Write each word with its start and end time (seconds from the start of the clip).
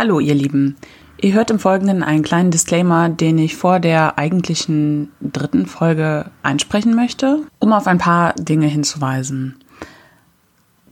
Hallo 0.00 0.18
ihr 0.18 0.34
Lieben. 0.34 0.76
Ihr 1.18 1.34
hört 1.34 1.50
im 1.50 1.58
Folgenden 1.58 2.02
einen 2.02 2.22
kleinen 2.22 2.50
Disclaimer, 2.50 3.10
den 3.10 3.36
ich 3.36 3.54
vor 3.54 3.80
der 3.80 4.18
eigentlichen 4.18 5.12
dritten 5.20 5.66
Folge 5.66 6.30
einsprechen 6.42 6.96
möchte, 6.96 7.42
um 7.58 7.74
auf 7.74 7.86
ein 7.86 7.98
paar 7.98 8.32
Dinge 8.32 8.66
hinzuweisen. 8.66 9.56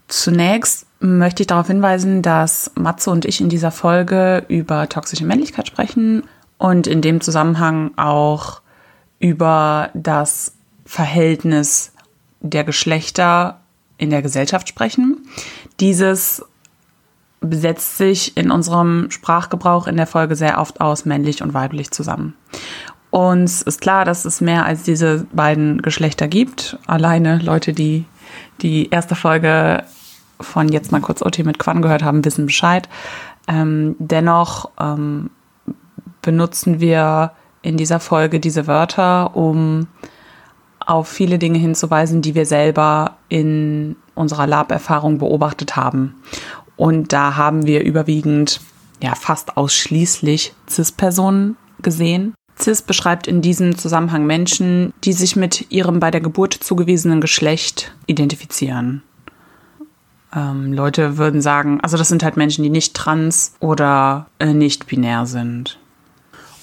Zunächst 0.07 0.85
möchte 0.99 1.41
ich 1.41 1.47
darauf 1.47 1.65
hinweisen, 1.65 2.21
dass 2.21 2.69
Matze 2.75 3.09
und 3.09 3.25
ich 3.25 3.41
in 3.41 3.49
dieser 3.49 3.71
Folge 3.71 4.45
über 4.47 4.87
toxische 4.87 5.25
Männlichkeit 5.25 5.65
sprechen 5.65 6.21
und 6.59 6.85
in 6.85 7.01
dem 7.01 7.19
Zusammenhang 7.19 7.89
auch 7.97 8.61
über 9.17 9.89
das 9.95 10.53
Verhältnis 10.85 11.93
der 12.41 12.63
Geschlechter 12.63 13.59
in 13.97 14.11
der 14.11 14.21
Gesellschaft 14.21 14.69
sprechen. 14.69 15.25
Dieses 15.79 16.45
setzt 17.41 17.97
sich 17.97 18.35
in 18.37 18.51
unserem 18.51 19.11
Sprachgebrauch 19.11 19.87
in 19.87 19.97
der 19.97 20.07
Folge 20.07 20.35
sehr 20.35 20.59
oft 20.59 20.81
aus 20.81 21.05
männlich 21.05 21.41
und 21.41 21.53
weiblich 21.53 21.91
zusammen. 21.91 22.35
Uns 23.11 23.61
ist 23.61 23.81
klar, 23.81 24.05
dass 24.05 24.25
es 24.25 24.39
mehr 24.39 24.65
als 24.65 24.83
diese 24.83 25.25
beiden 25.31 25.81
Geschlechter 25.81 26.27
gibt. 26.27 26.77
Alleine 26.85 27.39
Leute, 27.39 27.73
die 27.73 28.05
die 28.61 28.89
erste 28.89 29.15
Folge 29.15 29.83
von 30.39 30.69
jetzt 30.69 30.91
mal 30.91 31.01
kurz 31.01 31.21
OT 31.21 31.39
mit 31.45 31.59
Quan 31.59 31.81
gehört 31.81 32.03
haben, 32.03 32.23
wissen 32.23 32.45
Bescheid. 32.45 32.87
Ähm, 33.47 33.95
dennoch 33.99 34.69
ähm, 34.79 35.31
benutzen 36.21 36.79
wir 36.79 37.31
in 37.61 37.77
dieser 37.77 37.99
Folge 37.99 38.39
diese 38.39 38.67
Wörter, 38.67 39.35
um 39.35 39.87
auf 40.85 41.07
viele 41.07 41.39
Dinge 41.39 41.59
hinzuweisen, 41.59 42.21
die 42.21 42.35
wir 42.35 42.45
selber 42.45 43.17
in 43.27 43.95
unserer 44.15 44.47
Lab-Erfahrung 44.47 45.17
beobachtet 45.17 45.75
haben. 45.75 46.15
Und 46.79 47.11
da 47.11 47.35
haben 47.35 47.65
wir 47.65 47.83
überwiegend, 47.83 48.61
ja, 49.03 49.13
fast 49.13 49.57
ausschließlich 49.57 50.53
CIS-Personen 50.69 51.57
gesehen. 51.81 52.33
CIS 52.57 52.83
beschreibt 52.83 53.27
in 53.27 53.41
diesem 53.41 53.77
Zusammenhang 53.77 54.25
Menschen, 54.25 54.93
die 55.03 55.11
sich 55.11 55.35
mit 55.35 55.69
ihrem 55.71 55.99
bei 55.99 56.09
der 56.09 56.21
Geburt 56.21 56.53
zugewiesenen 56.53 57.19
Geschlecht 57.19 57.93
identifizieren. 58.07 59.03
Ähm, 60.33 60.71
Leute 60.71 61.17
würden 61.17 61.41
sagen, 61.41 61.81
also 61.81 61.97
das 61.97 62.07
sind 62.07 62.23
halt 62.23 62.37
Menschen, 62.37 62.63
die 62.63 62.69
nicht 62.69 62.93
trans 62.93 63.55
oder 63.59 64.27
äh, 64.39 64.53
nicht 64.53 64.87
binär 64.87 65.25
sind. 65.25 65.79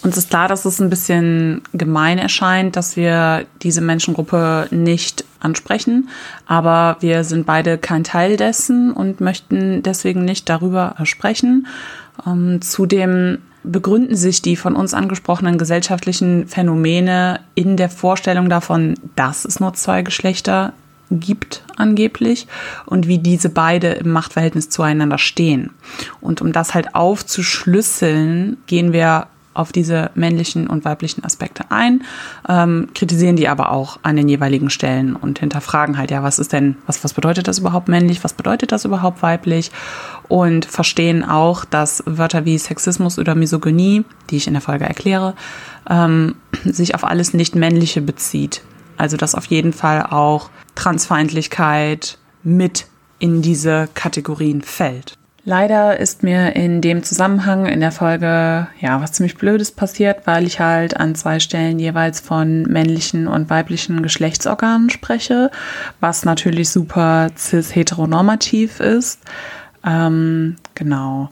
Uns 0.06 0.16
ist 0.16 0.30
klar, 0.30 0.46
dass 0.46 0.64
es 0.64 0.80
ein 0.80 0.88
bisschen 0.88 1.62
gemein 1.72 2.18
erscheint, 2.18 2.76
dass 2.76 2.94
wir 2.94 3.44
diese 3.62 3.80
Menschengruppe 3.80 4.68
nicht 4.70 5.24
ansprechen, 5.40 6.10
aber 6.46 6.96
wir 7.00 7.24
sind 7.24 7.44
beide 7.44 7.76
kein 7.76 8.04
Teil 8.04 8.36
dessen 8.36 8.92
und 8.92 9.20
möchten 9.20 9.82
deswegen 9.82 10.24
nicht 10.24 10.48
darüber 10.48 10.94
sprechen. 11.02 11.66
Ähm, 12.24 12.62
zudem 12.62 13.38
begründen 13.64 14.14
sich 14.14 14.42
die 14.42 14.54
von 14.54 14.76
uns 14.76 14.94
angesprochenen 14.94 15.58
gesellschaftlichen 15.58 16.46
Phänomene 16.46 17.40
in 17.56 17.76
der 17.76 17.90
Vorstellung 17.90 18.48
davon, 18.48 18.94
dass 19.16 19.44
es 19.44 19.58
nur 19.58 19.74
zwei 19.74 20.02
Geschlechter 20.02 20.72
gibt 21.10 21.64
angeblich 21.76 22.46
und 22.84 23.08
wie 23.08 23.18
diese 23.18 23.48
beide 23.48 23.88
im 23.88 24.12
Machtverhältnis 24.12 24.70
zueinander 24.70 25.18
stehen. 25.18 25.70
Und 26.20 26.40
um 26.42 26.52
das 26.52 26.74
halt 26.74 26.94
aufzuschlüsseln, 26.94 28.58
gehen 28.68 28.92
wir 28.92 29.26
auf 29.58 29.72
diese 29.72 30.10
männlichen 30.14 30.66
und 30.66 30.84
weiblichen 30.84 31.24
Aspekte 31.24 31.70
ein, 31.70 32.02
ähm, 32.48 32.88
kritisieren 32.94 33.36
die 33.36 33.48
aber 33.48 33.72
auch 33.72 33.98
an 34.02 34.16
den 34.16 34.28
jeweiligen 34.28 34.70
Stellen 34.70 35.16
und 35.16 35.38
hinterfragen 35.38 35.98
halt, 35.98 36.10
ja, 36.10 36.22
was 36.22 36.38
ist 36.38 36.52
denn, 36.52 36.76
was, 36.86 37.02
was 37.04 37.14
bedeutet 37.14 37.48
das 37.48 37.58
überhaupt 37.58 37.88
männlich, 37.88 38.22
was 38.24 38.32
bedeutet 38.32 38.72
das 38.72 38.84
überhaupt 38.84 39.22
weiblich 39.22 39.70
und 40.28 40.64
verstehen 40.66 41.24
auch, 41.24 41.64
dass 41.64 42.02
Wörter 42.06 42.44
wie 42.44 42.58
Sexismus 42.58 43.18
oder 43.18 43.34
Misogynie, 43.34 44.04
die 44.30 44.36
ich 44.36 44.46
in 44.46 44.54
der 44.54 44.62
Folge 44.62 44.84
erkläre, 44.84 45.34
ähm, 45.88 46.36
sich 46.64 46.94
auf 46.94 47.04
alles 47.04 47.34
Nicht-Männliche 47.34 48.00
bezieht. 48.00 48.62
Also 48.98 49.16
dass 49.16 49.34
auf 49.34 49.46
jeden 49.46 49.72
Fall 49.72 50.02
auch 50.02 50.50
Transfeindlichkeit 50.74 52.18
mit 52.42 52.86
in 53.18 53.42
diese 53.42 53.88
Kategorien 53.94 54.62
fällt. 54.62 55.16
Leider 55.48 56.00
ist 56.00 56.24
mir 56.24 56.56
in 56.56 56.80
dem 56.80 57.04
Zusammenhang 57.04 57.66
in 57.66 57.78
der 57.78 57.92
Folge 57.92 58.66
ja 58.80 59.00
was 59.00 59.12
ziemlich 59.12 59.36
Blödes 59.36 59.70
passiert, 59.70 60.26
weil 60.26 60.44
ich 60.44 60.58
halt 60.58 60.96
an 60.96 61.14
zwei 61.14 61.38
Stellen 61.38 61.78
jeweils 61.78 62.18
von 62.18 62.62
männlichen 62.62 63.28
und 63.28 63.48
weiblichen 63.48 64.02
Geschlechtsorganen 64.02 64.90
spreche, 64.90 65.52
was 66.00 66.24
natürlich 66.24 66.70
super 66.70 67.28
cis-heteronormativ 67.38 68.80
ist. 68.80 69.20
Ähm, 69.84 70.56
genau. 70.74 71.30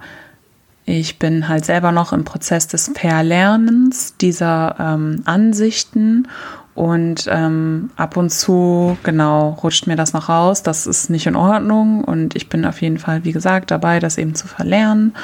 Ich 0.86 1.18
bin 1.18 1.48
halt 1.48 1.64
selber 1.64 1.90
noch 1.90 2.12
im 2.12 2.22
Prozess 2.22 2.68
des 2.68 2.92
Verlernens 2.94 4.16
dieser 4.16 4.76
ähm, 4.78 5.22
Ansichten 5.24 6.28
und 6.74 7.28
ähm, 7.30 7.90
ab 7.96 8.16
und 8.16 8.30
zu, 8.30 8.98
genau, 9.04 9.50
rutscht 9.62 9.86
mir 9.86 9.94
das 9.94 10.12
noch 10.12 10.28
raus. 10.28 10.64
Das 10.64 10.86
ist 10.86 11.08
nicht 11.08 11.26
in 11.26 11.36
Ordnung. 11.36 12.02
Und 12.02 12.34
ich 12.34 12.48
bin 12.48 12.64
auf 12.64 12.82
jeden 12.82 12.98
Fall, 12.98 13.24
wie 13.24 13.32
gesagt, 13.32 13.70
dabei, 13.70 14.00
das 14.00 14.18
eben 14.18 14.34
zu 14.34 14.48
verlernen. 14.48 15.14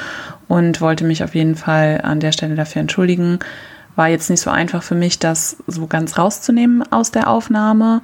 Und 0.47 0.79
wollte 0.79 1.03
mich 1.03 1.23
auf 1.23 1.35
jeden 1.35 1.55
Fall 1.55 2.01
an 2.03 2.21
der 2.21 2.31
Stelle 2.31 2.55
dafür 2.55 2.81
entschuldigen. 2.81 3.39
War 3.97 4.07
jetzt 4.07 4.29
nicht 4.29 4.39
so 4.39 4.49
einfach 4.49 4.81
für 4.81 4.95
mich, 4.95 5.19
das 5.19 5.57
so 5.67 5.87
ganz 5.87 6.17
rauszunehmen 6.17 6.89
aus 6.89 7.11
der 7.11 7.29
Aufnahme. 7.29 8.01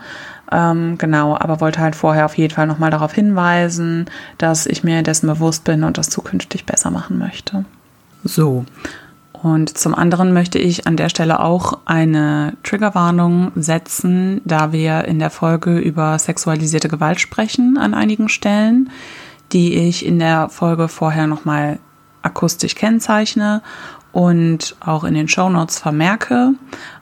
Ähm, 0.51 0.97
genau, 0.97 1.37
aber 1.37 1.61
wollte 1.61 1.79
halt 1.79 1.95
vorher 1.95 2.25
auf 2.25 2.37
jeden 2.37 2.53
Fall 2.53 2.67
nochmal 2.67 2.91
darauf 2.91 3.13
hinweisen, 3.13 4.07
dass 4.37 4.65
ich 4.65 4.83
mir 4.83 5.03
dessen 5.03 5.27
bewusst 5.27 5.63
bin 5.63 5.85
und 5.85 5.97
das 5.97 6.09
zukünftig 6.09 6.65
besser 6.65 6.91
machen 6.91 7.17
möchte. 7.17 7.63
So, 8.25 8.65
und 9.43 9.77
zum 9.77 9.93
anderen 9.93 10.33
möchte 10.33 10.57
ich 10.57 10.87
an 10.87 10.97
der 10.97 11.09
Stelle 11.09 11.39
auch 11.39 11.79
eine 11.85 12.53
Triggerwarnung 12.63 13.51
setzen, 13.55 14.41
da 14.45 14.71
wir 14.71 15.05
in 15.05 15.19
der 15.19 15.29
Folge 15.29 15.77
über 15.77 16.17
sexualisierte 16.17 16.87
Gewalt 16.87 17.19
sprechen 17.19 17.77
an 17.77 17.93
einigen 17.93 18.29
Stellen, 18.29 18.89
die 19.53 19.75
ich 19.75 20.05
in 20.05 20.19
der 20.19 20.49
Folge 20.49 20.87
vorher 20.87 21.27
nochmal 21.27 21.79
akustisch 22.21 22.75
kennzeichne 22.75 23.61
und 24.11 24.75
auch 24.79 25.03
in 25.03 25.13
den 25.13 25.27
Shownotes 25.27 25.79
vermerke. 25.79 26.53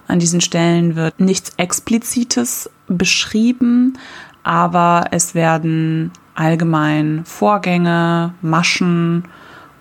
An 0.08 0.20
diesen 0.20 0.42
Stellen 0.42 0.96
wird 0.96 1.20
nichts 1.20 1.54
Explizites 1.58 2.70
beschrieben, 2.88 3.98
aber 4.44 5.06
es 5.12 5.34
werden 5.34 6.12
allgemein 6.36 7.22
Vorgänge, 7.26 8.34
Maschen, 8.42 9.24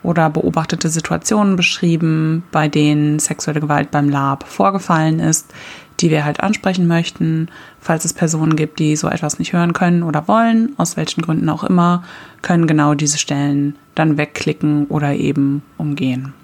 oder 0.05 0.31
beobachtete 0.31 0.89
Situationen 0.89 1.57
beschrieben, 1.57 2.45
bei 2.53 2.69
denen 2.69 3.19
sexuelle 3.19 3.61
Gewalt 3.61 3.91
beim 3.91 4.09
Lab 4.09 4.47
vorgefallen 4.47 5.19
ist, 5.19 5.53
die 6.01 6.11
wir 6.11 6.25
halt 6.25 6.41
ansprechen 6.41 6.87
möchten. 6.87 7.49
Falls 7.81 8.05
es 8.05 8.13
Personen 8.13 8.55
gibt, 8.55 8.79
die 8.79 8.97
so 8.97 9.09
etwas 9.09 9.39
nicht 9.39 9.53
hören 9.53 9.73
können 9.73 10.03
oder 10.03 10.29
wollen, 10.29 10.75
aus 10.77 10.97
welchen 10.97 11.23
Gründen 11.23 11.49
auch 11.49 11.65
immer, 11.65 12.05
können 12.43 12.67
genau 12.67 12.95
diese 12.95 13.19
Stellen 13.19 13.77
dann 13.95 14.19
wegklicken 14.19 14.87
oder 14.87 15.15
eben 15.15 15.63
umgehen. 15.79 16.35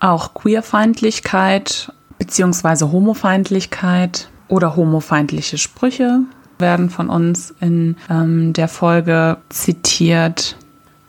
Auch 0.00 0.34
Queerfeindlichkeit 0.34 1.92
bzw. 2.18 2.84
Homofeindlichkeit 2.84 4.28
oder 4.46 4.76
homofeindliche 4.76 5.58
Sprüche 5.58 6.20
werden 6.58 6.90
von 6.90 7.08
uns 7.08 7.54
in 7.60 7.96
ähm, 8.10 8.52
der 8.52 8.68
Folge 8.68 9.38
zitiert. 9.48 10.56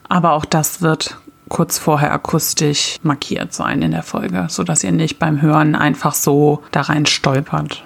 Aber 0.07 0.33
auch 0.33 0.45
das 0.45 0.81
wird 0.81 1.17
kurz 1.49 1.77
vorher 1.77 2.13
akustisch 2.13 2.97
markiert 3.01 3.53
sein 3.53 3.81
in 3.81 3.91
der 3.91 4.03
Folge, 4.03 4.45
sodass 4.49 4.83
ihr 4.83 4.91
nicht 4.91 5.19
beim 5.19 5.41
Hören 5.41 5.75
einfach 5.75 6.13
so 6.13 6.63
da 6.71 6.81
rein 6.81 7.05
stolpert. 7.05 7.83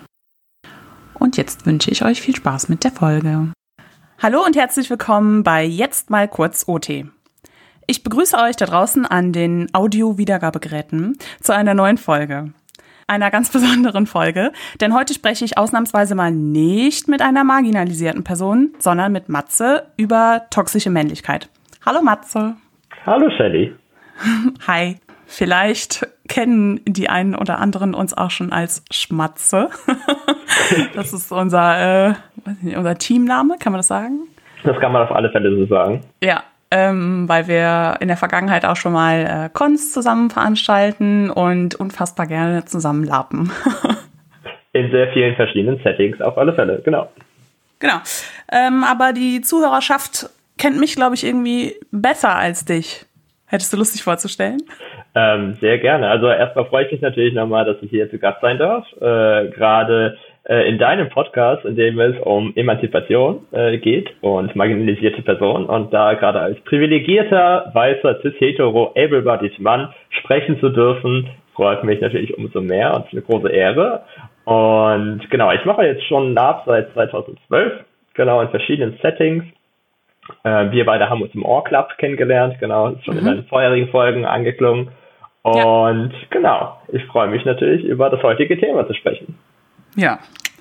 Und 1.13 1.37
jetzt 1.37 1.65
wünsche 1.65 1.89
ich 1.89 2.03
euch 2.03 2.21
viel 2.21 2.35
Spaß 2.35 2.69
mit 2.69 2.83
der 2.83 2.91
Folge. 2.91 3.51
Hallo 4.21 4.43
und 4.45 4.55
herzlich 4.55 4.89
willkommen 4.89 5.43
bei 5.43 5.63
Jetzt 5.63 6.09
mal 6.09 6.27
kurz 6.27 6.65
OT. 6.67 7.05
Ich 7.87 8.03
begrüße 8.03 8.37
euch 8.37 8.55
da 8.55 8.65
draußen 8.65 9.05
an 9.05 9.33
den 9.33 9.67
Audio-Wiedergabegeräten 9.73 11.17
zu 11.41 11.53
einer 11.53 11.73
neuen 11.73 11.97
Folge. 11.97 12.53
Einer 13.07 13.31
ganz 13.31 13.49
besonderen 13.51 14.07
Folge, 14.07 14.51
denn 14.79 14.93
heute 14.93 15.13
spreche 15.13 15.45
ich 15.45 15.57
ausnahmsweise 15.57 16.15
mal 16.15 16.31
nicht 16.31 17.07
mit 17.07 17.21
einer 17.21 17.43
marginalisierten 17.43 18.23
Person, 18.23 18.73
sondern 18.79 19.11
mit 19.11 19.29
Matze 19.29 19.87
über 19.97 20.43
toxische 20.49 20.89
Männlichkeit. 20.89 21.49
Hallo 21.85 22.01
Matze. 22.01 22.55
Hallo 23.05 23.29
Shelly. 23.35 23.75
Hi. 24.67 24.95
Vielleicht 25.25 26.07
kennen 26.29 26.79
die 26.85 27.09
einen 27.09 27.35
oder 27.35 27.59
anderen 27.59 27.93
uns 27.95 28.15
auch 28.15 28.29
schon 28.29 28.53
als 28.53 28.85
Schmatze. 28.91 29.69
das 30.95 31.11
ist 31.11 31.31
unser, 31.31 32.09
äh, 32.09 32.13
nicht, 32.61 32.77
unser 32.77 32.97
Teamname, 32.97 33.55
kann 33.59 33.73
man 33.73 33.79
das 33.79 33.87
sagen? 33.87 34.19
Das 34.63 34.79
kann 34.79 34.91
man 34.91 35.01
auf 35.01 35.11
alle 35.11 35.31
Fälle 35.31 35.55
so 35.55 35.65
sagen. 35.65 36.01
Ja, 36.21 36.43
ähm, 36.71 37.27
weil 37.27 37.47
wir 37.47 37.97
in 37.99 38.07
der 38.07 38.17
Vergangenheit 38.17 38.63
auch 38.63 38.75
schon 38.75 38.93
mal 38.93 39.47
äh, 39.47 39.49
Cons 39.51 39.91
zusammen 39.91 40.29
veranstalten 40.29 41.29
und 41.29 41.75
unfassbar 41.75 42.27
gerne 42.27 42.65
zusammen 42.65 43.03
lappen. 43.03 43.51
in 44.73 44.91
sehr 44.91 45.11
vielen 45.13 45.35
verschiedenen 45.35 45.79
Settings, 45.83 46.21
auf 46.21 46.37
alle 46.37 46.53
Fälle, 46.53 46.81
genau. 46.85 47.09
Genau. 47.79 47.95
Ähm, 48.51 48.83
aber 48.83 49.13
die 49.13 49.41
Zuhörerschaft 49.41 50.29
kennt 50.57 50.79
mich, 50.79 50.95
glaube 50.95 51.15
ich, 51.15 51.25
irgendwie 51.25 51.75
besser 51.91 52.35
als 52.35 52.65
dich. 52.65 53.05
Hättest 53.47 53.71
du 53.71 53.77
Lust, 53.77 53.93
dich 53.93 54.03
vorzustellen? 54.03 54.61
Ähm, 55.15 55.55
sehr 55.61 55.77
gerne. 55.77 56.09
Also 56.09 56.27
erstmal 56.27 56.65
freue 56.65 56.85
ich 56.85 56.91
mich 56.91 57.01
natürlich 57.01 57.33
nochmal, 57.33 57.65
dass 57.65 57.77
ich 57.81 57.89
hier 57.89 58.09
zu 58.09 58.17
Gast 58.17 58.41
sein 58.41 58.57
darf. 58.57 58.85
Äh, 58.99 59.49
Gerade 59.49 60.17
äh, 60.45 60.67
in 60.67 60.77
deinem 60.77 61.09
Podcast, 61.09 61.63
in 61.63 61.75
dem 61.75 61.99
es 61.99 62.19
um 62.21 62.53
Emanzipation 62.55 63.45
äh, 63.51 63.77
geht 63.77 64.09
und 64.21 64.55
marginalisierte 64.55 65.21
Personen 65.21 65.65
und 65.65 65.93
da 65.93 66.15
gerade 66.15 66.39
als 66.39 66.59
privilegierter, 66.61 67.71
weißer, 67.73 68.21
cis-hetero, 68.21 68.93
able-bodied 68.95 69.59
Mann 69.59 69.93
sprechen 70.09 70.59
zu 70.59 70.69
dürfen, 70.69 71.29
freut 71.53 71.83
mich 71.83 72.01
natürlich 72.01 72.35
umso 72.37 72.59
mehr 72.59 72.95
und 72.95 73.05
ist 73.05 73.13
eine 73.13 73.21
große 73.21 73.49
Ehre. 73.49 74.03
Und 74.45 75.29
genau, 75.29 75.51
ich 75.51 75.63
mache 75.63 75.85
jetzt 75.85 76.03
schon 76.07 76.33
nach 76.33 76.65
seit 76.65 76.91
2012, 76.93 77.85
genau 78.15 78.41
in 78.41 78.49
verschiedenen 78.49 78.97
Settings 79.01 79.45
äh, 80.43 80.71
wir 80.71 80.85
beide 80.85 81.09
haben 81.09 81.21
uns 81.21 81.33
im 81.33 81.45
Ohr 81.45 81.63
Club 81.63 81.89
kennengelernt, 81.97 82.55
genau, 82.59 82.89
ist 82.89 83.05
schon 83.05 83.15
mhm. 83.15 83.27
in 83.27 83.35
den 83.35 83.45
vorherigen 83.45 83.89
Folgen 83.89 84.25
angeklungen. 84.25 84.89
Und 85.41 86.11
ja. 86.11 86.27
genau, 86.29 86.77
ich 86.91 87.03
freue 87.05 87.27
mich 87.27 87.43
natürlich, 87.43 87.83
über 87.83 88.09
das 88.09 88.23
heutige 88.23 88.57
Thema 88.57 88.87
zu 88.87 88.93
sprechen. 88.93 89.37
Ja, 89.95 90.19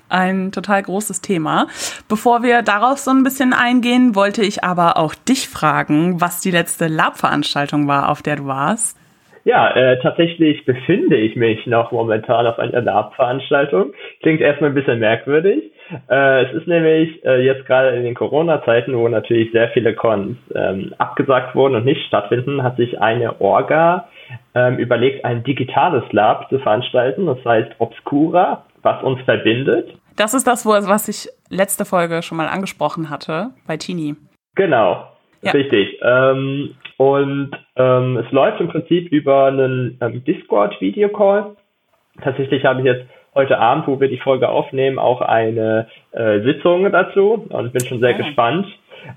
ein 0.09 0.51
total 0.51 0.83
großes 0.83 1.21
Thema. 1.21 1.67
Bevor 2.07 2.43
wir 2.43 2.61
darauf 2.61 2.97
so 2.99 3.11
ein 3.11 3.23
bisschen 3.23 3.53
eingehen, 3.53 4.15
wollte 4.15 4.43
ich 4.43 4.63
aber 4.63 4.97
auch 4.97 5.15
dich 5.15 5.47
fragen, 5.47 6.21
was 6.21 6.41
die 6.41 6.51
letzte 6.51 6.87
Lab-Veranstaltung 6.87 7.87
war, 7.87 8.09
auf 8.09 8.21
der 8.21 8.35
du 8.35 8.45
warst. 8.45 8.97
Ja, 9.45 9.75
äh, 9.75 9.99
tatsächlich 10.01 10.65
befinde 10.65 11.17
ich 11.17 11.35
mich 11.35 11.65
noch 11.67 11.91
momentan 11.91 12.47
auf 12.47 12.59
einer 12.59 12.81
Lab-Veranstaltung. 12.81 13.93
Klingt 14.21 14.39
erstmal 14.39 14.69
ein 14.69 14.75
bisschen 14.75 14.99
merkwürdig. 14.99 15.72
Äh, 16.09 16.45
es 16.45 16.53
ist 16.53 16.67
nämlich 16.67 17.23
äh, 17.25 17.43
jetzt 17.43 17.65
gerade 17.65 17.89
in 17.89 18.03
den 18.03 18.15
Corona-Zeiten, 18.15 18.97
wo 18.97 19.07
natürlich 19.07 19.51
sehr 19.51 19.69
viele 19.69 19.93
Cons 19.93 20.37
ähm, 20.55 20.93
abgesagt 20.97 21.55
wurden 21.55 21.75
und 21.75 21.85
nicht 21.85 22.05
stattfinden, 22.07 22.63
hat 22.63 22.77
sich 22.77 22.99
eine 23.01 23.39
Orga 23.41 24.07
ähm, 24.55 24.77
überlegt, 24.77 25.25
ein 25.25 25.43
digitales 25.43 26.03
Lab 26.11 26.49
zu 26.49 26.59
veranstalten. 26.59 27.25
Das 27.25 27.43
heißt 27.45 27.71
Obscura, 27.79 28.65
was 28.81 29.03
uns 29.03 29.21
verbindet. 29.21 29.93
Das 30.15 30.33
ist 30.33 30.45
das, 30.45 30.65
was 30.65 31.07
ich 31.07 31.29
letzte 31.49 31.85
Folge 31.85 32.21
schon 32.21 32.37
mal 32.37 32.47
angesprochen 32.47 33.09
hatte 33.09 33.49
bei 33.67 33.77
Tini. 33.77 34.15
Genau, 34.55 35.07
ja. 35.41 35.51
richtig. 35.51 35.99
Ähm, 36.03 36.75
und 36.97 37.51
ähm, 37.75 38.17
es 38.17 38.31
läuft 38.31 38.61
im 38.61 38.67
Prinzip 38.67 39.11
über 39.11 39.45
einen 39.45 39.97
ähm, 40.01 40.23
Discord-Video-Call. 40.23 41.55
Tatsächlich 42.21 42.63
habe 42.63 42.81
ich 42.81 42.85
jetzt 42.85 43.05
heute 43.35 43.57
Abend, 43.57 43.87
wo 43.87 43.99
wir 43.99 44.07
die 44.07 44.19
Folge 44.19 44.49
aufnehmen, 44.49 44.99
auch 44.99 45.21
eine 45.21 45.87
äh, 46.11 46.41
Sitzung 46.41 46.91
dazu 46.91 47.47
und 47.49 47.73
bin 47.73 47.85
schon 47.85 47.99
sehr 47.99 48.15
okay. 48.15 48.23
gespannt. 48.23 48.67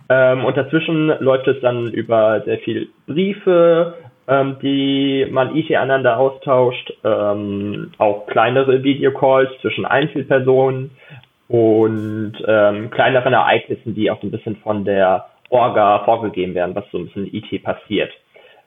Ähm, 0.08 0.44
und 0.44 0.56
dazwischen 0.56 1.12
läuft 1.20 1.46
es 1.48 1.60
dann 1.60 1.92
über 1.92 2.40
sehr 2.44 2.58
viel 2.58 2.88
Briefe, 3.06 3.94
ähm, 4.28 4.56
die 4.60 5.26
man 5.30 5.54
IT 5.54 5.74
einander 5.74 6.18
austauscht, 6.18 6.92
ähm, 7.04 7.92
auch 7.98 8.26
kleinere 8.26 8.82
Videocalls 8.82 9.50
zwischen 9.60 9.84
Einzelpersonen 9.84 10.90
und 11.48 12.34
ähm, 12.46 12.90
kleineren 12.90 13.32
Ereignissen, 13.32 13.94
die 13.94 14.10
auch 14.10 14.22
ein 14.22 14.32
bisschen 14.32 14.56
von 14.56 14.84
der 14.84 15.26
Orga 15.48 16.00
vorgegeben 16.04 16.54
werden, 16.54 16.74
was 16.74 16.84
so 16.90 16.98
ein 16.98 17.06
bisschen 17.06 17.32
IT 17.32 17.62
passiert. 17.62 18.10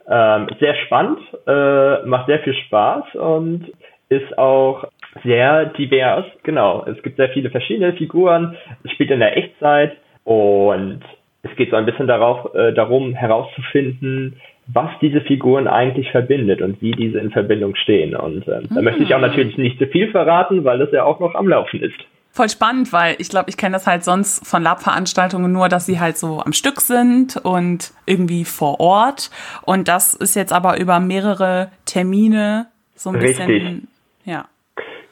Ähm, 0.08 0.48
sehr 0.60 0.76
spannend, 0.86 1.20
äh, 1.46 2.06
macht 2.06 2.28
sehr 2.28 2.40
viel 2.40 2.54
Spaß 2.54 3.16
und 3.16 3.72
ist 4.08 4.38
auch 4.38 4.86
sehr 5.24 5.66
divers. 5.66 6.26
Genau, 6.44 6.86
es 6.86 7.02
gibt 7.04 7.18
sehr 7.18 7.30
viele 7.30 7.50
verschiedene 7.50 7.94
Figuren. 7.94 8.56
Es 8.84 8.92
spielt 8.92 9.12
in 9.12 9.20
der 9.20 9.38
Echtzeit 9.38 9.98
und 10.24 11.02
es 11.44 11.56
geht 11.56 11.72
so 11.72 11.76
ein 11.76 11.86
bisschen 11.86 12.08
darauf, 12.08 12.54
äh, 12.54 12.74
darum 12.74 13.14
herauszufinden, 13.14 14.40
was 14.68 14.90
diese 15.02 15.22
Figuren 15.22 15.68
eigentlich 15.68 16.12
verbindet 16.12 16.62
und 16.62 16.82
wie 16.82 16.92
diese 16.92 17.20
in 17.20 17.32
Verbindung 17.32 17.76
stehen. 17.76 18.16
Und 18.16 18.48
äh, 18.48 18.62
da 18.70 18.82
möchte 18.82 19.04
ich 19.04 19.14
auch 19.14 19.20
ah. 19.20 19.28
natürlich 19.28 19.58
nicht 19.58 19.80
zu 19.80 19.88
viel 19.88 20.12
verraten, 20.12 20.64
weil 20.64 20.80
das 20.80 20.92
ja 20.92 21.04
auch 21.04 21.20
noch 21.20 21.34
am 21.36 21.48
Laufen 21.48 21.82
ist. 21.82 21.98
Voll 22.32 22.50
spannend, 22.50 22.94
weil 22.94 23.16
ich 23.18 23.30
glaube, 23.30 23.50
ich 23.50 23.58
kenne 23.58 23.74
das 23.74 23.88
halt 23.88 24.04
sonst 24.04 24.46
von 24.48 24.62
Lab-Veranstaltungen 24.62 25.52
nur, 25.52 25.68
dass 25.68 25.88
sie 25.88 26.00
halt 26.00 26.18
so 26.18 26.42
am 26.42 26.54
Stück 26.54 26.80
sind 26.80 27.38
und 27.38 27.92
irgendwie 28.06 28.46
vor 28.46 28.80
Ort. 28.80 29.32
Und 29.64 29.88
das 29.88 30.14
ist 30.14 30.36
jetzt 30.36 30.54
aber 30.54 30.80
über 30.80 31.00
mehrere 31.00 31.72
Termine 31.86 32.68
so 32.94 33.10
ein 33.10 33.16
Richtig. 33.16 33.48
bisschen. 33.48 33.88
Ja. 34.26 34.46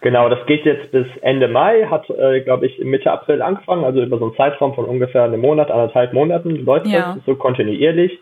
Genau, 0.02 0.30
das 0.30 0.46
geht 0.46 0.64
jetzt 0.64 0.92
bis 0.92 1.08
Ende 1.22 1.48
Mai, 1.48 1.88
hat, 1.90 2.10
äh, 2.10 2.42
glaube 2.42 2.68
ich, 2.68 2.78
Mitte 2.80 3.12
April 3.12 3.42
angefangen, 3.42 3.84
also 3.84 4.02
über 4.02 4.20
so 4.20 4.26
einen 4.26 4.36
Zeitraum 4.36 4.76
von 4.76 4.86
ungefähr 4.86 5.24
einem 5.24 5.42
Monat, 5.42 5.72
anderthalb 5.72 6.14
Monaten 6.14 6.64
läuft 6.66 6.86
ja. 6.88 7.16
das 7.16 7.26
so 7.26 7.36
kontinuierlich. 7.36 8.20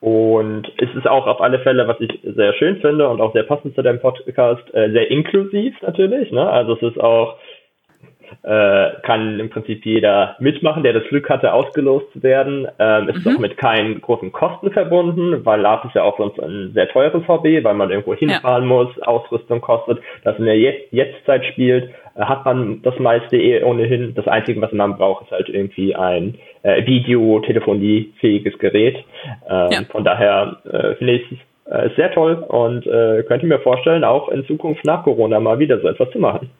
Und 0.00 0.70
es 0.76 0.94
ist 0.94 1.06
auch 1.06 1.26
auf 1.26 1.40
alle 1.40 1.60
Fälle, 1.60 1.88
was 1.88 1.98
ich 2.00 2.20
sehr 2.22 2.52
schön 2.54 2.76
finde 2.82 3.08
und 3.08 3.22
auch 3.22 3.32
sehr 3.32 3.44
passend 3.44 3.74
zu 3.74 3.82
deinem 3.82 4.00
Podcast, 4.00 4.62
äh, 4.74 4.90
sehr 4.90 5.10
inklusiv 5.10 5.74
natürlich. 5.80 6.30
Ne? 6.30 6.46
Also 6.46 6.74
es 6.74 6.82
ist 6.82 7.00
auch 7.00 7.38
äh, 8.42 8.90
kann 9.02 9.40
im 9.40 9.50
Prinzip 9.50 9.84
jeder 9.84 10.36
mitmachen, 10.38 10.82
der 10.82 10.92
das 10.92 11.04
Glück 11.04 11.28
hatte, 11.28 11.52
ausgelost 11.52 12.06
zu 12.12 12.22
werden. 12.22 12.66
Ähm, 12.78 13.08
ist 13.08 13.24
mhm. 13.24 13.36
auch 13.36 13.40
mit 13.40 13.56
keinen 13.56 14.00
großen 14.00 14.32
Kosten 14.32 14.70
verbunden, 14.70 15.44
weil 15.44 15.60
LARP 15.60 15.86
ist 15.86 15.94
ja 15.94 16.02
auch 16.02 16.18
sonst 16.18 16.40
ein 16.40 16.72
sehr 16.74 16.88
teures 16.88 17.26
Hobby, 17.28 17.62
weil 17.62 17.74
man 17.74 17.90
irgendwo 17.90 18.14
hinfahren 18.14 18.64
ja. 18.64 18.68
muss, 18.68 18.98
Ausrüstung 19.02 19.60
kostet. 19.60 19.98
Das 20.24 20.38
in 20.38 20.44
der 20.44 20.58
Jetztzeit 20.58 21.44
spielt, 21.46 21.90
äh, 22.16 22.24
hat 22.24 22.44
man 22.44 22.82
das 22.82 22.98
meiste 22.98 23.36
eh 23.36 23.62
ohnehin. 23.62 24.14
Das 24.14 24.28
Einzige, 24.28 24.60
was 24.60 24.72
man 24.72 24.96
braucht, 24.96 25.24
ist 25.24 25.32
halt 25.32 25.48
irgendwie 25.48 25.94
ein 25.94 26.36
äh, 26.62 26.84
Video-Telefoniefähiges 26.86 28.58
Gerät. 28.58 28.96
Ähm, 29.48 29.68
ja. 29.70 29.80
Von 29.90 30.04
daher 30.04 30.56
äh, 30.64 30.94
finde 30.96 31.14
ich 31.14 31.32
es 31.32 31.38
äh, 31.66 31.90
sehr 31.96 32.12
toll 32.12 32.34
und 32.34 32.86
äh, 32.86 33.22
könnte 33.26 33.46
mir 33.46 33.58
vorstellen, 33.58 34.04
auch 34.04 34.28
in 34.28 34.46
Zukunft 34.46 34.84
nach 34.84 35.02
Corona 35.04 35.40
mal 35.40 35.58
wieder 35.58 35.80
so 35.80 35.88
etwas 35.88 36.10
zu 36.10 36.18
machen. 36.18 36.50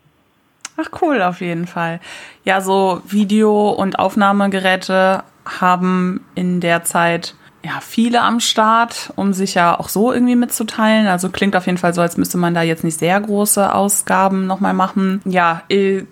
Ach 0.77 0.89
cool, 1.01 1.23
auf 1.23 1.41
jeden 1.41 1.67
Fall. 1.67 2.01
Ja, 2.45 2.61
so 2.61 3.01
Video- 3.07 3.71
und 3.71 3.99
Aufnahmegeräte 3.99 5.23
haben 5.45 6.25
in 6.35 6.61
der 6.61 6.85
Zeit 6.85 7.35
ja 7.65 7.81
viele 7.81 8.21
am 8.21 8.41
Start, 8.41 9.13
um 9.17 9.33
sich 9.33 9.55
ja 9.55 9.79
auch 9.79 9.89
so 9.89 10.13
irgendwie 10.13 10.37
mitzuteilen. 10.37 11.07
Also 11.07 11.31
klingt 11.31 11.57
auf 11.57 11.67
jeden 11.67 11.79
Fall 11.79 11.95
so, 11.95 12.01
als 12.01 12.17
müsste 12.17 12.39
man 12.39 12.55
da 12.55 12.63
jetzt 12.63 12.85
nicht 12.85 12.99
sehr 12.99 13.21
große 13.21 13.75
Ausgaben 13.75 14.47
nochmal 14.47 14.75
machen. 14.75 15.23
Ja, 15.25 15.63
äh, 15.69 16.05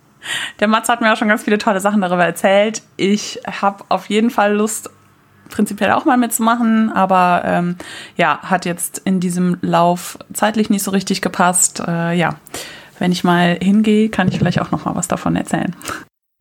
der 0.60 0.68
Mats 0.68 0.88
hat 0.88 1.00
mir 1.00 1.12
auch 1.12 1.16
schon 1.16 1.28
ganz 1.28 1.42
viele 1.42 1.58
tolle 1.58 1.80
Sachen 1.80 2.00
darüber 2.00 2.24
erzählt. 2.24 2.82
Ich 2.96 3.40
habe 3.60 3.84
auf 3.88 4.08
jeden 4.08 4.30
Fall 4.30 4.54
Lust, 4.54 4.90
prinzipiell 5.48 5.92
auch 5.92 6.04
mal 6.04 6.16
mitzumachen, 6.16 6.90
aber 6.92 7.42
ähm, 7.44 7.76
ja, 8.16 8.38
hat 8.42 8.64
jetzt 8.64 9.02
in 9.04 9.20
diesem 9.20 9.58
Lauf 9.60 10.18
zeitlich 10.32 10.70
nicht 10.70 10.82
so 10.82 10.92
richtig 10.92 11.20
gepasst. 11.20 11.82
Äh, 11.86 12.14
ja, 12.14 12.36
wenn 13.02 13.10
ich 13.10 13.24
mal 13.24 13.58
hingehe, 13.60 14.10
kann 14.10 14.28
ich 14.28 14.38
vielleicht 14.38 14.60
auch 14.60 14.70
noch 14.70 14.84
mal 14.84 14.94
was 14.94 15.08
davon 15.08 15.34
erzählen. 15.34 15.74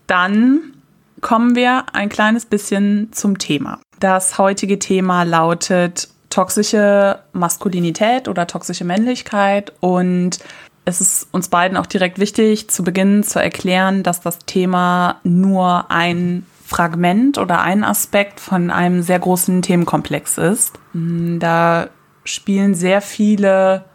Dann 0.05 0.73
kommen 1.19 1.55
wir 1.55 1.85
ein 1.93 2.07
kleines 2.07 2.45
bisschen 2.45 3.11
zum 3.11 3.39
Thema. 3.39 3.79
Das 3.99 4.37
heutige 4.37 4.77
Thema 4.77 5.23
lautet 5.23 6.09
toxische 6.29 7.17
Maskulinität 7.33 8.27
oder 8.27 8.45
toxische 8.45 8.85
Männlichkeit 8.85 9.73
und 9.79 10.37
es 10.85 11.01
ist 11.01 11.27
uns 11.31 11.47
beiden 11.49 11.77
auch 11.77 11.87
direkt 11.87 12.19
wichtig, 12.19 12.69
zu 12.69 12.83
Beginn 12.83 13.23
zu 13.23 13.41
erklären, 13.41 14.03
dass 14.03 14.21
das 14.21 14.37
Thema 14.45 15.19
nur 15.23 15.89
ein 15.89 16.45
Fragment 16.63 17.39
oder 17.39 17.61
ein 17.61 17.83
Aspekt 17.83 18.39
von 18.39 18.69
einem 18.69 19.01
sehr 19.01 19.19
großen 19.19 19.63
Themenkomplex 19.63 20.37
ist. 20.37 20.73
Da 20.93 21.87
spielen 22.23 22.75
sehr 22.75 23.01
viele 23.01 23.85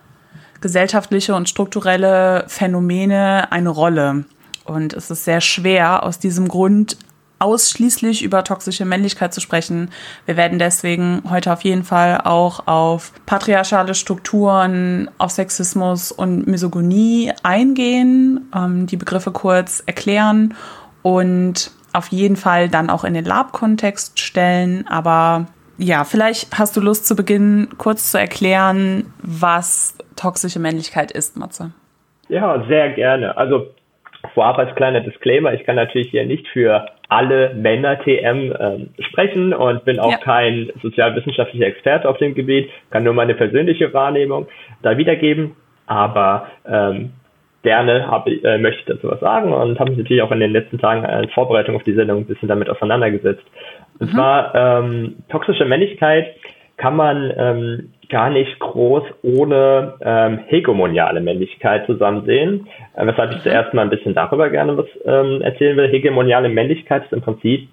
gesellschaftliche 0.66 1.32
und 1.36 1.48
strukturelle 1.48 2.42
Phänomene 2.48 3.52
eine 3.52 3.68
Rolle. 3.68 4.24
Und 4.64 4.94
es 4.94 5.12
ist 5.12 5.24
sehr 5.24 5.40
schwer, 5.40 6.02
aus 6.02 6.18
diesem 6.18 6.48
Grund 6.48 6.96
ausschließlich 7.38 8.24
über 8.24 8.42
toxische 8.42 8.84
Männlichkeit 8.84 9.32
zu 9.32 9.40
sprechen. 9.40 9.90
Wir 10.24 10.36
werden 10.36 10.58
deswegen 10.58 11.22
heute 11.30 11.52
auf 11.52 11.62
jeden 11.62 11.84
Fall 11.84 12.20
auch 12.24 12.66
auf 12.66 13.12
patriarchale 13.26 13.94
Strukturen, 13.94 15.08
auf 15.18 15.30
Sexismus 15.30 16.10
und 16.10 16.48
Misogynie 16.48 17.32
eingehen, 17.44 18.50
ähm, 18.52 18.88
die 18.88 18.96
Begriffe 18.96 19.30
kurz 19.30 19.84
erklären 19.86 20.54
und 21.02 21.70
auf 21.92 22.08
jeden 22.08 22.36
Fall 22.36 22.68
dann 22.68 22.90
auch 22.90 23.04
in 23.04 23.14
den 23.14 23.24
Lab-Kontext 23.24 24.18
stellen. 24.18 24.84
Aber 24.88 25.46
ja, 25.78 26.04
vielleicht 26.04 26.58
hast 26.58 26.76
du 26.76 26.80
Lust 26.80 27.06
zu 27.06 27.16
Beginn 27.16 27.68
kurz 27.78 28.10
zu 28.10 28.18
erklären, 28.18 29.12
was 29.22 29.98
toxische 30.16 30.58
Männlichkeit 30.58 31.10
ist, 31.12 31.36
Matze. 31.36 31.72
Ja, 32.28 32.64
sehr 32.68 32.90
gerne. 32.90 33.36
Also 33.36 33.68
vorab 34.34 34.58
als 34.58 34.74
kleiner 34.74 35.00
Disclaimer, 35.00 35.52
ich 35.52 35.64
kann 35.64 35.76
natürlich 35.76 36.10
hier 36.10 36.26
nicht 36.26 36.48
für 36.48 36.86
alle 37.08 37.54
Männer 37.54 38.00
TM 38.00 38.52
ähm, 38.58 38.88
sprechen 38.98 39.54
und 39.54 39.84
bin 39.84 40.00
auch 40.00 40.10
ja. 40.10 40.18
kein 40.18 40.72
sozialwissenschaftlicher 40.82 41.66
Experte 41.66 42.08
auf 42.08 42.18
dem 42.18 42.34
Gebiet, 42.34 42.70
kann 42.90 43.04
nur 43.04 43.14
meine 43.14 43.34
persönliche 43.34 43.92
Wahrnehmung 43.92 44.48
da 44.82 44.96
wiedergeben. 44.96 45.54
Aber 45.86 46.48
ähm, 46.66 47.12
gerne 47.62 48.08
hab, 48.08 48.26
äh, 48.28 48.58
möchte 48.58 48.80
ich 48.80 48.86
dazu 48.86 49.08
was 49.10 49.20
sagen 49.20 49.52
und 49.52 49.78
habe 49.78 49.90
mich 49.90 49.98
natürlich 49.98 50.22
auch 50.22 50.30
in 50.30 50.40
den 50.40 50.52
letzten 50.52 50.78
Tagen 50.78 51.04
als 51.04 51.32
Vorbereitung 51.32 51.76
auf 51.76 51.82
die 51.82 51.94
Sendung 51.94 52.18
ein 52.18 52.24
bisschen 52.24 52.48
damit 52.48 52.70
auseinandergesetzt. 52.70 53.42
Und 53.98 54.12
mhm. 54.12 54.14
zwar 54.14 54.54
ähm, 54.54 55.16
toxische 55.28 55.64
Männlichkeit 55.64 56.34
kann 56.76 56.96
man 56.96 57.32
ähm, 57.36 57.92
gar 58.08 58.30
nicht 58.30 58.58
groß 58.58 59.02
ohne 59.22 59.94
ähm, 60.00 60.40
hegemoniale 60.46 61.20
Männlichkeit 61.20 61.86
zusammen 61.86 62.24
sehen. 62.24 62.68
Äh, 62.94 63.06
weshalb 63.06 63.32
ich 63.32 63.42
zuerst 63.42 63.74
mal 63.74 63.82
ein 63.82 63.90
bisschen 63.90 64.14
darüber 64.14 64.50
gerne 64.50 64.76
was 64.76 64.86
ähm, 65.04 65.40
erzählen 65.42 65.76
will. 65.76 65.88
Hegemoniale 65.88 66.48
Männlichkeit 66.48 67.04
ist 67.04 67.12
im 67.12 67.22
Prinzip, 67.22 67.68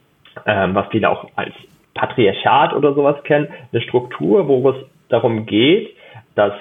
ähm, 0.45 0.73
was 0.73 0.87
viele 0.89 1.09
auch 1.09 1.27
als 1.35 1.53
Patriarchat 1.93 2.73
oder 2.73 2.93
sowas 2.93 3.21
kennen, 3.23 3.47
eine 3.71 3.81
Struktur, 3.81 4.47
wo 4.47 4.67
es 4.69 4.77
darum 5.09 5.45
geht, 5.45 5.95
dass 6.35 6.53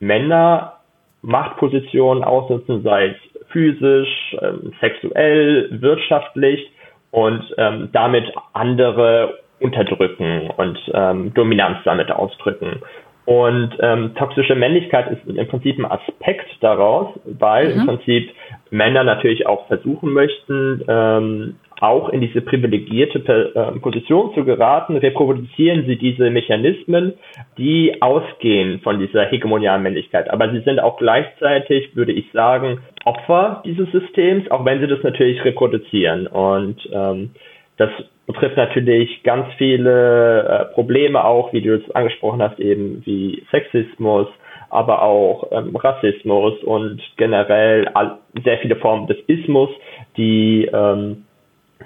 Männer 0.00 0.74
Machtpositionen 1.22 2.24
ausnutzen, 2.24 2.82
sei 2.82 3.08
es 3.08 3.46
physisch, 3.48 4.36
ähm, 4.40 4.72
sexuell, 4.80 5.68
wirtschaftlich 5.80 6.70
und 7.10 7.42
ähm, 7.56 7.88
damit 7.92 8.24
andere 8.52 9.38
unterdrücken 9.60 10.50
und 10.56 10.78
ähm, 10.92 11.34
Dominanz 11.34 11.78
damit 11.84 12.10
ausdrücken. 12.10 12.82
Und 13.28 13.76
ähm, 13.80 14.14
toxische 14.14 14.54
Männlichkeit 14.54 15.10
ist 15.10 15.20
im 15.26 15.48
Prinzip 15.48 15.78
ein 15.78 15.84
Aspekt 15.84 16.46
daraus, 16.60 17.08
weil 17.26 17.74
mhm. 17.74 17.80
im 17.80 17.86
Prinzip 17.86 18.30
Männer 18.70 19.04
natürlich 19.04 19.46
auch 19.46 19.66
versuchen 19.66 20.14
möchten, 20.14 20.82
ähm, 20.88 21.56
auch 21.80 22.08
in 22.08 22.22
diese 22.22 22.40
privilegierte 22.40 23.52
äh, 23.54 23.78
Position 23.80 24.32
zu 24.34 24.44
geraten, 24.44 24.96
reproduzieren 24.96 25.84
sie 25.86 25.96
diese 25.96 26.30
Mechanismen, 26.30 27.14
die 27.58 28.00
ausgehen 28.00 28.80
von 28.80 28.98
dieser 28.98 29.26
hegemonialen 29.26 29.82
Männlichkeit. 29.82 30.30
Aber 30.30 30.50
sie 30.50 30.60
sind 30.60 30.80
auch 30.80 30.96
gleichzeitig, 30.96 31.94
würde 31.94 32.12
ich 32.12 32.32
sagen, 32.32 32.80
Opfer 33.08 33.62
dieses 33.64 33.90
Systems, 33.90 34.50
auch 34.50 34.66
wenn 34.66 34.80
sie 34.80 34.86
das 34.86 35.02
natürlich 35.02 35.42
reproduzieren. 35.42 36.26
Und 36.26 36.76
ähm, 36.92 37.30
das 37.78 37.90
betrifft 38.26 38.58
natürlich 38.58 39.22
ganz 39.22 39.46
viele 39.56 40.42
äh, 40.42 40.74
Probleme 40.74 41.24
auch, 41.24 41.52
wie 41.54 41.62
du 41.62 41.74
es 41.74 41.90
angesprochen 41.92 42.42
hast, 42.42 42.60
eben 42.60 43.02
wie 43.06 43.42
Sexismus, 43.50 44.26
aber 44.68 45.00
auch 45.00 45.48
ähm, 45.52 45.74
Rassismus 45.74 46.62
und 46.64 47.00
generell 47.16 47.88
all, 47.94 48.18
sehr 48.44 48.58
viele 48.58 48.76
Formen 48.76 49.06
des 49.06 49.16
Ismus, 49.26 49.70
die 50.18 50.68
ähm, 50.70 51.24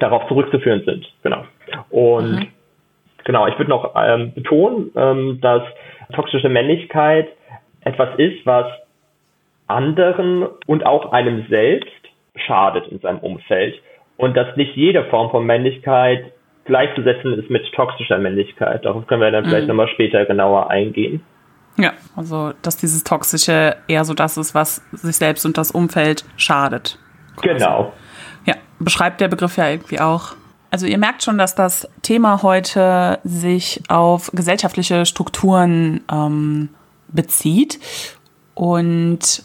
darauf 0.01 0.27
zurückzuführen 0.27 0.83
sind. 0.85 1.07
Genau. 1.23 1.45
Und 1.91 2.33
mhm. 2.33 2.47
genau, 3.23 3.47
ich 3.47 3.57
würde 3.59 3.71
noch 3.71 3.95
ähm, 3.95 4.33
betonen, 4.35 4.91
ähm, 4.97 5.39
dass 5.41 5.63
toxische 6.13 6.49
Männlichkeit 6.49 7.29
etwas 7.85 8.09
ist, 8.19 8.45
was 8.45 8.67
anderen 9.73 10.47
und 10.67 10.87
auch 10.87 11.13
einem 11.13 11.47
selbst 11.49 11.91
schadet 12.47 12.87
in 12.89 13.01
seinem 13.01 13.19
Umfeld 13.19 13.75
und 14.17 14.37
dass 14.37 14.57
nicht 14.57 14.77
jede 14.77 15.05
Form 15.05 15.31
von 15.31 15.45
Männlichkeit 15.45 16.33
gleichzusetzen 16.65 17.35
ist 17.39 17.51
mit 17.51 17.65
toxischer 17.73 18.19
Männlichkeit. 18.19 18.85
Darauf 18.85 19.07
können 19.07 19.21
wir 19.21 19.31
dann 19.31 19.45
vielleicht 19.45 19.63
mhm. 19.63 19.69
nochmal 19.69 19.89
später 19.89 20.25
genauer 20.25 20.71
eingehen. 20.71 21.23
Ja, 21.79 21.93
also 22.17 22.53
dass 22.63 22.77
dieses 22.77 23.03
Toxische 23.03 23.77
eher 23.89 24.05
so 24.05 24.15
das 24.15 24.37
ist, 24.37 24.55
was 24.55 24.77
sich 24.93 25.17
selbst 25.17 25.45
und 25.47 25.59
das 25.59 25.71
Umfeld 25.71 26.25
schadet. 26.37 26.99
Quasi. 27.37 27.55
Genau. 27.55 27.93
Ja, 28.45 28.55
beschreibt 28.79 29.21
der 29.21 29.29
Begriff 29.29 29.57
ja 29.57 29.69
irgendwie 29.69 29.99
auch. 29.99 30.35
Also 30.71 30.87
ihr 30.87 30.99
merkt 30.99 31.23
schon, 31.23 31.39
dass 31.39 31.55
das 31.55 31.89
Thema 32.03 32.43
heute 32.43 33.19
sich 33.25 33.83
auf 33.89 34.31
gesellschaftliche 34.33 35.05
Strukturen 35.07 36.03
ähm, 36.11 36.69
bezieht. 37.09 37.79
Und 38.55 39.43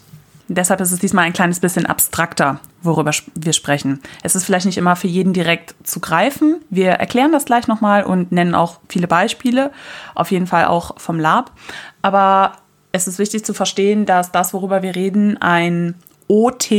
deshalb 0.47 0.81
ist 0.81 0.91
es 0.91 0.99
diesmal 0.99 1.25
ein 1.25 1.33
kleines 1.33 1.59
bisschen 1.59 1.85
abstrakter, 1.85 2.59
worüber 2.81 3.11
wir 3.35 3.53
sprechen. 3.53 4.01
Es 4.23 4.35
ist 4.35 4.45
vielleicht 4.45 4.65
nicht 4.65 4.77
immer 4.77 4.95
für 4.95 5.07
jeden 5.07 5.33
direkt 5.33 5.75
zu 5.83 5.99
greifen. 5.99 6.61
Wir 6.69 6.91
erklären 6.91 7.31
das 7.31 7.45
gleich 7.45 7.67
nochmal 7.67 8.03
und 8.03 8.31
nennen 8.31 8.55
auch 8.55 8.79
viele 8.89 9.07
Beispiele, 9.07 9.71
auf 10.15 10.31
jeden 10.31 10.47
Fall 10.47 10.65
auch 10.65 10.99
vom 10.99 11.19
Lab. 11.19 11.51
Aber 12.01 12.53
es 12.91 13.07
ist 13.07 13.19
wichtig 13.19 13.45
zu 13.45 13.53
verstehen, 13.53 14.05
dass 14.05 14.31
das, 14.31 14.53
worüber 14.53 14.81
wir 14.81 14.95
reden, 14.95 15.37
ein 15.41 15.95
OT 16.27 16.71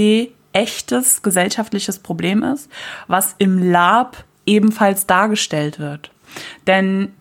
echtes 0.53 1.23
gesellschaftliches 1.23 1.99
Problem 1.99 2.43
ist, 2.43 2.71
was 3.07 3.35
im 3.39 3.71
Lab 3.71 4.25
ebenfalls 4.47 5.07
dargestellt 5.07 5.79
wird. 5.79 6.11
Denn 6.67 7.13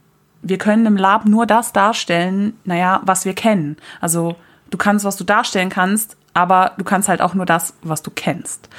wir 0.42 0.58
können 0.58 0.86
im 0.86 0.98
Lab 0.98 1.26
nur 1.26 1.46
das 1.46 1.74
darstellen, 1.74 2.54
naja, 2.64 3.02
was 3.04 3.26
wir 3.26 3.34
kennen. 3.34 3.78
Also 4.00 4.36
du 4.70 4.78
kannst, 4.78 5.04
was 5.06 5.18
du 5.18 5.24
darstellen 5.24 5.70
kannst, 5.70 6.16
aber 6.38 6.74
du 6.78 6.84
kannst 6.84 7.10
halt 7.10 7.20
auch 7.20 7.34
nur 7.34 7.48
das, 7.48 7.74
was 7.82 8.04
du 8.04 8.12
kennst. 8.14 8.70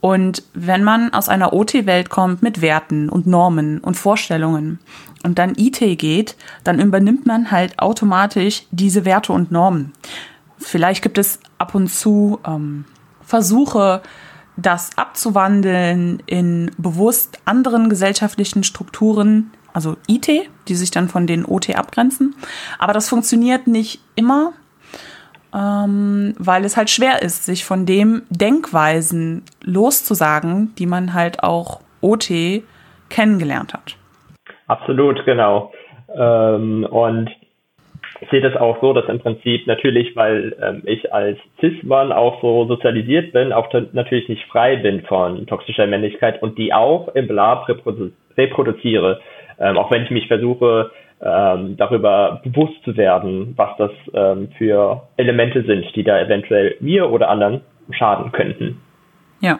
Und 0.00 0.42
wenn 0.52 0.82
man 0.82 1.14
aus 1.14 1.28
einer 1.28 1.52
OT-Welt 1.52 2.10
kommt 2.10 2.42
mit 2.42 2.60
Werten 2.60 3.08
und 3.08 3.28
Normen 3.28 3.78
und 3.78 3.96
Vorstellungen 3.96 4.80
und 5.22 5.38
dann 5.38 5.54
IT 5.56 5.78
geht, 5.96 6.34
dann 6.64 6.80
übernimmt 6.80 7.24
man 7.24 7.52
halt 7.52 7.78
automatisch 7.78 8.64
diese 8.72 9.04
Werte 9.04 9.32
und 9.32 9.52
Normen. 9.52 9.92
Vielleicht 10.58 11.02
gibt 11.02 11.16
es 11.16 11.38
ab 11.56 11.76
und 11.76 11.86
zu 11.86 12.40
ähm, 12.44 12.84
Versuche, 13.22 14.02
das 14.56 14.90
abzuwandeln 14.98 16.20
in 16.26 16.72
bewusst 16.78 17.38
anderen 17.44 17.88
gesellschaftlichen 17.88 18.64
Strukturen, 18.64 19.52
also 19.72 19.96
IT, 20.08 20.28
die 20.66 20.74
sich 20.74 20.90
dann 20.90 21.08
von 21.08 21.28
den 21.28 21.44
OT 21.44 21.76
abgrenzen. 21.76 22.34
Aber 22.80 22.92
das 22.92 23.08
funktioniert 23.08 23.68
nicht 23.68 24.00
immer, 24.16 24.52
ähm, 25.54 26.34
weil 26.38 26.64
es 26.64 26.76
halt 26.76 26.90
schwer 26.90 27.22
ist, 27.22 27.44
sich 27.44 27.64
von 27.64 27.86
dem 27.86 28.22
Denkweisen 28.30 29.44
loszusagen, 29.62 30.74
die 30.78 30.86
man 30.86 31.14
halt 31.14 31.42
auch 31.42 31.80
OT 32.00 32.30
kennengelernt 33.08 33.72
hat. 33.72 33.96
Absolut, 34.66 35.24
genau. 35.24 35.72
Ähm, 36.16 36.84
und 36.84 37.30
ich 38.20 38.30
sehe 38.30 38.40
das 38.40 38.56
auch 38.56 38.80
so, 38.80 38.92
dass 38.92 39.06
im 39.06 39.20
Prinzip 39.20 39.66
natürlich, 39.66 40.16
weil 40.16 40.56
ähm, 40.62 40.82
ich 40.86 41.12
als 41.12 41.38
Cis-Mann 41.60 42.12
auch 42.12 42.40
so 42.40 42.66
sozialisiert 42.66 43.32
bin, 43.32 43.52
auch 43.52 43.68
natürlich 43.92 44.28
nicht 44.28 44.44
frei 44.46 44.76
bin 44.76 45.02
von 45.02 45.46
toxischer 45.46 45.86
Männlichkeit 45.86 46.42
und 46.42 46.56
die 46.58 46.72
auch 46.72 47.08
im 47.14 47.28
Lab 47.28 47.68
reprodu 47.68 48.10
reproduziere. 48.36 49.20
Ähm, 49.60 49.78
auch 49.78 49.90
wenn 49.92 50.02
ich 50.02 50.10
mich 50.10 50.26
versuche, 50.26 50.90
ähm, 51.20 51.76
darüber 51.76 52.40
bewusst 52.44 52.82
zu 52.84 52.96
werden, 52.96 53.54
was 53.56 53.70
das 53.78 53.90
ähm, 54.12 54.48
für 54.58 55.02
Elemente 55.16 55.64
sind, 55.64 55.86
die 55.94 56.04
da 56.04 56.20
eventuell 56.20 56.76
mir 56.80 57.10
oder 57.10 57.30
anderen 57.30 57.62
schaden 57.90 58.32
könnten. 58.32 58.80
Ja. 59.40 59.58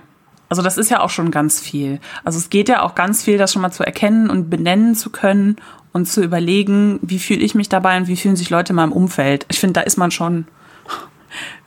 Also 0.49 0.63
das 0.63 0.79
ist 0.79 0.91
ja 0.91 1.01
auch 1.01 1.11
schon 1.11 1.31
ganz 1.31 1.61
viel. 1.61 2.01
Also 2.23 2.39
es 2.39 2.51
geht 2.51 2.69
ja 2.69 2.83
auch 2.83 2.95
ganz 2.95 3.25
viel, 3.25 3.39
das 3.39 3.53
schon 3.53 3.63
mal 3.63 3.71
zu 3.71 3.83
erkennen 3.83 4.31
und 4.31 4.51
benennen 4.51 4.95
zu 4.95 5.11
können 5.11 5.57
und 5.93 6.07
zu 6.07 6.23
überlegen, 6.23 6.99
wie 7.03 7.19
fühle 7.19 7.41
ich 7.41 7.55
mich 7.55 7.69
dabei 7.69 7.97
und 7.97 8.09
wie 8.09 8.17
fühlen 8.17 8.37
sich 8.37 8.51
Leute 8.51 8.73
in 8.73 8.77
meinem 8.77 8.93
Umfeld. 8.93 9.47
Ich 9.51 9.59
finde, 9.59 9.75
da 9.75 9.81
ist 9.81 9.97
man 9.97 10.11
schon 10.11 10.47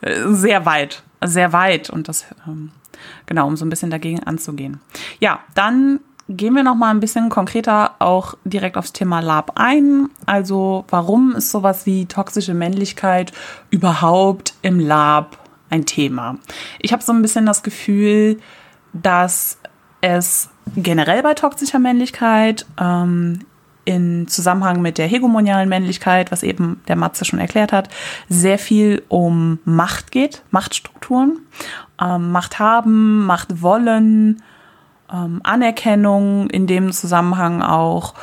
sehr 0.00 0.64
weit, 0.64 1.02
sehr 1.22 1.52
weit 1.52 1.90
und 1.90 2.08
das 2.08 2.32
ähm, 2.46 2.70
genau, 3.26 3.46
um 3.46 3.56
so 3.56 3.64
ein 3.64 3.70
bisschen 3.70 3.90
dagegen 3.90 4.22
anzugehen. 4.22 4.80
Ja, 5.20 5.40
dann 5.54 6.00
gehen 6.28 6.54
wir 6.54 6.62
noch 6.62 6.74
mal 6.74 6.90
ein 6.90 7.00
bisschen 7.00 7.30
konkreter 7.30 7.94
auch 7.98 8.34
direkt 8.44 8.76
aufs 8.76 8.92
Thema 8.92 9.20
Lab 9.20 9.52
ein. 9.54 10.10
Also, 10.26 10.84
warum 10.90 11.34
ist 11.34 11.50
sowas 11.50 11.86
wie 11.86 12.06
toxische 12.06 12.54
Männlichkeit 12.54 13.32
überhaupt 13.70 14.54
im 14.62 14.78
Lab 14.78 15.38
ein 15.70 15.86
Thema? 15.86 16.36
Ich 16.80 16.92
habe 16.92 17.02
so 17.02 17.12
ein 17.12 17.22
bisschen 17.22 17.46
das 17.46 17.62
Gefühl, 17.62 18.38
dass 18.92 19.58
es 20.00 20.50
generell 20.76 21.22
bei 21.22 21.34
toxischer 21.34 21.78
Männlichkeit 21.78 22.66
ähm, 22.78 23.40
in 23.86 24.28
Zusammenhang 24.28 24.82
mit 24.82 24.98
der 24.98 25.06
hegemonialen 25.06 25.68
Männlichkeit, 25.68 26.30
was 26.30 26.42
eben 26.42 26.82
der 26.88 26.96
Matze 26.96 27.24
schon 27.24 27.38
erklärt 27.38 27.72
hat, 27.72 27.88
sehr 28.28 28.58
viel 28.58 29.02
um 29.08 29.60
Macht 29.64 30.12
geht, 30.12 30.42
Machtstrukturen, 30.50 31.38
ähm, 31.98 32.30
Macht 32.30 32.58
haben, 32.58 33.24
Macht 33.24 33.62
wollen, 33.62 34.42
ähm, 35.12 35.40
Anerkennung 35.42 36.50
in 36.50 36.66
dem 36.66 36.92
Zusammenhang 36.92 37.62
auch 37.62 38.14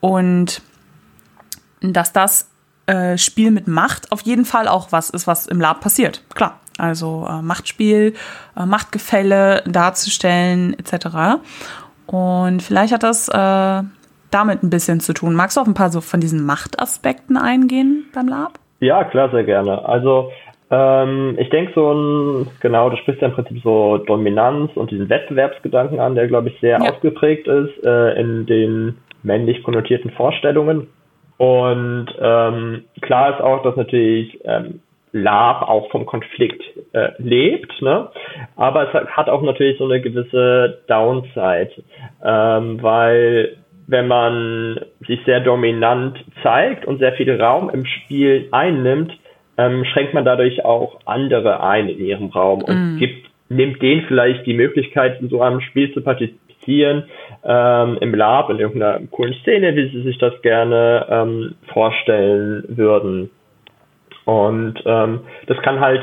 und 0.00 0.62
dass 1.80 2.12
das 2.12 2.50
äh, 2.86 3.16
Spiel 3.18 3.50
mit 3.50 3.68
Macht 3.68 4.12
auf 4.12 4.22
jeden 4.22 4.44
Fall 4.44 4.68
auch 4.68 4.92
was 4.92 5.10
ist, 5.10 5.26
was 5.26 5.46
im 5.46 5.60
Lab 5.60 5.80
passiert. 5.80 6.22
Klar, 6.34 6.60
also 6.78 7.26
äh, 7.28 7.42
Machtspiel, 7.42 8.14
äh, 8.56 8.66
Machtgefälle 8.66 9.62
darzustellen 9.66 10.76
etc. 10.78 11.40
Und 12.06 12.62
vielleicht 12.62 12.92
hat 12.92 13.02
das 13.02 13.28
äh, 13.28 13.82
damit 14.30 14.62
ein 14.62 14.70
bisschen 14.70 15.00
zu 15.00 15.12
tun. 15.12 15.34
Magst 15.34 15.56
du 15.56 15.60
auf 15.60 15.66
ein 15.66 15.74
paar 15.74 15.90
so 15.90 16.00
von 16.00 16.20
diesen 16.20 16.44
Machtaspekten 16.44 17.36
eingehen 17.36 18.06
beim 18.14 18.28
Lab? 18.28 18.58
Ja, 18.80 19.04
klar, 19.04 19.30
sehr 19.30 19.44
gerne. 19.44 19.84
Also 19.84 20.30
ähm, 20.72 21.36
ich 21.38 21.50
denke 21.50 21.72
so 21.74 21.92
ein, 21.92 22.46
genau, 22.60 22.88
du 22.88 22.96
sprichst 22.96 23.20
ja 23.20 23.28
im 23.28 23.34
Prinzip 23.34 23.62
so 23.62 23.98
Dominanz 23.98 24.72
und 24.74 24.90
diesen 24.90 25.10
Wettbewerbsgedanken 25.10 26.00
an, 26.00 26.14
der 26.14 26.28
glaube 26.28 26.48
ich 26.48 26.58
sehr 26.60 26.78
ja. 26.78 26.90
ausgeprägt 26.90 27.46
ist 27.46 27.84
äh, 27.84 28.18
in 28.18 28.46
den 28.46 28.96
männlich 29.22 29.62
konnotierten 29.62 30.10
Vorstellungen. 30.12 30.88
Und 31.36 32.06
ähm, 32.18 32.84
klar 33.02 33.34
ist 33.34 33.42
auch, 33.42 33.62
dass 33.62 33.76
natürlich 33.76 34.40
ähm, 34.44 34.80
Lab 35.12 35.68
auch 35.68 35.90
vom 35.90 36.06
Konflikt 36.06 36.62
äh, 36.92 37.10
lebt, 37.18 37.82
ne? 37.82 38.08
aber 38.56 38.88
es 38.88 39.10
hat 39.10 39.28
auch 39.28 39.42
natürlich 39.42 39.76
so 39.76 39.84
eine 39.84 40.00
gewisse 40.00 40.78
Downside, 40.88 41.72
ähm, 42.24 42.82
weil 42.82 43.58
wenn 43.88 44.08
man 44.08 44.80
sich 45.06 45.20
sehr 45.26 45.40
dominant 45.40 46.18
zeigt 46.42 46.86
und 46.86 46.98
sehr 46.98 47.12
viel 47.12 47.38
Raum 47.38 47.68
im 47.68 47.84
Spiel 47.84 48.48
einnimmt, 48.52 49.12
ähm, 49.58 49.84
schränkt 49.84 50.14
man 50.14 50.24
dadurch 50.24 50.64
auch 50.64 51.00
andere 51.04 51.62
ein 51.62 51.88
in 51.88 52.04
ihrem 52.04 52.28
Raum 52.28 52.62
und 52.62 52.96
mm. 52.96 52.98
gibt, 52.98 53.30
nimmt 53.48 53.82
denen 53.82 54.06
vielleicht 54.06 54.46
die 54.46 54.54
Möglichkeit, 54.54 55.20
in 55.20 55.28
so 55.28 55.42
einem 55.42 55.60
Spiel 55.60 55.92
zu 55.92 56.00
partizipieren, 56.00 57.04
ähm, 57.44 57.98
im 58.00 58.14
Lab, 58.14 58.50
in 58.50 58.58
irgendeiner 58.58 59.00
coolen 59.10 59.34
Szene, 59.42 59.76
wie 59.76 59.88
sie 59.90 60.02
sich 60.02 60.18
das 60.18 60.40
gerne 60.42 61.06
ähm, 61.10 61.54
vorstellen 61.72 62.64
würden. 62.68 63.30
Und 64.24 64.74
ähm, 64.86 65.20
das 65.46 65.58
kann 65.62 65.80
halt 65.80 66.02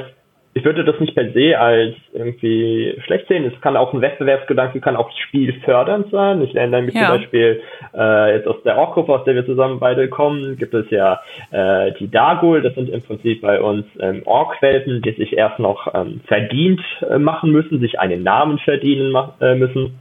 ich 0.60 0.66
würde 0.66 0.84
das 0.84 1.00
nicht 1.00 1.16
per 1.16 1.32
se 1.32 1.58
als 1.58 1.96
irgendwie 2.12 2.94
schlecht 3.06 3.30
sehen. 3.30 3.46
Es 3.46 3.62
kann 3.62 3.78
auch 3.78 3.94
ein 3.94 4.02
Wettbewerbsgedanke, 4.02 4.82
kann 4.82 4.98
auch 4.98 5.10
spielfördernd 5.28 6.12
sein. 6.12 6.42
Ich 6.42 6.54
erinnere 6.54 6.82
mich 6.82 6.96
ja. 6.96 7.08
zum 7.08 7.18
Beispiel 7.18 7.62
äh, 7.96 8.36
jetzt 8.36 8.48
aus 8.48 8.62
der 8.64 8.78
Orkgruppe, 8.78 9.14
aus 9.14 9.24
der 9.24 9.36
wir 9.36 9.46
zusammen 9.46 9.80
beide 9.80 10.10
kommen, 10.10 10.58
gibt 10.58 10.74
es 10.74 10.90
ja 10.90 11.22
äh, 11.52 11.94
die 11.94 12.12
Dagul. 12.12 12.62
Das 12.62 12.76
sind 12.76 12.90
im 12.90 13.02
Prinzip 13.02 13.42
bei 13.42 13.62
uns 13.62 13.86
ähm, 14.02 14.22
Orkwelpen, 14.26 15.02
die 15.02 15.12
sich 15.12 15.38
erst 15.38 15.60
noch 15.60 15.94
ähm, 15.94 16.20
verdient 16.28 16.82
äh, 17.10 17.18
machen 17.18 17.52
müssen, 17.52 17.80
sich 17.80 17.98
einen 17.98 18.24
Namen 18.24 18.60
verdienen 18.60 19.16
äh, 19.40 19.56
müssen. 19.56 19.98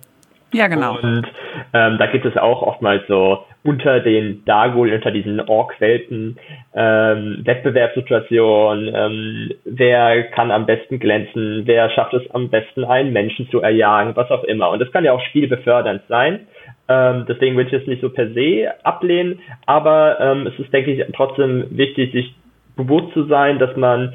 Ja, 0.53 0.67
genau. 0.67 0.99
Und 0.99 1.27
ähm, 1.73 1.99
da 1.99 2.07
gibt 2.07 2.25
es 2.25 2.37
auch 2.37 2.63
oftmals 2.63 3.07
so 3.07 3.45
unter 3.69 4.01
den 4.01 4.47
Dagul, 4.47 4.95
unter 4.95 5.11
diesen 5.11 5.41
Ork-Welten 5.41 6.39
ähm, 6.75 7.43
Wettbewerbssituationen, 7.45 8.91
ähm, 8.95 9.51
wer 9.67 10.23
kann 10.31 10.51
am 10.51 10.65
besten 10.65 10.99
glänzen, 10.99 11.65
wer 11.67 11.91
schafft 11.91 12.15
es 12.15 12.31
am 12.31 12.49
besten, 12.49 12.85
einen 12.85 13.13
Menschen 13.13 13.47
zu 13.51 13.61
erjagen, 13.61 14.17
was 14.17 14.31
auch 14.31 14.45
immer. 14.45 14.71
Und 14.71 14.79
das 14.79 14.91
kann 14.91 15.05
ja 15.05 15.13
auch 15.13 15.21
spielbefördernd 15.21 16.01
sein. 16.09 16.47
Ähm, 16.89 17.27
deswegen 17.29 17.57
würde 17.57 17.69
ich 17.69 17.83
es 17.83 17.87
nicht 17.87 18.01
so 18.01 18.09
per 18.09 18.31
se 18.31 18.73
ablehnen, 18.85 19.41
aber 19.67 20.19
ähm, 20.19 20.47
es 20.47 20.59
ist, 20.59 20.73
denke 20.73 20.93
ich, 20.93 21.05
trotzdem 21.15 21.67
wichtig, 21.69 22.13
sich 22.13 22.35
bewusst 22.75 23.13
zu 23.13 23.25
sein, 23.25 23.59
dass 23.59 23.77
man 23.77 24.15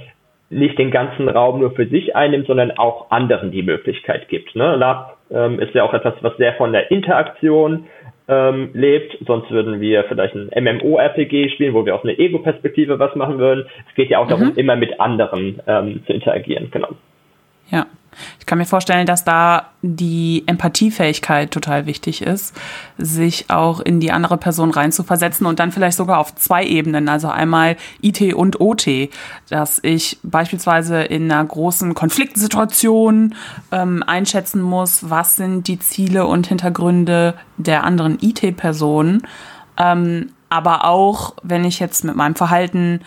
nicht 0.50 0.80
den 0.80 0.90
ganzen 0.90 1.30
Raum 1.30 1.60
nur 1.60 1.72
für 1.72 1.86
sich 1.86 2.16
einnimmt, 2.16 2.48
sondern 2.48 2.72
auch 2.72 3.12
anderen 3.12 3.52
die 3.52 3.64
Möglichkeit 3.64 4.30
gibt. 4.30 4.56
Ne? 4.56 4.76
Lab 4.78 5.18
ähm, 5.32 5.60
ist 5.60 5.76
ja 5.76 5.84
auch 5.84 5.94
etwas, 5.94 6.16
was 6.22 6.36
sehr 6.38 6.54
von 6.54 6.72
der 6.72 6.90
Interaktion 6.90 7.86
ähm, 8.28 8.70
lebt. 8.74 9.18
Sonst 9.26 9.50
würden 9.52 9.82
wir 9.82 10.04
vielleicht 10.06 10.36
ein 10.36 10.50
MMO-RPG 10.56 11.50
spielen, 11.50 11.74
wo 11.74 11.86
wir 11.86 11.96
aus 11.96 12.04
einer 12.04 12.18
Ego-Perspektive 12.18 13.00
was 13.00 13.16
machen 13.16 13.38
würden. 13.38 13.66
Es 13.90 13.96
geht 13.96 14.10
ja 14.10 14.20
auch 14.20 14.26
mhm. 14.26 14.30
darum, 14.30 14.56
immer 14.56 14.76
mit 14.76 15.00
anderen 15.00 15.62
ähm, 15.68 16.04
zu 16.06 16.14
interagieren. 16.14 16.70
Genau. 16.72 16.90
Ja. 17.70 17.86
Ich 18.40 18.46
kann 18.46 18.58
mir 18.58 18.66
vorstellen, 18.66 19.06
dass 19.06 19.24
da 19.24 19.68
die 19.82 20.44
Empathiefähigkeit 20.46 21.52
total 21.52 21.86
wichtig 21.86 22.22
ist, 22.22 22.56
sich 22.98 23.50
auch 23.50 23.80
in 23.80 24.00
die 24.00 24.12
andere 24.12 24.38
Person 24.38 24.72
reinzuversetzen 24.72 25.46
und 25.46 25.60
dann 25.60 25.72
vielleicht 25.72 25.98
sogar 25.98 26.20
auf 26.20 26.36
zwei 26.36 26.66
Ebenen, 26.66 27.10
also 27.10 27.28
einmal 27.28 27.76
IT 28.02 28.34
und 28.34 28.62
OT, 28.62 29.10
dass 29.50 29.80
ich 29.84 30.20
beispielsweise 30.24 31.04
in 31.04 31.32
einer 31.32 31.44
großen 31.44 31.94
Konfliktsituation 31.94 33.36
ähm, 33.72 34.04
einschätzen 34.06 34.62
muss, 34.62 35.10
was 35.10 35.36
sind 35.36 35.68
die 35.68 35.80
Ziele 35.80 36.26
und 36.26 36.48
Hintergründe 36.48 37.36
der 37.58 37.84
anderen 37.84 38.18
IT-Person, 38.22 39.24
ähm, 39.78 40.30
aber 40.50 40.86
auch, 40.86 41.34
wenn 41.44 41.66
ich 41.66 41.80
jetzt 41.80 42.04
mit 42.04 42.16
meinem 42.16 42.36
Verhalten 42.36 43.02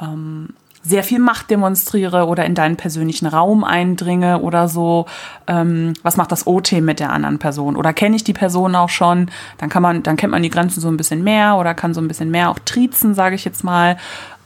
ähm, 0.00 0.48
sehr 0.88 1.02
viel 1.02 1.18
Macht 1.18 1.50
demonstriere 1.50 2.26
oder 2.26 2.44
in 2.46 2.54
deinen 2.54 2.76
persönlichen 2.76 3.26
Raum 3.26 3.62
eindringe 3.62 4.40
oder 4.40 4.68
so. 4.68 5.04
Ähm, 5.46 5.92
was 6.02 6.16
macht 6.16 6.32
das 6.32 6.46
OT 6.46 6.72
mit 6.80 6.98
der 6.98 7.10
anderen 7.12 7.38
Person? 7.38 7.76
Oder 7.76 7.92
kenne 7.92 8.16
ich 8.16 8.24
die 8.24 8.32
Person 8.32 8.74
auch 8.74 8.88
schon? 8.88 9.30
Dann 9.58 9.68
kann 9.68 9.82
man, 9.82 10.02
dann 10.02 10.16
kennt 10.16 10.32
man 10.32 10.42
die 10.42 10.50
Grenzen 10.50 10.80
so 10.80 10.88
ein 10.88 10.96
bisschen 10.96 11.22
mehr 11.22 11.56
oder 11.58 11.74
kann 11.74 11.92
so 11.92 12.00
ein 12.00 12.08
bisschen 12.08 12.30
mehr 12.30 12.50
auch 12.50 12.58
triezen, 12.60 13.12
sage 13.12 13.34
ich 13.34 13.44
jetzt 13.44 13.64
mal, 13.64 13.96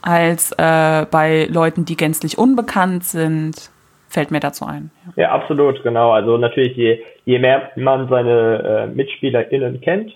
als 0.01 0.51
äh, 0.51 1.05
bei 1.09 1.47
Leuten, 1.49 1.85
die 1.85 1.95
gänzlich 1.95 2.37
unbekannt 2.37 3.05
sind. 3.05 3.71
Fällt 4.09 4.29
mir 4.29 4.41
dazu 4.41 4.65
ein. 4.65 4.91
Ja, 5.15 5.23
ja 5.23 5.31
absolut, 5.31 5.81
genau. 5.81 6.11
Also 6.11 6.37
natürlich, 6.37 6.75
je, 6.75 6.99
je 7.25 7.39
mehr 7.39 7.71
man 7.77 8.09
seine 8.09 8.87
äh, 8.91 8.93
MitspielerInnen 8.93 9.79
kennt, 9.79 10.11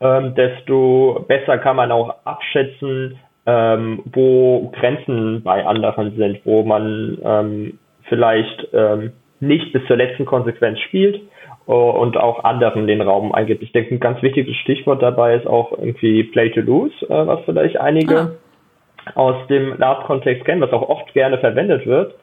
ähm, 0.00 0.34
desto 0.34 1.24
besser 1.26 1.58
kann 1.58 1.76
man 1.76 1.90
auch 1.90 2.14
abschätzen, 2.24 3.18
ähm, 3.46 4.02
wo 4.12 4.70
Grenzen 4.78 5.42
bei 5.42 5.64
anderen 5.64 6.16
sind, 6.16 6.40
wo 6.44 6.62
man 6.62 7.18
ähm, 7.24 7.78
vielleicht 8.08 8.68
ähm, 8.72 9.12
nicht 9.40 9.72
bis 9.72 9.84
zur 9.86 9.96
letzten 9.96 10.26
Konsequenz 10.26 10.78
spielt 10.80 11.20
uh, 11.66 11.72
und 11.72 12.16
auch 12.16 12.44
anderen 12.44 12.86
den 12.86 13.00
Raum 13.00 13.32
eingibt. 13.32 13.62
Ich 13.62 13.72
denke, 13.72 13.94
ein 13.94 14.00
ganz 14.00 14.22
wichtiges 14.22 14.54
Stichwort 14.56 15.02
dabei 15.02 15.34
ist 15.34 15.46
auch 15.46 15.72
irgendwie 15.72 16.24
Play 16.24 16.50
to 16.50 16.60
Lose, 16.60 16.94
äh, 17.06 17.26
was 17.26 17.40
vielleicht 17.46 17.78
einige 17.78 18.18
ah. 18.18 18.30
aus 19.14 19.46
dem 19.48 19.78
Lab-Kontext 19.78 20.44
kennen, 20.44 20.60
was 20.60 20.72
auch 20.72 20.88
oft 20.88 21.12
gerne 21.14 21.38
verwendet 21.38 21.86
wird. 21.86 22.14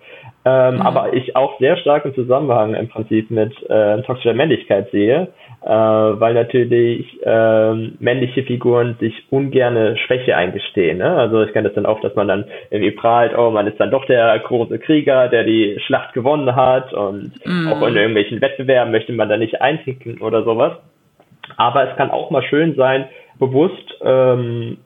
Ähm, 0.45 0.75
mhm. 0.75 0.81
Aber 0.81 1.13
ich 1.13 1.35
auch 1.35 1.57
sehr 1.59 1.77
stark 1.77 2.05
im 2.05 2.13
Zusammenhang 2.13 2.75
im 2.75 2.87
Prinzip 2.89 3.31
mit 3.31 3.53
äh, 3.69 4.01
toxischer 4.03 4.33
Männlichkeit 4.33 4.91
sehe, 4.91 5.29
äh, 5.63 5.69
weil 5.69 6.33
natürlich 6.33 7.19
äh, 7.25 7.73
männliche 7.99 8.43
Figuren 8.43 8.95
sich 8.99 9.13
ungerne 9.31 9.97
Schwäche 9.97 10.37
eingestehen. 10.37 10.99
Ne? 10.99 11.15
Also 11.15 11.43
ich 11.43 11.51
kenne 11.51 11.67
das 11.67 11.75
dann 11.75 11.85
oft, 11.85 12.03
dass 12.03 12.15
man 12.15 12.27
dann 12.27 12.45
irgendwie 12.69 12.91
prahlt, 12.91 13.37
oh, 13.37 13.49
man 13.49 13.67
ist 13.67 13.79
dann 13.79 13.91
doch 13.91 14.05
der 14.05 14.37
große 14.39 14.79
Krieger, 14.79 15.27
der 15.29 15.43
die 15.43 15.77
Schlacht 15.85 16.13
gewonnen 16.13 16.55
hat 16.55 16.93
und 16.93 17.33
mhm. 17.45 17.67
auch 17.71 17.87
in 17.87 17.95
irgendwelchen 17.95 18.39
Wettbewerben 18.39 18.91
möchte 18.91 19.13
man 19.13 19.29
da 19.29 19.37
nicht 19.37 19.61
einticken 19.61 20.21
oder 20.21 20.43
sowas. 20.43 20.73
Aber 21.57 21.89
es 21.89 21.97
kann 21.97 22.11
auch 22.11 22.29
mal 22.29 22.43
schön 22.43 22.75
sein, 22.75 23.05
bewusst 23.39 23.95
ähm, 24.01 24.77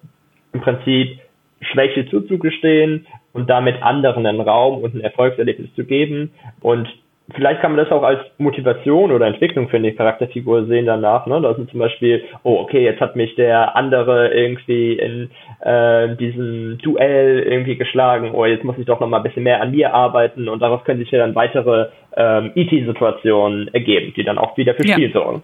im 0.53 0.61
Prinzip 0.61 1.19
Schwäche 1.61 2.07
zuzugestehen 2.09 3.07
und 3.33 3.49
damit 3.49 3.81
anderen 3.81 4.25
einen 4.25 4.41
Raum 4.41 4.81
und 4.83 4.95
ein 4.95 5.01
Erfolgserlebnis 5.01 5.73
zu 5.75 5.85
geben. 5.85 6.31
Und 6.61 6.87
vielleicht 7.33 7.61
kann 7.61 7.71
man 7.75 7.83
das 7.83 7.91
auch 7.91 8.03
als 8.03 8.19
Motivation 8.37 9.11
oder 9.11 9.27
Entwicklung 9.27 9.69
für 9.69 9.77
eine 9.77 9.93
Charakterfigur 9.93 10.65
sehen 10.65 10.85
danach. 10.85 11.25
Ne? 11.25 11.39
Da 11.41 11.53
sind 11.55 11.69
zum 11.69 11.79
Beispiel, 11.79 12.23
oh, 12.43 12.57
okay, 12.59 12.83
jetzt 12.83 12.99
hat 12.99 13.15
mich 13.15 13.35
der 13.35 13.75
andere 13.75 14.33
irgendwie 14.33 14.93
in 14.93 15.29
äh, 15.61 16.15
diesem 16.15 16.77
Duell 16.79 17.39
irgendwie 17.39 17.77
geschlagen, 17.77 18.31
oh, 18.33 18.45
jetzt 18.45 18.63
muss 18.63 18.77
ich 18.77 18.85
doch 18.85 18.99
noch 18.99 19.07
mal 19.07 19.17
ein 19.17 19.23
bisschen 19.23 19.43
mehr 19.43 19.61
an 19.61 19.71
mir 19.71 19.93
arbeiten 19.93 20.49
und 20.49 20.61
daraus 20.61 20.83
können 20.83 20.99
sich 20.99 21.11
ja 21.11 21.19
dann 21.19 21.35
weitere 21.35 21.89
ähm, 22.15 22.51
ET-Situationen 22.55 23.73
ergeben, 23.73 24.13
die 24.15 24.23
dann 24.23 24.37
auch 24.37 24.57
wieder 24.57 24.73
für 24.73 24.85
ja. 24.85 24.93
Spiel 24.93 25.11
sorgen. 25.13 25.41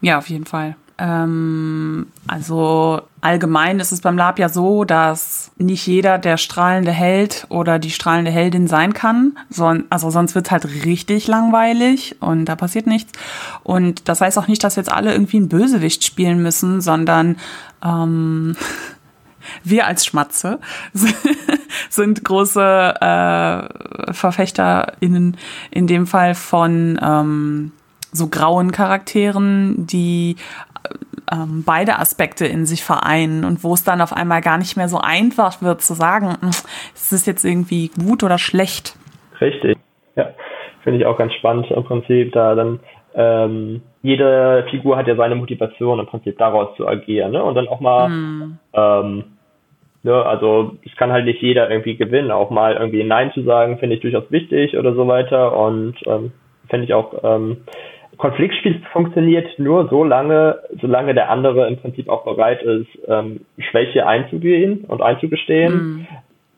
Ja, 0.00 0.18
auf 0.18 0.28
jeden 0.28 0.46
Fall. 0.46 0.74
Ähm, 1.02 2.06
also 2.28 3.02
allgemein 3.22 3.80
ist 3.80 3.90
es 3.90 4.02
beim 4.02 4.16
Lab 4.16 4.38
ja 4.38 4.48
so, 4.48 4.84
dass 4.84 5.50
nicht 5.56 5.84
jeder 5.84 6.16
der 6.18 6.36
strahlende 6.36 6.92
Held 6.92 7.44
oder 7.48 7.80
die 7.80 7.90
strahlende 7.90 8.30
Heldin 8.30 8.68
sein 8.68 8.94
kann. 8.94 9.36
Son 9.50 9.84
also 9.90 10.10
sonst 10.10 10.36
wird's 10.36 10.52
halt 10.52 10.64
richtig 10.84 11.26
langweilig 11.26 12.16
und 12.20 12.44
da 12.44 12.54
passiert 12.54 12.86
nichts. 12.86 13.12
Und 13.64 14.08
das 14.08 14.20
heißt 14.20 14.38
auch 14.38 14.46
nicht, 14.46 14.62
dass 14.62 14.76
jetzt 14.76 14.92
alle 14.92 15.12
irgendwie 15.12 15.38
einen 15.38 15.48
Bösewicht 15.48 16.04
spielen 16.04 16.40
müssen, 16.40 16.80
sondern 16.80 17.36
ähm, 17.84 18.54
wir 19.64 19.88
als 19.88 20.06
Schmatze 20.06 20.60
sind 21.90 22.24
große 22.24 22.94
äh, 23.00 24.12
VerfechterInnen 24.12 25.36
in 25.72 25.88
dem 25.88 26.06
Fall 26.06 26.36
von 26.36 26.96
ähm, 27.02 27.72
so 28.12 28.28
grauen 28.28 28.70
Charakteren, 28.72 29.86
die 29.86 30.36
ähm, 31.32 31.64
beide 31.66 31.98
Aspekte 31.98 32.46
in 32.46 32.66
sich 32.66 32.84
vereinen 32.84 33.44
und 33.44 33.64
wo 33.64 33.74
es 33.74 33.84
dann 33.84 34.00
auf 34.00 34.12
einmal 34.12 34.40
gar 34.40 34.58
nicht 34.58 34.76
mehr 34.76 34.88
so 34.88 34.98
einfach 34.98 35.62
wird 35.62 35.80
zu 35.80 35.94
sagen, 35.94 36.36
hm, 36.40 36.48
ist 36.94 37.12
es 37.12 37.26
jetzt 37.26 37.44
irgendwie 37.44 37.88
gut 37.88 38.22
oder 38.22 38.38
schlecht. 38.38 38.96
Richtig, 39.40 39.78
ja. 40.16 40.28
Finde 40.82 40.98
ich 40.98 41.06
auch 41.06 41.16
ganz 41.16 41.32
spannend 41.34 41.70
im 41.70 41.84
Prinzip, 41.84 42.32
da 42.32 42.54
dann 42.54 42.80
ähm, 43.14 43.82
jede 44.02 44.66
Figur 44.70 44.96
hat 44.96 45.06
ja 45.06 45.16
seine 45.16 45.34
Motivation 45.34 46.00
im 46.00 46.06
Prinzip 46.06 46.38
daraus 46.38 46.76
zu 46.76 46.88
agieren, 46.88 47.32
ne? 47.32 47.42
Und 47.42 47.54
dann 47.54 47.68
auch 47.68 47.80
mal, 47.80 48.08
mm. 48.08 48.58
ähm, 48.72 49.24
ne, 50.02 50.14
also 50.24 50.76
es 50.84 50.96
kann 50.96 51.12
halt 51.12 51.26
nicht 51.26 51.40
jeder 51.40 51.70
irgendwie 51.70 51.96
gewinnen, 51.96 52.30
auch 52.30 52.50
mal 52.50 52.74
irgendwie 52.74 53.04
Nein 53.04 53.30
zu 53.32 53.42
sagen, 53.42 53.78
finde 53.78 53.96
ich 53.96 54.02
durchaus 54.02 54.30
wichtig 54.30 54.76
oder 54.76 54.94
so 54.94 55.06
weiter 55.06 55.56
und 55.56 55.94
ähm, 56.06 56.32
finde 56.68 56.86
ich 56.86 56.94
auch 56.94 57.14
ähm, 57.22 57.58
Konfliktspiel 58.18 58.82
funktioniert 58.92 59.58
nur 59.58 59.88
so 59.88 60.04
lange, 60.04 60.58
solange 60.80 61.14
der 61.14 61.30
andere 61.30 61.66
im 61.68 61.78
Prinzip 61.78 62.08
auch 62.08 62.24
bereit 62.24 62.62
ist, 62.62 62.88
ähm, 63.08 63.40
Schwäche 63.58 64.06
einzugehen 64.06 64.84
und 64.86 65.02
einzugestehen. 65.02 65.72
Mhm. 65.74 66.06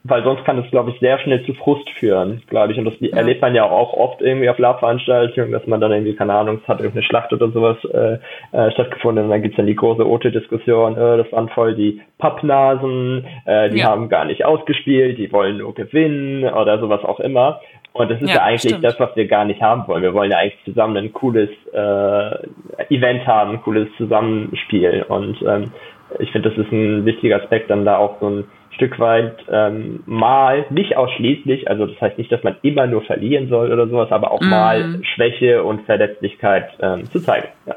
Weil 0.07 0.23
sonst 0.23 0.45
kann 0.45 0.59
es, 0.59 0.71
glaube 0.71 0.90
ich, 0.90 1.01
sehr 1.01 1.19
schnell 1.19 1.43
zu 1.47 1.55
Frust 1.55 1.88
führen, 1.99 2.43
glaube 2.49 2.73
ich. 2.73 2.79
Und 2.79 2.85
das 2.85 2.95
ja. 3.01 3.17
erlebt 3.17 3.40
man 3.40 3.55
ja 3.55 3.64
auch 3.64 3.95
oft 3.95 4.21
irgendwie 4.21 4.51
auf 4.51 4.59
Lab-Veranstaltungen, 4.59 5.51
dass 5.51 5.67
man 5.67 5.81
dann 5.81 5.93
irgendwie, 5.93 6.14
keine 6.14 6.35
Ahnung, 6.35 6.61
es 6.62 6.69
hat 6.69 6.81
irgendeine 6.81 7.05
Schlacht 7.05 7.33
oder 7.33 7.49
sowas 7.49 7.79
äh, 7.85 8.19
äh, 8.53 8.71
stattgefunden 8.73 9.25
und 9.25 9.31
dann 9.31 9.40
gibt's 9.40 9.57
dann 9.57 9.67
die 9.67 9.75
große 9.75 10.07
Ote-Diskussion, 10.07 10.99
äh, 10.99 11.17
das 11.17 11.33
waren 11.33 11.49
voll 11.49 11.75
die 11.75 12.03
Pappnasen, 12.19 13.25
äh, 13.47 13.71
die 13.71 13.79
ja. 13.79 13.87
haben 13.87 14.11
gar 14.11 14.27
nicht 14.27 14.45
ausgespielt, 14.45 15.17
die 15.17 15.33
wollen 15.33 15.57
nur 15.57 15.75
gewinnen 15.75 16.45
oder 16.53 16.79
sowas 16.81 17.03
auch 17.03 17.21
immer. 17.21 17.62
Und 17.94 18.11
das 18.11 18.20
ist 18.20 18.28
ja, 18.28 18.37
ja 18.37 18.42
eigentlich 18.42 18.62
stimmt. 18.62 18.85
das, 18.85 18.98
was 18.98 19.14
wir 19.14 19.26
gar 19.28 19.44
nicht 19.44 19.62
haben 19.62 19.87
wollen. 19.87 20.02
Wir 20.02 20.12
wollen 20.12 20.30
ja 20.30 20.38
eigentlich 20.38 20.59
zusammen 20.64 20.96
ein 20.96 21.12
cooles 21.12 21.48
äh, 21.72 22.92
Event 22.92 23.24
haben, 23.24 23.52
ein 23.52 23.62
cooles 23.62 23.88
Zusammenspiel. 23.96 25.04
Und 25.09 25.40
ähm, 25.42 25.70
ich 26.18 26.33
finde, 26.33 26.50
das 26.50 26.59
ist 26.59 26.72
ein 26.72 27.04
wichtiger 27.04 27.40
Aspekt, 27.40 27.70
dann 27.70 27.85
da 27.85 27.96
auch 27.96 28.18
so 28.20 28.28
ein 28.28 28.44
Stück 28.72 28.98
weit 28.98 29.37
ähm, 29.48 30.02
mal, 30.07 30.66
nicht 30.70 30.96
ausschließlich, 30.96 31.70
also 31.70 31.87
das 31.87 32.00
heißt 32.00 32.18
nicht, 32.18 32.33
dass 32.33 32.42
man 32.42 32.57
immer 32.62 32.88
nur 32.88 33.02
verlieren 33.02 33.48
soll 33.48 33.72
oder 33.72 33.87
sowas, 33.87 34.11
aber 34.11 34.33
auch 34.33 34.40
mm. 34.40 34.48
mal 34.48 35.00
Schwäche 35.14 35.62
und 35.62 35.83
Verletzlichkeit 35.87 36.70
ähm, 36.80 37.09
zu 37.11 37.20
zeigen. 37.20 37.46
Ja. 37.66 37.76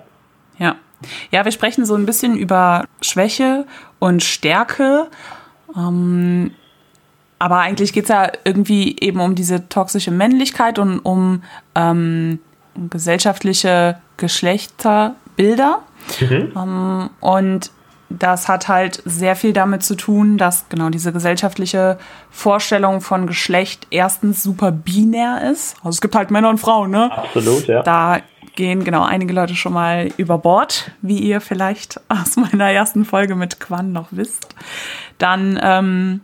ja. 0.58 0.76
Ja, 1.32 1.46
wir 1.46 1.52
sprechen 1.52 1.86
so 1.86 1.94
ein 1.94 2.08
bisschen 2.08 2.36
über 2.36 2.86
Schwäche 3.02 3.66
und 4.00 4.24
Stärke. 4.24 5.06
Ähm, 5.76 6.52
aber 7.40 7.60
eigentlich 7.60 7.94
geht 7.94 8.04
es 8.06 8.10
ja 8.10 8.32
irgendwie 8.44 8.96
eben 9.00 9.20
um 9.20 9.36
diese 9.36 9.70
toxische 9.70 10.12
Männlichkeit 10.12 10.80
und 10.80 11.00
um 11.00 11.44
ähm, 11.76 12.40
gesellschaftliche 12.90 14.00
Geschlechterbilder. 14.18 15.82
Mhm. 16.20 16.52
Ähm, 16.56 17.10
und 17.20 17.72
das 18.10 18.48
hat 18.48 18.68
halt 18.68 19.02
sehr 19.06 19.36
viel 19.36 19.54
damit 19.54 19.84
zu 19.84 19.96
tun, 19.96 20.38
dass 20.38 20.70
genau 20.70 20.90
diese 20.90 21.12
gesellschaftliche 21.12 21.98
Vorstellung 22.32 23.02
von 23.02 23.28
Geschlecht 23.28 23.88
erstens 23.90 24.42
super 24.42 24.72
binär 24.72 25.52
ist. 25.52 25.76
Also 25.78 25.90
es 25.90 26.02
gibt 26.02 26.16
halt 26.16 26.32
Männer 26.32 26.50
und 26.50 26.60
Frauen, 26.60 26.90
ne? 26.92 27.12
Absolut, 27.12 27.68
ja. 27.68 27.84
Da 27.84 28.20
gehen 28.56 28.84
genau 28.84 29.04
einige 29.04 29.34
Leute 29.34 29.56
schon 29.56 29.74
mal 29.74 30.10
über 30.18 30.38
Bord, 30.38 30.92
wie 31.02 31.20
ihr 31.20 31.42
vielleicht 31.42 32.00
aus 32.08 32.38
meiner 32.38 32.72
ersten 32.72 33.06
Folge 33.06 33.36
mit 33.36 33.60
Quan 33.60 33.92
noch 33.92 34.08
wisst. 34.12 34.56
Dann 35.18 35.60
ähm, 35.62 36.22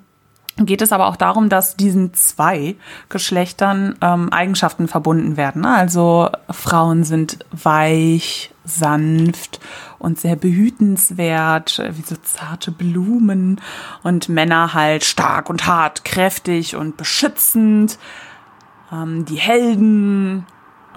geht 0.58 0.82
es 0.82 0.92
aber 0.92 1.08
auch 1.08 1.16
darum, 1.16 1.50
dass 1.50 1.76
diesen 1.76 2.14
zwei 2.14 2.76
Geschlechtern 3.10 3.96
ähm, 4.02 4.32
Eigenschaften 4.32 4.88
verbunden 4.88 5.36
werden. 5.36 5.66
Also 5.66 6.30
Frauen 6.50 7.04
sind 7.04 7.40
weich, 7.52 8.52
sanft 8.64 9.60
und 10.00 10.20
sehr 10.20 10.36
behütenswert, 10.36 11.82
wie 11.94 12.02
so 12.04 12.16
zarte 12.22 12.72
Blumen 12.72 13.60
und 14.04 14.30
Männer 14.30 14.74
halt 14.74 15.04
stark 15.04 15.50
und 15.50 15.66
hart, 15.66 16.06
kräftig 16.06 16.76
und 16.76 16.98
beschützend. 16.98 17.98
Ähm, 18.92 19.26
die 19.26 19.38
Helden, 19.38 20.46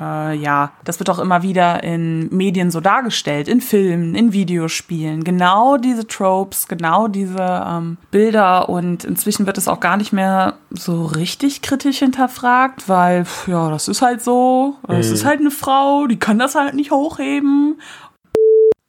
äh, 0.00 0.35
ja, 0.37 0.72
das 0.85 0.98
wird 0.98 1.11
auch 1.11 1.18
immer 1.18 1.42
wieder 1.42 1.82
in 1.82 2.28
Medien 2.35 2.70
so 2.70 2.80
dargestellt, 2.80 3.48
in 3.48 3.61
Filmen, 3.61 4.14
in 4.14 4.32
Videospielen. 4.32 5.24
Genau 5.24 5.76
diese 5.76 6.06
Tropes, 6.06 6.68
genau 6.68 7.09
diese 7.09 7.64
ähm, 7.66 7.96
Bilder 8.11 8.68
und 8.68 9.04
inzwischen 9.04 9.46
wird 9.46 9.59
es 9.59 9.68
auch 9.68 9.80
gar 9.80 9.96
nicht 9.96 10.12
mehr 10.12 10.54
so 10.70 11.04
richtig 11.04 11.62
kritisch 11.62 11.98
hinterfragt, 11.98 12.88
weil, 12.88 13.24
ja, 13.46 13.70
das 13.70 13.88
ist 13.88 14.02
halt 14.02 14.22
so. 14.22 14.76
Es 14.88 15.09
mhm. 15.09 15.14
ist 15.14 15.24
halt 15.24 15.40
eine 15.40 15.50
Frau, 15.50 16.06
die 16.06 16.18
kann 16.18 16.38
das 16.38 16.54
halt 16.54 16.74
nicht 16.74 16.90
hochheben. 16.90 17.80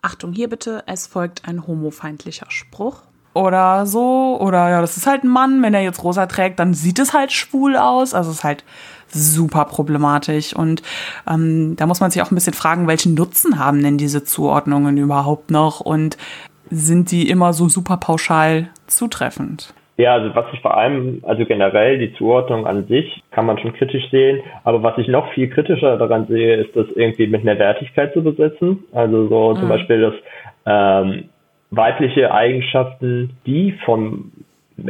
Achtung, 0.02 0.32
hier 0.32 0.50
bitte, 0.50 0.84
es 0.86 1.08
folgt 1.08 1.48
ein 1.48 1.67
homofeindlicher 1.67 2.46
Spruch 2.50 3.02
oder 3.38 3.86
so. 3.86 4.38
Oder 4.39 4.70
ja, 4.70 4.82
das 4.82 4.98
ist 4.98 5.08
halt 5.08 5.24
ein 5.24 5.30
Mann, 5.30 5.62
wenn 5.62 5.74
er 5.74 5.82
jetzt 5.82 6.04
rosa 6.04 6.26
trägt, 6.26 6.60
dann 6.60 6.74
sieht 6.74 7.00
es 7.00 7.13
halt 7.13 7.32
schwul 7.32 7.78
aus. 7.78 8.13
Also 8.13 8.32
es 8.32 8.38
ist 8.38 8.43
halt 8.43 8.63
super 9.10 9.65
problematisch. 9.65 10.54
Und 10.56 10.82
ähm, 11.30 11.76
da 11.76 11.86
muss 11.86 12.00
man 12.00 12.12
sich 12.12 12.22
auch 12.22 12.32
ein 12.32 12.36
bisschen 12.36 12.54
fragen, 12.54 12.88
welchen 12.88 13.13
Nutzen 13.13 13.60
haben 13.60 13.82
denn 13.82 13.98
diese 13.98 14.24
Zuordnungen 14.24 14.98
überhaupt 14.98 15.52
noch? 15.52 15.80
Und 15.80 16.17
sind 16.70 17.12
die 17.12 17.30
immer 17.30 17.54
so 17.54 17.70
super 17.70 17.98
pauschal 17.98 18.70
zutreffend? 18.88 19.74
Ja, 19.98 20.13
also 20.13 20.36
was 20.36 20.46
ich 20.54 20.62
vor 20.62 20.78
allem, 20.78 21.24
also 21.24 21.43
generell 21.46 21.98
die 21.98 22.13
Zuordnung 22.13 22.67
an 22.67 22.86
sich 22.86 23.24
kann 23.32 23.48
man 23.48 23.58
schon 23.58 23.74
kritisch 23.74 24.10
sehen, 24.12 24.41
aber 24.63 24.84
was 24.84 24.96
ich 25.00 25.08
noch 25.08 25.34
viel 25.34 25.50
kritischer 25.50 25.98
daran 25.98 26.28
sehe, 26.28 26.56
ist 26.58 26.76
das 26.76 26.86
irgendwie 26.93 27.26
mit 27.26 27.41
einer 27.41 27.58
Wertigkeit 27.58 28.13
zu 28.13 28.22
besetzen. 28.24 28.84
Also 28.93 29.28
so 29.28 29.54
mhm. 29.54 29.60
zum 29.60 29.70
Beispiel, 29.70 30.02
dass 30.02 30.13
ähm, 30.67 31.30
weibliche 31.72 32.32
Eigenschaften, 32.32 33.32
die 33.48 33.72
von 33.86 34.32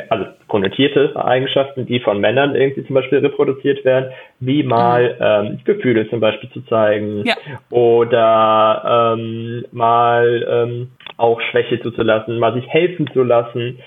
also 0.10 0.26
konnotierte 0.48 1.16
Eigenschaften, 1.16 1.86
die 1.86 2.00
von 2.00 2.20
Männern 2.20 2.56
irgendwie 2.56 2.86
zum 2.86 2.96
Beispiel 2.96 3.20
reproduziert 3.20 3.86
werden, 3.86 4.12
wie 4.40 4.64
mal 4.64 5.16
mhm. 5.44 5.48
ähm, 5.50 5.60
Gefühle 5.64 6.10
zum 6.10 6.20
Beispiel 6.20 6.50
zu 6.52 6.62
zeigen 6.66 7.24
ja. 7.26 7.36
oder 7.70 9.16
ähm, 9.18 9.66
mal 9.72 10.46
ähm, 10.50 10.92
auch 11.18 11.42
Schwäche 11.42 11.80
zuzulassen, 11.82 12.40
mal 12.40 12.54
sich 12.54 12.68
helfen 12.68 13.10
zu 13.14 13.24
lassen, 13.24 13.80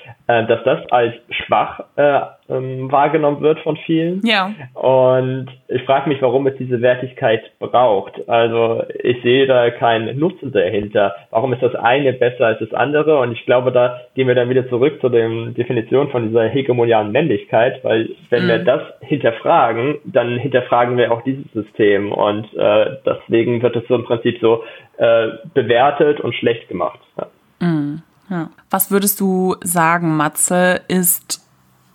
dass 0.46 0.62
das 0.64 0.86
als 0.90 1.14
schwach 1.30 1.80
äh, 1.96 2.20
ähm, 2.50 2.90
wahrgenommen 2.90 3.40
wird 3.40 3.60
von 3.60 3.76
vielen. 3.76 4.20
Ja. 4.24 4.52
Und 4.74 5.48
ich 5.68 5.82
frage 5.82 6.08
mich, 6.08 6.20
warum 6.20 6.46
es 6.46 6.56
diese 6.56 6.80
Wertigkeit 6.80 7.42
braucht. 7.58 8.28
Also 8.28 8.82
ich 9.02 9.22
sehe 9.22 9.46
da 9.46 9.70
keinen 9.70 10.18
Nutzen 10.18 10.52
dahinter. 10.52 11.14
Warum 11.30 11.52
ist 11.52 11.62
das 11.62 11.74
eine 11.74 12.12
besser 12.12 12.46
als 12.46 12.58
das 12.58 12.72
andere? 12.74 13.18
Und 13.20 13.32
ich 13.32 13.44
glaube, 13.46 13.72
da 13.72 14.00
gehen 14.14 14.28
wir 14.28 14.34
dann 14.34 14.50
wieder 14.50 14.68
zurück 14.68 15.00
zu 15.00 15.08
der 15.08 15.28
Definition 15.52 16.10
von 16.10 16.28
dieser 16.28 16.48
hegemonialen 16.48 17.12
Männlichkeit, 17.12 17.82
weil 17.84 18.10
wenn 18.30 18.44
mhm. 18.44 18.48
wir 18.48 18.58
das 18.58 18.82
hinterfragen, 19.00 19.98
dann 20.04 20.38
hinterfragen 20.38 20.96
wir 20.96 21.12
auch 21.12 21.22
dieses 21.22 21.50
System. 21.52 22.12
Und 22.12 22.52
äh, 22.54 22.96
deswegen 23.06 23.62
wird 23.62 23.76
es 23.76 23.86
so 23.88 23.94
im 23.94 24.04
Prinzip 24.04 24.38
so 24.40 24.64
äh, 24.98 25.28
bewertet 25.54 26.20
und 26.20 26.34
schlecht 26.34 26.68
gemacht. 26.68 26.98
Ja. 27.16 27.26
Mhm. 27.60 28.02
Ja. 28.30 28.50
Was 28.70 28.90
würdest 28.90 29.20
du 29.20 29.56
sagen, 29.62 30.16
Matze, 30.16 30.80
ist 30.88 31.42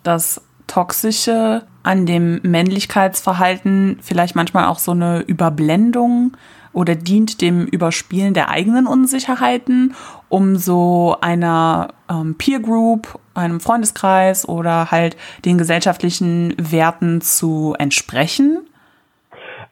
das 0.03 0.41
Toxische 0.67 1.63
an 1.83 2.05
dem 2.05 2.39
Männlichkeitsverhalten 2.43 3.99
vielleicht 4.01 4.35
manchmal 4.35 4.65
auch 4.65 4.79
so 4.79 4.91
eine 4.91 5.21
Überblendung 5.21 6.35
oder 6.73 6.95
dient 6.95 7.41
dem 7.41 7.65
Überspielen 7.65 8.33
der 8.33 8.49
eigenen 8.49 8.85
Unsicherheiten, 8.85 9.95
um 10.27 10.57
so 10.57 11.15
einer 11.21 11.93
ähm, 12.09 12.35
Peer 12.35 12.59
Group, 12.59 13.17
einem 13.33 13.61
Freundeskreis 13.61 14.47
oder 14.47 14.91
halt 14.91 15.15
den 15.45 15.57
gesellschaftlichen 15.57 16.53
Werten 16.57 17.21
zu 17.21 17.75
entsprechen? 17.79 18.59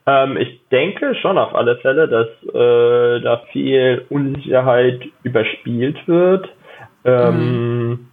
Ähm, 0.06 0.38
ich 0.38 0.60
denke 0.70 1.16
schon 1.16 1.38
auf 1.38 1.56
alle 1.56 1.78
Fälle, 1.78 2.08
dass 2.08 2.28
äh, 2.54 3.22
da 3.22 3.44
viel 3.52 4.06
Unsicherheit 4.10 5.02
überspielt 5.24 6.08
wird. 6.08 6.50
Ähm, 7.06 7.88
mhm. 7.88 8.08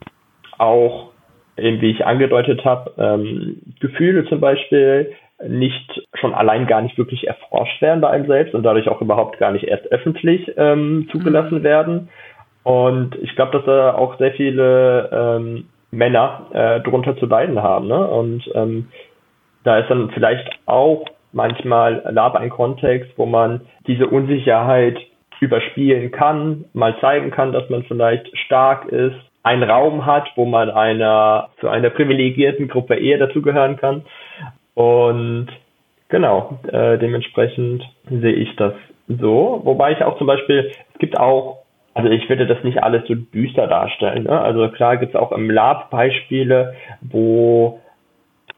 Auch, 0.59 1.11
eben 1.57 1.81
wie 1.81 1.91
ich 1.91 2.07
angedeutet 2.07 2.65
habe, 2.65 2.93
ähm, 2.99 3.61
Gefühle 3.81 4.25
zum 4.27 4.41
Beispiel 4.41 5.13
nicht 5.47 6.03
schon 6.15 6.35
allein 6.35 6.67
gar 6.67 6.83
nicht 6.83 6.99
wirklich 6.99 7.27
erforscht 7.27 7.81
werden 7.81 8.01
bei 8.01 8.11
einem 8.11 8.27
selbst 8.27 8.55
und 8.55 8.63
dadurch 8.63 8.89
auch 8.89 9.01
überhaupt 9.01 9.39
gar 9.39 9.53
nicht 9.53 9.65
erst 9.65 9.91
öffentlich 9.91 10.53
ähm, 10.57 11.09
zugelassen 11.11 11.59
mhm. 11.59 11.63
werden. 11.63 12.09
Und 12.63 13.17
ich 13.23 13.35
glaube, 13.37 13.53
dass 13.53 13.65
da 13.65 13.95
auch 13.95 14.19
sehr 14.19 14.33
viele 14.33 15.09
ähm, 15.11 15.65
Männer 15.91 16.47
äh, 16.53 16.81
drunter 16.81 17.17
zu 17.17 17.27
leiden 17.27 17.63
haben. 17.63 17.89
Ne? 17.89 18.07
Und 18.07 18.51
ähm, 18.55 18.89
da 19.65 19.79
ist 19.79 19.89
dann 19.89 20.11
vielleicht 20.11 20.47
auch 20.67 21.07
manchmal 21.33 22.03
Lab 22.11 22.35
ein 22.35 22.51
Kontext, 22.51 23.11
wo 23.17 23.27
man 23.27 23.63
diese 23.87 24.07
Unsicherheit 24.07 24.99
überspielen 25.41 26.11
kann, 26.11 26.67
mal 26.75 26.97
zeigen 27.01 27.31
kann, 27.31 27.53
dass 27.53 27.69
man 27.71 27.83
vielleicht 27.85 28.37
stark 28.39 28.87
ist, 28.87 29.17
einen 29.43 29.63
Raum 29.63 30.05
hat, 30.05 30.29
wo 30.37 30.45
man 30.45 30.71
einer 30.71 31.49
zu 31.61 31.69
einer 31.69 31.91
privilegierten 31.91 32.69
Gruppe 32.69 32.97
eher 32.97 33.19
dazugehören 33.19 33.77
kann. 33.77 34.03
Und 34.75 35.49
genau, 36.09 36.59
äh, 36.71 36.99
dementsprechend 36.99 37.83
sehe 38.09 38.35
ich 38.35 38.55
das 38.57 38.75
so. 39.09 39.61
Wobei 39.65 39.93
ich 39.93 40.05
auch 40.05 40.19
zum 40.19 40.27
Beispiel, 40.27 40.73
es 40.93 40.99
gibt 40.99 41.19
auch, 41.19 41.63
also 41.95 42.11
ich 42.11 42.29
würde 42.29 42.47
das 42.47 42.63
nicht 42.63 42.83
alles 42.83 43.07
so 43.09 43.15
düster 43.15 43.67
darstellen. 43.67 44.25
Ne? 44.25 44.41
Also 44.41 44.69
klar 44.69 44.99
gibt 44.99 45.15
es 45.15 45.21
auch 45.21 45.33
im 45.33 45.51
Lab 45.51 45.91
Beispiele, 45.91 46.75
wo 47.01 47.81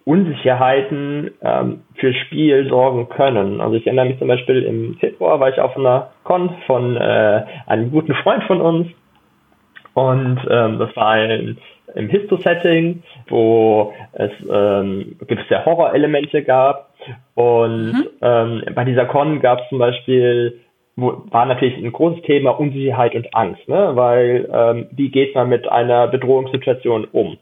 Unsicherheiten 0.04 1.30
ähm, 1.42 1.82
für 1.94 2.12
Spiel 2.12 2.68
sorgen 2.68 3.08
können. 3.08 3.60
Also 3.60 3.76
ich 3.76 3.86
erinnere 3.86 4.06
mich 4.06 4.18
zum 4.18 4.28
Beispiel 4.28 4.62
im 4.62 4.96
Februar 4.98 5.38
war 5.38 5.48
ich 5.48 5.60
auf 5.60 5.76
einer 5.76 6.10
Con 6.24 6.50
von 6.66 6.96
äh, 6.96 7.44
einem 7.66 7.90
guten 7.90 8.14
Freund 8.14 8.42
von 8.44 8.60
uns 8.60 8.88
und 9.94 10.40
ähm, 10.50 10.78
das 10.78 10.94
war 10.96 11.08
ein 11.08 11.58
im 11.94 12.08
Histo-Setting, 12.08 13.02
wo 13.28 13.92
es 14.12 14.30
ähm, 14.50 15.16
gewisse 15.26 15.64
Horrorelemente 15.64 16.42
gab 16.42 16.90
und 17.34 17.92
mhm. 17.92 18.08
ähm, 18.22 18.62
bei 18.74 18.84
dieser 18.84 19.04
Con 19.04 19.40
gab 19.40 19.60
es 19.60 19.68
zum 19.68 19.78
Beispiel 19.78 20.58
wo, 20.96 21.22
war 21.30 21.46
natürlich 21.46 21.76
ein 21.76 21.92
großes 21.92 22.22
Thema 22.22 22.50
Unsicherheit 22.50 23.14
und 23.14 23.34
Angst, 23.34 23.66
ne? 23.68 23.92
weil 23.94 24.48
ähm, 24.52 24.86
wie 24.92 25.10
geht 25.10 25.34
man 25.34 25.48
mit 25.48 25.68
einer 25.68 26.08
Bedrohungssituation 26.08 27.06
um? 27.12 27.38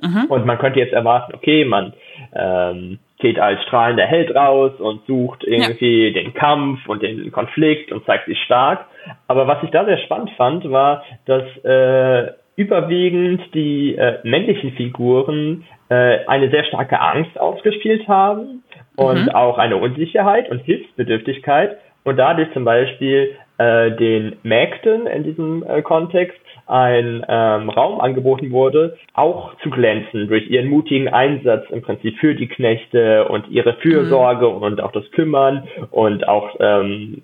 Mhm. 0.00 0.26
Und 0.28 0.46
man 0.46 0.58
könnte 0.58 0.78
jetzt 0.78 0.92
erwarten, 0.92 1.34
okay, 1.34 1.64
man 1.64 1.92
ähm, 2.34 2.98
geht 3.18 3.38
als 3.38 3.62
strahlender 3.64 4.06
Held 4.06 4.34
raus 4.34 4.72
und 4.78 5.04
sucht 5.06 5.44
irgendwie 5.44 6.08
ja. 6.08 6.22
den 6.22 6.34
Kampf 6.34 6.88
und 6.88 7.02
den 7.02 7.32
Konflikt 7.32 7.90
und 7.90 8.04
zeigt 8.06 8.26
sich 8.26 8.40
stark. 8.42 8.86
Aber 9.26 9.46
was 9.46 9.62
ich 9.62 9.70
da 9.70 9.84
sehr 9.84 9.98
spannend 9.98 10.30
fand, 10.36 10.70
war, 10.70 11.02
dass 11.26 11.44
äh, 11.64 12.32
überwiegend 12.56 13.42
die 13.54 13.96
äh, 13.96 14.18
männlichen 14.22 14.72
Figuren 14.72 15.64
äh, 15.88 16.26
eine 16.26 16.50
sehr 16.50 16.64
starke 16.64 17.00
Angst 17.00 17.38
ausgespielt 17.38 18.06
haben 18.08 18.62
und 18.96 19.24
mhm. 19.24 19.28
auch 19.30 19.58
eine 19.58 19.76
Unsicherheit 19.76 20.50
und 20.50 20.60
Hilfsbedürftigkeit 20.60 21.78
und 22.04 22.16
dadurch 22.16 22.52
zum 22.52 22.64
Beispiel 22.64 23.36
äh, 23.58 23.92
den 23.92 24.36
Mägden 24.42 25.06
in 25.06 25.24
diesem 25.24 25.64
äh, 25.64 25.82
Kontext 25.82 26.38
ein 26.66 27.24
ähm, 27.28 27.70
Raum 27.70 28.00
angeboten 28.00 28.50
wurde, 28.50 28.98
auch 29.14 29.54
zu 29.62 29.70
glänzen 29.70 30.28
durch 30.28 30.48
ihren 30.48 30.68
mutigen 30.68 31.08
Einsatz 31.08 31.68
im 31.70 31.82
Prinzip 31.82 32.18
für 32.18 32.34
die 32.34 32.46
Knechte 32.46 33.26
und 33.28 33.48
ihre 33.48 33.74
Fürsorge 33.74 34.48
mhm. 34.48 34.62
und 34.62 34.80
auch 34.80 34.92
das 34.92 35.10
Kümmern 35.12 35.66
und 35.90 36.28
auch 36.28 36.56
ähm, 36.60 37.22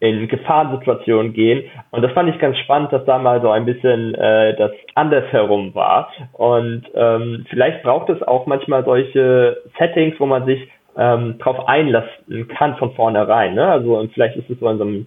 in 0.00 0.28
Gefahrensituationen 0.28 1.32
gehen. 1.32 1.64
Und 1.90 2.02
das 2.02 2.12
fand 2.12 2.28
ich 2.28 2.38
ganz 2.38 2.58
spannend, 2.58 2.92
dass 2.92 3.04
da 3.04 3.18
mal 3.18 3.40
so 3.40 3.50
ein 3.50 3.64
bisschen 3.64 4.14
äh, 4.14 4.54
das 4.56 4.72
andersherum 4.94 5.74
war. 5.74 6.10
Und 6.32 6.84
ähm, 6.94 7.46
vielleicht 7.48 7.82
braucht 7.82 8.10
es 8.10 8.22
auch 8.22 8.46
manchmal 8.46 8.84
solche 8.84 9.58
Settings, 9.78 10.18
wo 10.18 10.26
man 10.26 10.44
sich 10.44 10.68
ähm, 10.98 11.38
drauf 11.38 11.68
einlassen 11.68 12.48
kann 12.48 12.76
von 12.76 12.92
vornherein. 12.92 13.54
Ne? 13.54 13.66
Also 13.66 13.98
und 13.98 14.12
vielleicht 14.12 14.36
ist 14.36 14.50
es 14.50 14.58
so 14.58 14.68
in 14.68 14.78
so 14.78 14.84
einem 14.84 15.06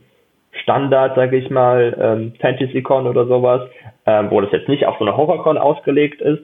Standard, 0.52 1.16
sage 1.16 1.38
ich 1.38 1.50
mal, 1.50 1.96
ähm, 2.00 2.34
FantasyCon 2.40 3.08
oder 3.08 3.26
sowas, 3.26 3.70
ähm, 4.06 4.28
wo 4.30 4.42
das 4.42 4.52
jetzt 4.52 4.70
nicht 4.70 4.86
auf 4.86 4.98
so 4.98 5.06
eine 5.06 5.16
HorrorCon 5.16 5.58
ausgelegt 5.58 6.22
ist, 6.22 6.44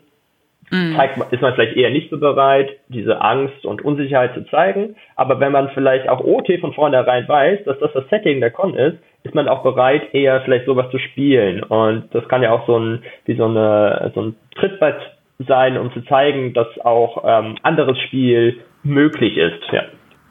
mhm. 0.72 0.96
zeigt, 0.96 1.18
ist 1.32 1.41
man 1.41 1.54
vielleicht 1.54 1.76
eher 1.76 1.89
nicht 1.89 2.10
so 2.10 2.20
bereit, 2.20 2.70
diese 2.88 3.22
Angst 3.22 3.65
und 3.65 3.84
Unsicherheit 3.84 4.34
zu 4.34 4.46
zeigen. 4.46 4.96
Aber 5.15 5.39
wenn 5.39 5.52
man 5.52 5.70
vielleicht 5.70 6.08
auch 6.10 6.24
OT 6.24 6.60
von 6.60 6.74
vornherein 6.74 7.28
weiß, 7.28 7.65
dass 7.65 7.80
das 7.80 7.94
das 7.94 8.08
Setting 8.10 8.39
der 8.39 8.52
Con 8.52 8.76
ist, 8.76 8.98
ist 9.24 9.34
man 9.34 9.48
auch 9.48 9.63
bereit, 9.63 10.13
eher 10.13 10.41
vielleicht 10.41 10.65
sowas 10.65 10.89
zu 10.91 11.00
spielen. 11.00 11.63
Und 11.63 12.13
das 12.13 12.28
kann 12.28 12.44
ja 12.44 12.52
auch 12.52 12.68
so 12.68 12.78
ein, 12.78 13.04
wie 13.26 13.36
so 13.36 13.46
eine, 13.46 14.12
so 14.13 14.22
ein 14.22 14.36
Trittbrett 14.56 15.00
sein, 15.48 15.78
um 15.78 15.91
zu 15.94 16.02
zeigen, 16.06 16.54
dass 16.54 16.68
auch 16.82 17.24
ähm, 17.26 17.56
anderes 17.63 18.00
Spiel 18.02 18.60
möglich 18.84 19.38
ist. 19.38 19.63
Ja. 19.72 19.84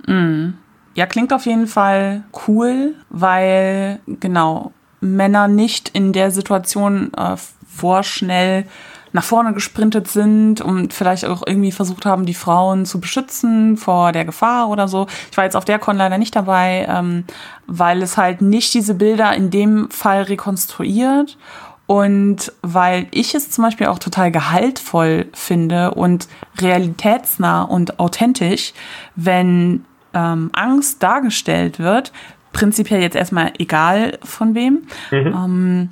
Mhm. 0.07 0.55
Ja, 0.95 1.07
klingt 1.07 1.33
auf 1.33 1.47
jeden 1.47 1.67
Fall 1.67 2.23
cool, 2.47 2.95
weil 3.11 4.01
genau 4.07 4.73
Männer 5.01 5.49
nicht 5.49 5.91
in 5.91 6.13
der 6.13 6.31
Situation 6.31 7.13
äh, 7.15 7.37
vorschnell 7.67 8.65
nach 9.13 9.23
vorne 9.23 9.53
gesprintet 9.53 10.09
sind 10.09 10.61
und 10.61 10.93
vielleicht 10.93 11.25
auch 11.25 11.45
irgendwie 11.47 11.71
versucht 11.71 12.05
haben, 12.05 12.27
die 12.27 12.35
Frauen 12.35 12.85
zu 12.85 13.01
beschützen 13.01 13.77
vor 13.77 14.11
der 14.11 14.25
Gefahr 14.25 14.69
oder 14.69 14.89
so. 14.89 15.07
Ich 15.31 15.37
war 15.37 15.45
jetzt 15.45 15.55
auf 15.55 15.65
der 15.65 15.79
Con 15.79 15.97
leider 15.97 16.19
nicht 16.19 16.35
dabei, 16.35 16.87
ähm, 16.89 17.25
weil 17.69 18.03
es 18.03 18.17
halt 18.17 18.43
nicht 18.43 18.75
diese 18.75 18.95
Bilder 18.95 19.33
in 19.35 19.51
dem 19.51 19.89
Fall 19.91 20.23
rekonstruiert 20.23 21.39
und 21.87 22.53
weil 22.63 23.07
ich 23.13 23.37
es 23.37 23.51
zum 23.51 23.63
Beispiel 23.63 23.87
auch 23.87 24.01
total 24.01 24.33
gehaltvoll 24.33 25.27
finde 25.33 25.93
und 25.93 26.27
realitätsnah 26.59 27.63
und 27.63 28.01
authentisch, 28.01 28.73
wenn 29.15 29.85
ähm, 30.15 30.51
Angst 30.53 31.03
dargestellt 31.03 31.79
wird, 31.79 32.13
prinzipiell 32.53 33.03
jetzt 33.03 33.17
erstmal 33.17 33.53
egal 33.59 34.19
von 34.23 34.55
wem. 34.55 34.87
Mhm. 35.11 35.27
Ähm, 35.27 35.89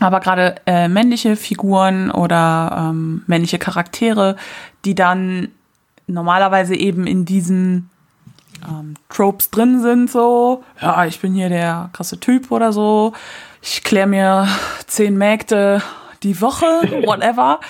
aber 0.00 0.20
gerade 0.20 0.56
äh, 0.66 0.88
männliche 0.88 1.36
Figuren 1.36 2.10
oder 2.10 2.90
ähm, 2.90 3.22
männliche 3.26 3.58
Charaktere, 3.58 4.36
die 4.84 4.94
dann 4.94 5.48
normalerweise 6.06 6.74
eben 6.74 7.06
in 7.06 7.24
diesen 7.24 7.90
ähm, 8.68 8.94
Tropes 9.08 9.50
drin 9.50 9.80
sind, 9.80 10.10
so, 10.10 10.64
ja, 10.80 11.06
ich 11.06 11.20
bin 11.20 11.34
hier 11.34 11.48
der 11.48 11.90
krasse 11.92 12.18
Typ 12.18 12.50
oder 12.50 12.72
so, 12.72 13.12
ich 13.62 13.84
kläre 13.84 14.06
mir 14.06 14.48
zehn 14.86 15.16
Mägde 15.16 15.80
die 16.22 16.40
Woche, 16.40 16.66
whatever. 17.06 17.60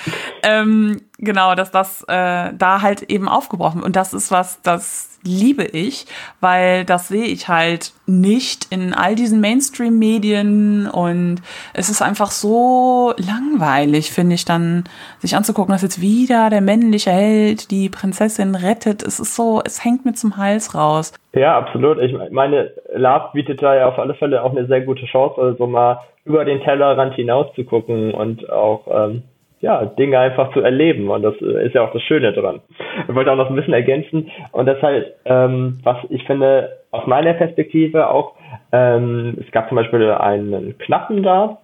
ähm, 0.42 1.02
genau, 1.18 1.54
dass 1.54 1.70
das 1.70 2.02
äh, 2.08 2.52
da 2.52 2.82
halt 2.82 3.02
eben 3.02 3.28
aufgebrochen 3.28 3.76
wird. 3.76 3.86
Und 3.86 3.96
das 3.96 4.14
ist 4.14 4.30
was, 4.30 4.60
das 4.62 5.18
liebe 5.24 5.64
ich, 5.64 6.06
weil 6.40 6.84
das 6.84 7.08
sehe 7.08 7.24
ich 7.24 7.48
halt 7.48 7.92
nicht 8.06 8.66
in 8.70 8.92
all 8.92 9.14
diesen 9.14 9.40
Mainstream-Medien 9.40 10.86
und 10.86 11.36
es 11.72 11.88
ist 11.88 12.02
einfach 12.02 12.30
so 12.30 13.14
langweilig, 13.16 14.12
finde 14.12 14.34
ich, 14.34 14.44
dann 14.44 14.84
sich 15.20 15.34
anzugucken, 15.34 15.72
dass 15.72 15.82
jetzt 15.82 16.00
wieder 16.00 16.50
der 16.50 16.60
männliche 16.60 17.10
Held 17.10 17.70
die 17.70 17.88
Prinzessin 17.88 18.54
rettet. 18.54 19.02
Es 19.02 19.18
ist 19.18 19.34
so, 19.34 19.62
es 19.64 19.82
hängt 19.84 20.04
mir 20.04 20.12
zum 20.12 20.36
Hals 20.36 20.74
raus. 20.74 21.14
Ja, 21.32 21.56
absolut. 21.56 21.98
Ich 22.00 22.14
meine, 22.30 22.72
Love 22.94 23.30
bietet 23.32 23.62
da 23.62 23.74
ja 23.74 23.88
auf 23.88 23.98
alle 23.98 24.14
Fälle 24.14 24.42
auch 24.42 24.50
eine 24.50 24.66
sehr 24.66 24.82
gute 24.82 25.06
Chance, 25.06 25.40
also 25.40 25.66
mal 25.66 26.00
über 26.24 26.44
den 26.44 26.60
Tellerrand 26.60 27.14
hinaus 27.14 27.46
zu 27.54 27.64
gucken 27.64 28.12
und 28.12 28.48
auch 28.50 28.86
ähm, 28.90 29.22
ja, 29.64 29.86
Dinge 29.86 30.18
einfach 30.18 30.52
zu 30.52 30.60
erleben. 30.60 31.08
Und 31.08 31.22
das 31.22 31.34
äh, 31.40 31.66
ist 31.66 31.74
ja 31.74 31.82
auch 31.82 31.92
das 31.92 32.02
Schöne 32.02 32.32
dran. 32.34 32.60
Ich 33.08 33.14
wollte 33.14 33.32
auch 33.32 33.36
noch 33.36 33.48
ein 33.48 33.56
bisschen 33.56 33.72
ergänzen. 33.72 34.30
Und 34.52 34.66
das 34.66 34.80
halt, 34.82 35.14
ähm, 35.24 35.80
was 35.82 35.96
ich 36.10 36.22
finde, 36.24 36.76
aus 36.90 37.06
meiner 37.06 37.32
Perspektive 37.32 38.10
auch, 38.10 38.34
ähm, 38.72 39.38
es 39.40 39.50
gab 39.52 39.68
zum 39.68 39.76
Beispiel 39.76 40.10
einen 40.10 40.76
Knappen 40.78 41.22
da, 41.22 41.58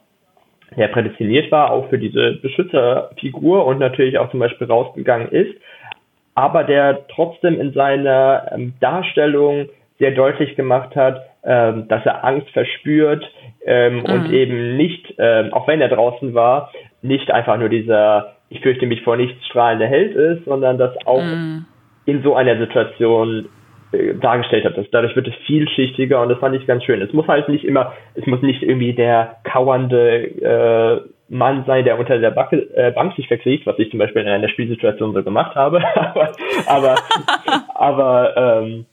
der 0.77 0.89
prädestiniert 0.89 1.53
war, 1.53 1.73
auch 1.73 1.89
für 1.91 1.99
diese 1.99 2.39
Beschützerfigur 2.41 3.67
und 3.67 3.79
natürlich 3.79 4.19
auch 4.19 4.31
zum 4.31 4.41
Beispiel 4.41 4.67
rausgegangen 4.67 5.29
ist, 5.29 5.55
aber 6.35 6.65
der 6.65 7.07
trotzdem 7.09 7.61
in 7.61 7.73
seiner 7.73 8.51
ähm, 8.53 8.73
Darstellung 8.81 9.69
sehr 9.99 10.13
deutlich 10.13 10.57
gemacht 10.57 10.97
hat, 10.97 11.21
ähm, 11.45 11.87
dass 11.89 12.07
er 12.07 12.25
Angst 12.25 12.49
verspürt 12.51 13.29
ähm, 13.67 13.99
mhm. 13.99 14.05
und 14.05 14.33
eben 14.33 14.77
nicht, 14.77 15.15
ähm, 15.19 15.53
auch 15.53 15.69
wenn 15.69 15.81
er 15.81 15.89
draußen 15.89 16.33
war, 16.33 16.71
nicht 17.03 17.31
einfach 17.31 17.59
nur 17.59 17.69
dieser 17.69 18.37
ich 18.51 18.61
fürchte 18.61 18.87
mich 18.87 19.03
vor 19.03 19.17
nichts 19.17 19.47
strahlende 19.47 19.87
Held 19.87 20.15
ist, 20.15 20.45
sondern 20.45 20.77
das 20.77 20.93
auch 21.07 21.23
mm. 21.23 21.65
in 22.05 22.23
so 22.23 22.35
einer 22.35 22.59
Situation 22.59 23.49
äh, 23.93 24.15
dargestellt 24.15 24.65
hat. 24.65 24.77
Das, 24.77 24.87
dadurch 24.91 25.15
wird 25.15 25.29
es 25.29 25.35
vielschichtiger 25.47 26.21
und 26.21 26.29
das 26.29 26.39
fand 26.41 26.57
ich 26.57 26.67
ganz 26.67 26.85
schön. 26.85 27.01
Es 27.01 27.13
muss 27.13 27.29
halt 27.29 27.49
nicht 27.49 27.65
immer, 27.65 27.93
es 28.15 28.27
muss 28.27 28.43
nicht 28.43 28.63
irgendwie 28.63 28.93
der 28.93 29.37
kauernde 29.45 30.25
äh, 30.43 31.01
Mann 31.33 31.63
sein, 31.65 31.85
der 31.85 31.97
unter 31.97 32.19
der 32.19 32.33
Backe, 32.33 32.69
äh, 32.75 32.91
Bank 32.91 33.15
sich 33.15 33.29
verkriegt, 33.29 33.67
was 33.67 33.79
ich 33.79 33.89
zum 33.91 34.01
Beispiel 34.01 34.23
in 34.23 34.29
einer 34.29 34.49
Spielsituation 34.49 35.15
so 35.15 35.23
gemacht 35.23 35.55
habe. 35.55 35.81
aber 35.95 36.33
aber, 36.67 36.97
aber 37.77 38.37
ähm, 38.37 38.87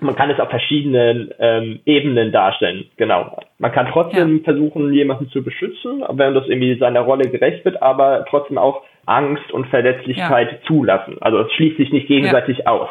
man 0.00 0.16
kann 0.16 0.30
es 0.30 0.40
auf 0.40 0.50
verschiedenen 0.50 1.32
ähm, 1.38 1.80
Ebenen 1.84 2.32
darstellen. 2.32 2.86
Genau. 2.96 3.38
Man 3.58 3.72
kann 3.72 3.88
trotzdem 3.90 4.38
ja. 4.38 4.44
versuchen, 4.44 4.92
jemanden 4.92 5.28
zu 5.30 5.42
beschützen, 5.42 6.02
wenn 6.08 6.34
das 6.34 6.46
irgendwie 6.46 6.78
seiner 6.78 7.00
Rolle 7.00 7.28
gerecht 7.28 7.64
wird, 7.64 7.82
aber 7.82 8.24
trotzdem 8.28 8.58
auch 8.58 8.82
Angst 9.06 9.50
und 9.52 9.66
Verletzlichkeit 9.68 10.52
ja. 10.52 10.58
zulassen. 10.66 11.16
Also 11.20 11.40
es 11.40 11.52
schließt 11.52 11.76
sich 11.76 11.92
nicht 11.92 12.08
gegenseitig 12.08 12.58
ja. 12.58 12.66
aus. 12.66 12.88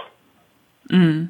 Mhm. 0.90 1.30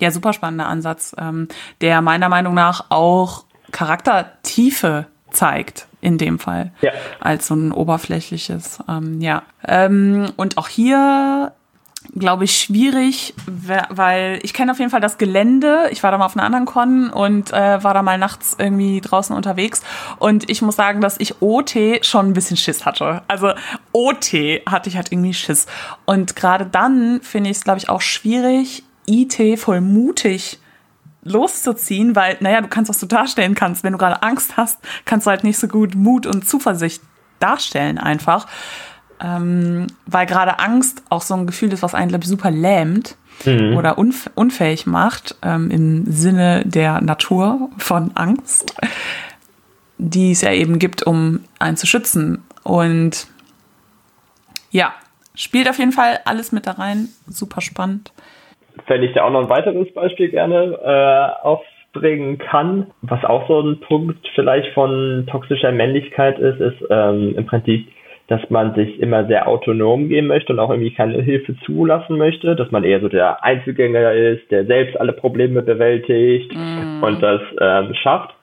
Ja, 0.00 0.10
super 0.10 0.32
spannender 0.32 0.66
Ansatz, 0.66 1.14
ähm, 1.20 1.48
der 1.80 2.00
meiner 2.00 2.28
Meinung 2.28 2.54
nach 2.54 2.86
auch 2.90 3.44
Charaktertiefe 3.70 5.06
zeigt 5.30 5.86
in 6.00 6.18
dem 6.18 6.38
Fall 6.38 6.72
ja. 6.80 6.92
als 7.20 7.48
so 7.48 7.54
ein 7.54 7.72
oberflächliches. 7.72 8.82
Ähm, 8.88 9.20
ja, 9.20 9.42
ähm, 9.66 10.30
und 10.36 10.58
auch 10.58 10.68
hier 10.68 11.52
glaube 12.12 12.44
ich, 12.44 12.56
schwierig, 12.56 13.34
weil 13.46 14.38
ich 14.42 14.52
kenne 14.54 14.72
auf 14.72 14.78
jeden 14.78 14.90
Fall 14.90 15.00
das 15.00 15.18
Gelände. 15.18 15.88
Ich 15.90 16.02
war 16.02 16.10
da 16.10 16.18
mal 16.18 16.26
auf 16.26 16.36
einer 16.36 16.44
anderen 16.44 16.66
Con 16.66 17.10
und 17.10 17.52
äh, 17.52 17.82
war 17.82 17.94
da 17.94 18.02
mal 18.02 18.18
nachts 18.18 18.56
irgendwie 18.58 19.00
draußen 19.00 19.34
unterwegs. 19.34 19.82
Und 20.18 20.48
ich 20.48 20.62
muss 20.62 20.76
sagen, 20.76 21.00
dass 21.00 21.18
ich 21.18 21.42
OT 21.42 21.74
schon 22.02 22.26
ein 22.28 22.32
bisschen 22.32 22.56
Schiss 22.56 22.84
hatte. 22.84 23.22
Also 23.26 23.52
OT 23.92 24.32
hatte 24.66 24.88
ich 24.88 24.96
halt 24.96 25.10
irgendwie 25.10 25.34
Schiss. 25.34 25.66
Und 26.04 26.36
gerade 26.36 26.66
dann 26.66 27.20
finde 27.22 27.50
ich 27.50 27.58
es, 27.58 27.64
glaube 27.64 27.78
ich, 27.78 27.88
auch 27.88 28.00
schwierig, 28.00 28.84
IT 29.06 29.58
voll 29.58 29.80
mutig 29.80 30.58
loszuziehen, 31.24 32.14
weil, 32.14 32.36
naja, 32.40 32.60
du 32.60 32.68
kannst, 32.68 32.90
was 32.90 33.00
du 33.00 33.06
darstellen 33.06 33.54
kannst. 33.54 33.82
Wenn 33.82 33.92
du 33.92 33.98
gerade 33.98 34.22
Angst 34.22 34.56
hast, 34.56 34.78
kannst 35.04 35.26
du 35.26 35.30
halt 35.30 35.42
nicht 35.42 35.58
so 35.58 35.68
gut 35.68 35.94
Mut 35.94 36.26
und 36.26 36.46
Zuversicht 36.46 37.02
darstellen 37.40 37.98
einfach 37.98 38.46
ähm, 39.24 39.86
weil 40.06 40.26
gerade 40.26 40.58
Angst 40.58 41.02
auch 41.08 41.22
so 41.22 41.34
ein 41.34 41.46
Gefühl 41.46 41.72
ist, 41.72 41.82
was 41.82 41.94
einen, 41.94 42.08
glaube 42.08 42.24
ich, 42.24 42.30
super 42.30 42.50
lähmt 42.50 43.16
mhm. 43.46 43.76
oder 43.76 43.96
unf 43.96 44.30
unfähig 44.34 44.86
macht 44.86 45.36
ähm, 45.42 45.70
im 45.70 46.04
Sinne 46.06 46.62
der 46.66 47.00
Natur 47.00 47.70
von 47.78 48.10
Angst, 48.14 48.76
die 49.98 50.32
es 50.32 50.42
ja 50.42 50.52
eben 50.52 50.78
gibt, 50.78 51.02
um 51.04 51.40
einen 51.58 51.76
zu 51.76 51.86
schützen. 51.86 52.42
Und 52.64 53.26
ja, 54.70 54.92
spielt 55.34 55.70
auf 55.70 55.78
jeden 55.78 55.92
Fall 55.92 56.20
alles 56.26 56.52
mit 56.52 56.66
da 56.66 56.72
rein, 56.72 57.08
super 57.26 57.60
spannend. 57.60 58.12
Wenn 58.86 59.02
ich 59.02 59.14
da 59.14 59.24
auch 59.24 59.30
noch 59.30 59.42
ein 59.42 59.48
weiteres 59.48 59.92
Beispiel 59.94 60.28
gerne 60.28 60.78
äh, 60.84 61.46
aufbringen 61.46 62.38
kann, 62.38 62.88
was 63.02 63.24
auch 63.24 63.46
so 63.48 63.60
ein 63.60 63.80
Punkt 63.80 64.18
vielleicht 64.34 64.74
von 64.74 65.26
toxischer 65.30 65.72
Männlichkeit 65.72 66.38
ist, 66.38 66.60
ist 66.60 66.84
ähm, 66.90 67.34
im 67.38 67.46
Prinzip 67.46 67.88
dass 68.28 68.40
man 68.48 68.74
sich 68.74 69.00
immer 69.00 69.26
sehr 69.26 69.46
autonom 69.46 70.08
gehen 70.08 70.26
möchte 70.26 70.52
und 70.52 70.58
auch 70.58 70.70
irgendwie 70.70 70.94
keine 70.94 71.20
Hilfe 71.20 71.56
zulassen 71.64 72.16
möchte, 72.16 72.56
dass 72.56 72.70
man 72.70 72.84
eher 72.84 73.00
so 73.00 73.08
der 73.08 73.44
Einzelgänger 73.44 74.12
ist, 74.12 74.50
der 74.50 74.64
selbst 74.64 74.98
alle 74.98 75.12
Probleme 75.12 75.62
bewältigt 75.62 76.52
mm. 76.54 77.02
und 77.02 77.22
das 77.22 77.42
ähm, 77.60 77.94
schafft. 77.94 78.34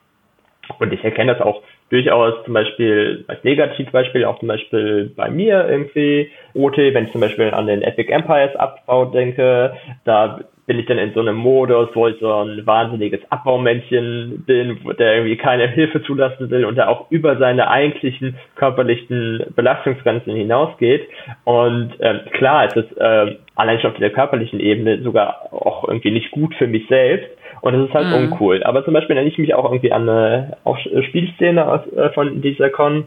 Und 0.79 0.93
ich 0.93 1.03
erkenne 1.03 1.33
das 1.33 1.41
auch 1.41 1.63
durchaus 1.89 2.33
zum 2.45 2.53
Beispiel 2.53 3.25
als 3.27 3.43
Negativbeispiel, 3.43 4.23
auch 4.25 4.39
zum 4.39 4.47
Beispiel 4.47 5.11
bei 5.15 5.29
mir 5.29 5.67
irgendwie, 5.67 6.31
OT, 6.53 6.77
wenn 6.77 7.05
ich 7.05 7.11
zum 7.11 7.21
Beispiel 7.21 7.49
an 7.51 7.67
den 7.67 7.81
Epic 7.81 8.11
Empires 8.11 8.55
Abbau 8.55 9.05
denke, 9.05 9.73
da 10.05 10.39
bin 10.67 10.79
ich 10.79 10.85
dann 10.85 10.97
in 10.97 11.13
so 11.13 11.19
einem 11.19 11.35
Modus, 11.35 11.89
wo 11.93 12.07
ich 12.07 12.17
so 12.19 12.31
ein 12.33 12.65
wahnsinniges 12.65 13.19
Abbaumännchen 13.29 14.43
bin, 14.45 14.79
der 14.97 15.15
irgendwie 15.15 15.37
keine 15.37 15.67
Hilfe 15.67 16.03
zulassen 16.03 16.49
will 16.49 16.65
und 16.65 16.75
der 16.75 16.89
auch 16.89 17.09
über 17.09 17.37
seine 17.37 17.69
eigentlichen 17.69 18.37
körperlichen 18.55 19.45
Belastungsgrenzen 19.55 20.35
hinausgeht. 20.35 21.07
Und 21.43 21.93
ähm, 21.99 22.21
klar, 22.31 22.65
es 22.65 22.75
ist 22.75 22.97
äh, 22.97 23.37
allein 23.55 23.79
schon 23.79 23.91
auf 23.91 23.97
der 23.97 24.11
körperlichen 24.11 24.59
Ebene 24.59 25.01
sogar 25.01 25.51
auch 25.51 25.87
irgendwie 25.87 26.11
nicht 26.11 26.31
gut 26.31 26.53
für 26.55 26.67
mich 26.67 26.87
selbst. 26.87 27.29
Und 27.61 27.73
das 27.73 27.87
ist 27.87 27.93
halt 27.93 28.07
mhm. 28.07 28.31
uncool. 28.31 28.63
Aber 28.63 28.83
zum 28.85 28.93
Beispiel 28.93 29.15
erinnere 29.15 29.33
ich 29.33 29.37
mich 29.39 29.53
auch 29.53 29.65
irgendwie 29.65 29.91
an 29.91 30.07
eine 30.07 30.57
auch 30.63 30.77
Spielszene 30.77 31.67
aus, 31.67 31.81
äh, 31.93 32.09
von 32.11 32.41
dieser 32.41 32.69
Con, 32.69 33.05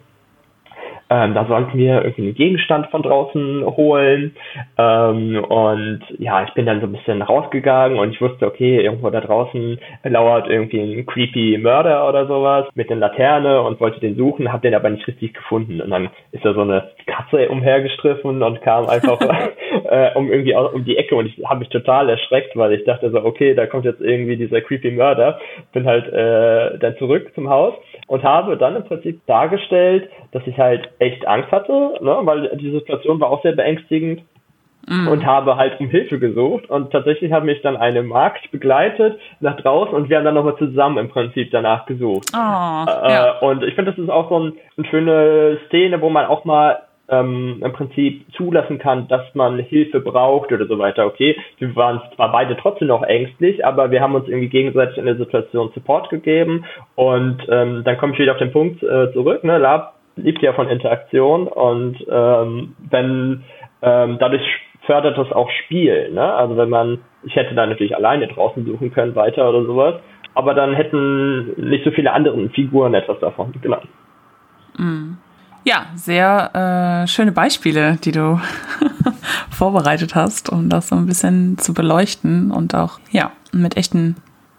ähm, 1.11 1.35
da 1.35 1.45
sollten 1.47 1.77
wir 1.77 2.03
irgendwie 2.03 2.23
einen 2.23 2.35
Gegenstand 2.35 2.87
von 2.91 3.03
draußen 3.03 3.65
holen. 3.77 4.35
Ähm, 4.79 5.45
und 5.45 6.01
ja, 6.19 6.45
ich 6.45 6.55
bin 6.55 6.67
dann 6.67 6.81
so 6.81 6.87
ein 6.87 6.93
bisschen 6.93 7.23
rausgegangen 7.23 7.99
und 7.99 8.13
ich 8.13 8.21
wusste, 8.21 8.47
okay, 8.47 8.81
irgendwo 8.81 9.11
da 9.11 9.21
draußen 9.21 9.79
lauert 10.05 10.49
irgendwie 10.49 10.81
ein 10.81 11.07
creepy 11.07 11.59
Mörder 11.59 12.09
oder 12.09 12.27
sowas 12.27 12.67
mit 12.75 12.91
einer 12.91 13.01
Laterne 13.01 13.61
und 13.63 13.81
wollte 13.81 14.01
den 14.01 14.17
suchen, 14.17 14.53
habe 14.53 14.63
den 14.63 14.75
aber 14.75 14.91
nicht 14.91 15.07
richtig 15.07 15.35
gefunden. 15.35 15.81
Und 15.81 15.91
dann 15.91 16.11
ist 16.33 16.45
da 16.45 16.55
so 16.55 16.63
eine 16.63 16.91
Katze 17.07 17.49
umhergestriffen 17.49 18.43
und 18.43 18.63
kam 18.63 18.87
einfach 18.87 19.21
äh, 19.91 20.11
um 20.15 20.33
irgendwie 20.33 20.55
um 20.55 20.85
die 20.85 20.97
Ecke 20.97 21.17
und 21.17 21.27
ich 21.27 21.45
habe 21.45 21.61
mich 21.61 21.69
total 21.69 22.09
erschreckt, 22.09 22.57
weil 22.57 22.73
ich 22.73 22.85
dachte 22.85 23.11
so, 23.11 23.23
okay, 23.25 23.55
da 23.55 23.67
kommt 23.67 23.85
jetzt 23.85 24.01
irgendwie 24.01 24.37
dieser 24.37 24.61
creepy 24.61 24.91
Mörder. 24.93 25.39
Bin 25.73 25.85
halt 25.85 26.11
äh, 26.13 26.79
dann 26.79 26.97
zurück 26.97 27.31
zum 27.35 27.51
Haus 27.51 27.75
und 28.07 28.23
habe 28.23 28.57
dann 28.57 28.77
im 28.77 28.85
Prinzip 28.85 29.21
dargestellt, 29.27 30.09
dass 30.35 30.47
ich 30.47 30.59
halt 30.59 30.91
echt 30.99 31.27
Angst 31.27 31.51
hatte, 31.53 31.95
ne, 32.01 32.19
weil 32.23 32.57
die 32.57 32.73
Situation 32.73 33.21
war 33.21 33.31
auch 33.31 33.43
sehr 33.43 33.53
beängstigend 33.53 34.23
mm. 34.89 35.07
und 35.07 35.25
habe 35.25 35.57
halt 35.57 35.79
um 35.79 35.89
Hilfe 35.89 36.19
gesucht 36.19 36.69
und 36.69 36.91
tatsächlich 36.91 37.33
hat 37.33 37.45
mich 37.45 37.63
dann 37.63 37.77
eine 37.77 38.03
Magd 38.03 38.51
begleitet 38.51 39.19
nach 39.39 39.57
draußen 39.57 39.95
und 39.95 40.11
wir 40.11 40.17
haben 40.17 40.25
dann 40.25 40.35
nochmal 40.35 40.57
zusammen 40.59 40.99
im 40.99 41.09
Prinzip 41.09 41.53
danach 41.53 41.87
gesucht. 41.87 42.33
Oh, 42.35 42.37
äh, 42.37 43.13
ja. 43.13 43.39
Und 43.39 43.63
ich 43.63 43.75
finde, 43.77 43.93
das 43.93 43.99
ist 43.99 44.11
auch 44.11 44.29
so 44.29 44.41
ein, 44.41 44.53
eine 44.77 44.87
schöne 44.89 45.59
Szene, 45.69 46.01
wo 46.01 46.11
man 46.11 46.27
auch 46.27 46.45
mal 46.45 46.83
ähm, 47.09 47.63
im 47.63 47.73
Prinzip 47.73 48.25
zulassen 48.37 48.79
kann, 48.79 49.07
dass 49.07 49.23
man 49.35 49.61
Hilfe 49.61 50.01
braucht 50.01 50.51
oder 50.51 50.67
so 50.67 50.79
weiter. 50.81 51.07
Okay, 51.07 51.37
wir 51.59 51.77
waren 51.77 52.01
zwar 52.17 52.33
beide 52.33 52.57
trotzdem 52.57 52.89
noch 52.89 53.03
ängstlich, 53.03 53.65
aber 53.65 53.93
wir 53.93 54.01
haben 54.01 54.17
uns 54.17 54.27
irgendwie 54.27 54.49
gegenseitig 54.49 54.99
in 54.99 55.07
der 55.07 55.17
Situation 55.17 55.71
Support 55.75 56.11
gegeben 56.11 56.65
und 56.97 57.39
ähm, 57.49 57.83
dann 57.85 57.99
komme 57.99 58.15
ich 58.15 58.19
wieder 58.19 58.33
auf 58.33 58.39
den 58.39 58.53
Punkt 58.53 58.83
äh, 58.83 59.13
zurück. 59.13 59.45
Ne? 59.45 59.59
Lab 59.59 59.94
liebt 60.17 60.43
ja 60.43 60.53
von 60.53 60.69
Interaktion 60.69 61.49
und 61.49 61.97
ähm, 62.11 62.75
wenn 62.91 63.45
ähm, 63.83 64.17
dadurch 64.19 64.43
fördert 64.87 65.19
das 65.19 65.33
auch 65.33 65.51
Spiel. 65.65 66.13
Ne? 66.13 66.23
Also 66.23 66.57
wenn 66.57 66.69
man, 66.69 66.99
ich 67.25 67.35
hätte 67.35 67.55
da 67.55 67.67
natürlich 67.67 67.97
alleine 67.97 68.29
draußen 68.29 68.65
suchen 68.65 68.93
können 68.93 69.15
weiter 69.15 69.49
oder 69.49 69.65
sowas, 69.65 69.95
aber 70.35 70.55
dann 70.55 70.75
hätten 70.75 71.55
nicht 71.71 71.85
so 71.85 71.91
viele 71.91 72.13
andere 72.13 72.49
Figuren 72.51 72.95
etwas 72.95 73.19
davon. 73.21 73.55
Genau. 73.63 73.81
Mm. 74.77 75.17
Ja, 75.67 75.87
sehr 75.95 77.05
äh, 77.05 77.09
schöne 77.09 77.33
Beispiele, 77.33 77.97
die 78.05 78.13
du 78.13 78.39
vorbereitet 79.51 80.15
hast, 80.15 80.51
um 80.51 80.69
das 80.69 80.89
so 80.89 80.97
ein 80.97 81.07
bisschen 81.07 81.57
zu 81.57 81.73
beleuchten 81.73 82.51
und 82.51 82.75
auch 82.75 82.99
ja 83.11 83.33
mit 83.53 83.79
echten 83.79 84.17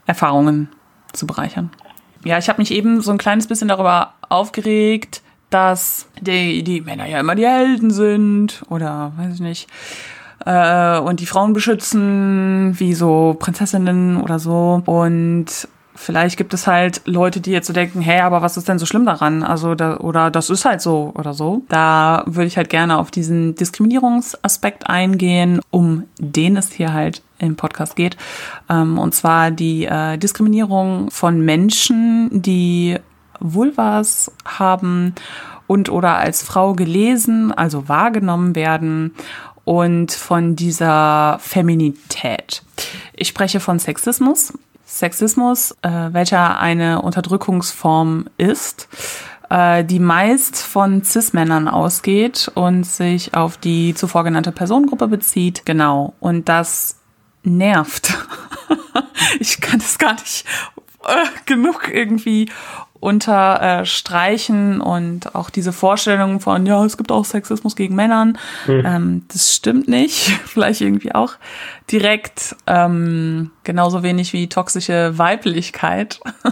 Erfahrungen 0.08 0.70
zu 1.14 1.28
bereichern. 1.28 1.70
Ja, 2.24 2.40
ich 2.40 2.50
habe 2.50 2.60
mich 2.60 2.72
eben 2.72 3.02
so 3.02 3.12
ein 3.12 3.20
kleines 3.20 3.48
bisschen 3.48 3.68
darüber 3.68 4.14
aufgeregt, 4.30 5.22
dass 5.56 6.08
die, 6.20 6.64
die 6.64 6.82
Männer 6.82 7.08
ja 7.08 7.22
immer 7.22 7.34
die 7.34 7.48
Helden 7.48 7.90
sind 7.90 8.62
oder 8.70 9.14
weiß 9.16 9.36
ich 9.36 9.40
nicht 9.40 9.70
äh, 10.46 11.00
und 11.00 11.22
die 11.22 11.26
Frauen 11.26 11.54
beschützen, 11.54 12.78
wie 12.78 12.94
so 12.94 13.38
Prinzessinnen 13.40 14.22
oder 14.22 14.38
so. 14.38 14.82
Und 14.86 15.48
vielleicht 15.96 16.36
gibt 16.36 16.54
es 16.54 16.68
halt 16.68 17.02
Leute, 17.06 17.40
die 17.40 17.52
jetzt 17.52 17.68
so 17.68 17.74
denken, 17.74 18.02
hey, 18.02 18.20
aber 18.20 18.42
was 18.42 18.58
ist 18.58 18.68
denn 18.68 18.80
so 18.80 18.86
schlimm 18.86 19.06
daran? 19.06 19.44
Also 19.44 19.76
da, 19.76 19.98
oder 19.98 20.30
das 20.30 20.50
ist 20.50 20.66
halt 20.66 20.82
so 20.82 21.14
oder 21.16 21.34
so. 21.34 21.64
Da 21.70 22.24
würde 22.26 22.48
ich 22.48 22.58
halt 22.58 22.70
gerne 22.70 22.98
auf 22.98 23.10
diesen 23.10 23.56
Diskriminierungsaspekt 23.56 24.90
eingehen, 24.90 25.62
um 25.72 26.04
den 26.20 26.58
es 26.58 26.72
hier 26.74 26.92
halt 26.92 27.22
im 27.40 27.56
Podcast 27.56 27.96
geht. 27.96 28.18
Ähm, 28.70 29.00
und 29.00 29.16
zwar 29.16 29.52
die 29.52 29.86
äh, 29.86 30.18
Diskriminierung 30.18 31.10
von 31.12 31.40
Menschen, 31.40 32.30
die 32.42 32.98
Vulvas 33.40 34.32
haben 34.46 35.16
und 35.68 35.90
oder 35.90 36.18
als 36.18 36.44
Frau 36.44 36.74
gelesen, 36.74 37.52
also 37.52 37.90
wahrgenommen 37.90 38.56
werden 38.56 39.16
und 39.64 40.12
von 40.12 40.56
dieser 40.56 41.38
Feminität. 41.40 42.64
Ich 43.14 43.30
spreche 43.30 43.60
von 43.60 43.80
Sexismus 43.80 44.54
Sexismus, 44.86 45.72
äh, 45.82 45.90
welcher 46.12 46.60
eine 46.60 47.02
Unterdrückungsform 47.02 48.26
ist, 48.38 48.88
äh, 49.50 49.84
die 49.84 50.00
meist 50.00 50.58
von 50.58 51.04
Cis-Männern 51.04 51.68
ausgeht 51.68 52.52
und 52.54 52.86
sich 52.86 53.34
auf 53.34 53.58
die 53.58 53.94
zuvor 53.96 54.24
genannte 54.24 54.52
Personengruppe 54.52 55.08
bezieht. 55.08 55.66
Genau. 55.66 56.14
Und 56.20 56.50
das 56.50 56.98
nervt. 57.44 58.18
ich 59.40 59.60
kann 59.60 59.80
das 59.80 59.98
gar 59.98 60.14
nicht 60.14 60.46
äh, 61.04 61.26
genug 61.46 61.90
irgendwie 61.92 62.50
unterstreichen 63.06 64.82
und 64.82 65.36
auch 65.36 65.52
diese 65.52 65.72
Vorstellung 65.72 66.40
von, 66.40 66.66
ja, 66.66 66.84
es 66.84 66.98
gibt 66.98 67.12
auch 67.12 67.24
Sexismus 67.24 67.76
gegen 67.76 67.94
Männern, 67.94 68.40
mhm. 68.66 68.84
ähm, 68.84 69.26
das 69.28 69.54
stimmt 69.54 69.88
nicht. 69.88 70.32
Vielleicht 70.46 70.82
irgendwie 70.82 71.14
auch 71.14 71.34
direkt 71.92 72.56
ähm, 72.66 73.52
genauso 73.64 74.02
wenig 74.02 74.34
wie 74.34 74.50
toxische 74.50 75.20
Weiblichkeit. 75.20 76.20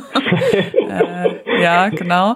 äh, 0.87 1.61
ja, 1.63 1.89
genau. 1.89 2.35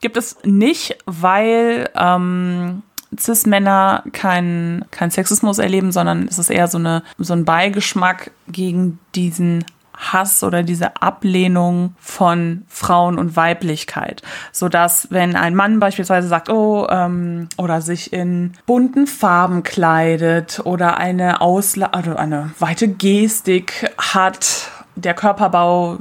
Gibt 0.00 0.16
es 0.16 0.36
nicht, 0.44 0.96
weil 1.06 1.90
ähm, 1.96 2.82
Cis-Männer 3.18 4.04
keinen 4.12 4.84
kein 4.92 5.10
Sexismus 5.10 5.58
erleben, 5.58 5.90
sondern 5.90 6.28
es 6.28 6.38
ist 6.38 6.50
eher 6.50 6.68
so, 6.68 6.78
eine, 6.78 7.02
so 7.18 7.32
ein 7.32 7.44
Beigeschmack 7.44 8.30
gegen 8.46 9.00
diesen 9.16 9.64
Hass 9.96 10.44
oder 10.44 10.62
diese 10.62 11.00
Ablehnung 11.02 11.94
von 11.98 12.64
Frauen 12.68 13.18
und 13.18 13.36
Weiblichkeit, 13.36 14.22
so 14.52 14.68
dass 14.68 15.08
wenn 15.10 15.36
ein 15.36 15.54
Mann 15.54 15.80
beispielsweise 15.80 16.28
sagt, 16.28 16.50
oh 16.50 16.86
ähm, 16.90 17.48
oder 17.56 17.80
sich 17.80 18.12
in 18.12 18.52
bunten 18.66 19.06
Farben 19.06 19.62
kleidet 19.62 20.60
oder 20.64 20.98
eine 20.98 21.40
Ausla 21.40 21.86
also 21.86 22.14
eine 22.16 22.50
weite 22.58 22.88
Gestik 22.88 23.90
hat, 23.98 24.70
der 24.96 25.14
Körperbau 25.14 25.98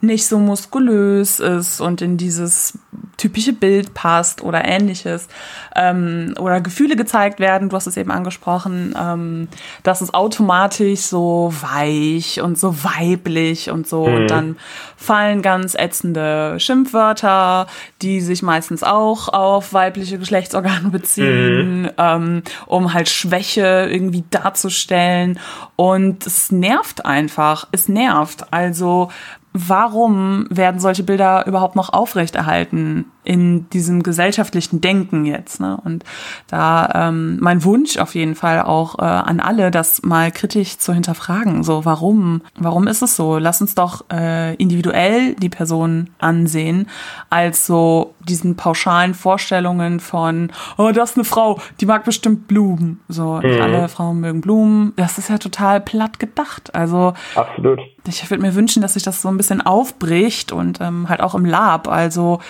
nicht 0.00 0.26
so 0.26 0.38
muskulös 0.38 1.40
ist 1.40 1.80
und 1.80 2.02
in 2.02 2.16
dieses 2.16 2.78
typische 3.20 3.52
Bild 3.52 3.92
passt 3.92 4.42
oder 4.42 4.64
ähnliches 4.64 5.28
ähm, 5.76 6.34
oder 6.38 6.60
Gefühle 6.62 6.96
gezeigt 6.96 7.38
werden, 7.38 7.68
du 7.68 7.76
hast 7.76 7.86
es 7.86 7.98
eben 7.98 8.10
angesprochen, 8.10 8.94
ähm, 8.98 9.48
das 9.82 10.00
ist 10.00 10.14
automatisch 10.14 11.00
so 11.00 11.52
weich 11.60 12.40
und 12.40 12.58
so 12.58 12.82
weiblich 12.82 13.70
und 13.70 13.86
so 13.86 14.06
mhm. 14.06 14.14
und 14.14 14.30
dann 14.30 14.56
fallen 14.96 15.42
ganz 15.42 15.74
ätzende 15.74 16.58
Schimpfwörter, 16.58 17.66
die 18.00 18.22
sich 18.22 18.42
meistens 18.42 18.82
auch 18.82 19.28
auf 19.28 19.74
weibliche 19.74 20.18
Geschlechtsorgane 20.18 20.88
beziehen, 20.90 21.82
mhm. 21.82 21.90
ähm, 21.98 22.42
um 22.66 22.94
halt 22.94 23.10
Schwäche 23.10 23.88
irgendwie 23.90 24.24
darzustellen 24.30 25.38
und 25.76 26.26
es 26.26 26.50
nervt 26.50 27.04
einfach, 27.04 27.68
es 27.72 27.88
nervt. 27.88 28.52
Also 28.52 29.10
warum 29.52 30.46
werden 30.48 30.80
solche 30.80 31.02
Bilder 31.02 31.46
überhaupt 31.46 31.74
noch 31.74 31.92
aufrechterhalten 31.92 33.06
in 33.24 33.68
diesem 33.70 34.02
gesellschaftlichen 34.02 34.80
Denken 34.80 35.24
jetzt? 35.24 35.60
Ne? 35.60 35.78
Und 35.84 36.04
da 36.46 36.88
ähm, 36.94 37.38
mein 37.40 37.64
Wunsch 37.64 37.98
auf 37.98 38.14
jeden 38.14 38.36
Fall 38.36 38.62
auch 38.62 38.98
äh, 38.98 39.02
an 39.02 39.40
alle, 39.40 39.70
das 39.70 40.02
mal 40.02 40.30
kritisch 40.30 40.78
zu 40.78 40.92
hinterfragen. 40.92 41.64
So, 41.64 41.84
warum? 41.84 42.42
Warum 42.58 42.86
ist 42.86 43.02
es 43.02 43.16
so? 43.16 43.38
Lass 43.38 43.60
uns 43.60 43.74
doch 43.74 44.04
äh, 44.12 44.54
individuell 44.54 45.34
die 45.34 45.48
Person 45.48 46.10
ansehen, 46.18 46.86
als 47.28 47.66
so 47.66 48.14
diesen 48.20 48.56
pauschalen 48.56 49.14
Vorstellungen 49.14 49.98
von, 49.98 50.52
oh, 50.78 50.92
das 50.92 51.10
ist 51.10 51.16
eine 51.16 51.24
Frau, 51.24 51.60
die 51.80 51.86
mag 51.86 52.04
bestimmt 52.04 52.46
Blumen. 52.46 53.00
So, 53.08 53.40
mhm. 53.42 53.60
alle 53.60 53.88
Frauen 53.88 54.20
mögen 54.20 54.40
Blumen. 54.40 54.92
Das 54.94 55.18
ist 55.18 55.28
ja 55.28 55.38
total 55.38 55.80
platt 55.80 56.20
gedacht. 56.20 56.74
Also 56.74 57.14
absolut 57.34 57.80
ich 58.06 58.30
würde 58.30 58.42
mir 58.42 58.54
wünschen, 58.54 58.82
dass 58.82 58.94
sich 58.94 59.02
das 59.02 59.22
so 59.22 59.28
ein 59.28 59.36
bisschen 59.36 59.60
aufbricht 59.60 60.52
und 60.52 60.80
ähm, 60.80 61.08
halt 61.08 61.20
auch 61.20 61.34
im 61.34 61.44
Lab, 61.44 61.88
also 61.88 62.40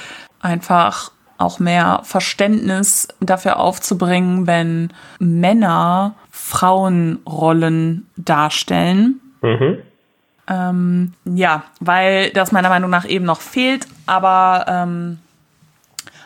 einfach 0.41 1.13
auch 1.39 1.59
mehr 1.59 2.01
Verständnis 2.05 3.09
dafür 3.21 3.59
aufzubringen, 3.59 4.47
wenn 4.47 4.93
Männer 5.19 6.15
Frauenrollen 6.31 8.09
darstellen. 8.17 9.21
Mhm. 9.41 9.79
Ähm, 10.49 11.15
ja, 11.25 11.65
weil 11.81 12.31
das 12.31 12.53
meiner 12.53 12.69
Meinung 12.69 12.91
nach 12.91 13.07
eben 13.07 13.25
noch 13.25 13.41
fehlt, 13.41 13.87
aber 14.07 14.67
ähm, 14.69 15.19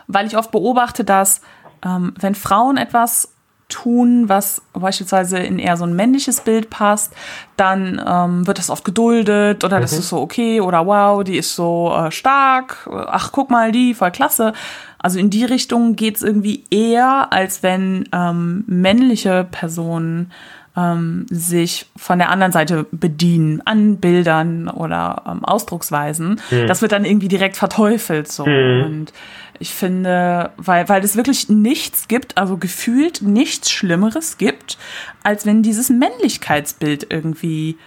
weil 0.07 0.27
ich 0.27 0.37
oft 0.37 0.51
beobachte, 0.51 1.05
dass 1.05 1.43
ähm, 1.85 2.15
wenn 2.19 2.35
Frauen 2.35 2.77
etwas 2.77 3.34
tun, 3.69 4.29
was 4.29 4.63
beispielsweise 4.73 5.39
in 5.39 5.59
eher 5.59 5.77
so 5.77 5.85
ein 5.85 5.97
männliches 5.97 6.41
Bild 6.41 6.71
passt, 6.71 7.13
dann 7.57 8.03
ähm, 8.07 8.47
wird 8.47 8.59
das 8.59 8.71
oft 8.71 8.85
geduldet 8.85 9.65
oder 9.65 9.79
mhm. 9.79 9.83
das 9.83 9.93
ist 9.93 10.09
so 10.09 10.21
okay 10.21 10.61
oder 10.61 10.87
wow, 10.87 11.25
die 11.25 11.39
ist 11.39 11.57
so 11.57 11.93
äh, 11.97 12.11
stark, 12.11 12.89
ach 13.09 13.33
guck 13.33 13.51
mal, 13.51 13.73
die, 13.73 13.95
voll 13.95 14.11
klasse. 14.11 14.53
Also 14.99 15.19
in 15.19 15.31
die 15.31 15.45
Richtung 15.45 15.97
geht's 15.97 16.23
irgendwie 16.23 16.65
eher, 16.71 17.33
als 17.33 17.63
wenn 17.63 18.09
ähm, 18.13 18.65
männliche 18.67 19.47
Personen 19.51 20.31
ähm, 20.77 21.27
sich 21.31 21.87
von 21.97 22.19
der 22.19 22.31
anderen 22.31 22.53
Seite 22.53 22.87
bedienen, 22.91 23.63
an 23.65 23.99
Bildern 23.99 24.69
oder 24.69 25.23
ähm, 25.27 25.45
Ausdrucksweisen. 25.45 26.41
Mhm. 26.51 26.67
Das 26.67 26.83
wird 26.83 26.93
dann 26.93 27.05
irgendwie 27.05 27.29
direkt 27.29 27.57
verteufelt 27.57 28.31
so. 28.31 28.45
Mhm. 28.45 28.85
Und 28.85 29.13
ich 29.59 29.73
finde, 29.73 30.51
weil, 30.57 30.89
weil 30.89 31.05
es 31.05 31.17
wirklich 31.17 31.49
nichts 31.49 32.09
gibt, 32.09 32.37
also 32.37 32.57
gefühlt 32.57 33.23
nichts 33.23 33.71
Schlimmeres 33.71 34.37
gibt, 34.37 34.79
als 35.23 35.47
wenn 35.47 35.63
dieses 35.63 35.91
Männlichkeitsbild 35.91 37.07
irgendwie 37.09 37.79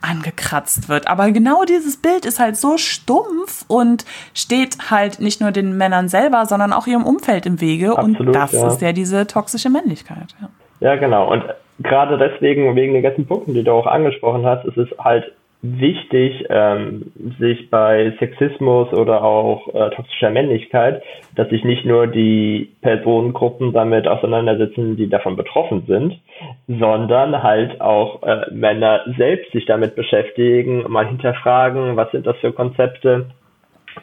angekratzt 0.00 0.88
wird. 0.88 1.08
Aber 1.08 1.30
genau 1.30 1.64
dieses 1.64 1.96
Bild 1.96 2.26
ist 2.26 2.38
halt 2.38 2.56
so 2.56 2.76
stumpf 2.76 3.64
und 3.68 4.04
steht 4.34 4.90
halt 4.90 5.20
nicht 5.20 5.40
nur 5.40 5.50
den 5.50 5.76
Männern 5.76 6.08
selber, 6.08 6.44
sondern 6.46 6.72
auch 6.72 6.86
ihrem 6.86 7.04
Umfeld 7.04 7.46
im 7.46 7.60
Wege. 7.60 7.96
Absolut, 7.96 8.20
und 8.20 8.32
das 8.32 8.52
ja. 8.52 8.66
ist 8.66 8.82
ja 8.82 8.92
diese 8.92 9.26
toxische 9.26 9.70
Männlichkeit. 9.70 10.34
Ja. 10.40 10.48
ja, 10.80 10.96
genau. 10.96 11.32
Und 11.32 11.44
gerade 11.80 12.18
deswegen, 12.18 12.74
wegen 12.76 12.94
den 12.94 13.02
ganzen 13.02 13.26
Punkten, 13.26 13.54
die 13.54 13.64
du 13.64 13.72
auch 13.72 13.86
angesprochen 13.86 14.46
hast, 14.46 14.64
ist 14.64 14.76
es 14.76 14.88
halt 14.98 15.32
wichtig, 15.66 16.44
ähm, 16.50 17.10
sich 17.38 17.70
bei 17.70 18.12
Sexismus 18.18 18.92
oder 18.92 19.24
auch 19.24 19.66
äh, 19.74 19.90
toxischer 19.96 20.28
Männlichkeit, 20.28 21.02
dass 21.36 21.48
sich 21.48 21.64
nicht 21.64 21.86
nur 21.86 22.06
die 22.06 22.70
Personengruppen 22.82 23.72
damit 23.72 24.06
auseinandersetzen, 24.06 24.96
die 24.96 25.08
davon 25.08 25.36
betroffen 25.36 25.84
sind, 25.86 26.20
sondern 26.68 27.42
halt 27.42 27.80
auch 27.80 28.22
äh, 28.24 28.44
Männer 28.52 29.04
selbst 29.16 29.52
sich 29.52 29.64
damit 29.64 29.96
beschäftigen, 29.96 30.84
mal 30.90 31.06
hinterfragen, 31.06 31.96
was 31.96 32.10
sind 32.10 32.26
das 32.26 32.36
für 32.38 32.52
Konzepte, 32.52 33.30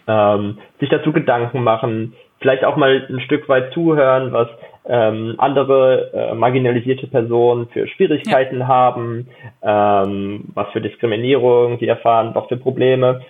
ähm, 0.08 0.58
sich 0.80 0.90
dazu 0.90 1.12
Gedanken 1.14 1.64
machen, 1.64 2.14
vielleicht 2.40 2.64
auch 2.64 2.76
mal 2.76 3.06
ein 3.08 3.20
Stück 3.20 3.48
weit 3.50 3.72
zuhören, 3.72 4.34
was 4.34 4.48
ähm, 4.86 5.36
andere 5.38 6.12
äh, 6.14 6.34
marginalisierte 6.34 7.08
Personen 7.08 7.68
für 7.70 7.88
Schwierigkeiten 7.88 8.60
ja. 8.60 8.68
haben, 8.68 9.28
ähm, 9.62 10.46
was 10.54 10.70
für 10.72 10.82
Diskriminierung 10.82 11.78
die 11.78 11.88
erfahren, 11.88 12.32
was 12.34 12.48
für 12.48 12.58
Probleme, 12.58 13.22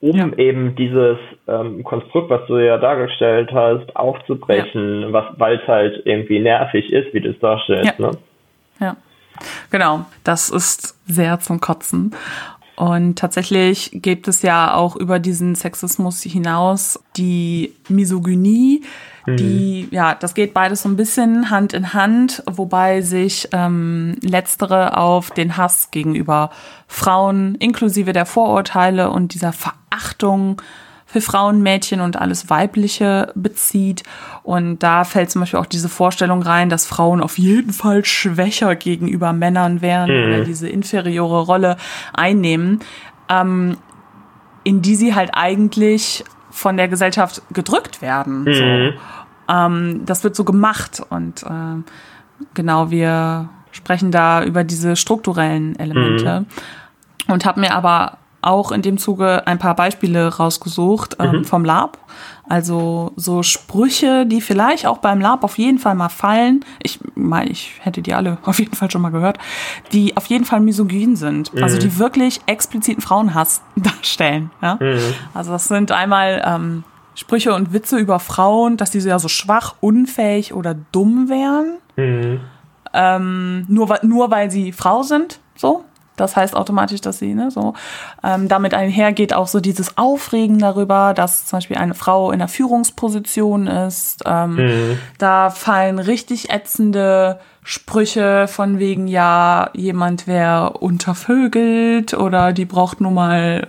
um 0.00 0.16
ja. 0.16 0.28
eben 0.36 0.76
dieses 0.76 1.18
ähm, 1.48 1.82
Konstrukt, 1.82 2.30
was 2.30 2.46
du 2.46 2.58
ja 2.58 2.78
dargestellt 2.78 3.50
hast, 3.52 3.96
aufzubrechen, 3.96 5.00
ja. 5.02 5.12
was 5.12 5.24
weil 5.36 5.56
es 5.56 5.66
halt 5.66 6.02
irgendwie 6.04 6.40
nervig 6.40 6.92
ist, 6.92 7.12
wie 7.12 7.20
du 7.20 7.30
es 7.30 7.38
darstellst. 7.40 7.98
Ne? 7.98 8.12
ja, 8.80 8.96
genau. 9.70 10.06
Das 10.22 10.50
ist 10.50 10.96
sehr 11.10 11.40
zum 11.40 11.60
Kotzen. 11.60 12.14
Und 12.76 13.18
tatsächlich 13.18 13.90
gibt 13.94 14.26
es 14.26 14.42
ja 14.42 14.74
auch 14.74 14.96
über 14.96 15.20
diesen 15.20 15.54
Sexismus 15.54 16.22
hinaus 16.22 16.98
die 17.16 17.72
Misogynie, 17.88 18.82
die, 19.26 19.86
mhm. 19.88 19.94
ja, 19.94 20.14
das 20.14 20.34
geht 20.34 20.52
beides 20.52 20.82
so 20.82 20.88
ein 20.88 20.96
bisschen 20.96 21.50
Hand 21.50 21.72
in 21.72 21.94
Hand, 21.94 22.42
wobei 22.50 23.00
sich 23.00 23.48
ähm, 23.52 24.16
letztere 24.20 24.98
auf 24.98 25.30
den 25.30 25.56
Hass 25.56 25.90
gegenüber 25.90 26.50
Frauen 26.88 27.54
inklusive 27.54 28.12
der 28.12 28.26
Vorurteile 28.26 29.10
und 29.10 29.32
dieser 29.32 29.52
Verachtung 29.52 30.60
für 31.14 31.20
Frauen, 31.20 31.62
Mädchen 31.62 32.00
und 32.00 32.16
alles 32.16 32.50
Weibliche 32.50 33.30
bezieht. 33.36 34.02
Und 34.42 34.80
da 34.80 35.04
fällt 35.04 35.30
zum 35.30 35.42
Beispiel 35.42 35.60
auch 35.60 35.66
diese 35.66 35.88
Vorstellung 35.88 36.42
rein, 36.42 36.68
dass 36.70 36.86
Frauen 36.86 37.20
auf 37.20 37.38
jeden 37.38 37.72
Fall 37.72 38.04
schwächer 38.04 38.74
gegenüber 38.74 39.32
Männern 39.32 39.80
wären 39.80 40.10
mhm. 40.10 40.26
oder 40.26 40.44
diese 40.44 40.68
inferiore 40.68 41.42
Rolle 41.42 41.76
einnehmen, 42.12 42.80
ähm, 43.28 43.76
in 44.64 44.82
die 44.82 44.96
sie 44.96 45.14
halt 45.14 45.30
eigentlich 45.34 46.24
von 46.50 46.76
der 46.76 46.88
Gesellschaft 46.88 47.42
gedrückt 47.52 48.02
werden. 48.02 48.42
Mhm. 48.42 48.52
So. 48.52 49.54
Ähm, 49.54 50.00
das 50.06 50.24
wird 50.24 50.34
so 50.34 50.42
gemacht 50.42 51.00
und 51.10 51.44
äh, 51.44 51.80
genau, 52.54 52.90
wir 52.90 53.50
sprechen 53.70 54.10
da 54.10 54.42
über 54.42 54.64
diese 54.64 54.96
strukturellen 54.96 55.78
Elemente 55.78 56.40
mhm. 56.40 57.32
und 57.32 57.44
habe 57.44 57.60
mir 57.60 57.72
aber 57.72 58.18
auch 58.46 58.72
in 58.72 58.82
dem 58.82 58.98
Zuge 58.98 59.46
ein 59.46 59.58
paar 59.58 59.74
Beispiele 59.74 60.36
rausgesucht 60.36 61.16
ähm, 61.18 61.38
mhm. 61.38 61.44
vom 61.44 61.64
Lab. 61.64 61.98
Also 62.48 63.12
so 63.16 63.42
Sprüche, 63.42 64.26
die 64.26 64.40
vielleicht 64.40 64.86
auch 64.86 64.98
beim 64.98 65.20
Lab 65.20 65.44
auf 65.44 65.56
jeden 65.56 65.78
Fall 65.78 65.94
mal 65.94 66.10
fallen. 66.10 66.64
Ich 66.82 67.00
meine, 67.14 67.50
ich 67.50 67.72
hätte 67.80 68.02
die 68.02 68.14
alle 68.14 68.38
auf 68.44 68.58
jeden 68.58 68.74
Fall 68.74 68.90
schon 68.90 69.02
mal 69.02 69.10
gehört, 69.10 69.38
die 69.92 70.16
auf 70.16 70.26
jeden 70.26 70.44
Fall 70.44 70.60
misogyn 70.60 71.16
sind. 71.16 71.54
Mhm. 71.54 71.62
Also 71.62 71.78
die 71.78 71.98
wirklich 71.98 72.40
expliziten 72.46 73.02
Frauenhass 73.02 73.62
darstellen. 73.76 74.50
Ja? 74.60 74.76
Mhm. 74.80 75.14
Also 75.32 75.52
das 75.52 75.64
sind 75.66 75.90
einmal 75.90 76.42
ähm, 76.44 76.84
Sprüche 77.14 77.54
und 77.54 77.72
Witze 77.72 77.98
über 77.98 78.18
Frauen, 78.18 78.76
dass 78.76 78.90
diese 78.90 79.08
ja 79.08 79.18
so 79.18 79.28
schwach, 79.28 79.76
unfähig 79.80 80.52
oder 80.52 80.74
dumm 80.74 81.28
wären. 81.28 81.78
Mhm. 81.96 82.40
Ähm, 82.92 83.64
nur, 83.68 83.98
nur 84.02 84.30
weil 84.30 84.50
sie 84.50 84.72
Frau 84.72 85.02
sind, 85.02 85.40
so. 85.56 85.84
Das 86.16 86.36
heißt 86.36 86.54
automatisch, 86.54 87.00
dass 87.00 87.18
sie, 87.18 87.34
ne, 87.34 87.50
so. 87.50 87.74
Ähm, 88.22 88.48
damit 88.48 88.74
einhergeht 88.74 89.34
auch 89.34 89.48
so 89.48 89.60
dieses 89.60 89.98
Aufregen 89.98 90.58
darüber, 90.58 91.12
dass 91.14 91.46
zum 91.46 91.58
Beispiel 91.58 91.76
eine 91.76 91.94
Frau 91.94 92.30
in 92.30 92.40
einer 92.40 92.48
Führungsposition 92.48 93.66
ist. 93.66 94.22
Ähm, 94.26 94.56
mhm. 94.56 94.98
Da 95.18 95.50
fallen 95.50 95.98
richtig 95.98 96.50
ätzende 96.50 97.40
Sprüche 97.62 98.46
von 98.46 98.78
wegen, 98.78 99.08
ja, 99.08 99.70
jemand 99.72 100.26
wäre 100.26 100.74
untervögelt 100.74 102.14
oder 102.14 102.52
die 102.52 102.66
braucht 102.66 103.00
nur 103.00 103.10
mal 103.10 103.66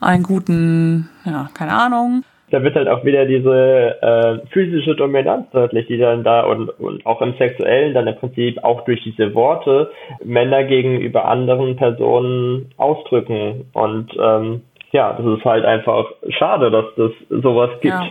einen 0.00 0.22
guten, 0.22 1.10
ja, 1.24 1.50
keine 1.54 1.72
Ahnung 1.72 2.24
da 2.50 2.62
wird 2.62 2.76
halt 2.76 2.88
auch 2.88 3.04
wieder 3.04 3.26
diese 3.26 4.02
äh, 4.02 4.46
physische 4.50 4.94
Dominanz 4.94 5.50
deutlich, 5.50 5.86
die 5.86 5.98
dann 5.98 6.24
da 6.24 6.42
und, 6.42 6.70
und 6.80 7.04
auch 7.06 7.20
im 7.20 7.34
Sexuellen 7.38 7.94
dann 7.94 8.06
im 8.06 8.16
Prinzip 8.16 8.62
auch 8.64 8.84
durch 8.84 9.02
diese 9.02 9.34
Worte 9.34 9.90
Männer 10.24 10.64
gegenüber 10.64 11.26
anderen 11.26 11.76
Personen 11.76 12.70
ausdrücken. 12.76 13.66
Und 13.72 14.10
ähm, 14.20 14.62
ja, 14.92 15.12
das 15.12 15.38
ist 15.38 15.44
halt 15.44 15.64
einfach 15.64 16.06
schade, 16.30 16.70
dass 16.70 16.86
das 16.96 17.10
sowas 17.28 17.70
gibt. 17.80 17.94
Ja. 17.94 18.10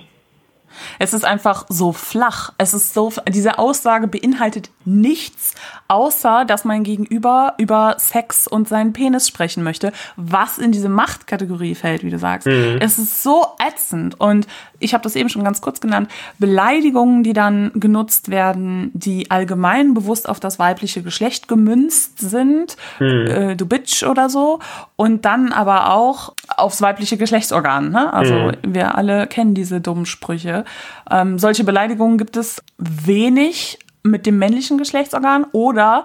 Es 0.99 1.13
ist 1.13 1.25
einfach 1.25 1.65
so 1.69 1.93
flach. 1.93 2.53
Es 2.57 2.73
ist 2.73 2.93
so, 2.93 3.11
diese 3.27 3.59
Aussage 3.59 4.07
beinhaltet 4.07 4.69
nichts, 4.85 5.53
außer 5.87 6.45
dass 6.45 6.65
mein 6.65 6.83
Gegenüber 6.83 7.55
über 7.57 7.95
Sex 7.97 8.47
und 8.47 8.67
seinen 8.67 8.93
Penis 8.93 9.27
sprechen 9.27 9.63
möchte, 9.63 9.91
was 10.15 10.57
in 10.57 10.71
diese 10.71 10.89
Machtkategorie 10.89 11.75
fällt, 11.75 12.03
wie 12.03 12.09
du 12.09 12.19
sagst. 12.19 12.47
Mhm. 12.47 12.77
Es 12.79 12.97
ist 12.97 13.23
so 13.23 13.45
ätzend 13.59 14.19
und 14.19 14.47
ich 14.79 14.93
habe 14.93 15.03
das 15.03 15.15
eben 15.15 15.29
schon 15.29 15.43
ganz 15.43 15.61
kurz 15.61 15.81
genannt, 15.81 16.09
Beleidigungen, 16.39 17.23
die 17.23 17.33
dann 17.33 17.71
genutzt 17.73 18.29
werden, 18.29 18.91
die 18.93 19.31
allgemein 19.31 19.93
bewusst 19.93 20.29
auf 20.29 20.39
das 20.39 20.59
weibliche 20.59 21.01
Geschlecht 21.01 21.47
gemünzt 21.47 22.19
sind, 22.19 22.77
mhm. 22.99 23.27
äh, 23.27 23.55
du 23.55 23.65
Bitch 23.65 24.03
oder 24.03 24.29
so, 24.29 24.59
und 24.95 25.25
dann 25.25 25.51
aber 25.51 25.93
auch 25.93 26.33
aufs 26.55 26.81
weibliche 26.81 27.17
Geschlechtsorgan. 27.17 27.91
Ne? 27.91 28.13
Also 28.13 28.33
mhm. 28.33 28.53
wir 28.63 28.95
alle 28.95 29.27
kennen 29.27 29.53
diese 29.53 29.81
dummen 29.81 30.05
Sprüche. 30.05 30.63
Ähm, 31.09 31.39
solche 31.39 31.63
Beleidigungen 31.63 32.17
gibt 32.17 32.37
es 32.37 32.63
wenig 32.77 33.79
mit 34.03 34.25
dem 34.25 34.37
männlichen 34.37 34.77
Geschlechtsorgan 34.77 35.45
oder 35.51 36.03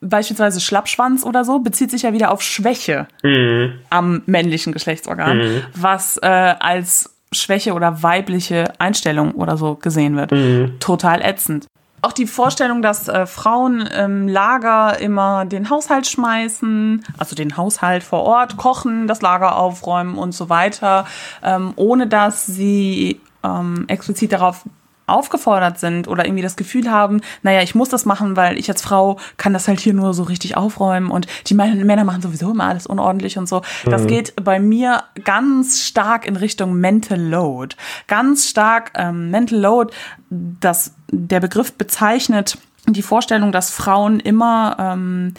beispielsweise 0.00 0.60
Schlappschwanz 0.60 1.24
oder 1.24 1.44
so, 1.44 1.60
bezieht 1.60 1.90
sich 1.90 2.02
ja 2.02 2.12
wieder 2.12 2.30
auf 2.30 2.42
Schwäche 2.42 3.06
mhm. 3.22 3.78
am 3.90 4.22
männlichen 4.26 4.72
Geschlechtsorgan, 4.72 5.38
mhm. 5.38 5.62
was 5.74 6.18
äh, 6.18 6.26
als 6.26 7.14
Schwäche 7.32 7.72
oder 7.72 8.02
weibliche 8.02 8.72
Einstellung 8.78 9.32
oder 9.32 9.56
so 9.56 9.74
gesehen 9.74 10.16
wird. 10.16 10.32
Mhm. 10.32 10.76
Total 10.78 11.22
ätzend. 11.22 11.66
Auch 12.02 12.12
die 12.12 12.26
Vorstellung, 12.26 12.82
dass 12.82 13.08
äh, 13.08 13.24
Frauen 13.24 13.80
im 13.80 14.28
Lager 14.28 15.00
immer 15.00 15.46
den 15.46 15.70
Haushalt 15.70 16.06
schmeißen, 16.06 17.02
also 17.16 17.34
den 17.34 17.56
Haushalt 17.56 18.02
vor 18.02 18.24
Ort, 18.24 18.58
kochen, 18.58 19.06
das 19.06 19.22
Lager 19.22 19.56
aufräumen 19.56 20.18
und 20.18 20.32
so 20.32 20.50
weiter, 20.50 21.06
ähm, 21.42 21.72
ohne 21.76 22.06
dass 22.06 22.44
sie 22.44 23.22
ähm, 23.44 23.84
explizit 23.88 24.32
darauf 24.32 24.64
aufgefordert 25.06 25.78
sind 25.78 26.08
oder 26.08 26.24
irgendwie 26.24 26.42
das 26.42 26.56
Gefühl 26.56 26.90
haben, 26.90 27.20
naja, 27.42 27.62
ich 27.62 27.74
muss 27.74 27.90
das 27.90 28.06
machen, 28.06 28.36
weil 28.36 28.58
ich 28.58 28.70
als 28.70 28.80
Frau 28.80 29.18
kann 29.36 29.52
das 29.52 29.68
halt 29.68 29.80
hier 29.80 29.92
nur 29.92 30.14
so 30.14 30.22
richtig 30.22 30.56
aufräumen 30.56 31.10
und 31.10 31.26
die 31.46 31.54
Männer 31.54 32.04
machen 32.04 32.22
sowieso 32.22 32.50
immer 32.50 32.64
alles 32.64 32.86
unordentlich 32.86 33.36
und 33.36 33.46
so. 33.46 33.62
Das 33.84 34.02
mhm. 34.02 34.06
geht 34.06 34.44
bei 34.44 34.58
mir 34.58 35.04
ganz 35.24 35.80
stark 35.82 36.26
in 36.26 36.36
Richtung 36.36 36.74
Mental 36.74 37.20
Load. 37.20 37.76
Ganz 38.06 38.48
stark 38.48 38.92
ähm, 38.94 39.30
Mental 39.30 39.58
Load, 39.58 39.94
das 40.30 40.94
der 41.10 41.40
Begriff 41.40 41.74
bezeichnet 41.74 42.56
die 42.86 43.02
Vorstellung, 43.02 43.52
dass 43.52 43.70
Frauen 43.70 44.20
immer 44.20 44.76
ähm, 44.78 45.34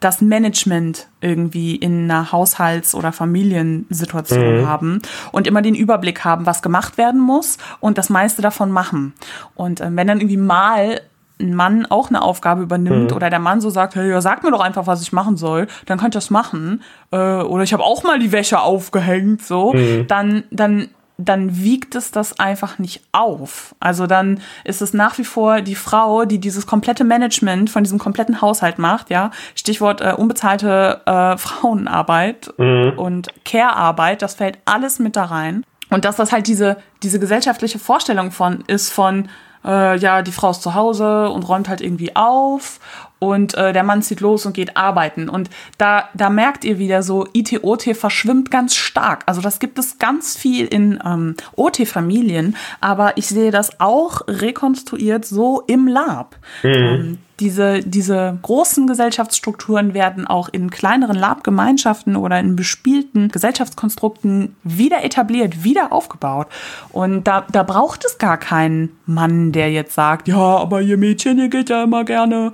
das 0.00 0.20
Management 0.20 1.08
irgendwie 1.20 1.74
in 1.76 2.04
einer 2.04 2.30
Haushalts- 2.30 2.94
oder 2.94 3.12
Familiensituation 3.12 4.60
mhm. 4.60 4.66
haben 4.66 5.02
und 5.32 5.46
immer 5.46 5.62
den 5.62 5.74
Überblick 5.74 6.24
haben, 6.24 6.46
was 6.46 6.62
gemacht 6.62 6.98
werden 6.98 7.20
muss 7.20 7.58
und 7.80 7.98
das 7.98 8.08
meiste 8.08 8.42
davon 8.42 8.70
machen. 8.70 9.14
Und 9.54 9.80
äh, 9.80 9.88
wenn 9.90 10.06
dann 10.06 10.20
irgendwie 10.20 10.36
mal 10.36 11.00
ein 11.40 11.54
Mann 11.54 11.86
auch 11.86 12.08
eine 12.08 12.22
Aufgabe 12.22 12.62
übernimmt 12.62 13.10
mhm. 13.10 13.16
oder 13.16 13.30
der 13.30 13.38
Mann 13.38 13.60
so 13.60 13.70
sagt, 13.70 13.94
hey, 13.94 14.10
ja, 14.10 14.20
sag 14.20 14.42
mir 14.42 14.50
doch 14.50 14.60
einfach, 14.60 14.86
was 14.86 15.02
ich 15.02 15.12
machen 15.12 15.36
soll, 15.36 15.68
dann 15.86 15.98
könnt 15.98 16.14
ihr 16.14 16.18
das 16.18 16.30
machen. 16.30 16.82
Äh, 17.10 17.16
oder 17.16 17.62
ich 17.62 17.72
habe 17.72 17.84
auch 17.84 18.02
mal 18.02 18.18
die 18.18 18.32
Wäsche 18.32 18.60
aufgehängt, 18.60 19.42
so, 19.42 19.72
mhm. 19.72 20.06
dann, 20.08 20.44
dann 20.50 20.88
dann 21.18 21.58
wiegt 21.58 21.96
es 21.96 22.12
das 22.12 22.38
einfach 22.38 22.78
nicht 22.78 23.02
auf. 23.10 23.74
Also 23.80 24.06
dann 24.06 24.40
ist 24.62 24.80
es 24.80 24.94
nach 24.94 25.18
wie 25.18 25.24
vor 25.24 25.60
die 25.60 25.74
Frau, 25.74 26.24
die 26.24 26.38
dieses 26.38 26.64
komplette 26.66 27.02
Management 27.02 27.70
von 27.70 27.82
diesem 27.82 27.98
kompletten 27.98 28.40
Haushalt 28.40 28.78
macht, 28.78 29.10
ja. 29.10 29.32
Stichwort 29.56 30.00
äh, 30.00 30.14
unbezahlte 30.16 31.02
äh, 31.04 31.36
Frauenarbeit 31.38 32.54
mhm. 32.56 32.92
und 32.96 33.28
Care-Arbeit, 33.44 34.22
das 34.22 34.36
fällt 34.36 34.58
alles 34.64 35.00
mit 35.00 35.16
da 35.16 35.24
rein. 35.24 35.64
Und 35.90 36.04
dass 36.04 36.16
das 36.16 36.30
halt 36.30 36.46
diese, 36.46 36.76
diese 37.02 37.18
gesellschaftliche 37.18 37.80
Vorstellung 37.80 38.30
von 38.30 38.62
ist 38.66 38.92
von, 38.92 39.28
äh, 39.64 39.98
ja, 39.98 40.22
die 40.22 40.32
Frau 40.32 40.50
ist 40.50 40.62
zu 40.62 40.74
Hause 40.74 41.30
und 41.30 41.48
räumt 41.48 41.68
halt 41.68 41.80
irgendwie 41.80 42.14
auf 42.14 42.78
und 43.18 43.54
äh, 43.54 43.72
der 43.72 43.82
Mann 43.82 44.02
zieht 44.02 44.20
los 44.20 44.46
und 44.46 44.52
geht 44.52 44.76
arbeiten. 44.76 45.28
Und 45.28 45.50
da, 45.76 46.08
da 46.14 46.30
merkt 46.30 46.64
ihr 46.64 46.78
wieder 46.78 47.02
so, 47.02 47.26
IT-OT 47.32 47.96
verschwimmt 47.96 48.50
ganz 48.50 48.74
stark. 48.74 49.22
Also 49.26 49.40
das 49.40 49.58
gibt 49.58 49.78
es 49.78 49.98
ganz 49.98 50.36
viel 50.36 50.66
in 50.66 50.98
ähm, 51.04 51.34
OT-Familien, 51.56 52.56
aber 52.80 53.16
ich 53.16 53.26
sehe 53.26 53.50
das 53.50 53.80
auch 53.80 54.22
rekonstruiert 54.28 55.24
so 55.24 55.62
im 55.66 55.88
Lab. 55.88 56.36
Mhm. 56.62 56.70
Ähm, 56.70 57.18
diese, 57.40 57.80
diese 57.80 58.36
großen 58.42 58.88
Gesellschaftsstrukturen 58.88 59.94
werden 59.94 60.26
auch 60.26 60.48
in 60.48 60.70
kleineren 60.70 61.16
Lab-Gemeinschaften 61.16 62.16
oder 62.16 62.40
in 62.40 62.56
bespielten 62.56 63.28
Gesellschaftskonstrukten 63.28 64.56
wieder 64.64 65.04
etabliert, 65.04 65.62
wieder 65.62 65.92
aufgebaut. 65.92 66.48
Und 66.90 67.24
da, 67.28 67.46
da 67.52 67.62
braucht 67.62 68.04
es 68.04 68.18
gar 68.18 68.38
keinen 68.38 68.90
Mann, 69.06 69.52
der 69.52 69.70
jetzt 69.70 69.94
sagt, 69.94 70.26
ja, 70.26 70.36
aber 70.36 70.82
ihr 70.82 70.96
Mädchen, 70.96 71.38
ihr 71.38 71.48
geht 71.48 71.70
ja 71.70 71.84
immer 71.84 72.04
gerne 72.04 72.52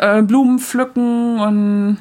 äh, 0.00 0.22
Blumen 0.22 0.58
pflücken 0.58 1.40
und 1.40 1.98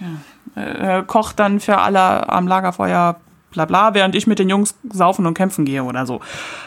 ja, 0.00 0.98
äh, 0.98 1.02
kocht 1.02 1.38
dann 1.38 1.60
für 1.60 1.78
alle 1.78 2.28
am 2.28 2.46
Lagerfeuer 2.46 3.16
bla 3.54 3.64
bla, 3.64 3.94
während 3.94 4.14
ich 4.14 4.26
mit 4.26 4.38
den 4.38 4.48
Jungs 4.48 4.74
saufen 4.92 5.26
und 5.26 5.34
kämpfen 5.34 5.64
gehe 5.64 5.82
oder 5.82 6.06
so. 6.06 6.20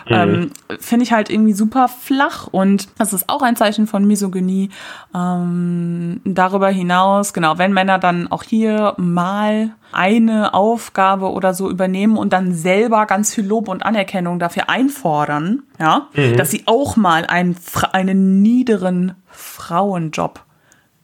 Mhm. 0.08 0.16
Ähm, 0.16 0.52
Finde 0.80 1.04
ich 1.04 1.12
halt 1.12 1.30
irgendwie 1.30 1.54
super 1.54 1.88
flach 1.88 2.48
und 2.48 2.88
das 2.98 3.14
ist 3.14 3.30
auch 3.30 3.42
ein 3.42 3.56
Zeichen 3.56 3.88
von 3.88 4.06
Misogynie. 4.06 4.70
Ähm, 5.14 6.22
darüber 6.24 6.70
hinaus, 6.70 7.34
genau, 7.34 7.58
wenn 7.58 7.74
Männer 7.74 8.00
dann 8.00 8.32
auch 8.32 8.44
hier 8.44 8.94
mal 8.98 9.72
eine 9.92 10.54
Aufgabe 10.54 11.32
oder 11.32 11.54
so 11.54 11.70
übernehmen 11.70 12.18
und 12.18 12.34
dann 12.34 12.54
selber 12.54 13.06
ganz 13.06 13.34
viel 13.34 13.46
Lob 13.46 13.68
und 13.68 13.86
Anerkennung 13.86 14.40
dafür 14.40 14.70
einfordern, 14.70 15.64
ja, 15.80 16.08
mhm. 16.14 16.36
dass 16.36 16.52
sie 16.52 16.64
auch 16.66 16.96
mal 16.96 17.26
einen, 17.26 17.56
einen 17.94 18.42
niederen 18.42 19.16
Frauenjob 19.28 20.42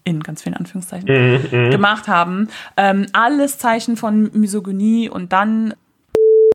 in 0.04 0.22
ganz 0.22 0.43
vielen 0.43 0.56
Anführungszeichen 0.56 1.08
mhm, 1.10 1.47
mhm, 1.51 1.72
gemacht 1.72 2.08
haben. 2.08 2.49
Ähm, 2.78 3.08
alles 3.14 3.58
Zeichen 3.58 3.97
von 3.97 4.30
Misogynie 4.34 5.10
und 5.10 5.34
dann 5.34 5.74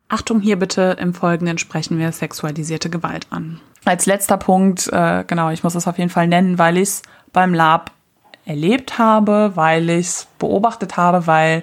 Achtung 0.09 0.41
hier 0.41 0.59
bitte, 0.59 0.97
im 0.99 1.13
Folgenden 1.13 1.59
sprechen 1.59 1.99
wir 1.99 2.13
sexualisierte 2.13 2.89
Gewalt 2.89 3.27
an. 3.31 3.61
Als 3.85 4.07
letzter 4.07 4.39
Punkt, 4.39 4.89
äh, 4.93 5.25
genau, 5.27 5.51
ich 5.51 5.63
muss 5.63 5.75
es 5.75 5.87
auf 5.87 5.99
jeden 5.99 6.11
Fall 6.11 6.27
nennen, 6.27 6.59
weil 6.59 6.77
ich 6.79 6.85
es 6.85 7.03
beim 7.33 7.53
Lab 7.53 7.91
erlebt 8.47 8.99
habe, 8.99 9.53
weil 9.55 9.91
ich 9.91 10.07
es 10.07 10.29
beobachtet 10.39 10.97
habe, 10.97 11.27
weil 11.27 11.63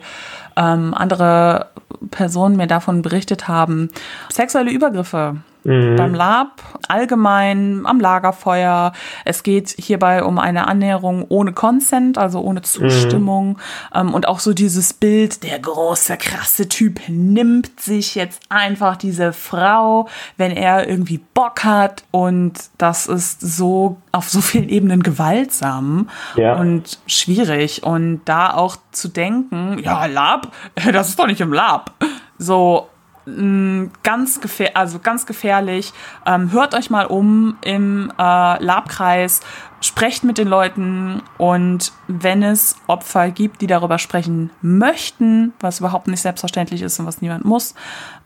ähm, 0.55 0.93
andere 0.93 1.71
Personen 2.11 2.55
mir 2.55 2.67
davon 2.67 3.01
berichtet 3.01 3.47
haben. 3.47 3.89
Sexuelle 4.31 4.71
Übergriffe 4.71 5.37
Mhm. 5.65 5.95
Beim 5.95 6.13
Lab, 6.13 6.61
allgemein, 6.87 7.85
am 7.85 7.99
Lagerfeuer. 7.99 8.93
Es 9.25 9.41
geht 9.41 9.69
hierbei 9.69 10.23
um 10.23 10.37
eine 10.37 10.67
Annäherung 10.67 11.25
ohne 11.27 11.53
Consent, 11.53 12.19
also 12.19 12.39
ohne 12.41 12.61
Zustimmung. 12.61 13.57
Mhm. 13.93 14.13
Und 14.13 14.27
auch 14.27 14.39
so 14.39 14.53
dieses 14.53 14.93
Bild, 14.93 15.43
der 15.43 15.57
große, 15.57 16.17
krasse 16.17 16.69
Typ 16.69 17.01
nimmt 17.07 17.79
sich 17.79 18.13
jetzt 18.13 18.43
einfach 18.49 18.95
diese 18.95 19.33
Frau, 19.33 20.07
wenn 20.37 20.51
er 20.51 20.87
irgendwie 20.87 21.19
Bock 21.33 21.63
hat. 21.63 22.03
Und 22.11 22.53
das 22.77 23.07
ist 23.07 23.41
so 23.41 23.97
auf 24.11 24.29
so 24.29 24.41
vielen 24.41 24.69
Ebenen 24.69 25.01
gewaltsam 25.01 26.09
ja. 26.35 26.55
und 26.57 26.99
schwierig. 27.07 27.81
Und 27.81 28.21
da 28.25 28.53
auch 28.53 28.77
zu 28.91 29.07
denken, 29.07 29.79
ja, 29.79 30.05
Lab, 30.05 30.51
das 30.93 31.09
ist 31.09 31.17
doch 31.17 31.27
nicht 31.27 31.41
im 31.41 31.51
Lab. 31.51 31.91
So, 32.37 32.89
ganz, 33.25 34.39
gefähr 34.39 34.77
also 34.77 34.99
ganz 34.99 35.25
gefährlich. 35.25 35.93
Ähm, 36.25 36.51
hört 36.51 36.75
euch 36.75 36.89
mal 36.89 37.05
um 37.05 37.57
im 37.63 38.11
äh, 38.17 38.63
Labkreis, 38.63 39.41
sprecht 39.81 40.23
mit 40.23 40.37
den 40.37 40.47
Leuten 40.47 41.21
und 41.37 41.91
wenn 42.07 42.43
es 42.43 42.75
Opfer 42.87 43.31
gibt, 43.31 43.61
die 43.61 43.67
darüber 43.67 43.97
sprechen 43.97 44.51
möchten, 44.61 45.53
was 45.59 45.79
überhaupt 45.79 46.07
nicht 46.07 46.21
selbstverständlich 46.21 46.81
ist 46.81 46.99
und 46.99 47.05
was 47.05 47.21
niemand 47.21 47.45
muss, 47.45 47.75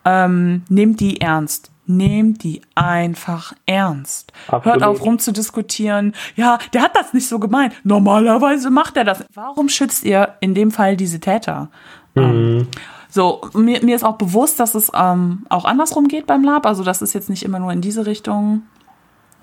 ähm, 0.05 0.63
nehmt 0.69 0.99
die 0.99 1.21
ernst. 1.21 1.71
Nehmt 1.91 2.43
die 2.43 2.61
einfach 2.75 3.53
ernst. 3.65 4.31
Absolut. 4.47 4.65
Hört 4.65 4.83
auf 4.83 5.03
rumzudiskutieren. 5.03 6.13
Ja, 6.35 6.59
der 6.71 6.83
hat 6.83 6.95
das 6.95 7.13
nicht 7.13 7.27
so 7.27 7.39
gemeint. 7.39 7.73
Normalerweise 7.83 8.69
macht 8.69 8.95
er 8.95 9.05
das. 9.05 9.25
Warum 9.33 9.69
schützt 9.69 10.03
ihr 10.03 10.35
in 10.39 10.53
dem 10.53 10.69
Fall 10.69 10.95
diese 10.95 11.19
Täter? 11.19 11.71
Mhm. 12.13 12.21
Ähm, 12.23 12.67
so, 13.09 13.41
mir, 13.53 13.83
mir 13.83 13.95
ist 13.95 14.03
auch 14.03 14.17
bewusst, 14.17 14.59
dass 14.59 14.75
es 14.75 14.91
ähm, 14.93 15.45
auch 15.49 15.65
andersrum 15.65 16.07
geht 16.07 16.27
beim 16.27 16.43
Lab. 16.43 16.65
Also 16.65 16.83
das 16.83 17.01
ist 17.01 17.13
jetzt 17.13 17.29
nicht 17.29 17.43
immer 17.43 17.59
nur 17.59 17.71
in 17.71 17.81
diese 17.81 18.05
Richtung. 18.05 18.63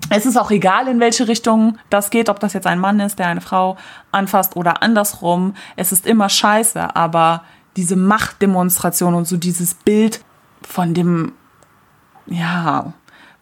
Es 0.09 0.25
ist 0.25 0.37
auch 0.37 0.51
egal, 0.51 0.87
in 0.87 1.01
welche 1.01 1.27
Richtung 1.27 1.77
das 1.89 2.09
geht, 2.09 2.29
ob 2.29 2.39
das 2.39 2.53
jetzt 2.53 2.65
ein 2.65 2.79
Mann 2.79 2.99
ist, 3.01 3.19
der 3.19 3.27
eine 3.27 3.41
Frau 3.41 3.75
anfasst 4.11 4.55
oder 4.55 4.81
andersrum. 4.81 5.53
Es 5.75 5.91
ist 5.91 6.05
immer 6.05 6.29
scheiße, 6.29 6.95
aber 6.95 7.43
diese 7.75 7.97
Machtdemonstration 7.97 9.13
und 9.13 9.27
so 9.27 9.35
dieses 9.35 9.73
Bild 9.73 10.23
von 10.61 10.93
dem, 10.93 11.33
ja, 12.25 12.93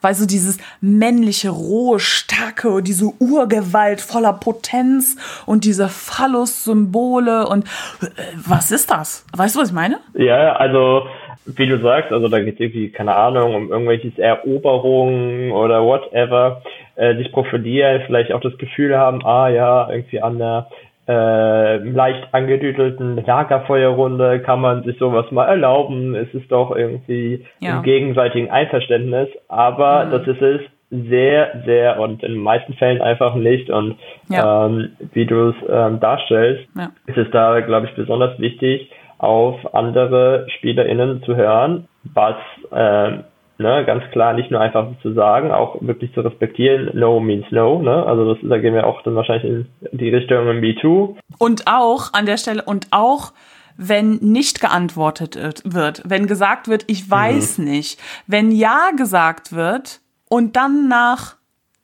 weil 0.06 0.14
so 0.14 0.28
dieses 0.28 0.60
männliche, 0.82 1.50
rohe, 1.50 2.00
starke, 2.00 2.84
diese 2.84 3.12
Urgewalt 3.20 4.02
voller 4.02 4.34
Potenz 4.34 5.18
und 5.48 5.66
diese 5.66 5.90
Phallus-Symbole 5.90 7.48
und 7.48 7.66
äh, 8.04 8.22
was 8.36 8.70
ist 8.70 8.92
das? 8.92 9.26
Weißt 9.36 9.56
du, 9.56 9.62
was 9.62 9.70
ich 9.70 9.74
meine? 9.74 9.98
Ja, 10.14 10.58
also 10.58 11.08
wie 11.48 11.66
du 11.66 11.80
sagst, 11.80 12.12
also 12.12 12.28
da 12.28 12.40
geht 12.40 12.54
es 12.54 12.60
irgendwie, 12.60 12.92
keine 12.92 13.16
Ahnung, 13.16 13.56
um 13.56 13.72
irgendwelche 13.72 14.12
Eroberungen 14.22 15.52
oder 15.52 15.84
whatever, 15.84 16.62
äh, 16.94 17.16
sich 17.16 17.32
profilieren, 17.32 18.04
vielleicht 18.06 18.32
auch 18.32 18.42
das 18.42 18.56
Gefühl 18.60 18.96
haben, 18.96 19.26
ah 19.26 19.50
ja, 19.50 19.90
irgendwie 19.90 20.22
an 20.22 20.38
der 20.38 20.68
äh, 21.08 21.78
leicht 21.78 22.34
angedüdelten 22.34 23.24
Lagerfeuerrunde 23.24 24.40
kann 24.42 24.62
man 24.62 24.84
sich 24.84 24.98
sowas 24.98 25.32
mal 25.32 25.46
erlauben. 25.46 26.16
Es 26.16 26.34
ist 26.34 26.52
doch 26.52 26.76
irgendwie 26.76 27.46
ja. 27.60 27.78
im 27.78 27.84
gegenseitigen 27.84 28.50
Einverständnis, 28.50 29.30
aber 29.48 30.06
mhm. 30.06 30.12
das 30.12 30.28
ist 30.28 30.42
es 30.42 30.62
sehr, 30.90 31.62
sehr 31.66 32.00
und 32.00 32.24
in 32.24 32.34
den 32.34 32.42
meisten 32.42 32.74
Fällen 32.74 33.02
einfach 33.02 33.36
nicht. 33.36 33.70
Und 33.70 33.98
ja. 34.30 34.66
ähm, 34.66 34.92
wie 35.14 35.26
du 35.26 35.50
es 35.50 35.56
ähm, 35.70 36.00
darstellst, 36.00 36.68
ja. 36.76 36.90
ist 37.06 37.18
es 37.18 37.30
da, 37.32 37.60
glaube 37.62 37.88
ich, 37.88 37.96
besonders 37.96 38.40
wichtig, 38.40 38.90
auf 39.18 39.74
andere 39.74 40.48
SpielerInnen 40.58 41.24
zu 41.24 41.36
hören, 41.36 41.88
was 42.14 42.36
äh, 42.72 43.20
ne, 43.58 43.84
ganz 43.86 44.04
klar 44.12 44.34
nicht 44.34 44.52
nur 44.52 44.62
einfach 44.62 44.88
zu 45.02 45.14
sagen, 45.14 45.52
auch 45.52 45.78
wirklich 45.82 46.14
zu 46.14 46.22
respektieren, 46.22 46.92
no 46.94 47.20
means 47.20 47.46
no, 47.52 47.82
ne? 47.82 48.06
Also 48.06 48.34
das, 48.34 48.44
da 48.48 48.58
gehen 48.58 48.74
wir 48.74 48.88
auch 48.88 49.02
dann 49.04 49.16
wahrscheinlich 49.16 49.46
in 49.46 49.98
die 49.98 50.10
Richtung 50.10 50.48
im 50.48 50.62
B2. 50.62 51.16
Und 51.38 51.68
auch 51.68 52.14
an 52.14 52.26
der 52.26 52.38
Stelle 52.38 52.64
und 52.64 52.88
auch 52.92 53.34
wenn 53.78 54.16
nicht 54.16 54.62
geantwortet 54.62 55.64
wird, 55.66 56.02
wenn 56.06 56.28
gesagt 56.28 56.68
wird, 56.68 56.86
ich 56.88 57.10
weiß 57.10 57.58
mhm. 57.58 57.66
nicht, 57.66 58.00
wenn 58.28 58.52
ja 58.52 58.92
gesagt 58.96 59.54
wird 59.54 60.00
und 60.30 60.56
dann 60.56 60.88
nach 60.88 61.36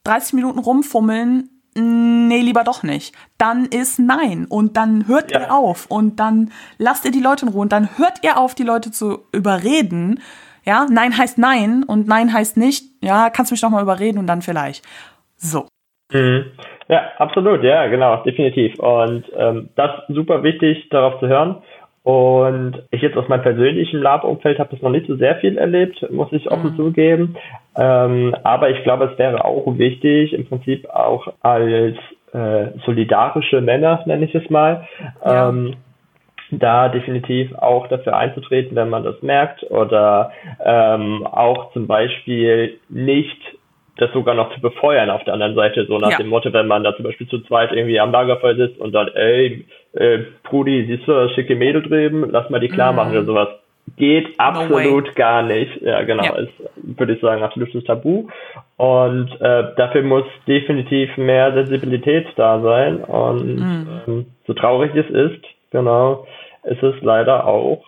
30 0.06 0.34
Minuten 0.34 0.60
rumfummeln, 0.60 1.50
nee, 1.76 2.42
lieber 2.42 2.64
doch 2.64 2.84
nicht. 2.84 3.14
Dann 3.38 3.66
ist 3.66 4.00
nein 4.00 4.46
und 4.50 4.78
dann 4.78 5.08
hört 5.08 5.32
ja. 5.32 5.42
ihr 5.42 5.54
auf 5.54 5.86
und 5.88 6.20
dann 6.20 6.52
lasst 6.78 7.06
ihr 7.06 7.12
die 7.12 7.20
Leute 7.20 7.46
in 7.46 7.52
Ruhe 7.52 7.62
und 7.62 7.72
dann 7.72 7.98
hört 7.98 8.24
ihr 8.24 8.38
auf, 8.38 8.56
die 8.56 8.64
Leute 8.64 8.92
zu 8.92 9.20
überreden 9.32 10.22
ja, 10.64 10.86
Nein 10.90 11.18
heißt 11.18 11.38
Nein 11.38 11.84
und 11.88 12.08
Nein 12.08 12.34
heißt 12.34 12.58
nicht, 12.58 12.84
ja, 13.02 13.30
kannst 13.30 13.52
du 13.52 13.54
mich 13.54 13.62
noch 13.62 13.70
mal 13.70 13.82
überreden 13.82 14.18
und 14.18 14.28
dann 14.28 14.42
vielleicht. 14.42 14.86
So. 15.38 15.68
Mhm. 16.12 16.46
Ja, 16.88 17.04
absolut, 17.18 17.64
ja, 17.64 17.88
genau, 17.88 18.18
definitiv. 18.24 18.78
Und 18.80 19.24
ähm, 19.38 19.70
das 19.76 19.92
ist 20.08 20.16
super 20.16 20.44
wichtig, 20.44 20.90
darauf 20.90 21.20
zu 21.20 21.28
hören. 21.28 21.62
Und 22.04 22.82
ich 22.90 23.02
jetzt 23.02 23.16
aus 23.16 23.28
meinem 23.28 23.44
persönlichen 23.44 24.02
Lab-Umfeld 24.02 24.58
habe 24.58 24.72
das 24.72 24.82
noch 24.82 24.90
nicht 24.90 25.08
so 25.08 25.16
sehr 25.18 25.36
viel 25.36 25.58
erlebt, 25.58 26.06
muss 26.12 26.32
ich 26.32 26.50
offen 26.52 26.72
mhm. 26.72 26.76
zugeben. 26.76 27.38
Ähm, 27.78 28.36
aber 28.44 28.72
ich 28.72 28.84
glaube, 28.84 29.06
es 29.06 29.20
wäre 29.20 29.46
auch 29.46 29.78
wichtig, 29.78 30.34
im 30.34 30.48
Prinzip 30.48 30.90
auch 30.90 31.28
als 31.42 31.96
äh, 32.34 32.68
solidarische 32.86 33.62
Männer, 33.62 34.02
nenne 34.06 34.26
ich 34.26 34.34
es 34.34 34.50
mal, 34.50 34.88
ja. 35.24 35.50
ähm, 35.50 35.76
da 36.52 36.90
definitiv 36.90 37.54
auch 37.56 37.88
dafür 37.88 38.18
einzutreten, 38.18 38.76
wenn 38.76 38.90
man 38.90 39.04
das 39.04 39.22
merkt 39.22 39.64
oder 39.72 40.32
ähm, 40.64 41.26
auch 41.26 41.72
zum 41.74 41.88
Beispiel 41.88 42.78
nicht 42.90 43.40
das 43.98 44.12
sogar 44.14 44.36
noch 44.36 44.54
zu 44.54 44.62
befeuern 44.62 45.10
auf 45.10 45.24
der 45.26 45.34
anderen 45.34 45.56
Seite, 45.56 45.86
so 45.86 45.98
nach 45.98 46.12
ja. 46.12 46.18
dem 46.18 46.28
Motto, 46.28 46.52
wenn 46.54 46.68
man 46.68 46.84
da 46.84 46.96
zum 46.96 47.04
Beispiel 47.04 47.28
zu 47.28 47.40
zweit 47.44 47.72
irgendwie 47.72 48.00
am 48.00 48.12
Lagerfeuer 48.12 48.56
sitzt 48.56 48.80
und 48.80 48.94
dann, 48.94 49.10
ey, 49.10 49.66
äh, 49.94 50.20
Brudi, 50.44 50.86
siehst 50.88 51.08
du 51.08 51.12
das 51.12 51.32
schicke 51.34 51.56
Mädel 51.56 51.84
drüben, 51.84 52.30
lass 52.32 52.50
mal 52.50 52.60
die 52.60 52.70
klar 52.70 52.94
machen 52.94 53.12
mm. 53.12 53.18
oder 53.18 53.26
sowas. 53.26 53.48
Geht 53.98 54.40
absolut 54.40 55.06
no 55.08 55.14
gar 55.16 55.44
nicht. 55.44 55.82
Ja, 55.82 56.02
genau. 56.04 56.24
Ja. 56.24 56.36
Ist, 56.38 56.54
würde 56.76 57.14
ich 57.14 57.22
sagen, 57.22 57.44
absolutes 57.44 57.84
Tabu. 57.84 58.28
Und 58.78 59.30
äh, 59.42 59.64
dafür 59.76 60.04
muss 60.04 60.24
definitiv 60.48 61.16
mehr 61.18 61.54
Sensibilität 61.54 62.28
da 62.38 62.62
sein. 62.62 63.04
Und 63.04 63.56
mm. 63.58 63.88
ähm, 64.08 64.26
so 64.48 64.54
traurig 64.54 64.96
es 64.96 65.10
ist, 65.10 65.44
genau, 65.72 66.26
ist 66.64 66.84
es 66.84 66.96
leider 67.02 67.46
auch 67.46 67.84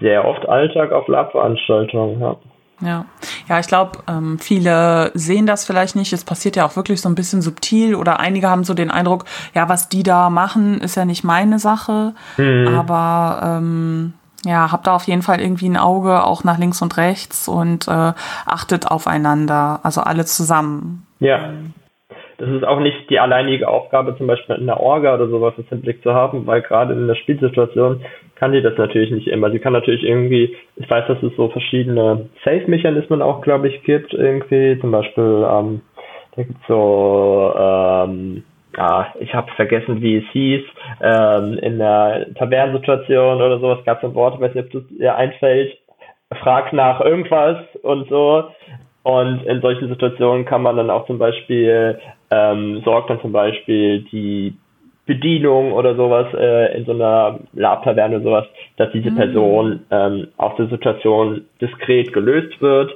sehr 0.00 0.26
oft 0.26 0.48
Alltag 0.48 0.92
auf 0.92 1.08
Lab-Veranstaltungen. 1.08 2.20
Ja. 2.20 2.36
Ja, 2.80 3.04
ja, 3.48 3.60
ich 3.60 3.68
glaube, 3.68 4.00
ähm, 4.08 4.40
viele 4.40 5.12
sehen 5.14 5.46
das 5.46 5.64
vielleicht 5.64 5.94
nicht. 5.94 6.12
Es 6.12 6.24
passiert 6.24 6.56
ja 6.56 6.66
auch 6.66 6.74
wirklich 6.74 7.00
so 7.00 7.08
ein 7.08 7.14
bisschen 7.14 7.40
subtil 7.40 7.94
oder 7.94 8.18
einige 8.18 8.48
haben 8.48 8.64
so 8.64 8.74
den 8.74 8.90
Eindruck, 8.90 9.24
ja, 9.54 9.68
was 9.68 9.88
die 9.88 10.02
da 10.02 10.30
machen, 10.30 10.80
ist 10.80 10.96
ja 10.96 11.04
nicht 11.04 11.22
meine 11.22 11.60
Sache. 11.60 12.14
Mhm. 12.38 12.66
Aber 12.66 13.40
ähm, 13.44 14.14
ja, 14.44 14.72
habt 14.72 14.88
da 14.88 14.94
auf 14.96 15.04
jeden 15.04 15.22
Fall 15.22 15.40
irgendwie 15.40 15.68
ein 15.68 15.76
Auge 15.76 16.24
auch 16.24 16.42
nach 16.42 16.58
links 16.58 16.82
und 16.82 16.96
rechts 16.96 17.46
und 17.46 17.86
äh, 17.86 18.12
achtet 18.46 18.90
aufeinander, 18.90 19.78
also 19.84 20.00
alle 20.00 20.24
zusammen. 20.24 21.06
Ja. 21.20 21.52
Das 22.42 22.50
ist 22.50 22.64
auch 22.64 22.80
nicht 22.80 23.08
die 23.08 23.20
alleinige 23.20 23.68
Aufgabe, 23.68 24.16
zum 24.18 24.26
Beispiel 24.26 24.56
in 24.56 24.66
der 24.66 24.80
Orga 24.80 25.14
oder 25.14 25.28
sowas 25.28 25.54
im 25.70 25.80
Blick 25.80 26.02
zu 26.02 26.12
haben, 26.12 26.44
weil 26.44 26.60
gerade 26.60 26.92
in 26.92 27.06
der 27.06 27.14
Spielsituation 27.14 28.04
kann 28.34 28.50
die 28.50 28.60
das 28.60 28.76
natürlich 28.76 29.12
nicht 29.12 29.28
immer. 29.28 29.52
Sie 29.52 29.60
kann 29.60 29.72
natürlich 29.72 30.02
irgendwie, 30.02 30.56
ich 30.74 30.90
weiß, 30.90 31.06
dass 31.06 31.22
es 31.22 31.36
so 31.36 31.50
verschiedene 31.50 32.28
Safe-Mechanismen 32.44 33.22
auch, 33.22 33.42
glaube 33.42 33.68
ich, 33.68 33.84
gibt, 33.84 34.12
irgendwie. 34.12 34.76
Zum 34.80 34.90
Beispiel, 34.90 35.46
ähm, 35.48 35.82
da 36.34 36.42
gibt 36.42 36.60
es 36.60 36.66
so, 36.66 37.54
ähm, 37.56 38.42
ah, 38.76 39.06
ich 39.20 39.32
habe 39.32 39.52
vergessen, 39.52 40.02
wie 40.02 40.16
es 40.16 40.24
hieß, 40.32 40.64
ähm, 41.00 41.58
in 41.58 41.78
der 41.78 42.26
Tavernensituation 42.34 43.36
oder 43.40 43.60
sowas 43.60 43.84
gab 43.84 43.98
es 43.98 44.08
ein 44.08 44.16
Wort, 44.16 44.34
ich 44.34 44.40
weiß 44.40 44.54
nicht, 44.56 44.74
ob 44.74 44.82
es 44.82 44.98
dir 44.98 45.14
einfällt, 45.14 45.78
frag 46.42 46.72
nach 46.72 47.00
irgendwas 47.02 47.58
und 47.84 48.08
so. 48.08 48.48
Und 49.04 49.44
in 49.46 49.60
solchen 49.60 49.88
Situationen 49.88 50.44
kann 50.44 50.62
man 50.62 50.76
dann 50.76 50.90
auch 50.90 51.06
zum 51.06 51.18
Beispiel, 51.18 51.98
ähm, 52.32 52.80
sorgt 52.84 53.10
dann 53.10 53.20
zum 53.20 53.32
Beispiel 53.32 54.06
die 54.10 54.54
Bedienung 55.04 55.72
oder 55.72 55.94
sowas 55.96 56.26
äh, 56.32 56.76
in 56.78 56.86
so 56.86 56.92
einer 56.92 57.40
Lab-Taverne 57.52 58.16
oder 58.16 58.24
sowas, 58.24 58.46
dass 58.76 58.90
diese 58.92 59.10
mhm. 59.10 59.16
Person 59.16 59.80
ähm, 59.90 60.28
aus 60.38 60.56
der 60.56 60.68
Situation 60.68 61.44
diskret 61.60 62.12
gelöst 62.12 62.60
wird 62.62 62.92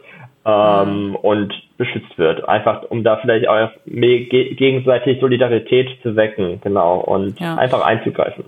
ähm, 0.46 1.08
mhm. 1.08 1.16
und 1.16 1.52
beschützt 1.76 2.16
wird. 2.16 2.48
Einfach, 2.48 2.84
um 2.88 3.04
da 3.04 3.16
vielleicht 3.16 3.46
auch 3.48 3.70
gegenseitig 3.84 5.20
Solidarität 5.20 5.90
zu 6.02 6.16
wecken, 6.16 6.60
genau, 6.62 7.00
und 7.00 7.38
ja. 7.38 7.56
einfach 7.56 7.84
einzugreifen. 7.84 8.44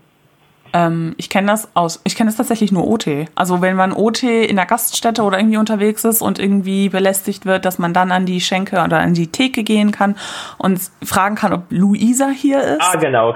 Ähm, 0.72 1.14
ich 1.16 1.30
kenne 1.30 1.48
das 1.48 1.74
aus, 1.74 2.00
ich 2.04 2.16
kenne 2.16 2.28
das 2.28 2.36
tatsächlich 2.36 2.72
nur 2.72 2.86
OT. 2.86 3.06
Also 3.34 3.60
wenn 3.62 3.76
man 3.76 3.92
OT 3.92 4.22
in 4.22 4.56
der 4.56 4.66
Gaststätte 4.66 5.22
oder 5.22 5.38
irgendwie 5.38 5.56
unterwegs 5.56 6.04
ist 6.04 6.22
und 6.22 6.38
irgendwie 6.38 6.88
belästigt 6.88 7.46
wird, 7.46 7.64
dass 7.64 7.78
man 7.78 7.92
dann 7.92 8.12
an 8.12 8.26
die 8.26 8.40
Schenke 8.40 8.82
oder 8.82 8.98
an 8.98 9.14
die 9.14 9.28
Theke 9.28 9.62
gehen 9.62 9.92
kann 9.92 10.16
und 10.58 10.80
fragen 11.02 11.36
kann, 11.36 11.52
ob 11.52 11.62
Luisa 11.70 12.28
hier 12.28 12.60
ist. 12.60 12.80
Ah, 12.80 12.96
genau, 12.96 13.32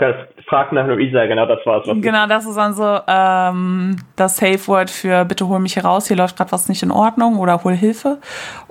frag 0.47 0.73
nach 0.73 0.87
Luisa, 0.87 1.27
genau, 1.27 1.47
das 1.47 1.65
war's. 1.65 1.87
Was 1.87 2.01
genau, 2.01 2.27
das 2.27 2.47
ist 2.47 2.57
dann 2.57 2.75
so 2.75 2.99
ähm, 3.07 3.97
das 4.17 4.37
Safe 4.37 4.67
Word 4.67 4.91
für 4.91 5.25
bitte 5.25 5.49
hol 5.49 5.61
mich 5.61 5.75
hier 5.75 5.85
raus, 5.85 6.09
hier 6.09 6.17
läuft 6.17 6.37
gerade 6.37 6.53
was 6.53 6.69
nicht 6.69 6.83
in 6.83 6.91
Ordnung 6.91 7.39
oder 7.39 7.65
hol 7.65 7.75
Hilfe. 7.75 8.19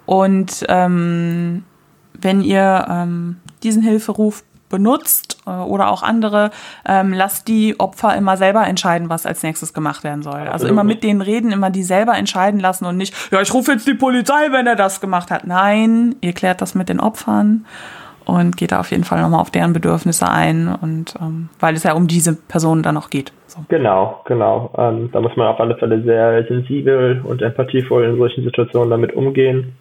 Und 0.05 0.65
ähm, 0.69 1.63
wenn 2.13 2.41
ihr 2.41 2.85
ähm, 2.89 3.37
diesen 3.63 3.81
Hilferuf 3.81 4.43
benutzt 4.71 5.37
äh, 5.45 5.51
oder 5.51 5.91
auch 5.91 6.01
andere, 6.01 6.49
ähm, 6.87 7.13
lasst 7.13 7.47
die 7.47 7.79
Opfer 7.79 8.15
immer 8.15 8.37
selber 8.37 8.65
entscheiden, 8.65 9.09
was 9.09 9.25
als 9.25 9.43
nächstes 9.43 9.73
gemacht 9.73 10.03
werden 10.03 10.23
soll. 10.23 10.39
Also 10.39 10.67
immer 10.67 10.83
mit 10.83 11.03
denen 11.03 11.21
reden, 11.21 11.51
immer 11.51 11.69
die 11.69 11.83
selber 11.83 12.17
entscheiden 12.17 12.59
lassen 12.59 12.85
und 12.85 12.97
nicht, 12.97 13.13
ja, 13.31 13.41
ich 13.41 13.53
rufe 13.53 13.73
jetzt 13.73 13.87
die 13.87 13.93
Polizei, 13.93 14.51
wenn 14.51 14.65
er 14.65 14.75
das 14.75 15.01
gemacht 15.01 15.29
hat. 15.29 15.45
Nein, 15.45 16.15
ihr 16.21 16.33
klärt 16.33 16.61
das 16.61 16.73
mit 16.73 16.89
den 16.89 16.99
Opfern 16.99 17.65
und 18.25 18.57
geht 18.57 18.71
da 18.71 18.79
auf 18.79 18.91
jeden 18.91 19.03
Fall 19.03 19.21
nochmal 19.21 19.41
auf 19.41 19.51
deren 19.51 19.73
Bedürfnisse 19.73 20.29
ein 20.29 20.73
und 20.81 21.15
ähm, 21.19 21.49
weil 21.59 21.75
es 21.75 21.83
ja 21.83 21.93
um 21.93 22.07
diese 22.07 22.35
Personen 22.35 22.83
dann 22.83 22.97
auch 22.97 23.09
geht. 23.09 23.33
So. 23.47 23.59
Genau, 23.67 24.21
genau. 24.25 24.71
Ähm, 24.77 25.09
da 25.11 25.19
muss 25.19 25.35
man 25.35 25.47
auf 25.47 25.59
alle 25.59 25.75
Fälle 25.77 26.01
sehr 26.03 26.45
sensibel 26.47 27.21
und 27.23 27.41
empathievoll 27.41 28.05
in 28.05 28.17
solchen 28.17 28.43
Situationen 28.43 28.89
damit 28.89 29.13
umgehen. 29.13 29.73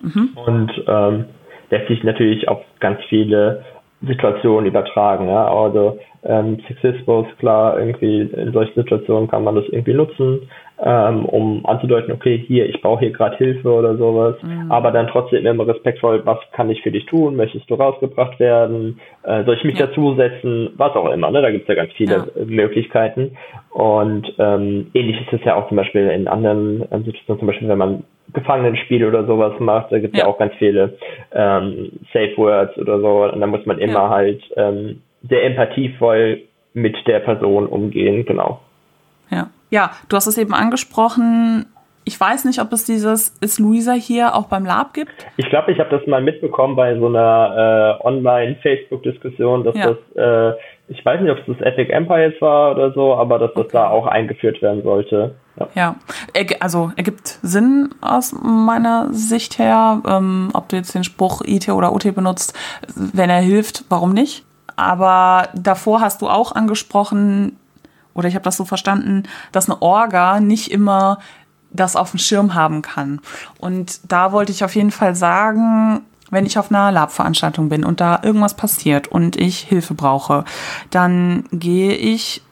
Mhm. 0.00 0.30
Und 0.34 0.70
ähm, 0.86 1.24
lässt 1.70 1.88
sich 1.88 2.04
natürlich 2.04 2.48
auf 2.48 2.60
ganz 2.80 3.00
viele 3.08 3.64
Situation 4.06 4.66
übertragen. 4.66 5.28
Ja? 5.28 5.46
Also 5.46 5.98
ähm, 6.24 6.58
Sexismus, 6.68 7.26
klar, 7.38 7.78
irgendwie 7.78 8.20
in 8.20 8.52
solchen 8.52 8.74
Situationen 8.74 9.28
kann 9.28 9.44
man 9.44 9.56
das 9.56 9.64
irgendwie 9.68 9.94
nutzen, 9.94 10.48
ähm, 10.84 11.26
um 11.26 11.64
anzudeuten, 11.66 12.12
okay, 12.12 12.42
hier, 12.46 12.68
ich 12.68 12.80
brauche 12.80 13.00
hier 13.00 13.12
gerade 13.12 13.36
Hilfe 13.36 13.70
oder 13.72 13.96
sowas, 13.96 14.36
mhm. 14.42 14.70
aber 14.70 14.90
dann 14.90 15.08
trotzdem 15.08 15.46
immer 15.46 15.66
respektvoll, 15.66 16.22
was 16.24 16.38
kann 16.52 16.70
ich 16.70 16.82
für 16.82 16.90
dich 16.90 17.06
tun, 17.06 17.36
möchtest 17.36 17.68
du 17.70 17.74
rausgebracht 17.74 18.38
werden, 18.40 19.00
äh, 19.22 19.44
soll 19.44 19.56
ich 19.56 19.64
mich 19.64 19.78
ja. 19.78 19.86
dazusetzen, 19.86 20.70
was 20.76 20.94
auch 20.94 21.10
immer, 21.12 21.30
ne? 21.30 21.42
da 21.42 21.50
gibt 21.50 21.68
es 21.68 21.68
ja 21.68 21.74
ganz 21.82 21.92
viele 21.94 22.14
ja. 22.34 22.44
Möglichkeiten 22.44 23.36
und 23.70 24.32
ähm, 24.38 24.90
ähnlich 24.94 25.20
ist 25.20 25.32
es 25.32 25.44
ja 25.44 25.56
auch 25.56 25.68
zum 25.68 25.76
Beispiel 25.76 26.08
in 26.08 26.26
anderen 26.28 26.84
ähm, 26.90 27.04
Situationen, 27.04 27.38
zum 27.40 27.46
Beispiel 27.46 27.68
wenn 27.68 27.78
man 27.78 28.04
Gefangenenspiel 28.32 29.04
oder 29.04 29.26
sowas 29.26 29.52
macht, 29.60 29.92
da 29.92 29.98
gibt 29.98 30.14
es 30.14 30.20
ja. 30.20 30.26
ja. 30.26 30.32
auch 30.32 30.38
ganz 30.38 30.54
viele 30.58 30.98
ähm, 31.32 31.92
Safe 32.12 32.36
Words 32.36 32.78
oder 32.78 33.00
so 33.00 33.24
und 33.24 33.40
da 33.40 33.46
muss 33.46 33.66
man 33.66 33.78
immer 33.78 34.08
halt 34.08 34.42
ähm, 34.56 35.02
sehr 35.28 35.44
empathievoll 35.44 36.42
mit 36.74 36.96
der 37.06 37.20
Person 37.20 37.66
umgehen, 37.66 38.24
genau. 38.24 38.60
Ja. 39.30 39.48
Ja, 39.70 39.92
du 40.08 40.16
hast 40.16 40.26
es 40.26 40.36
eben 40.36 40.52
angesprochen. 40.52 41.64
Ich 42.04 42.20
weiß 42.20 42.44
nicht, 42.44 42.60
ob 42.60 42.72
es 42.72 42.84
dieses 42.84 43.30
Ist 43.40 43.58
Luisa 43.58 43.92
hier 43.92 44.34
auch 44.34 44.46
beim 44.46 44.66
Lab 44.66 44.92
gibt. 44.92 45.26
Ich 45.36 45.48
glaube, 45.48 45.72
ich 45.72 45.78
habe 45.78 45.88
das 45.88 46.06
mal 46.06 46.20
mitbekommen 46.20 46.76
bei 46.76 46.98
so 46.98 47.06
einer 47.06 47.98
äh, 48.02 48.06
Online-Facebook-Diskussion, 48.06 49.64
dass 49.64 49.74
ja. 49.76 49.94
das, 50.14 50.16
äh, 50.16 50.58
ich 50.88 51.04
weiß 51.04 51.20
nicht, 51.20 51.30
ob 51.30 51.38
es 51.38 51.46
das 51.46 51.66
Epic 51.66 51.90
Empires 51.90 52.34
war 52.40 52.72
oder 52.72 52.92
so, 52.92 53.14
aber 53.14 53.38
dass 53.38 53.54
das 53.54 53.64
okay. 53.64 53.72
da 53.72 53.88
auch 53.88 54.06
eingeführt 54.06 54.60
werden 54.60 54.82
sollte. 54.82 55.36
Ja, 55.56 55.68
ja. 55.74 55.96
also 56.60 56.92
ergibt 56.96 57.38
Sinn 57.42 57.90
aus 58.00 58.32
meiner 58.32 59.12
Sicht 59.12 59.58
her, 59.58 60.00
ähm, 60.06 60.50
ob 60.54 60.68
du 60.68 60.76
jetzt 60.76 60.94
den 60.94 61.04
Spruch 61.04 61.42
IT 61.44 61.68
oder 61.68 61.92
OT 61.92 62.14
benutzt, 62.14 62.54
wenn 62.94 63.30
er 63.30 63.40
hilft, 63.40 63.84
warum 63.88 64.12
nicht? 64.12 64.44
Aber 64.76 65.48
davor 65.54 66.00
hast 66.00 66.22
du 66.22 66.28
auch 66.28 66.52
angesprochen, 66.52 67.58
oder 68.14 68.28
ich 68.28 68.34
habe 68.34 68.44
das 68.44 68.56
so 68.56 68.64
verstanden, 68.64 69.24
dass 69.52 69.68
eine 69.68 69.80
Orga 69.82 70.40
nicht 70.40 70.70
immer 70.70 71.18
das 71.70 71.96
auf 71.96 72.10
dem 72.10 72.18
Schirm 72.18 72.54
haben 72.54 72.82
kann. 72.82 73.20
Und 73.58 74.00
da 74.10 74.32
wollte 74.32 74.52
ich 74.52 74.64
auf 74.64 74.74
jeden 74.74 74.90
Fall 74.90 75.14
sagen, 75.14 76.02
wenn 76.30 76.46
ich 76.46 76.58
auf 76.58 76.70
einer 76.70 76.90
Lab-Veranstaltung 76.92 77.68
bin 77.68 77.84
und 77.84 78.00
da 78.00 78.20
irgendwas 78.22 78.54
passiert 78.54 79.08
und 79.08 79.36
ich 79.36 79.60
Hilfe 79.60 79.94
brauche, 79.94 80.44
dann 80.90 81.44
gehe 81.52 81.94
ich 81.94 82.42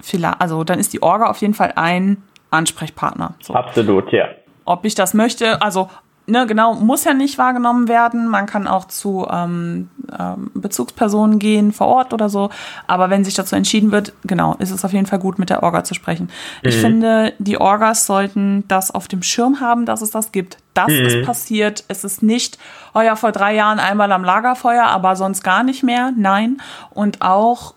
vielleicht, 0.00 0.40
also 0.40 0.64
dann 0.64 0.78
ist 0.78 0.92
die 0.92 1.02
Orga 1.02 1.26
auf 1.26 1.38
jeden 1.38 1.54
Fall 1.54 1.72
ein 1.76 2.22
Ansprechpartner. 2.50 3.34
So. 3.40 3.54
Absolut, 3.54 4.12
ja. 4.12 4.26
Ob 4.64 4.84
ich 4.84 4.94
das 4.94 5.14
möchte, 5.14 5.62
also 5.62 5.88
ne, 6.26 6.46
genau, 6.46 6.74
muss 6.74 7.04
ja 7.04 7.14
nicht 7.14 7.38
wahrgenommen 7.38 7.88
werden. 7.88 8.28
Man 8.28 8.46
kann 8.46 8.66
auch 8.66 8.86
zu 8.86 9.26
ähm, 9.30 9.90
ähm, 10.18 10.50
Bezugspersonen 10.54 11.38
gehen 11.38 11.72
vor 11.72 11.86
Ort 11.86 12.12
oder 12.12 12.28
so. 12.28 12.50
Aber 12.86 13.10
wenn 13.10 13.24
sich 13.24 13.34
dazu 13.34 13.56
entschieden 13.56 13.92
wird, 13.92 14.12
genau, 14.24 14.54
ist 14.58 14.70
es 14.70 14.84
auf 14.84 14.92
jeden 14.92 15.06
Fall 15.06 15.18
gut, 15.18 15.38
mit 15.38 15.50
der 15.50 15.62
Orga 15.62 15.84
zu 15.84 15.94
sprechen. 15.94 16.24
Mhm. 16.62 16.68
Ich 16.68 16.76
finde, 16.76 17.32
die 17.38 17.58
Orgas 17.58 18.06
sollten 18.06 18.64
das 18.68 18.90
auf 18.90 19.08
dem 19.08 19.22
Schirm 19.22 19.60
haben, 19.60 19.86
dass 19.86 20.02
es 20.02 20.10
das 20.10 20.32
gibt. 20.32 20.58
Das 20.74 20.88
mhm. 20.88 21.06
ist 21.06 21.26
passiert. 21.26 21.84
Es 21.88 22.04
ist 22.04 22.22
nicht, 22.22 22.58
oh 22.94 23.00
ja, 23.00 23.16
vor 23.16 23.32
drei 23.32 23.54
Jahren 23.54 23.78
einmal 23.78 24.12
am 24.12 24.24
Lagerfeuer, 24.24 24.84
aber 24.84 25.16
sonst 25.16 25.42
gar 25.42 25.62
nicht 25.62 25.82
mehr. 25.82 26.12
Nein. 26.16 26.60
Und 26.90 27.22
auch 27.22 27.74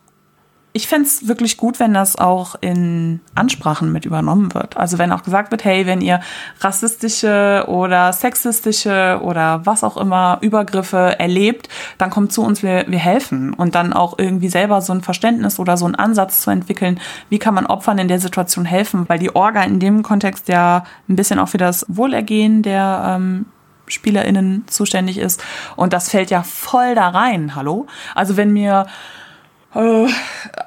ich 0.79 0.87
fände 0.87 1.09
es 1.09 1.27
wirklich 1.27 1.57
gut, 1.57 1.77
wenn 1.81 1.93
das 1.93 2.15
auch 2.15 2.55
in 2.61 3.19
Ansprachen 3.35 3.91
mit 3.91 4.05
übernommen 4.05 4.53
wird. 4.53 4.77
Also 4.77 4.97
wenn 4.97 5.11
auch 5.11 5.23
gesagt 5.23 5.51
wird, 5.51 5.65
hey, 5.65 5.85
wenn 5.85 5.99
ihr 5.99 6.21
rassistische 6.61 7.65
oder 7.67 8.13
sexistische 8.13 9.19
oder 9.21 9.65
was 9.65 9.83
auch 9.83 9.97
immer 9.97 10.37
Übergriffe 10.39 11.19
erlebt, 11.19 11.67
dann 11.97 12.09
kommt 12.09 12.31
zu 12.31 12.43
uns, 12.43 12.63
wir, 12.63 12.85
wir 12.87 12.97
helfen. 12.97 13.53
Und 13.53 13.75
dann 13.75 13.91
auch 13.91 14.17
irgendwie 14.17 14.47
selber 14.47 14.81
so 14.81 14.93
ein 14.93 15.01
Verständnis 15.01 15.59
oder 15.59 15.75
so 15.75 15.83
einen 15.83 15.95
Ansatz 15.95 16.39
zu 16.39 16.49
entwickeln, 16.49 17.01
wie 17.27 17.39
kann 17.39 17.55
man 17.55 17.65
Opfern 17.65 17.97
in 17.97 18.07
der 18.07 18.21
Situation 18.21 18.63
helfen. 18.63 19.09
Weil 19.09 19.19
die 19.19 19.35
Orga 19.35 19.63
in 19.63 19.81
dem 19.81 20.01
Kontext 20.01 20.47
ja 20.47 20.85
ein 21.09 21.17
bisschen 21.17 21.39
auch 21.39 21.49
für 21.49 21.57
das 21.57 21.85
Wohlergehen 21.89 22.63
der 22.63 23.17
ähm, 23.17 23.47
SpielerInnen 23.87 24.63
zuständig 24.67 25.17
ist. 25.17 25.43
Und 25.75 25.91
das 25.91 26.07
fällt 26.07 26.31
ja 26.31 26.41
voll 26.41 26.95
da 26.95 27.09
rein, 27.09 27.55
hallo? 27.55 27.87
Also 28.15 28.37
wenn 28.37 28.53
mir 28.53 28.85
äh, 29.75 30.07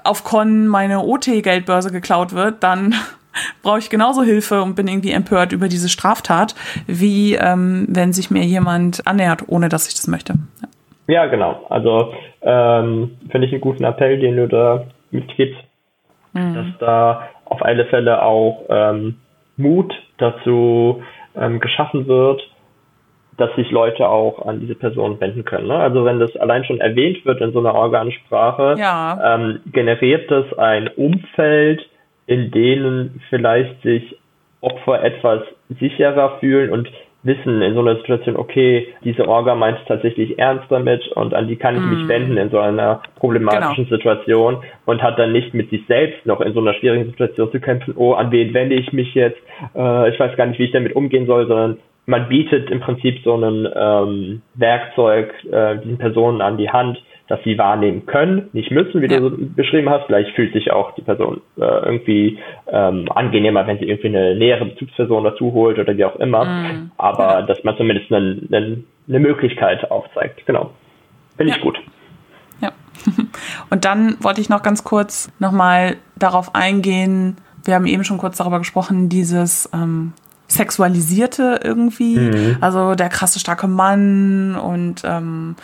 auf 0.04 0.24
Con 0.24 0.66
meine 0.68 1.00
OT-Geldbörse 1.00 1.90
geklaut 1.90 2.32
wird, 2.32 2.62
dann 2.62 2.94
brauche 3.62 3.78
ich 3.78 3.90
genauso 3.90 4.22
Hilfe 4.22 4.62
und 4.62 4.74
bin 4.74 4.88
irgendwie 4.88 5.12
empört 5.12 5.52
über 5.52 5.68
diese 5.68 5.88
Straftat, 5.88 6.54
wie 6.86 7.34
ähm, 7.34 7.86
wenn 7.88 8.12
sich 8.12 8.30
mir 8.30 8.44
jemand 8.44 9.06
annähert, 9.06 9.44
ohne 9.48 9.68
dass 9.68 9.88
ich 9.88 9.94
das 9.94 10.08
möchte. 10.08 10.34
Ja, 11.06 11.14
ja 11.14 11.26
genau. 11.26 11.66
Also 11.68 12.14
ähm, 12.42 13.16
finde 13.30 13.46
ich 13.46 13.52
einen 13.52 13.60
guten 13.60 13.84
Appell, 13.84 14.18
den 14.20 14.36
du 14.36 14.48
da 14.48 14.84
mitgibst, 15.10 15.60
mhm. 16.32 16.54
dass 16.54 16.66
da 16.78 17.28
auf 17.44 17.62
alle 17.62 17.86
Fälle 17.86 18.22
auch 18.22 18.64
ähm, 18.68 19.18
Mut 19.56 19.92
dazu 20.18 21.02
ähm, 21.36 21.60
geschaffen 21.60 22.06
wird, 22.06 22.40
dass 23.38 23.54
sich 23.56 23.70
Leute 23.70 24.08
auch 24.08 24.46
an 24.46 24.60
diese 24.60 24.74
Person 24.74 25.20
wenden 25.20 25.44
können. 25.44 25.68
Ne? 25.68 25.76
Also 25.76 26.04
wenn 26.04 26.20
das 26.20 26.36
allein 26.36 26.64
schon 26.64 26.80
erwähnt 26.80 27.24
wird 27.24 27.40
in 27.40 27.52
so 27.52 27.60
einer 27.60 27.74
Organsprache, 27.74 28.76
ja. 28.78 29.36
ähm, 29.36 29.60
generiert 29.72 30.30
das 30.30 30.52
ein 30.58 30.88
Umfeld, 30.88 31.88
in 32.26 32.50
denen 32.50 33.20
vielleicht 33.30 33.82
sich 33.82 34.16
Opfer 34.60 35.02
etwas 35.02 35.42
sicherer 35.80 36.38
fühlen 36.38 36.70
und 36.70 36.88
wissen 37.24 37.62
in 37.62 37.74
so 37.74 37.80
einer 37.80 37.96
Situation, 37.96 38.36
okay, 38.36 38.88
diese 39.04 39.28
Orga 39.28 39.54
meint 39.54 39.78
es 39.78 39.86
tatsächlich 39.86 40.38
ernst 40.38 40.64
damit 40.70 41.06
und 41.08 41.34
an 41.34 41.46
die 41.46 41.56
kann 41.56 41.76
ich 41.76 41.82
mm. 41.82 41.90
mich 41.90 42.08
wenden 42.08 42.36
in 42.36 42.50
so 42.50 42.58
einer 42.58 43.00
problematischen 43.16 43.84
genau. 43.84 43.96
Situation 43.96 44.56
und 44.86 45.02
hat 45.02 45.18
dann 45.18 45.32
nicht 45.32 45.54
mit 45.54 45.70
sich 45.70 45.86
selbst 45.86 46.26
noch 46.26 46.40
in 46.40 46.52
so 46.52 46.60
einer 46.60 46.74
schwierigen 46.74 47.04
Situation 47.06 47.50
zu 47.52 47.60
kämpfen, 47.60 47.94
oh, 47.96 48.14
an 48.14 48.32
wen 48.32 48.52
wende 48.54 48.74
ich 48.74 48.92
mich 48.92 49.14
jetzt, 49.14 49.38
äh, 49.74 50.10
ich 50.10 50.18
weiß 50.18 50.36
gar 50.36 50.46
nicht, 50.46 50.58
wie 50.58 50.64
ich 50.64 50.72
damit 50.72 50.96
umgehen 50.96 51.26
soll, 51.26 51.46
sondern 51.46 51.78
man 52.06 52.28
bietet 52.28 52.70
im 52.70 52.80
Prinzip 52.80 53.22
so 53.24 53.36
ein 53.36 53.68
ähm, 53.74 54.42
Werkzeug 54.54 55.32
äh, 55.50 55.78
diesen 55.78 55.98
Personen 55.98 56.40
an 56.40 56.56
die 56.56 56.70
Hand, 56.70 57.02
dass 57.28 57.42
sie 57.44 57.56
wahrnehmen 57.56 58.04
können, 58.06 58.50
nicht 58.52 58.70
müssen, 58.70 59.00
wie 59.00 59.06
ja. 59.06 59.20
du 59.20 59.30
so 59.30 59.36
beschrieben 59.38 59.88
hast. 59.88 60.06
Vielleicht 60.06 60.34
fühlt 60.34 60.52
sich 60.52 60.72
auch 60.72 60.94
die 60.96 61.02
Person 61.02 61.40
äh, 61.56 61.62
irgendwie 61.62 62.38
ähm, 62.66 63.06
angenehmer, 63.14 63.66
wenn 63.66 63.78
sie 63.78 63.88
irgendwie 63.88 64.08
eine 64.08 64.34
nähere 64.34 64.66
Bezugsperson 64.66 65.24
dazu 65.24 65.52
holt 65.52 65.78
oder 65.78 65.96
wie 65.96 66.04
auch 66.04 66.16
immer. 66.16 66.44
Mhm. 66.44 66.90
Aber 66.98 67.40
ja. 67.40 67.42
dass 67.42 67.62
man 67.64 67.76
zumindest 67.76 68.12
eine, 68.12 68.40
eine, 68.50 68.84
eine 69.08 69.20
Möglichkeit 69.20 69.90
aufzeigt. 69.90 70.44
Genau. 70.46 70.72
Finde 71.36 71.52
ich 71.52 71.58
ja. 71.58 71.62
gut. 71.62 71.78
Ja. 72.60 72.72
Und 73.70 73.84
dann 73.84 74.16
wollte 74.20 74.40
ich 74.40 74.48
noch 74.48 74.62
ganz 74.62 74.82
kurz 74.84 75.32
nochmal 75.38 75.96
darauf 76.16 76.54
eingehen, 76.54 77.36
wir 77.64 77.74
haben 77.74 77.86
eben 77.86 78.04
schon 78.04 78.18
kurz 78.18 78.38
darüber 78.38 78.58
gesprochen, 78.58 79.08
dieses 79.08 79.70
ähm, 79.72 80.12
Sexualisierte 80.52 81.60
irgendwie. 81.62 82.18
Mhm. 82.18 82.56
Also 82.60 82.94
der 82.94 83.08
krasse, 83.08 83.40
starke 83.40 83.68
Mann 83.68 84.56
und 84.56 85.02
ähm, 85.04 85.56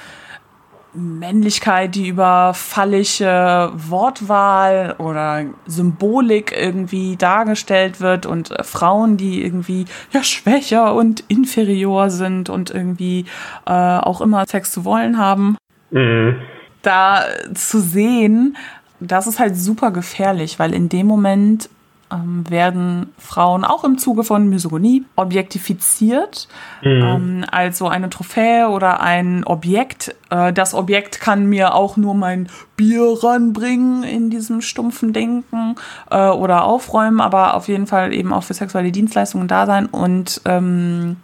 Männlichkeit, 0.95 1.95
die 1.95 2.09
über 2.09 2.53
phallische 2.55 3.71
Wortwahl 3.75 4.95
oder 4.99 5.45
Symbolik 5.67 6.53
irgendwie 6.57 7.17
dargestellt 7.17 8.01
wird 8.01 8.27
und 8.27 8.51
äh, 8.51 8.65
Frauen, 8.65 9.17
die 9.17 9.45
irgendwie 9.45 9.85
ja 10.13 10.23
schwächer 10.23 10.95
und 10.95 11.25
inferior 11.29 12.11
sind 12.11 12.49
und 12.49 12.71
irgendwie 12.71 13.27
äh, 13.67 13.73
auch 13.73 14.21
immer 14.21 14.45
Sex 14.47 14.73
zu 14.73 14.85
wollen 14.85 15.19
haben. 15.19 15.57
Mhm. 15.91 16.37
Da 16.83 17.25
zu 17.55 17.81
sehen, 17.81 18.57
das 19.01 19.27
ist 19.27 19.39
halt 19.39 19.57
super 19.57 19.91
gefährlich, 19.91 20.59
weil 20.59 20.75
in 20.75 20.89
dem 20.89 21.07
Moment 21.07 21.69
ähm, 22.11 22.49
werden 22.49 23.13
Frauen 23.19 23.65
auch 23.65 23.85
im 23.85 23.99
Zuge 23.99 24.25
von 24.25 24.49
Misogynie 24.49 25.05
objektifiziert 25.17 26.49
mhm. 26.83 26.91
ähm, 26.91 27.45
als 27.51 27.79
so 27.79 27.89
eine 27.89 28.11
Trophäe 28.11 28.69
oder 28.69 29.01
ein 29.01 29.45
Objekt. 29.45 30.15
Äh, 30.31 30.53
das 30.53 30.75
Objekt 30.75 31.21
kann 31.21 31.47
mir 31.47 31.75
auch 31.75 31.97
nur 31.97 32.15
mein 32.15 32.49
Bier 32.77 33.23
ranbringen 33.23 34.03
in 34.03 34.31
diesem 34.31 34.61
stumpfen 34.61 35.13
Denken 35.13 35.77
äh, 36.11 36.29
oder 36.29 36.65
aufräumen, 36.65 37.21
aber 37.21 37.55
auf 37.55 37.69
jeden 37.69 37.87
Fall 37.87 38.13
eben 38.13 38.33
auch 38.33 38.43
für 38.43 38.55
sexuelle 38.55 38.93
Dienstleistungen 38.93 39.49
da 39.49 39.67
sein. 39.67 39.87
Und 39.87 40.41
ähm, 40.45 41.17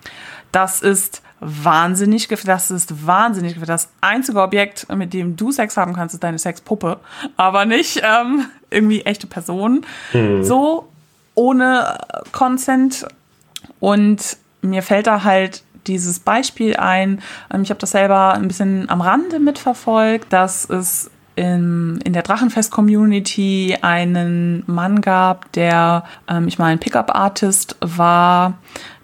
das 0.53 0.83
ist 0.83 1.24
wahnsinnig 1.45 2.29
Das 2.29 2.71
ist 2.71 3.07
wahnsinnig 3.07 3.61
Das 3.61 3.89
einzige 4.01 4.41
Objekt, 4.41 4.87
mit 4.95 5.13
dem 5.13 5.37
du 5.37 5.53
Sex 5.53 5.77
haben 5.77 5.93
kannst, 5.93 6.15
ist 6.15 6.25
deine 6.25 6.39
Sexpuppe. 6.39 6.99
Aber 7.37 7.65
nicht 7.65 8.03
ähm, 8.03 8.47
irgendwie 8.71 9.03
echte 9.03 9.27
Personen. 9.27 9.85
Mhm. 10.13 10.43
So 10.43 10.89
ohne 11.35 11.99
Consent. 12.33 13.07
Und 13.81 14.37
mir 14.63 14.83
fällt 14.83 15.07
da 15.07 15.25
halt 15.25 15.63
dieses 15.87 16.19
Beispiel 16.19 16.77
ein. 16.77 17.21
Ähm, 17.53 17.63
ich 17.63 17.71
habe 17.71 17.81
das 17.81 17.91
selber 17.91 18.35
ein 18.35 18.49
bisschen 18.49 18.89
am 18.89 19.01
Rande 19.01 19.39
mitverfolgt, 19.39 20.33
dass 20.33 20.69
es 20.69 21.11
in, 21.37 22.01
in 22.05 22.13
der 22.13 22.23
Drachenfest-Community 22.23 23.79
einen 23.83 24.63
Mann 24.67 25.01
gab, 25.01 25.51
der, 25.53 26.05
ähm, 26.29 26.47
ich 26.47 26.59
meine, 26.59 26.79
Pickup-Artist 26.79 27.77
war. 27.81 28.55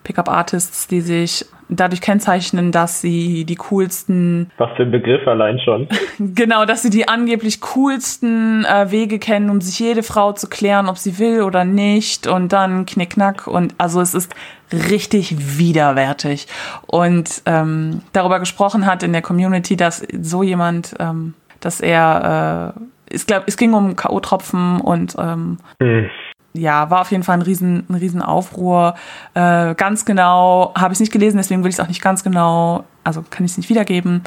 Pickup-Artists, 0.04 0.88
die 0.88 1.00
sich 1.00 1.46
dadurch 1.70 2.00
kennzeichnen, 2.00 2.72
dass 2.72 3.00
sie 3.00 3.44
die 3.44 3.54
coolsten. 3.54 4.50
Was 4.58 4.70
für 4.76 4.82
ein 4.82 4.90
Begriff 4.90 5.26
allein 5.26 5.58
schon. 5.60 5.88
genau, 6.34 6.64
dass 6.64 6.82
sie 6.82 6.90
die 6.90 7.08
angeblich 7.08 7.60
coolsten 7.60 8.64
äh, 8.64 8.90
Wege 8.90 9.18
kennen, 9.18 9.50
um 9.50 9.60
sich 9.60 9.78
jede 9.78 10.02
Frau 10.02 10.32
zu 10.32 10.48
klären, 10.48 10.88
ob 10.88 10.98
sie 10.98 11.18
will 11.18 11.42
oder 11.42 11.64
nicht. 11.64 12.26
Und 12.26 12.52
dann 12.52 12.86
knickknack. 12.86 13.46
Und 13.46 13.74
also 13.78 14.00
es 14.00 14.14
ist 14.14 14.34
richtig 14.72 15.58
widerwärtig. 15.58 16.46
Und 16.86 17.42
ähm, 17.46 18.02
darüber 18.12 18.40
gesprochen 18.40 18.86
hat 18.86 19.02
in 19.02 19.12
der 19.12 19.22
Community, 19.22 19.76
dass 19.76 19.98
so 20.20 20.42
jemand, 20.42 20.94
ähm, 20.98 21.34
dass 21.60 21.80
er, 21.80 22.74
äh, 22.76 23.14
ich 23.14 23.26
glaube, 23.26 23.44
es 23.46 23.56
ging 23.56 23.74
um 23.74 23.96
K.O.-Tropfen 23.96 24.80
und 24.80 25.14
ähm, 25.18 25.58
mhm 25.80 26.10
ja, 26.52 26.90
war 26.90 27.02
auf 27.02 27.10
jeden 27.10 27.22
Fall 27.22 27.38
ein 27.38 27.42
riesen, 27.42 27.86
ein 27.88 27.94
riesen 27.94 28.22
Aufruhr. 28.22 28.94
Äh, 29.34 29.74
ganz 29.74 30.04
genau 30.04 30.72
habe 30.76 30.92
ich 30.92 30.96
es 30.96 31.00
nicht 31.00 31.12
gelesen, 31.12 31.36
deswegen 31.36 31.62
will 31.62 31.70
ich 31.70 31.76
es 31.76 31.80
auch 31.80 31.88
nicht 31.88 32.02
ganz 32.02 32.24
genau, 32.24 32.84
also 33.04 33.22
kann 33.28 33.44
ich 33.44 33.52
es 33.52 33.58
nicht 33.58 33.70
wiedergeben. 33.70 34.22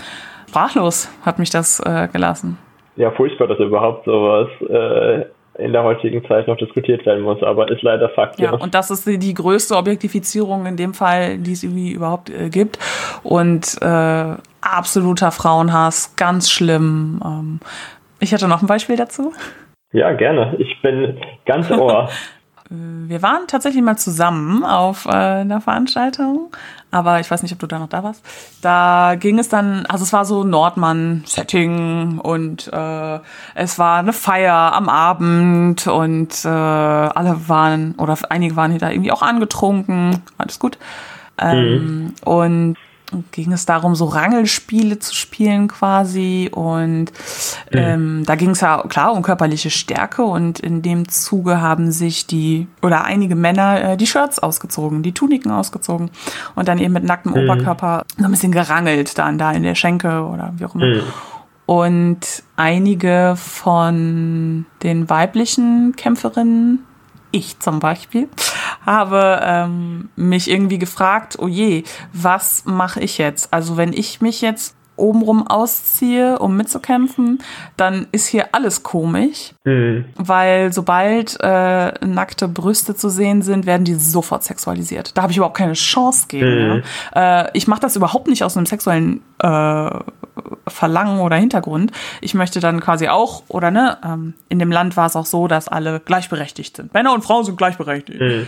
Sprachlos 0.49 1.09
hat 1.25 1.39
mich 1.39 1.49
das 1.49 1.79
äh, 1.79 2.07
gelassen. 2.11 2.57
Ja, 2.95 3.11
furchtbar, 3.11 3.47
dass 3.47 3.59
überhaupt 3.59 4.05
sowas 4.05 4.49
äh, 4.69 5.25
in 5.63 5.71
der 5.71 5.83
heutigen 5.83 6.25
Zeit 6.27 6.47
noch 6.47 6.57
diskutiert 6.57 7.05
werden 7.05 7.23
muss, 7.23 7.41
aber 7.43 7.69
ist 7.69 7.81
leider 7.81 8.09
Fakt. 8.09 8.39
Ja, 8.39 8.51
ja. 8.51 8.57
und 8.57 8.73
das 8.73 8.89
ist 8.89 9.05
die, 9.05 9.17
die, 9.17 9.33
größte 9.33 9.75
Objektifizierung 9.75 10.65
in 10.65 10.77
dem 10.77 10.93
Fall, 10.93 11.37
die 11.37 11.53
es 11.53 11.63
irgendwie 11.63 11.91
überhaupt 11.91 12.29
äh, 12.29 12.49
gibt. 12.49 12.79
Und 13.23 13.79
äh, 13.81 14.35
absoluter 14.61 15.31
Frauenhass, 15.31 16.15
ganz 16.15 16.49
schlimm. 16.49 17.21
Ähm, 17.23 17.59
ich 18.19 18.33
hatte 18.33 18.47
noch 18.47 18.61
ein 18.61 18.67
Beispiel 18.67 18.95
dazu. 18.95 19.33
Ja, 19.93 20.11
gerne. 20.13 20.55
Ich 20.57 20.81
bin 20.81 21.17
ganz 21.45 21.71
ohr. 21.71 22.09
Wir 22.69 23.21
waren 23.21 23.45
tatsächlich 23.47 23.83
mal 23.83 23.97
zusammen 23.97 24.63
auf 24.63 25.05
äh, 25.05 25.09
einer 25.09 25.61
Veranstaltung, 25.61 26.49
aber 26.89 27.19
ich 27.19 27.29
weiß 27.29 27.43
nicht, 27.43 27.53
ob 27.53 27.59
du 27.59 27.67
da 27.67 27.77
noch 27.77 27.89
da 27.89 28.03
warst. 28.03 28.25
Da 28.63 29.15
ging 29.19 29.37
es 29.37 29.47
dann, 29.47 29.85
also 29.85 30.03
es 30.03 30.11
war 30.11 30.25
so 30.25 30.43
Nordmann-Setting 30.43 32.17
und 32.17 32.71
äh, 32.73 33.19
es 33.53 33.77
war 33.77 33.99
eine 33.99 34.13
Feier 34.13 34.73
am 34.73 34.89
Abend 34.89 35.85
und 35.85 36.45
äh, 36.45 36.47
alle 36.47 37.47
waren, 37.47 37.93
oder 37.99 38.17
einige 38.29 38.55
waren 38.55 38.75
da 38.79 38.89
irgendwie 38.89 39.11
auch 39.11 39.21
angetrunken, 39.21 40.23
alles 40.39 40.57
gut. 40.57 40.79
Ähm, 41.39 41.67
mhm. 41.67 42.13
Und 42.25 42.77
ging 43.31 43.51
es 43.51 43.65
darum, 43.65 43.95
so 43.95 44.05
Rangelspiele 44.05 44.99
zu 44.99 45.13
spielen 45.15 45.67
quasi. 45.67 46.49
Und 46.53 47.05
mhm. 47.71 47.77
ähm, 47.77 48.23
da 48.25 48.35
ging 48.35 48.51
es 48.51 48.61
ja 48.61 48.83
klar 48.87 49.13
um 49.13 49.21
körperliche 49.21 49.69
Stärke 49.69 50.23
und 50.23 50.59
in 50.59 50.81
dem 50.81 51.07
Zuge 51.07 51.61
haben 51.61 51.91
sich 51.91 52.27
die 52.27 52.67
oder 52.81 53.03
einige 53.03 53.35
Männer 53.35 53.91
äh, 53.91 53.97
die 53.97 54.07
Shirts 54.07 54.39
ausgezogen, 54.39 55.03
die 55.03 55.13
Tuniken 55.13 55.51
ausgezogen 55.51 56.11
und 56.55 56.67
dann 56.67 56.79
eben 56.79 56.93
mit 56.93 57.03
nacktem 57.03 57.33
mhm. 57.33 57.39
Oberkörper 57.39 58.03
so 58.17 58.25
ein 58.25 58.31
bisschen 58.31 58.51
gerangelt 58.51 59.17
dann 59.17 59.37
da 59.37 59.51
in 59.51 59.63
der 59.63 59.75
Schenke 59.75 60.23
oder 60.23 60.53
wie 60.57 60.65
auch 60.65 60.75
immer. 60.75 60.85
Mhm. 60.85 61.01
Und 61.65 62.43
einige 62.57 63.35
von 63.37 64.65
den 64.83 65.09
weiblichen 65.09 65.95
Kämpferinnen 65.95 66.79
ich 67.33 67.59
zum 67.59 67.79
Beispiel, 67.79 68.29
habe 68.85 69.41
ähm, 69.43 70.09
mich 70.15 70.49
irgendwie 70.49 70.77
gefragt, 70.77 71.37
oh 71.39 71.47
je, 71.47 71.83
was 72.13 72.63
mache 72.65 73.01
ich 73.01 73.17
jetzt? 73.17 73.51
Also 73.51 73.75
wenn 73.75 73.91
ich 73.91 74.21
mich 74.21 74.41
jetzt 74.41 74.75
obenrum 74.95 75.47
ausziehe, 75.47 76.39
um 76.39 76.55
mitzukämpfen, 76.55 77.41
dann 77.77 78.07
ist 78.11 78.27
hier 78.27 78.49
alles 78.53 78.83
komisch, 78.83 79.53
mhm. 79.63 80.05
weil 80.15 80.71
sobald 80.71 81.37
äh, 81.41 81.93
nackte 82.05 82.47
Brüste 82.47 82.95
zu 82.95 83.09
sehen 83.09 83.41
sind, 83.41 83.65
werden 83.65 83.85
die 83.85 83.95
sofort 83.95 84.43
sexualisiert. 84.43 85.17
Da 85.17 85.23
habe 85.23 85.31
ich 85.31 85.37
überhaupt 85.37 85.57
keine 85.57 85.73
Chance 85.73 86.27
gegen. 86.27 86.75
Mhm. 86.75 86.83
Ja. 87.15 87.41
Äh, 87.41 87.49
ich 87.53 87.67
mache 87.67 87.81
das 87.81 87.95
überhaupt 87.95 88.27
nicht 88.27 88.43
aus 88.43 88.55
einem 88.55 88.65
sexuellen 88.65 89.21
äh, 89.39 89.89
Verlangen 90.67 91.19
oder 91.19 91.35
Hintergrund. 91.35 91.91
Ich 92.21 92.33
möchte 92.33 92.59
dann 92.59 92.79
quasi 92.79 93.07
auch, 93.07 93.43
oder 93.47 93.71
ne, 93.71 93.97
ähm, 94.03 94.33
in 94.49 94.59
dem 94.59 94.71
Land 94.71 94.97
war 94.97 95.07
es 95.07 95.15
auch 95.15 95.25
so, 95.25 95.47
dass 95.47 95.67
alle 95.67 95.99
gleichberechtigt 95.99 96.77
sind. 96.77 96.93
Männer 96.93 97.13
und 97.13 97.23
Frauen 97.23 97.45
sind 97.45 97.57
gleichberechtigt. 97.57 98.19
Mhm. 98.19 98.47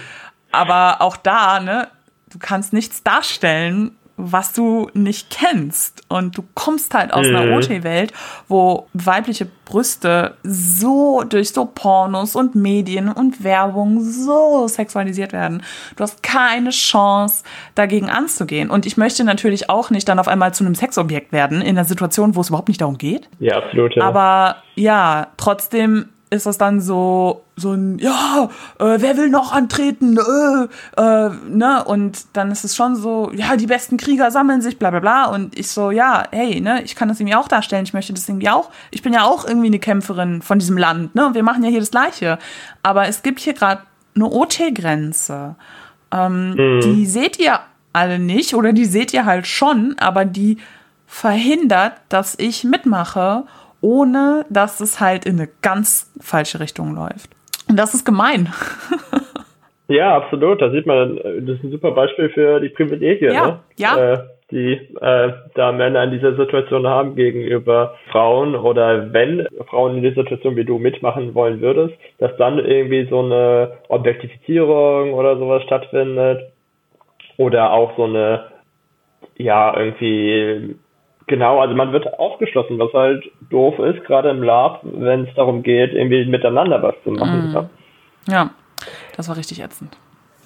Aber 0.52 1.02
auch 1.02 1.18
da, 1.18 1.60
ne, 1.60 1.88
du 2.32 2.40
kannst 2.40 2.74
nichts 2.74 3.04
darstellen, 3.04 3.96
was 4.18 4.54
du 4.54 4.90
nicht 4.94 5.30
kennst. 5.30 6.04
Und 6.08 6.38
du 6.38 6.44
kommst 6.54 6.94
halt 6.94 7.14
aus 7.14 7.28
mhm. 7.28 7.36
einer 7.36 7.58
OT-Welt, 7.58 8.14
wo 8.48 8.88
weibliche 8.94 9.48
Brüste 9.66 10.36
so 10.44 11.24
durch 11.28 11.50
so 11.50 11.66
Pornos 11.66 12.36
und 12.36 12.56
Medien 12.56 13.10
und 13.10 13.44
Werbung 13.44 14.02
so 14.02 14.68
sexualisiert 14.68 15.34
werden. 15.34 15.64
Du 15.96 16.04
hast 16.04 16.24
keine 16.24 16.70
Chance, 16.70 17.44
dagegen 17.74 18.10
anzugehen. 18.10 18.70
Und 18.70 18.86
ich 18.86 18.96
möchte 18.98 19.24
natürlich 19.24 19.70
auch 19.70 19.90
nicht 19.90 20.08
dann 20.08 20.20
auf 20.20 20.28
einmal 20.28 20.54
zu 20.54 20.64
einem 20.64 20.76
Sexobjekt 20.76 21.32
werden, 21.32 21.62
in 21.62 21.78
einer 21.78 21.86
Situation, 21.86 22.36
wo 22.36 22.42
es 22.42 22.50
überhaupt 22.50 22.70
nicht 22.70 22.82
darum 22.82 22.98
geht. 22.98 23.28
Ja, 23.40 23.58
absolut. 23.58 23.96
Ja. 23.96 24.04
Aber 24.04 24.58
ja, 24.76 25.28
trotzdem 25.38 26.10
ist 26.36 26.46
das 26.46 26.58
dann 26.58 26.82
so, 26.82 27.44
so 27.56 27.74
ein, 27.74 27.98
ja, 28.00 28.50
äh, 28.80 28.98
wer 28.98 29.18
will 29.18 29.30
noch 29.30 29.52
antreten? 29.52 30.18
Äh, 30.18 31.02
äh, 31.02 31.30
ne? 31.50 31.84
Und 31.86 32.26
dann 32.34 32.52
ist 32.52 32.64
es 32.64 32.76
schon 32.76 32.96
so, 32.96 33.32
ja, 33.34 33.56
die 33.56 33.68
besten 33.68 33.98
Krieger 33.98 34.32
sammeln 34.32 34.62
sich, 34.62 34.78
bla 34.78 34.92
bla 34.92 35.00
bla. 35.00 35.26
Und 35.26 35.58
ich 35.58 35.70
so, 35.70 35.92
ja, 35.92 36.24
hey, 36.32 36.62
ne, 36.62 36.84
ich 36.84 36.96
kann 36.96 37.08
das 37.08 37.20
irgendwie 37.20 37.36
auch 37.36 37.48
darstellen, 37.48 37.86
ich 37.86 37.94
möchte 37.94 38.14
das 38.14 38.28
irgendwie 38.28 38.50
auch, 38.50 38.70
ich 38.92 39.02
bin 39.02 39.14
ja 39.14 39.24
auch 39.24 39.46
irgendwie 39.46 39.68
eine 39.68 39.80
Kämpferin 39.80 40.42
von 40.42 40.60
diesem 40.60 40.78
Land, 40.78 41.16
ne? 41.16 41.28
Und 41.28 41.34
wir 41.34 41.44
machen 41.44 41.64
ja 41.64 41.70
hier 41.70 41.80
das 41.80 41.92
Gleiche. 41.92 42.38
Aber 42.84 43.08
es 43.08 43.24
gibt 43.24 43.40
hier 43.40 43.54
gerade 43.54 43.82
eine 44.16 44.30
OT-Grenze. 44.30 45.56
Ähm, 46.12 46.52
mhm. 46.52 46.82
Die 46.82 47.06
seht 47.06 47.40
ihr 47.40 47.60
alle 47.94 48.20
nicht 48.20 48.54
oder 48.54 48.74
die 48.74 48.86
seht 48.86 49.14
ihr 49.14 49.26
halt 49.26 49.48
schon, 49.48 49.96
aber 50.00 50.26
die 50.26 50.58
verhindert, 51.08 51.94
dass 52.10 52.36
ich 52.38 52.64
mitmache 52.64 53.46
ohne 53.86 54.48
dass 54.50 54.80
es 54.80 55.00
halt 55.00 55.26
in 55.26 55.40
eine 55.40 55.48
ganz 55.62 56.12
falsche 56.20 56.60
Richtung 56.60 56.96
läuft. 56.96 57.30
Und 57.70 57.78
das 57.78 57.94
ist 57.94 58.04
gemein. 58.04 58.52
ja, 59.88 60.18
absolut. 60.18 60.60
Da 60.60 60.72
sieht 60.72 60.88
man, 60.88 61.18
das 61.18 61.58
ist 61.58 61.64
ein 61.64 61.70
super 61.70 61.92
Beispiel 61.92 62.30
für 62.30 62.60
die 62.60 62.70
Privilegien, 62.70 63.32
ja, 63.32 63.48
ne? 63.48 63.60
ja. 63.78 64.14
Äh, 64.14 64.20
die 64.52 64.74
äh, 64.74 65.34
da 65.54 65.72
Männer 65.72 66.04
in 66.04 66.12
dieser 66.12 66.36
Situation 66.36 66.88
haben 66.88 67.16
gegenüber 67.16 67.96
Frauen 68.12 68.56
oder 68.56 69.14
wenn 69.14 69.48
Frauen 69.68 69.98
in 69.98 70.04
dieser 70.04 70.22
Situation 70.22 70.56
wie 70.56 70.66
du 70.66 70.80
mitmachen 70.80 71.36
wollen 71.36 71.62
würdest, 71.62 71.96
dass 72.20 72.36
dann 72.38 72.60
irgendwie 72.60 73.08
so 73.10 73.20
eine 73.22 73.74
Objektifizierung 73.88 75.14
oder 75.14 75.38
sowas 75.38 75.64
stattfindet 75.64 76.44
oder 77.38 77.72
auch 77.72 77.96
so 77.98 78.04
eine 78.06 78.46
ja 79.38 79.76
irgendwie 79.78 80.76
Genau, 81.28 81.60
also 81.60 81.76
man 81.76 81.92
wird 81.92 82.20
ausgeschlossen, 82.20 82.78
was 82.78 82.94
halt 82.94 83.24
doof 83.50 83.80
ist, 83.80 84.06
gerade 84.06 84.30
im 84.30 84.44
Lab, 84.44 84.82
wenn 84.84 85.26
es 85.26 85.34
darum 85.36 85.64
geht, 85.64 85.94
irgendwie 85.94 86.26
miteinander 86.26 86.84
was 86.84 86.96
zu 87.04 87.12
machen. 87.12 87.52
Mm. 87.52 88.32
Ja, 88.32 88.52
das 89.18 89.28
war 89.28 89.36
richtig 89.36 89.64
ätzend. 89.64 89.98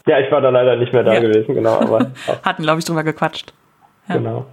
Ja, 0.08 0.20
ich 0.20 0.32
war 0.32 0.40
da 0.42 0.50
leider 0.50 0.78
nicht 0.78 0.94
mehr 0.94 1.04
da 1.04 1.16
ja. 1.16 1.20
gewesen, 1.20 1.54
genau. 1.54 1.82
Aber 1.82 2.12
Hatten, 2.44 2.64
glaube 2.64 2.80
ich, 2.80 2.86
drüber 2.86 3.04
gequatscht. 3.04 3.54
Ja. 4.08 4.16
Genau. 4.16 4.46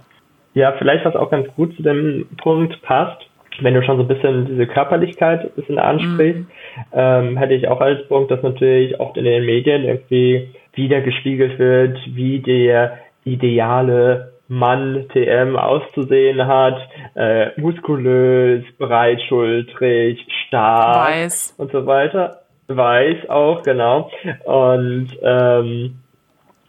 Ja, 0.53 0.73
vielleicht 0.77 1.05
was 1.05 1.15
auch 1.15 1.29
ganz 1.29 1.47
gut 1.55 1.75
zu 1.77 1.83
dem 1.83 2.27
Punkt 2.41 2.81
passt, 2.81 3.21
wenn 3.61 3.73
du 3.73 3.81
schon 3.83 3.97
so 3.97 4.03
ein 4.03 4.07
bisschen 4.07 4.47
diese 4.47 4.67
Körperlichkeit 4.67 5.41
ein 5.41 5.51
bisschen 5.55 5.79
ansprichst, 5.79 6.41
mm. 6.41 6.81
ähm, 6.93 7.37
hätte 7.37 7.53
ich 7.53 7.69
auch 7.69 7.79
als 7.79 8.05
Punkt, 8.09 8.31
dass 8.31 8.43
natürlich 8.43 8.99
auch 8.99 9.15
in 9.15 9.23
den 9.23 9.45
Medien 9.45 9.85
irgendwie 9.85 10.53
wieder 10.73 10.99
gespiegelt 11.01 11.57
wird, 11.57 11.97
wie 12.07 12.39
der 12.39 12.97
ideale 13.23 14.33
Mann 14.47 15.05
TM 15.13 15.55
auszusehen 15.55 16.45
hat, 16.47 16.77
äh, 17.15 17.49
muskulös, 17.59 18.63
breitschultrig, 18.77 20.25
stark 20.47 21.09
Weiß. 21.09 21.55
und 21.57 21.71
so 21.71 21.85
weiter. 21.85 22.41
Weiß 22.67 23.29
auch, 23.29 23.63
genau. 23.63 24.11
Und 24.45 25.09
ähm, 25.21 25.99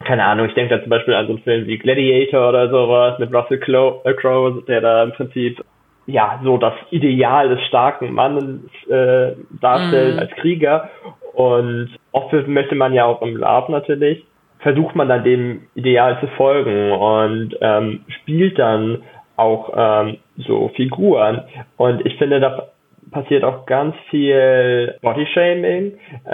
keine 0.05 0.25
Ahnung, 0.25 0.47
ich 0.47 0.53
denke 0.53 0.75
da 0.75 0.81
zum 0.81 0.89
Beispiel 0.89 1.13
an 1.13 1.27
so 1.27 1.33
einen 1.33 1.43
Film 1.43 1.67
wie 1.67 1.77
Gladiator 1.77 2.49
oder 2.49 2.69
sowas 2.69 3.19
mit 3.19 3.33
Russell 3.33 3.59
äh, 4.03 4.13
Crowe, 4.13 4.63
der 4.67 4.81
da 4.81 5.03
im 5.03 5.11
Prinzip 5.11 5.63
ja 6.05 6.39
so 6.43 6.57
das 6.57 6.73
Ideal 6.89 7.49
des 7.49 7.61
starken 7.67 8.13
Mannes 8.13 8.61
äh, 8.89 9.33
darstellt 9.59 10.15
mm. 10.15 10.19
als 10.19 10.31
Krieger. 10.31 10.89
Und 11.33 11.89
oft 12.11 12.33
möchte 12.47 12.75
man 12.75 12.93
ja 12.93 13.05
auch 13.05 13.21
im 13.21 13.37
Lab 13.37 13.69
natürlich 13.69 14.25
versucht 14.59 14.95
man 14.95 15.07
dann 15.07 15.23
dem 15.23 15.67
Ideal 15.75 16.19
zu 16.19 16.27
folgen 16.27 16.91
und 16.91 17.55
ähm, 17.61 18.01
spielt 18.07 18.59
dann 18.59 19.03
auch 19.35 19.71
ähm, 19.75 20.17
so 20.37 20.69
Figuren. 20.75 21.43
Und 21.77 22.05
ich 22.05 22.17
finde, 22.17 22.39
da 22.39 22.67
passiert 23.11 23.43
auch 23.43 23.65
ganz 23.65 23.95
viel 24.09 24.95
Bodyshaming, 25.01 25.93
äh, 26.25 26.31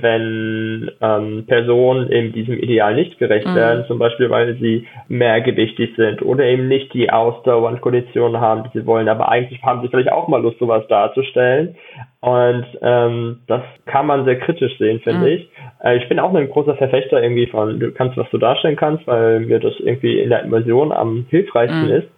wenn 0.00 0.90
ähm, 1.00 1.44
Personen 1.46 2.10
eben 2.10 2.32
diesem 2.32 2.58
Ideal 2.58 2.94
nicht 2.94 3.18
gerecht 3.18 3.46
mhm. 3.46 3.54
werden, 3.54 3.84
zum 3.86 3.98
Beispiel 3.98 4.30
weil 4.30 4.56
sie 4.56 4.86
mehrgewichtig 5.08 5.94
sind 5.96 6.22
oder 6.22 6.44
eben 6.44 6.68
nicht 6.68 6.92
die 6.94 7.10
Ausdauer 7.10 7.68
und 7.68 7.80
Konditionen 7.80 8.40
haben, 8.40 8.64
die 8.64 8.78
sie 8.78 8.86
wollen, 8.86 9.08
aber 9.08 9.28
eigentlich 9.28 9.62
haben 9.62 9.82
sie 9.82 9.88
vielleicht 9.88 10.12
auch 10.12 10.28
mal 10.28 10.42
Lust, 10.42 10.58
sowas 10.58 10.86
darzustellen. 10.88 11.76
Und 12.20 12.66
ähm, 12.82 13.40
das 13.48 13.62
kann 13.86 14.06
man 14.06 14.24
sehr 14.24 14.38
kritisch 14.38 14.78
sehen, 14.78 15.00
finde 15.00 15.20
mhm. 15.20 15.26
ich. 15.26 15.50
Äh, 15.82 15.96
ich 15.96 16.08
bin 16.08 16.20
auch 16.20 16.32
ein 16.32 16.48
großer 16.48 16.76
Verfechter 16.76 17.20
irgendwie 17.20 17.48
von, 17.48 17.80
du 17.80 17.90
kannst, 17.90 18.16
was 18.16 18.30
du 18.30 18.38
darstellen 18.38 18.76
kannst, 18.76 19.06
weil 19.08 19.40
mir 19.40 19.58
das 19.58 19.74
irgendwie 19.80 20.20
in 20.20 20.30
der 20.30 20.44
Immersion 20.44 20.92
am 20.92 21.26
hilfreichsten 21.30 21.86
mhm. 21.86 21.94
ist. 21.94 22.08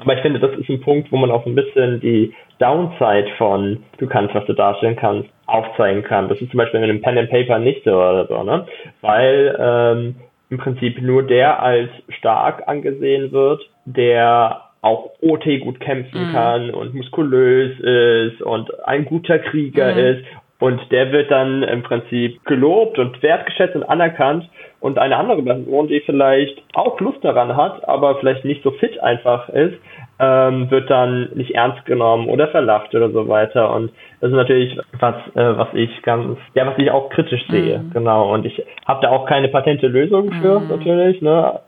Aber 0.00 0.14
ich 0.14 0.20
finde, 0.20 0.40
das 0.40 0.52
ist 0.58 0.68
ein 0.68 0.80
Punkt, 0.80 1.10
wo 1.12 1.16
man 1.16 1.30
auch 1.30 1.46
ein 1.46 1.54
bisschen 1.54 2.00
die 2.00 2.34
Downside 2.58 3.28
von 3.38 3.82
du 3.98 4.06
kannst, 4.06 4.34
was 4.34 4.44
du 4.46 4.52
darstellen 4.52 4.96
kannst, 4.96 5.28
aufzeigen 5.46 6.02
kann. 6.02 6.28
Das 6.28 6.40
ist 6.40 6.50
zum 6.50 6.58
Beispiel 6.58 6.80
in 6.80 6.84
einem 6.84 7.02
Pen 7.02 7.18
and 7.18 7.30
Paper 7.30 7.58
nicht 7.58 7.84
so 7.84 7.92
oder 7.92 8.26
so, 8.26 8.42
ne? 8.42 8.66
Weil 9.00 9.56
ähm, 9.58 10.16
im 10.50 10.58
Prinzip 10.58 11.00
nur 11.00 11.22
der 11.22 11.62
als 11.62 11.90
stark 12.08 12.64
angesehen 12.66 13.32
wird, 13.32 13.62
der 13.84 14.62
auch 14.82 15.10
OT 15.20 15.44
gut 15.60 15.80
kämpfen 15.80 16.28
mhm. 16.28 16.32
kann 16.32 16.70
und 16.70 16.94
muskulös 16.94 17.78
ist 17.80 18.42
und 18.42 18.70
ein 18.86 19.04
guter 19.04 19.38
Krieger 19.38 19.92
mhm. 19.92 19.98
ist 19.98 20.24
und 20.60 20.80
der 20.92 21.10
wird 21.10 21.30
dann 21.30 21.62
im 21.62 21.82
Prinzip 21.82 22.44
gelobt 22.44 22.98
und 22.98 23.22
wertgeschätzt 23.22 23.74
und 23.74 23.82
anerkannt. 23.82 24.48
Und 24.78 24.98
eine 24.98 25.16
andere 25.16 25.42
Person, 25.42 25.88
die 25.88 26.00
vielleicht 26.00 26.62
auch 26.74 26.98
Lust 27.00 27.22
daran 27.22 27.56
hat, 27.56 27.86
aber 27.88 28.16
vielleicht 28.16 28.44
nicht 28.44 28.62
so 28.62 28.70
fit 28.72 29.02
einfach 29.02 29.48
ist, 29.48 29.74
ähm, 30.18 30.70
wird 30.70 30.90
dann 30.90 31.30
nicht 31.34 31.54
ernst 31.54 31.84
genommen 31.86 32.28
oder 32.28 32.48
verlacht 32.48 32.94
oder 32.94 33.10
so 33.10 33.26
weiter. 33.26 33.74
Und 33.74 33.90
das 34.20 34.30
ist 34.30 34.36
natürlich 34.36 34.78
was, 34.98 35.14
äh, 35.34 35.58
was 35.58 35.68
ich 35.72 36.02
ganz, 36.02 36.38
ja, 36.54 36.66
was 36.66 36.76
ich 36.76 36.90
auch 36.90 37.08
kritisch 37.08 37.46
sehe. 37.48 37.78
Mhm. 37.78 37.90
Genau. 37.92 38.32
Und 38.32 38.44
ich 38.44 38.62
habe 38.86 39.00
da 39.00 39.10
auch 39.10 39.26
keine 39.26 39.48
patente 39.48 39.86
Lösung 39.86 40.30
für, 40.42 40.60
mhm. 40.60 40.68
natürlich. 40.68 41.22
Ne? 41.22 41.60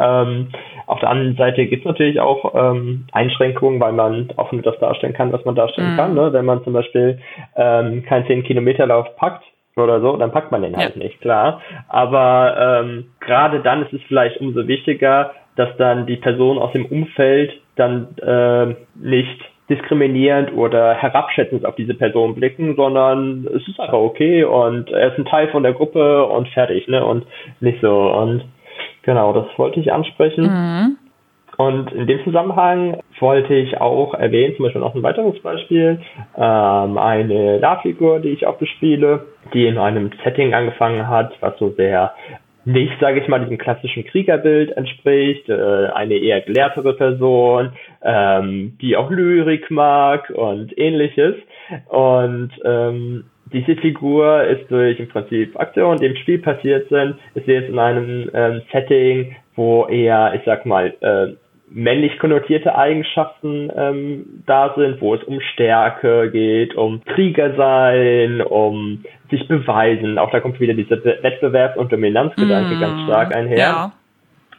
Ähm, 0.00 0.48
auf 0.86 1.00
der 1.00 1.10
anderen 1.10 1.36
Seite 1.36 1.66
gibt 1.66 1.84
es 1.84 1.86
natürlich 1.86 2.20
auch 2.20 2.54
ähm, 2.54 3.06
Einschränkungen, 3.12 3.80
weil 3.80 3.92
man 3.92 4.28
auch 4.36 4.52
nur 4.52 4.62
das 4.62 4.78
darstellen 4.78 5.12
kann, 5.12 5.32
was 5.32 5.44
man 5.44 5.54
darstellen 5.54 5.92
mhm. 5.92 5.96
kann. 5.96 6.14
Ne? 6.14 6.32
Wenn 6.32 6.44
man 6.44 6.64
zum 6.64 6.72
Beispiel 6.72 7.18
ähm, 7.56 8.04
keinen 8.04 8.26
10-Kilometer-Lauf 8.26 9.16
packt 9.16 9.44
oder 9.76 10.00
so, 10.00 10.16
dann 10.16 10.32
packt 10.32 10.50
man 10.50 10.62
den 10.62 10.76
halt 10.76 10.96
ja. 10.96 11.02
nicht, 11.02 11.20
klar. 11.20 11.60
Aber 11.88 12.82
ähm, 12.82 13.06
gerade 13.20 13.60
dann 13.60 13.82
ist 13.82 13.92
es 13.92 14.02
vielleicht 14.08 14.40
umso 14.40 14.66
wichtiger, 14.66 15.32
dass 15.56 15.68
dann 15.76 16.06
die 16.06 16.16
Person 16.16 16.58
aus 16.58 16.72
dem 16.72 16.86
Umfeld 16.86 17.52
dann 17.76 18.16
äh, 18.18 18.74
nicht 18.94 19.40
diskriminierend 19.68 20.52
oder 20.52 20.94
herabschätzend 20.94 21.66
auf 21.66 21.74
diese 21.74 21.94
Person 21.94 22.34
blicken, 22.34 22.76
sondern 22.76 23.46
es 23.52 23.66
ist 23.66 23.80
einfach 23.80 23.98
okay 23.98 24.44
und 24.44 24.90
er 24.90 25.12
ist 25.12 25.18
ein 25.18 25.24
Teil 25.24 25.48
von 25.48 25.64
der 25.64 25.72
Gruppe 25.72 26.24
und 26.24 26.48
fertig, 26.50 26.86
ne? 26.86 27.04
Und 27.04 27.26
nicht 27.60 27.80
so. 27.80 28.12
Und 28.12 28.44
Genau, 29.06 29.32
das 29.32 29.46
wollte 29.56 29.78
ich 29.78 29.92
ansprechen. 29.92 30.44
Mhm. 30.44 30.96
Und 31.56 31.92
in 31.92 32.06
dem 32.06 32.22
Zusammenhang 32.24 32.98
wollte 33.20 33.54
ich 33.54 33.80
auch 33.80 34.12
erwähnen, 34.12 34.54
zum 34.56 34.64
Beispiel 34.64 34.80
noch 34.82 34.94
ein 34.94 35.02
weiteres 35.02 35.40
Beispiel, 35.40 36.00
ähm, 36.36 36.98
eine 36.98 37.58
Lab-Figur, 37.58 38.18
die 38.20 38.30
ich 38.30 38.46
auch 38.46 38.58
bespiele, 38.58 39.26
die 39.54 39.66
in 39.66 39.78
einem 39.78 40.10
Setting 40.22 40.52
angefangen 40.52 41.08
hat, 41.08 41.32
was 41.40 41.56
so 41.58 41.70
sehr 41.70 42.12
nicht, 42.66 42.92
sage 43.00 43.20
ich 43.20 43.28
mal, 43.28 43.38
diesem 43.38 43.58
klassischen 43.58 44.04
Kriegerbild 44.04 44.76
entspricht, 44.76 45.48
äh, 45.48 45.86
eine 45.94 46.14
eher 46.16 46.40
gelehrtere 46.40 46.94
Person, 46.94 47.72
ähm, 48.02 48.76
die 48.80 48.96
auch 48.96 49.08
Lyrik 49.08 49.70
mag 49.70 50.28
und 50.30 50.76
ähnliches. 50.76 51.36
Und 51.88 52.50
ähm, 52.64 53.26
diese 53.56 53.80
Figur 53.80 54.44
ist 54.44 54.70
durch 54.70 54.98
im 55.00 55.08
Prinzip 55.08 55.58
Aktionen, 55.58 55.98
die 55.98 56.06
im 56.06 56.16
Spiel 56.16 56.38
passiert 56.38 56.88
sind, 56.90 57.16
ist 57.34 57.46
jetzt 57.46 57.70
in 57.70 57.78
einem 57.78 58.30
ähm, 58.34 58.62
Setting, 58.70 59.34
wo 59.54 59.86
eher, 59.86 60.34
ich 60.34 60.42
sag 60.44 60.66
mal, 60.66 60.92
äh, 61.00 61.34
männlich 61.70 62.18
konnotierte 62.18 62.76
Eigenschaften 62.76 63.72
ähm, 63.74 64.42
da 64.46 64.74
sind, 64.76 65.00
wo 65.00 65.14
es 65.14 65.24
um 65.24 65.40
Stärke 65.40 66.30
geht, 66.30 66.76
um 66.76 67.02
Krieger 67.04 67.54
sein, 67.56 68.40
um 68.42 69.04
sich 69.30 69.48
beweisen. 69.48 70.18
Auch 70.18 70.30
da 70.30 70.40
kommt 70.40 70.60
wieder 70.60 70.74
dieser 70.74 71.02
Wettbewerb- 71.02 71.76
und 71.76 71.90
Dominanzgedanke 71.90 72.76
mm, 72.76 72.80
ganz 72.80 73.02
stark 73.04 73.34
einher. 73.34 73.58
Ja. 73.58 73.92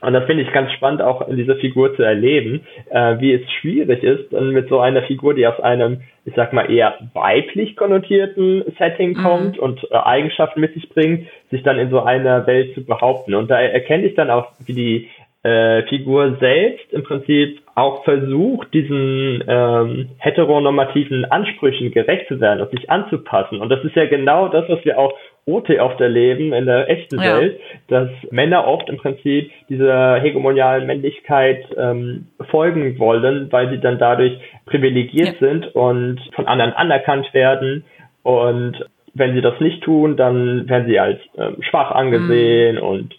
Und 0.01 0.13
das 0.13 0.25
finde 0.25 0.43
ich 0.43 0.51
ganz 0.51 0.71
spannend, 0.73 1.01
auch 1.01 1.27
in 1.27 1.37
dieser 1.37 1.55
Figur 1.55 1.95
zu 1.95 2.03
erleben, 2.03 2.61
äh, 2.89 3.19
wie 3.19 3.33
es 3.33 3.51
schwierig 3.59 4.03
ist, 4.03 4.31
dann 4.31 4.49
mit 4.49 4.69
so 4.69 4.79
einer 4.79 5.03
Figur, 5.03 5.33
die 5.33 5.47
aus 5.47 5.59
einem, 5.59 6.01
ich 6.25 6.33
sag 6.35 6.53
mal, 6.53 6.71
eher 6.71 6.97
weiblich 7.13 7.75
konnotierten 7.75 8.63
Setting 8.77 9.11
mhm. 9.11 9.23
kommt 9.23 9.57
mhm. 9.57 9.63
und 9.63 9.91
äh, 9.91 9.95
Eigenschaften 9.95 10.59
mit 10.59 10.73
sich 10.73 10.89
bringt, 10.89 11.27
sich 11.49 11.63
dann 11.63 11.79
in 11.79 11.89
so 11.89 12.01
einer 12.01 12.45
Welt 12.47 12.73
zu 12.75 12.85
behaupten. 12.85 13.33
Und 13.33 13.49
da 13.49 13.59
erkenne 13.59 14.05
ich 14.05 14.15
dann 14.15 14.29
auch, 14.29 14.51
wie 14.65 14.73
die 14.73 15.09
äh, 15.43 15.83
Figur 15.83 16.35
selbst 16.39 16.91
im 16.91 17.03
Prinzip 17.03 17.61
auch 17.75 18.03
versucht, 18.03 18.73
diesen 18.73 19.43
ähm, 19.47 20.09
heteronormativen 20.17 21.25
Ansprüchen 21.25 21.91
gerecht 21.91 22.27
zu 22.27 22.39
werden 22.39 22.61
und 22.61 22.71
sich 22.71 22.89
anzupassen. 22.89 23.61
Und 23.61 23.69
das 23.69 23.83
ist 23.83 23.95
ja 23.95 24.05
genau 24.07 24.47
das, 24.47 24.67
was 24.67 24.83
wir 24.83 24.97
auch 24.97 25.13
OT 25.47 25.69
oft 25.79 25.99
erleben 26.01 26.53
in 26.53 26.65
der 26.65 26.89
echten 26.89 27.19
ja. 27.21 27.39
Welt, 27.39 27.59
dass 27.87 28.09
Männer 28.31 28.67
oft 28.67 28.89
im 28.89 28.97
Prinzip 28.97 29.49
dieser 29.69 30.19
hegemonialen 30.19 30.85
Männlichkeit 30.85 31.65
ähm, 31.77 32.27
folgen 32.49 32.99
wollen, 32.99 33.51
weil 33.51 33.69
sie 33.69 33.79
dann 33.79 33.97
dadurch 33.97 34.37
privilegiert 34.65 35.39
ja. 35.39 35.47
sind 35.47 35.73
und 35.73 36.19
von 36.35 36.47
anderen 36.47 36.73
anerkannt 36.73 37.33
werden. 37.33 37.85
Und 38.23 38.85
wenn 39.13 39.33
sie 39.33 39.41
das 39.41 39.59
nicht 39.61 39.83
tun, 39.83 40.17
dann 40.17 40.67
werden 40.67 40.87
sie 40.87 40.99
als 40.99 41.19
ähm, 41.37 41.57
schwach 41.61 41.91
angesehen 41.91 42.75
mhm. 42.75 42.81
und 42.81 43.15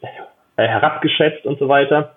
äh, 0.56 0.68
herabgeschätzt 0.68 1.46
und 1.46 1.58
so 1.58 1.68
weiter. 1.68 2.14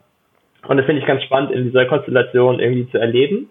Und 0.68 0.78
das 0.78 0.86
finde 0.86 1.02
ich 1.02 1.08
ganz 1.08 1.24
spannend 1.24 1.52
in 1.52 1.64
dieser 1.64 1.86
Konstellation 1.86 2.60
irgendwie 2.60 2.90
zu 2.92 2.98
erleben. 2.98 3.50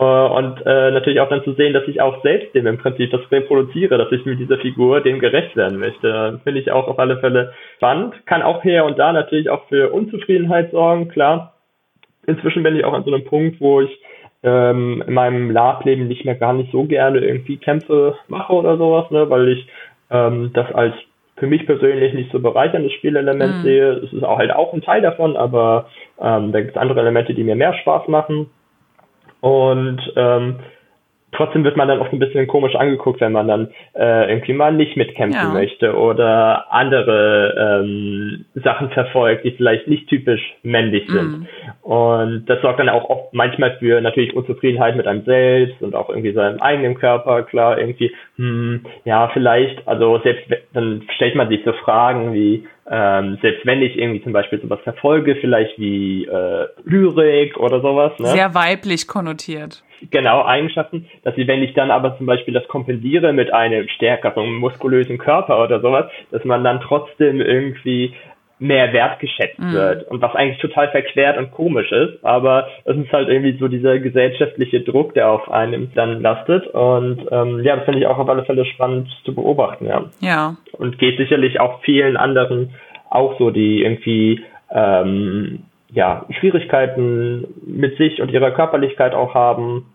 Äh, 0.00 0.04
und 0.04 0.64
äh, 0.64 0.90
natürlich 0.92 1.20
auch 1.20 1.28
dann 1.28 1.44
zu 1.44 1.52
sehen, 1.52 1.74
dass 1.74 1.86
ich 1.86 2.00
auch 2.00 2.22
selbst 2.22 2.54
dem 2.54 2.66
im 2.66 2.78
Prinzip 2.78 3.10
das 3.10 3.20
reproduziere, 3.30 3.98
dass 3.98 4.10
ich 4.10 4.24
mit 4.24 4.40
dieser 4.40 4.56
Figur 4.56 5.02
dem 5.02 5.18
gerecht 5.18 5.54
werden 5.56 5.78
möchte. 5.78 6.40
Finde 6.42 6.60
ich 6.60 6.72
auch 6.72 6.88
auf 6.88 6.98
alle 6.98 7.18
Fälle 7.18 7.52
spannend. 7.76 8.14
Kann 8.24 8.40
auch 8.40 8.62
hier 8.62 8.84
und 8.86 8.98
da 8.98 9.12
natürlich 9.12 9.50
auch 9.50 9.68
für 9.68 9.90
Unzufriedenheit 9.90 10.70
sorgen, 10.70 11.08
klar. 11.08 11.54
Inzwischen 12.26 12.62
bin 12.62 12.76
ich 12.76 12.84
auch 12.84 12.94
an 12.94 13.04
so 13.04 13.12
einem 13.12 13.24
Punkt, 13.24 13.60
wo 13.60 13.82
ich 13.82 13.90
ähm, 14.42 15.04
in 15.06 15.12
meinem 15.12 15.50
Lab-Leben 15.50 16.08
nicht 16.08 16.24
mehr 16.24 16.34
gar 16.34 16.54
nicht 16.54 16.72
so 16.72 16.84
gerne 16.84 17.18
irgendwie 17.18 17.58
Kämpfe 17.58 18.16
mache 18.28 18.54
oder 18.54 18.78
sowas, 18.78 19.10
ne, 19.10 19.28
weil 19.28 19.48
ich 19.48 19.66
ähm, 20.10 20.50
das 20.54 20.72
als 20.72 20.94
für 21.36 21.46
mich 21.46 21.66
persönlich 21.66 22.14
nicht 22.14 22.32
so 22.32 22.40
bereicherndes 22.40 22.92
Spielelement 22.92 23.58
mhm. 23.58 23.62
sehe. 23.62 23.92
Es 23.92 24.12
ist 24.14 24.24
auch 24.24 24.38
halt 24.38 24.52
auch 24.52 24.72
ein 24.72 24.82
Teil 24.82 25.02
davon, 25.02 25.36
aber 25.36 25.86
ähm, 26.20 26.52
da 26.52 26.60
gibt 26.60 26.74
es 26.74 26.80
andere 26.80 27.00
Elemente, 27.00 27.34
die 27.34 27.44
mir 27.44 27.56
mehr 27.56 27.74
Spaß 27.74 28.08
machen. 28.08 28.50
Und 29.40 30.00
ähm, 30.16 30.56
trotzdem 31.32 31.64
wird 31.64 31.76
man 31.76 31.88
dann 31.88 32.00
oft 32.00 32.12
ein 32.12 32.18
bisschen 32.18 32.46
komisch 32.46 32.74
angeguckt, 32.74 33.20
wenn 33.20 33.32
man 33.32 33.48
dann 33.48 33.68
äh, 33.94 34.30
irgendwie 34.30 34.52
mal 34.52 34.72
nicht 34.72 34.96
mitkämpfen 34.96 35.40
ja. 35.40 35.52
möchte 35.52 35.96
oder 35.96 36.72
andere 36.72 37.82
ähm, 37.82 38.44
Sachen 38.54 38.90
verfolgt, 38.90 39.44
die 39.44 39.52
vielleicht 39.52 39.86
nicht 39.88 40.08
typisch 40.08 40.54
männlich 40.62 41.08
sind. 41.08 41.40
Mm. 41.40 41.46
Und 41.82 42.44
das 42.46 42.60
sorgt 42.62 42.80
dann 42.80 42.88
auch 42.88 43.08
oft 43.08 43.32
manchmal 43.32 43.76
für 43.78 44.00
natürlich 44.00 44.34
Unzufriedenheit 44.34 44.96
mit 44.96 45.06
einem 45.06 45.24
selbst 45.24 45.80
und 45.82 45.94
auch 45.94 46.10
irgendwie 46.10 46.32
seinem 46.32 46.60
eigenen 46.60 46.94
Körper, 46.96 47.42
klar, 47.42 47.78
irgendwie, 47.78 48.12
hm, 48.36 48.84
ja, 49.04 49.28
vielleicht, 49.32 49.86
also 49.86 50.18
selbst 50.18 50.44
dann 50.72 51.02
stellt 51.14 51.34
man 51.34 51.48
sich 51.48 51.62
so 51.64 51.72
Fragen 51.72 52.32
wie, 52.32 52.66
ähm, 52.90 53.38
selbst 53.40 53.64
wenn 53.64 53.82
ich 53.82 53.96
irgendwie 53.96 54.22
zum 54.22 54.32
Beispiel 54.32 54.60
sowas 54.60 54.80
verfolge, 54.82 55.36
vielleicht 55.36 55.78
wie 55.78 56.24
äh, 56.24 56.66
Lyrik 56.84 57.56
oder 57.56 57.80
sowas. 57.80 58.12
Ne? 58.18 58.26
Sehr 58.28 58.54
weiblich 58.54 59.06
konnotiert. 59.06 59.84
Genau, 60.10 60.44
Eigenschaften, 60.44 61.06
dass 61.22 61.36
sie, 61.36 61.46
wenn 61.46 61.62
ich 61.62 61.74
dann 61.74 61.90
aber 61.90 62.16
zum 62.16 62.26
Beispiel 62.26 62.54
das 62.54 62.66
kompensiere 62.68 63.32
mit 63.32 63.52
einem 63.52 63.86
stärkeren, 63.88 64.54
muskulösen 64.54 65.18
Körper 65.18 65.62
oder 65.62 65.80
sowas, 65.80 66.06
dass 66.30 66.42
man 66.44 66.64
dann 66.64 66.80
trotzdem 66.80 67.40
irgendwie 67.40 68.14
mehr 68.60 68.92
wertgeschätzt 68.92 69.58
mhm. 69.58 69.72
wird 69.72 70.08
und 70.10 70.20
was 70.20 70.34
eigentlich 70.34 70.58
total 70.58 70.90
verquert 70.90 71.38
und 71.38 71.50
komisch 71.50 71.90
ist, 71.90 72.22
aber 72.24 72.68
es 72.84 72.96
ist 72.96 73.10
halt 73.10 73.28
irgendwie 73.28 73.56
so 73.58 73.68
dieser 73.68 73.98
gesellschaftliche 73.98 74.82
Druck, 74.82 75.14
der 75.14 75.30
auf 75.30 75.50
einem 75.50 75.90
dann 75.94 76.20
lastet 76.20 76.66
und 76.68 77.26
ähm, 77.30 77.64
ja, 77.64 77.76
das 77.76 77.86
finde 77.86 78.00
ich 78.00 78.06
auch 78.06 78.18
auf 78.18 78.28
alle 78.28 78.44
Fälle 78.44 78.66
spannend 78.66 79.08
zu 79.24 79.34
beobachten, 79.34 79.86
ja. 79.86 80.04
Ja. 80.20 80.56
Und 80.72 80.98
geht 80.98 81.16
sicherlich 81.16 81.58
auch 81.58 81.80
vielen 81.82 82.16
anderen 82.16 82.74
auch 83.08 83.38
so, 83.38 83.50
die 83.50 83.82
irgendwie 83.82 84.44
ähm, 84.70 85.64
ja, 85.92 86.26
Schwierigkeiten 86.38 87.46
mit 87.66 87.96
sich 87.96 88.20
und 88.20 88.30
ihrer 88.30 88.52
Körperlichkeit 88.52 89.14
auch 89.14 89.34
haben 89.34 89.86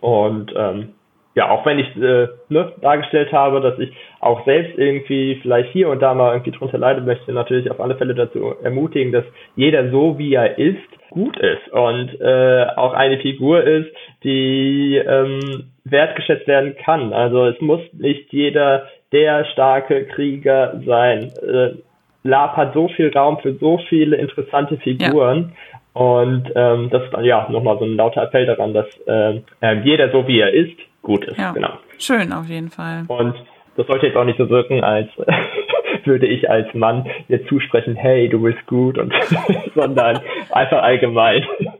und 0.00 0.52
ähm, 0.54 0.90
ja, 1.38 1.50
auch 1.50 1.64
wenn 1.64 1.78
ich 1.78 1.86
äh, 1.96 2.26
ne, 2.48 2.72
dargestellt 2.80 3.32
habe, 3.32 3.60
dass 3.60 3.78
ich 3.78 3.92
auch 4.18 4.44
selbst 4.44 4.76
irgendwie 4.76 5.38
vielleicht 5.40 5.70
hier 5.70 5.88
und 5.88 6.02
da 6.02 6.12
mal 6.12 6.32
irgendwie 6.32 6.50
drunter 6.50 6.78
leiden 6.78 7.04
möchte, 7.04 7.32
natürlich 7.32 7.70
auf 7.70 7.78
alle 7.78 7.94
Fälle 7.94 8.16
dazu 8.16 8.56
ermutigen, 8.60 9.12
dass 9.12 9.24
jeder 9.54 9.88
so 9.92 10.18
wie 10.18 10.34
er 10.34 10.58
ist, 10.58 10.82
gut 11.10 11.36
ist 11.36 11.68
und 11.70 12.20
äh, 12.20 12.66
auch 12.74 12.92
eine 12.92 13.18
Figur 13.18 13.62
ist, 13.62 13.88
die 14.24 14.96
ähm, 14.96 15.70
wertgeschätzt 15.84 16.48
werden 16.48 16.74
kann. 16.84 17.12
Also 17.12 17.46
es 17.46 17.60
muss 17.60 17.82
nicht 17.92 18.32
jeder 18.32 18.88
der 19.12 19.44
starke 19.52 20.06
Krieger 20.06 20.80
sein. 20.84 21.30
Äh, 21.40 21.76
Lab 22.24 22.56
hat 22.56 22.74
so 22.74 22.88
viel 22.88 23.16
Raum 23.16 23.38
für 23.38 23.54
so 23.54 23.78
viele 23.88 24.16
interessante 24.16 24.76
Figuren. 24.78 25.52
Ja. 25.94 26.02
Und 26.02 26.50
ähm, 26.56 26.90
das 26.90 27.04
ist 27.04 27.14
dann 27.14 27.24
ja 27.24 27.48
nochmal 27.48 27.78
so 27.78 27.84
ein 27.84 27.96
lauter 27.96 28.24
Appell 28.24 28.46
daran, 28.46 28.74
dass 28.74 28.86
äh, 29.06 29.40
jeder 29.84 30.10
so 30.10 30.26
wie 30.26 30.40
er 30.40 30.52
ist, 30.52 30.76
gut 31.02 31.24
ist. 31.24 31.38
Ja. 31.38 31.52
Genau. 31.52 31.78
Schön 31.98 32.32
auf 32.32 32.46
jeden 32.46 32.70
Fall. 32.70 33.04
Und 33.08 33.34
das 33.76 33.86
sollte 33.86 34.06
jetzt 34.06 34.16
auch 34.16 34.24
nicht 34.24 34.38
so 34.38 34.48
wirken, 34.48 34.82
als 34.82 35.08
würde 36.04 36.26
ich 36.26 36.48
als 36.50 36.72
Mann 36.74 37.06
dir 37.28 37.46
zusprechen, 37.48 37.94
hey, 37.94 38.28
du 38.28 38.42
bist 38.42 38.64
gut 38.66 38.98
und 38.98 39.12
sondern 39.74 40.20
einfach 40.50 40.82
allgemein. 40.82 41.44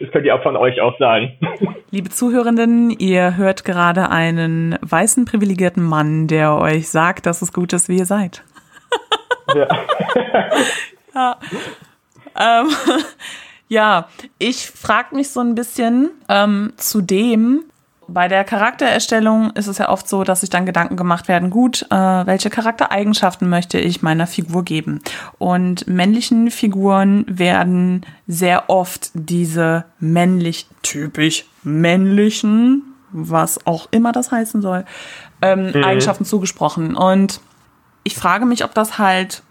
Das 0.00 0.10
könnt 0.12 0.26
ihr 0.26 0.34
auch 0.34 0.42
von 0.42 0.56
euch 0.56 0.80
auch 0.82 0.96
sagen. 0.98 1.32
Liebe 1.90 2.10
Zuhörenden, 2.10 2.90
ihr 2.90 3.38
hört 3.38 3.64
gerade 3.64 4.10
einen 4.10 4.78
weißen 4.82 5.24
privilegierten 5.24 5.82
Mann, 5.82 6.26
der 6.28 6.56
euch 6.58 6.88
sagt, 6.88 7.24
dass 7.24 7.40
es 7.40 7.54
gut 7.54 7.72
ist, 7.72 7.88
wie 7.88 7.96
ihr 7.96 8.04
seid. 8.04 8.44
ja. 9.54 9.66
ja. 11.14 11.36
Ähm, 12.38 12.68
ja, 13.68 14.08
ich 14.38 14.66
frage 14.66 15.16
mich 15.16 15.30
so 15.30 15.40
ein 15.40 15.54
bisschen 15.54 16.10
ähm, 16.28 16.72
zu 16.76 17.00
dem, 17.00 17.64
bei 18.08 18.26
der 18.26 18.42
Charaktererstellung 18.42 19.50
ist 19.50 19.66
es 19.66 19.78
ja 19.78 19.90
oft 19.90 20.08
so, 20.08 20.24
dass 20.24 20.40
sich 20.40 20.50
dann 20.50 20.64
Gedanken 20.64 20.96
gemacht 20.96 21.28
werden, 21.28 21.50
gut, 21.50 21.86
äh, 21.90 21.94
welche 21.94 22.48
Charaktereigenschaften 22.48 23.48
möchte 23.48 23.78
ich 23.78 24.02
meiner 24.02 24.26
Figur 24.26 24.64
geben? 24.64 25.00
Und 25.36 25.86
männlichen 25.86 26.50
Figuren 26.50 27.24
werden 27.28 28.06
sehr 28.26 28.70
oft 28.70 29.10
diese 29.12 29.84
männlich, 30.00 30.66
typisch 30.82 31.44
männlichen, 31.62 32.82
was 33.12 33.66
auch 33.66 33.88
immer 33.90 34.12
das 34.12 34.32
heißen 34.32 34.62
soll, 34.62 34.84
ähm, 35.42 35.72
mhm. 35.72 35.84
Eigenschaften 35.84 36.24
zugesprochen. 36.24 36.96
Und 36.96 37.40
ich 38.04 38.16
frage 38.16 38.46
mich, 38.46 38.64
ob 38.64 38.74
das 38.74 38.98
halt 38.98 39.42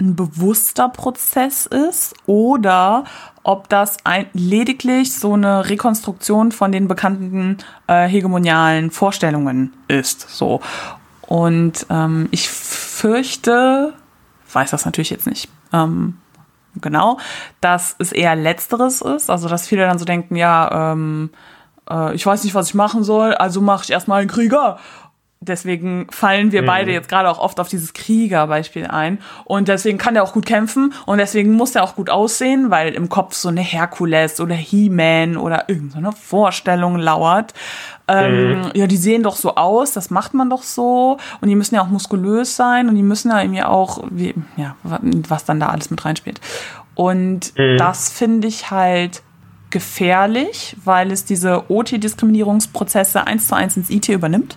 ein 0.00 0.16
bewusster 0.16 0.88
Prozess 0.88 1.66
ist 1.66 2.14
oder 2.26 3.04
ob 3.42 3.68
das 3.68 3.98
ein, 4.04 4.26
lediglich 4.32 5.14
so 5.14 5.34
eine 5.34 5.68
Rekonstruktion 5.68 6.50
von 6.52 6.72
den 6.72 6.88
bekannten 6.88 7.58
äh, 7.86 8.06
hegemonialen 8.06 8.90
Vorstellungen 8.90 9.72
ist. 9.88 10.28
So. 10.28 10.60
Und 11.22 11.86
ähm, 11.90 12.28
ich 12.32 12.48
fürchte, 12.48 13.94
weiß 14.52 14.70
das 14.70 14.84
natürlich 14.84 15.10
jetzt 15.10 15.26
nicht 15.26 15.48
ähm, 15.72 16.18
genau, 16.80 17.18
dass 17.60 17.94
es 17.98 18.12
eher 18.12 18.34
letzteres 18.36 19.00
ist. 19.00 19.30
Also 19.30 19.48
dass 19.48 19.68
viele 19.68 19.86
dann 19.86 19.98
so 19.98 20.04
denken, 20.04 20.36
ja, 20.36 20.92
ähm, 20.92 21.30
äh, 21.88 22.14
ich 22.14 22.24
weiß 22.24 22.44
nicht, 22.44 22.54
was 22.54 22.68
ich 22.68 22.74
machen 22.74 23.04
soll, 23.04 23.34
also 23.34 23.60
mache 23.60 23.84
ich 23.84 23.90
erstmal 23.90 24.20
einen 24.20 24.30
Krieger 24.30 24.78
deswegen 25.44 26.06
fallen 26.10 26.52
wir 26.52 26.64
beide 26.64 26.90
mhm. 26.90 26.94
jetzt 26.94 27.08
gerade 27.08 27.28
auch 27.28 27.38
oft 27.38 27.60
auf 27.60 27.68
dieses 27.68 27.92
Kriegerbeispiel 27.92 28.86
ein. 28.86 29.18
Und 29.44 29.68
deswegen 29.68 29.98
kann 29.98 30.16
er 30.16 30.22
auch 30.22 30.32
gut 30.32 30.46
kämpfen 30.46 30.92
und 31.06 31.18
deswegen 31.18 31.52
muss 31.52 31.74
er 31.74 31.84
auch 31.84 31.94
gut 31.94 32.10
aussehen, 32.10 32.70
weil 32.70 32.94
im 32.94 33.08
Kopf 33.08 33.34
so 33.34 33.48
eine 33.48 33.60
Herkules 33.60 34.40
oder 34.40 34.54
He-Man 34.54 35.36
oder 35.36 35.68
irgendeine 35.68 36.12
Vorstellung 36.12 36.98
lauert. 36.98 37.54
Ähm, 38.06 38.60
mhm. 38.60 38.70
Ja, 38.74 38.86
die 38.86 38.96
sehen 38.96 39.22
doch 39.22 39.36
so 39.36 39.54
aus, 39.54 39.92
das 39.92 40.10
macht 40.10 40.34
man 40.34 40.50
doch 40.50 40.62
so. 40.62 41.18
Und 41.40 41.48
die 41.48 41.54
müssen 41.54 41.74
ja 41.74 41.82
auch 41.82 41.88
muskulös 41.88 42.56
sein 42.56 42.88
und 42.88 42.94
die 42.94 43.02
müssen 43.02 43.30
ja 43.30 43.40
irgendwie 43.40 43.62
auch, 43.62 44.04
wie, 44.10 44.34
ja, 44.56 44.76
was 44.82 45.44
dann 45.44 45.60
da 45.60 45.68
alles 45.68 45.90
mit 45.90 46.04
reinspielt. 46.04 46.40
Und 46.94 47.56
mhm. 47.56 47.76
das 47.78 48.10
finde 48.10 48.48
ich 48.48 48.70
halt 48.70 49.22
gefährlich, 49.70 50.76
weil 50.84 51.10
es 51.10 51.24
diese 51.24 51.68
OT-Diskriminierungsprozesse 51.68 53.26
eins 53.26 53.48
zu 53.48 53.56
eins 53.56 53.76
ins 53.76 53.90
IT 53.90 54.08
übernimmt 54.08 54.56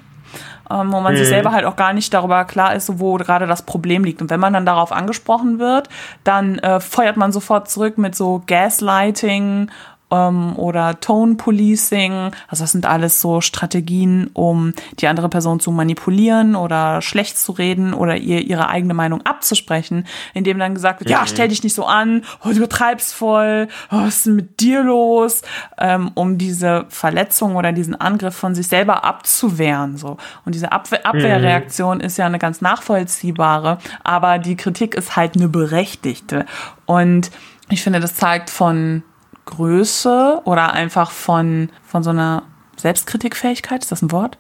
ähm, 0.69 0.91
wo 0.91 0.99
man 0.99 1.13
mhm. 1.13 1.17
sich 1.17 1.27
selber 1.27 1.51
halt 1.51 1.65
auch 1.65 1.75
gar 1.75 1.93
nicht 1.93 2.13
darüber 2.13 2.45
klar 2.45 2.75
ist, 2.75 2.99
wo 2.99 3.15
gerade 3.15 3.47
das 3.47 3.61
Problem 3.61 4.03
liegt. 4.03 4.21
Und 4.21 4.29
wenn 4.29 4.39
man 4.39 4.53
dann 4.53 4.65
darauf 4.65 4.91
angesprochen 4.91 5.59
wird, 5.59 5.89
dann 6.23 6.59
äh, 6.59 6.79
feuert 6.79 7.17
man 7.17 7.31
sofort 7.31 7.69
zurück 7.69 7.97
mit 7.97 8.15
so 8.15 8.41
Gaslighting 8.47 9.69
ähm, 10.11 10.57
oder 10.57 10.99
Tone 10.99 11.35
Policing. 11.35 12.31
Also 12.47 12.63
das 12.63 12.71
sind 12.71 12.85
alles 12.85 13.21
so 13.21 13.41
Strategien, 13.41 14.29
um 14.33 14.73
die 14.99 15.07
andere 15.07 15.29
Person 15.29 15.59
zu 15.59 15.71
manipulieren 15.71 16.55
oder 16.55 17.01
schlecht 17.01 17.37
zu 17.37 17.51
reden 17.51 17.93
oder 17.93 18.15
ihr 18.15 18.41
ihre 18.41 18.69
eigene 18.69 18.93
Meinung 18.93 19.25
abzusprechen, 19.25 20.05
indem 20.33 20.59
dann 20.59 20.73
gesagt 20.73 20.99
wird, 20.99 21.09
mhm. 21.09 21.15
ja, 21.15 21.27
stell 21.27 21.49
dich 21.49 21.63
nicht 21.63 21.73
so 21.73 21.85
an, 21.85 22.23
oh, 22.43 22.49
du 22.49 22.57
übertreibst 22.57 23.13
voll, 23.13 23.67
oh, 23.91 23.97
was 23.97 24.17
ist 24.17 24.25
denn 24.27 24.35
mit 24.35 24.59
dir 24.59 24.83
los? 24.83 25.41
Ähm, 25.77 26.11
um 26.13 26.37
diese 26.37 26.85
Verletzung 26.89 27.55
oder 27.55 27.71
diesen 27.71 27.95
Angriff 27.99 28.35
von 28.35 28.55
sich 28.55 28.67
selber 28.67 29.03
abzuwehren. 29.03 29.97
So. 29.97 30.17
Und 30.45 30.55
diese 30.55 30.71
Abwehr 30.71 31.05
Abwehrreaktion 31.05 31.97
mhm. 31.97 32.03
ist 32.03 32.17
ja 32.17 32.25
eine 32.25 32.39
ganz 32.39 32.61
nachvollziehbare, 32.61 33.77
aber 34.03 34.39
die 34.39 34.55
Kritik 34.55 34.95
ist 34.95 35.15
halt 35.15 35.35
eine 35.35 35.47
berechtigte. 35.47 36.45
Und 36.85 37.31
ich 37.69 37.83
finde, 37.83 37.99
das 37.99 38.15
zeigt 38.15 38.49
von 38.49 39.03
Größe 39.47 40.41
oder 40.45 40.73
einfach 40.73 41.09
von, 41.09 41.69
von 41.83 42.03
so 42.03 42.11
einer 42.11 42.43
Selbstkritikfähigkeit, 42.77 43.81
ist 43.81 43.91
das 43.91 44.03
ein 44.03 44.11
Wort? 44.11 44.37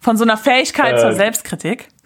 Von 0.00 0.16
so 0.16 0.24
einer 0.24 0.36
Fähigkeit 0.36 0.94
äh, 0.94 1.00
zur 1.00 1.12
Selbstkritik. 1.12 1.88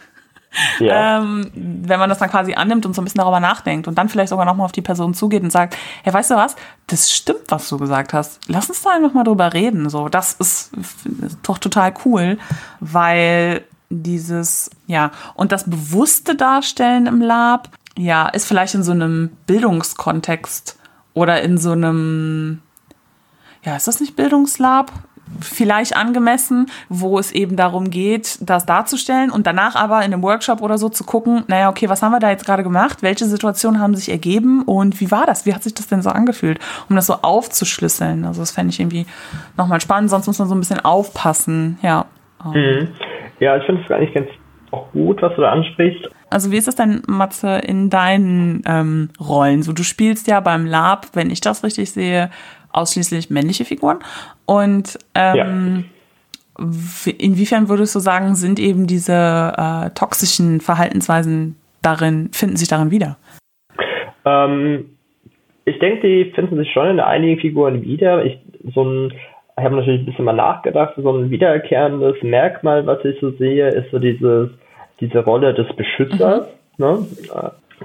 Ja. 0.81 1.19
Ähm, 1.19 1.51
wenn 1.55 1.99
man 2.01 2.09
das 2.09 2.19
dann 2.19 2.31
quasi 2.31 2.55
annimmt 2.55 2.87
und 2.87 2.95
so 2.95 3.03
ein 3.03 3.05
bisschen 3.05 3.19
darüber 3.19 3.39
nachdenkt 3.39 3.87
und 3.87 3.97
dann 3.97 4.09
vielleicht 4.09 4.31
sogar 4.31 4.47
nochmal 4.47 4.65
auf 4.65 4.73
die 4.73 4.81
Person 4.81 5.13
zugeht 5.13 5.43
und 5.43 5.51
sagt, 5.51 5.77
hey, 6.03 6.13
weißt 6.13 6.31
du 6.31 6.37
was, 6.37 6.57
das 6.87 7.13
stimmt, 7.13 7.43
was 7.49 7.69
du 7.69 7.77
gesagt 7.77 8.15
hast. 8.15 8.41
Lass 8.49 8.71
uns 8.71 8.81
da 8.81 8.93
einfach 8.93 9.13
mal 9.13 9.25
drüber 9.25 9.53
reden. 9.53 9.91
So, 9.91 10.09
das 10.09 10.33
ist, 10.33 10.73
ist 10.75 11.39
doch 11.43 11.59
total 11.59 11.93
cool, 12.07 12.39
weil 12.81 13.63
dieses, 13.91 14.71
ja, 14.87 15.11
und 15.35 15.53
das 15.53 15.69
bewusste 15.69 16.35
Darstellen 16.35 17.07
im 17.07 17.21
Lab, 17.21 17.69
ja, 17.99 18.27
ist 18.29 18.47
vielleicht 18.47 18.75
in 18.75 18.83
so 18.83 18.93
einem 18.93 19.31
Bildungskontext 19.47 20.78
oder 21.19 21.43
in 21.43 21.59
so 21.59 21.73
einem, 21.73 22.61
ja, 23.65 23.77
ist 23.77 23.89
das 23.89 24.01
nicht 24.01 24.17
Bildungslab? 24.17 24.93
vielleicht 25.41 25.95
angemessen, 25.97 26.71
wo 26.89 27.19
es 27.19 27.33
eben 27.33 27.57
darum 27.57 27.91
geht, 27.91 28.39
das 28.41 28.67
darzustellen 28.67 29.31
und 29.31 29.47
danach 29.47 29.77
aber 29.77 29.99
in 29.99 30.13
einem 30.13 30.23
Workshop 30.23 30.63
oder 30.63 30.79
so 30.79 30.89
zu 30.89 31.05
gucken, 31.05 31.45
naja, 31.49 31.69
okay, 31.69 31.89
was 31.89 32.03
haben 32.03 32.13
wir 32.13 32.19
da 32.19 32.31
jetzt 32.31 32.47
gerade 32.47 32.63
gemacht? 32.63 33.03
Welche 33.03 33.27
Situationen 33.27 33.81
haben 33.81 33.95
sich 33.95 34.11
ergeben 34.11 34.63
und 34.63 35.01
wie 35.01 35.11
war 35.11 35.27
das? 35.27 35.45
Wie 35.45 35.55
hat 35.55 35.63
sich 35.63 35.75
das 35.75 35.87
denn 35.87 36.01
so 36.01 36.09
angefühlt? 36.09 36.59
Um 36.89 36.97
das 36.97 37.07
so 37.07 37.17
aufzuschlüsseln. 37.21 38.25
Also 38.25 38.41
das 38.41 38.53
fände 38.53 38.71
ich 38.71 38.81
irgendwie 38.81 39.07
nochmal 39.57 39.81
spannend, 39.81 40.11
sonst 40.11 40.27
muss 40.27 40.39
man 40.39 40.49
so 40.49 40.55
ein 40.55 40.61
bisschen 40.61 40.81
aufpassen, 40.81 41.79
ja. 41.83 42.07
Mhm. 42.45 42.89
Ja, 43.41 43.57
ich 43.57 43.65
finde 43.65 43.83
es 43.85 43.91
eigentlich 43.91 44.15
ganz 44.15 44.29
auch 44.71 44.91
gut, 44.93 45.21
was 45.23 45.35
du 45.35 45.43
da 45.43 45.53
ansprichst. 45.53 46.09
Also 46.31 46.53
wie 46.53 46.57
ist 46.57 46.69
das 46.69 46.77
denn, 46.77 47.03
Matze, 47.07 47.59
in 47.59 47.91
deinen 47.91 48.63
ähm, 48.67 49.11
Rollen? 49.21 49.63
So, 49.63 49.73
du 49.73 49.83
spielst 49.83 50.29
ja 50.29 50.41
beim 50.41 50.67
Lab, 50.67 51.07
wenn 51.15 51.31
ich 51.31 51.41
das 51.41 51.65
richtig 51.65 51.91
sehe, 51.91 52.31
ausschließlich 52.73 53.31
männliche 53.31 53.65
Figuren. 53.65 53.99
Und 54.47 54.99
ähm, 55.15 55.85
ja. 56.59 56.65
inwiefern 57.19 57.69
würdest 57.69 57.95
du 57.95 57.99
sagen, 57.99 58.35
sind 58.35 58.59
eben 58.59 58.87
diese 58.87 59.53
äh, 59.57 59.91
toxischen 59.91 60.61
Verhaltensweisen 60.61 61.57
darin, 61.83 62.31
finden 62.33 62.57
sich 62.57 62.69
darin 62.69 62.91
wieder? 62.91 63.17
Ähm, 64.25 64.91
ich 65.65 65.79
denke, 65.79 66.07
die 66.07 66.31
finden 66.33 66.57
sich 66.57 66.71
schon 66.73 66.89
in 66.89 67.01
einigen 67.01 67.41
Figuren 67.41 67.83
wieder. 67.83 68.25
Ich, 68.25 68.39
so 68.75 68.85
ein, 68.85 69.13
ich 69.59 69.65
habe 69.65 69.77
natürlich 69.77 70.03
ein 70.03 70.07
bisschen 70.07 70.25
mal 70.25 70.33
nachgedacht, 70.33 70.95
so 70.97 71.11
ein 71.11 71.31
wiederkehrendes 71.31 72.23
Merkmal, 72.23 72.87
was 72.87 73.05
ich 73.05 73.19
so 73.21 73.31
sehe, 73.33 73.69
ist 73.69 73.91
so 73.91 73.99
dieses, 73.99 74.51
diese 75.01 75.21
Rolle 75.21 75.55
des 75.55 75.67
Beschützers, 75.77 76.49
mhm. 76.77 76.85
ne? 76.85 77.07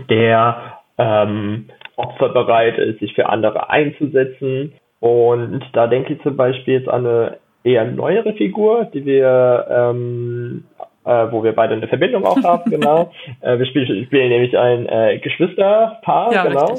der 0.10 0.80
ähm, 0.98 1.66
opferbereit 1.96 2.78
ist, 2.78 3.00
sich 3.00 3.14
für 3.14 3.30
andere 3.30 3.70
einzusetzen. 3.70 4.74
Und 5.00 5.64
da 5.74 5.88
denke 5.88 6.14
ich 6.14 6.22
zum 6.22 6.38
Beispiel 6.38 6.76
jetzt 6.76 6.90
an 6.90 7.06
eine 7.06 7.38
eher 7.64 7.86
neuere 7.86 8.34
Figur, 8.34 8.86
die 8.94 9.06
wir, 9.06 9.68
ähm, 9.70 10.66
äh, 11.06 11.28
wo 11.32 11.44
wir 11.44 11.54
beide 11.54 11.76
eine 11.76 11.88
Verbindung 11.88 12.26
auch 12.26 12.42
haben, 12.44 12.70
genau. 12.72 13.12
äh, 13.42 13.58
wir 13.58 13.66
spielen, 13.66 14.06
spielen 14.06 14.30
nämlich 14.30 14.58
ein 14.58 14.88
äh, 14.88 15.20
Geschwisterpaar, 15.20 16.34
ja, 16.34 16.46
genau. 16.46 16.76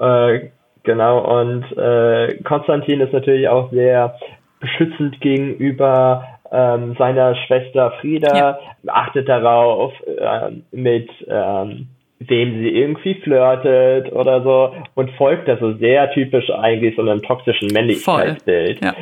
Äh, 0.00 0.50
genau, 0.82 1.40
und 1.40 1.64
äh, 1.76 2.42
Konstantin 2.44 3.00
ist 3.00 3.12
natürlich 3.12 3.48
auch 3.48 3.70
sehr 3.70 4.16
beschützend 4.60 5.20
gegenüber 5.20 6.24
ähm, 6.52 6.94
seiner 6.98 7.34
Schwester 7.34 7.92
Frieda, 8.00 8.36
ja. 8.36 8.58
achtet 8.86 9.28
darauf, 9.28 9.92
äh, 10.06 10.50
mit 10.72 11.08
ähm, 11.28 11.88
wem 12.20 12.58
sie 12.60 12.70
irgendwie 12.70 13.14
flirtet 13.14 14.12
oder 14.12 14.42
so 14.42 14.74
und 14.94 15.10
folgt 15.12 15.48
da 15.48 15.56
so 15.58 15.74
sehr 15.74 16.10
typisch 16.12 16.50
eigentlich 16.50 16.96
so 16.96 17.02
einem 17.02 17.22
toxischen 17.22 17.68
Männlichkeitsbild. 17.68 18.84
Ja. 18.84 18.94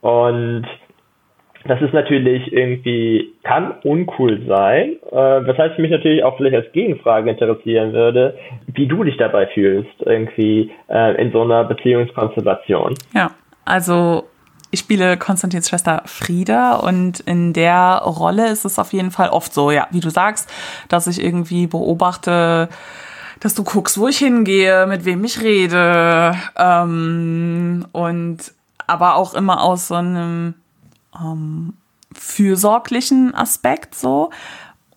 Und 0.00 0.66
das 1.66 1.80
ist 1.80 1.94
natürlich 1.94 2.52
irgendwie, 2.52 3.32
kann 3.42 3.74
uncool 3.84 4.42
sein, 4.46 4.96
äh, 5.10 5.46
weshalb 5.46 5.72
ich 5.72 5.78
mich 5.78 5.90
natürlich 5.90 6.22
auch 6.22 6.36
vielleicht 6.36 6.56
als 6.56 6.72
Gegenfrage 6.72 7.30
interessieren 7.30 7.92
würde, 7.92 8.36
wie 8.66 8.86
du 8.86 9.02
dich 9.02 9.16
dabei 9.16 9.46
fühlst, 9.46 9.94
irgendwie 10.00 10.70
äh, 10.88 11.20
in 11.20 11.32
so 11.32 11.42
einer 11.42 11.64
Beziehungskonstellation. 11.64 12.94
Ja, 13.14 13.30
also 13.64 14.24
ich 14.74 14.80
spiele 14.80 15.16
Konstantins 15.16 15.68
Schwester 15.68 16.02
Frieda 16.04 16.74
und 16.74 17.20
in 17.20 17.52
der 17.52 18.02
Rolle 18.04 18.50
ist 18.50 18.64
es 18.64 18.78
auf 18.78 18.92
jeden 18.92 19.12
Fall 19.12 19.30
oft 19.30 19.54
so, 19.54 19.70
ja, 19.70 19.86
wie 19.92 20.00
du 20.00 20.10
sagst, 20.10 20.50
dass 20.88 21.06
ich 21.06 21.22
irgendwie 21.22 21.68
beobachte, 21.68 22.68
dass 23.38 23.54
du 23.54 23.62
guckst, 23.62 23.98
wo 23.98 24.08
ich 24.08 24.18
hingehe, 24.18 24.86
mit 24.86 25.04
wem 25.04 25.22
ich 25.24 25.40
rede 25.40 26.36
ähm, 26.56 27.86
und 27.92 28.38
aber 28.86 29.14
auch 29.14 29.34
immer 29.34 29.62
aus 29.62 29.88
so 29.88 29.94
einem 29.94 30.54
ähm, 31.18 31.74
fürsorglichen 32.12 33.32
Aspekt 33.34 33.94
so. 33.94 34.30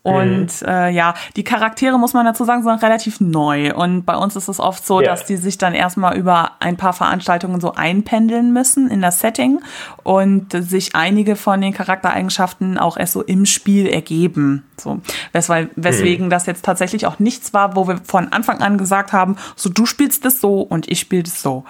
Und 0.08 0.62
mhm. 0.62 0.68
äh, 0.68 0.90
ja, 0.90 1.14
die 1.36 1.44
Charaktere, 1.44 2.00
muss 2.00 2.14
man 2.14 2.26
dazu 2.26 2.46
sagen, 2.46 2.64
sind 2.64 2.82
relativ 2.82 3.20
neu. 3.20 3.74
Und 3.74 4.06
bei 4.06 4.16
uns 4.16 4.38
ist 4.38 4.48
es 4.48 4.60
oft 4.60 4.86
so, 4.86 5.02
ja. 5.02 5.08
dass 5.08 5.26
die 5.26 5.36
sich 5.36 5.58
dann 5.58 5.74
erstmal 5.74 6.16
über 6.18 6.52
ein 6.60 6.78
paar 6.78 6.94
Veranstaltungen 6.94 7.60
so 7.60 7.74
einpendeln 7.74 8.54
müssen 8.54 8.90
in 8.90 9.02
das 9.02 9.20
Setting 9.20 9.60
und 10.04 10.54
sich 10.54 10.96
einige 10.96 11.36
von 11.36 11.60
den 11.60 11.74
Charaktereigenschaften 11.74 12.78
auch 12.78 12.96
erst 12.96 13.14
so 13.14 13.22
im 13.22 13.46
Spiel 13.46 13.88
ergeben. 13.88 14.64
So, 14.78 15.02
weswegen, 15.34 15.72
weswegen 15.76 16.26
mhm. 16.28 16.30
das 16.30 16.46
jetzt 16.46 16.64
tatsächlich 16.64 17.06
auch 17.06 17.20
nichts 17.20 17.54
war, 17.54 17.76
wo 17.76 17.88
wir 17.88 17.98
von 18.04 18.32
Anfang 18.32 18.62
an 18.62 18.78
gesagt 18.78 19.12
haben, 19.12 19.36
so 19.58 19.70
du 19.70 19.86
spielst 19.86 20.26
es 20.26 20.40
so 20.40 20.62
und 20.62 20.90
ich 20.90 21.02
spiele 21.02 21.24
es 21.24 21.42
so. 21.42 21.66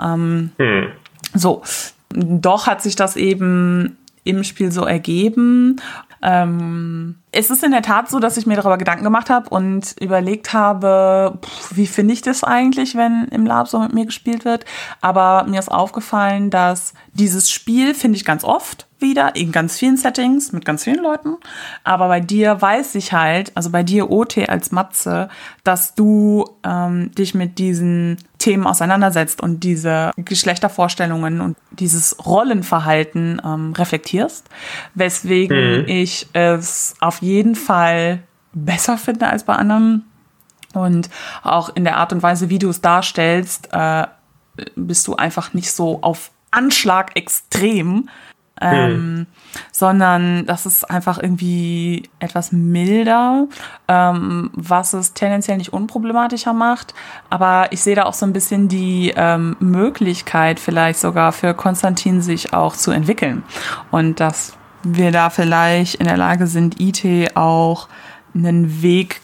Ähm, 0.00 0.52
mhm. 0.56 0.86
So, 1.34 1.62
doch 2.08 2.66
hat 2.66 2.80
sich 2.80 2.96
das 2.96 3.16
eben 3.16 3.98
im 4.24 4.42
Spiel 4.42 4.72
so 4.72 4.84
ergeben. 4.84 5.80
Ähm, 6.24 7.16
es 7.32 7.50
ist 7.50 7.62
in 7.62 7.70
der 7.70 7.82
Tat 7.82 8.08
so, 8.08 8.18
dass 8.18 8.38
ich 8.38 8.46
mir 8.46 8.56
darüber 8.56 8.78
Gedanken 8.78 9.04
gemacht 9.04 9.28
habe 9.28 9.50
und 9.50 9.94
überlegt 10.00 10.54
habe, 10.54 11.38
pff, 11.44 11.76
wie 11.76 11.86
finde 11.86 12.14
ich 12.14 12.22
das 12.22 12.42
eigentlich, 12.42 12.96
wenn 12.96 13.28
im 13.30 13.44
Lab 13.44 13.68
so 13.68 13.78
mit 13.78 13.92
mir 13.92 14.06
gespielt 14.06 14.46
wird. 14.46 14.64
Aber 15.02 15.44
mir 15.44 15.58
ist 15.58 15.70
aufgefallen, 15.70 16.48
dass 16.48 16.94
dieses 17.12 17.50
Spiel 17.50 17.94
finde 17.94 18.16
ich 18.16 18.24
ganz 18.24 18.42
oft 18.42 18.86
wieder 19.00 19.36
in 19.36 19.52
ganz 19.52 19.78
vielen 19.78 19.98
Settings 19.98 20.52
mit 20.52 20.64
ganz 20.64 20.84
vielen 20.84 21.02
Leuten. 21.02 21.36
Aber 21.84 22.08
bei 22.08 22.20
dir 22.20 22.60
weiß 22.60 22.94
ich 22.94 23.12
halt, 23.12 23.52
also 23.54 23.68
bei 23.68 23.82
dir 23.82 24.10
OT 24.10 24.48
als 24.48 24.72
Matze, 24.72 25.28
dass 25.62 25.94
du 25.94 26.46
ähm, 26.64 27.10
dich 27.14 27.34
mit 27.34 27.58
diesen 27.58 28.16
Themen 28.44 28.66
auseinandersetzt 28.66 29.40
und 29.40 29.60
diese 29.60 30.10
Geschlechtervorstellungen 30.16 31.40
und 31.40 31.56
dieses 31.70 32.26
Rollenverhalten 32.26 33.40
ähm, 33.42 33.72
reflektierst, 33.72 34.46
weswegen 34.94 35.80
mhm. 35.80 35.88
ich 35.88 36.28
es 36.34 36.94
auf 37.00 37.22
jeden 37.22 37.54
Fall 37.54 38.22
besser 38.52 38.98
finde 38.98 39.28
als 39.28 39.44
bei 39.44 39.54
anderen. 39.54 40.04
Und 40.74 41.08
auch 41.42 41.74
in 41.74 41.84
der 41.84 41.96
Art 41.96 42.12
und 42.12 42.22
Weise, 42.22 42.50
wie 42.50 42.58
du 42.58 42.68
es 42.68 42.82
darstellst, 42.82 43.70
äh, 43.72 44.06
bist 44.76 45.06
du 45.06 45.16
einfach 45.16 45.54
nicht 45.54 45.72
so 45.72 46.02
auf 46.02 46.30
Anschlag 46.50 47.16
extrem, 47.16 48.10
ähm, 48.64 48.90
hm. 48.90 49.26
sondern 49.72 50.46
das 50.46 50.66
ist 50.66 50.90
einfach 50.90 51.22
irgendwie 51.22 52.08
etwas 52.18 52.52
milder, 52.52 53.46
ähm, 53.88 54.50
was 54.54 54.94
es 54.94 55.14
tendenziell 55.14 55.58
nicht 55.58 55.72
unproblematischer 55.72 56.52
macht. 56.52 56.94
Aber 57.30 57.68
ich 57.70 57.82
sehe 57.82 57.94
da 57.94 58.04
auch 58.04 58.14
so 58.14 58.26
ein 58.26 58.32
bisschen 58.32 58.68
die 58.68 59.12
ähm, 59.16 59.56
Möglichkeit, 59.60 60.58
vielleicht 60.58 60.98
sogar 60.98 61.32
für 61.32 61.54
Konstantin 61.54 62.22
sich 62.22 62.52
auch 62.52 62.76
zu 62.76 62.90
entwickeln. 62.90 63.42
Und 63.90 64.20
dass 64.20 64.56
wir 64.82 65.12
da 65.12 65.30
vielleicht 65.30 65.96
in 65.96 66.06
der 66.06 66.16
Lage 66.16 66.46
sind, 66.46 66.80
IT 66.80 67.36
auch 67.36 67.88
einen 68.34 68.82
Weg 68.82 69.20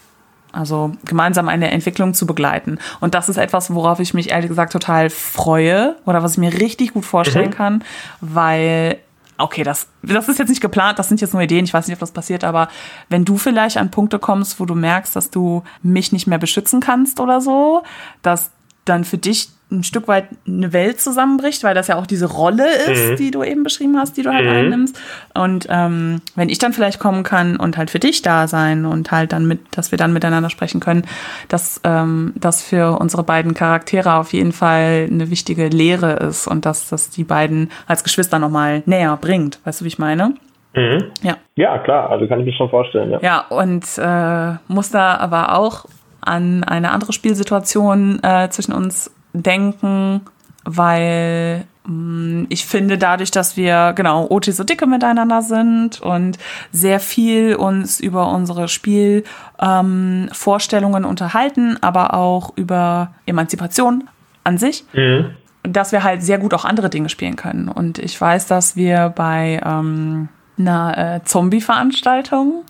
also 0.51 0.91
gemeinsam 1.05 1.47
eine 1.47 1.71
Entwicklung 1.71 2.13
zu 2.13 2.25
begleiten. 2.25 2.77
Und 2.99 3.13
das 3.13 3.29
ist 3.29 3.37
etwas, 3.37 3.73
worauf 3.73 3.99
ich 3.99 4.13
mich 4.13 4.31
ehrlich 4.31 4.49
gesagt 4.49 4.73
total 4.73 5.09
freue 5.09 5.95
oder 6.05 6.23
was 6.23 6.33
ich 6.33 6.37
mir 6.37 6.53
richtig 6.53 6.93
gut 6.93 7.05
vorstellen 7.05 7.49
mhm. 7.49 7.53
kann, 7.53 7.83
weil 8.19 8.97
okay, 9.43 9.63
das, 9.63 9.87
das 10.01 10.27
ist 10.27 10.39
jetzt 10.39 10.49
nicht 10.49 10.61
geplant, 10.61 10.99
das 10.99 11.07
sind 11.07 11.21
jetzt 11.21 11.33
nur 11.33 11.41
Ideen, 11.41 11.65
ich 11.65 11.73
weiß 11.73 11.87
nicht, 11.87 11.95
ob 11.95 11.99
das 11.99 12.11
passiert, 12.11 12.43
aber 12.43 12.69
wenn 13.09 13.25
du 13.25 13.37
vielleicht 13.37 13.77
an 13.77 13.91
Punkte 13.91 14.19
kommst, 14.19 14.59
wo 14.59 14.65
du 14.65 14.75
merkst, 14.75 15.15
dass 15.15 15.29
du 15.29 15.63
mich 15.83 16.11
nicht 16.11 16.27
mehr 16.27 16.37
beschützen 16.37 16.79
kannst 16.79 17.19
oder 17.19 17.41
so, 17.41 17.83
dass 18.21 18.51
dann 18.85 19.03
für 19.03 19.17
dich 19.17 19.49
ein 19.71 19.83
Stück 19.83 20.07
weit 20.07 20.25
eine 20.45 20.73
Welt 20.73 20.99
zusammenbricht, 20.99 21.63
weil 21.63 21.73
das 21.73 21.87
ja 21.87 21.97
auch 21.97 22.05
diese 22.05 22.25
Rolle 22.25 22.65
ist, 22.91 23.11
mhm. 23.11 23.15
die 23.15 23.31
du 23.31 23.43
eben 23.43 23.63
beschrieben 23.63 23.97
hast, 23.97 24.17
die 24.17 24.23
du 24.23 24.33
halt 24.33 24.45
mhm. 24.45 24.51
einnimmst. 24.51 24.99
Und 25.33 25.67
ähm, 25.69 26.21
wenn 26.35 26.49
ich 26.49 26.57
dann 26.59 26.73
vielleicht 26.73 26.99
kommen 26.99 27.23
kann 27.23 27.55
und 27.55 27.77
halt 27.77 27.89
für 27.89 27.99
dich 27.99 28.21
da 28.21 28.47
sein 28.47 28.85
und 28.85 29.11
halt 29.11 29.31
dann 29.31 29.47
mit, 29.47 29.59
dass 29.71 29.91
wir 29.91 29.97
dann 29.97 30.13
miteinander 30.13 30.49
sprechen 30.49 30.81
können, 30.81 31.03
dass 31.47 31.79
ähm, 31.83 32.33
das 32.35 32.61
für 32.61 32.99
unsere 32.99 33.23
beiden 33.23 33.53
Charaktere 33.53 34.15
auf 34.15 34.33
jeden 34.33 34.51
Fall 34.51 35.07
eine 35.09 35.29
wichtige 35.31 35.67
Lehre 35.67 36.13
ist 36.13 36.47
und 36.47 36.65
dass 36.65 36.89
das 36.89 37.09
die 37.09 37.23
beiden 37.23 37.71
als 37.87 38.03
Geschwister 38.03 38.39
nochmal 38.39 38.83
näher 38.85 39.17
bringt. 39.19 39.59
Weißt 39.63 39.81
du, 39.81 39.85
wie 39.85 39.89
ich 39.89 39.99
meine? 39.99 40.35
Mhm. 40.75 41.11
Ja. 41.21 41.37
Ja, 41.55 41.79
klar, 41.79 42.09
also 42.09 42.27
kann 42.27 42.39
ich 42.39 42.45
mir 42.45 42.53
schon 42.53 42.69
vorstellen, 42.69 43.11
ja. 43.11 43.19
Ja, 43.21 43.45
und 43.49 43.85
äh, 43.97 44.57
muss 44.67 44.89
da 44.89 45.17
aber 45.17 45.57
auch 45.57 45.85
an 46.21 46.63
eine 46.63 46.91
andere 46.91 47.13
Spielsituation 47.13 48.19
äh, 48.23 48.49
zwischen 48.49 48.73
uns 48.73 49.11
denken, 49.33 50.21
weil 50.63 51.65
mm, 51.85 52.45
ich 52.49 52.65
finde, 52.65 52.97
dadurch, 52.97 53.31
dass 53.31 53.57
wir 53.57 53.93
genau 53.95 54.27
OT 54.29 54.45
so 54.45 54.63
dicke 54.63 54.87
miteinander 54.87 55.41
sind 55.41 56.01
und 56.01 56.37
sehr 56.71 56.99
viel 56.99 57.55
uns 57.55 57.99
über 57.99 58.31
unsere 58.31 58.67
Spielvorstellungen 58.67 61.03
ähm, 61.03 61.09
unterhalten, 61.09 61.77
aber 61.81 62.13
auch 62.13 62.53
über 62.55 63.13
Emanzipation 63.25 64.07
an 64.43 64.57
sich, 64.57 64.85
mhm. 64.93 65.35
dass 65.63 65.91
wir 65.91 66.03
halt 66.03 66.23
sehr 66.23 66.37
gut 66.37 66.53
auch 66.53 66.65
andere 66.65 66.89
Dinge 66.89 67.09
spielen 67.09 67.35
können. 67.35 67.67
Und 67.67 67.99
ich 67.99 68.19
weiß, 68.19 68.47
dass 68.47 68.75
wir 68.75 69.09
bei 69.09 69.61
ähm, 69.63 70.29
einer 70.57 71.15
äh, 71.15 71.23
Zombie-Veranstaltung 71.23 72.63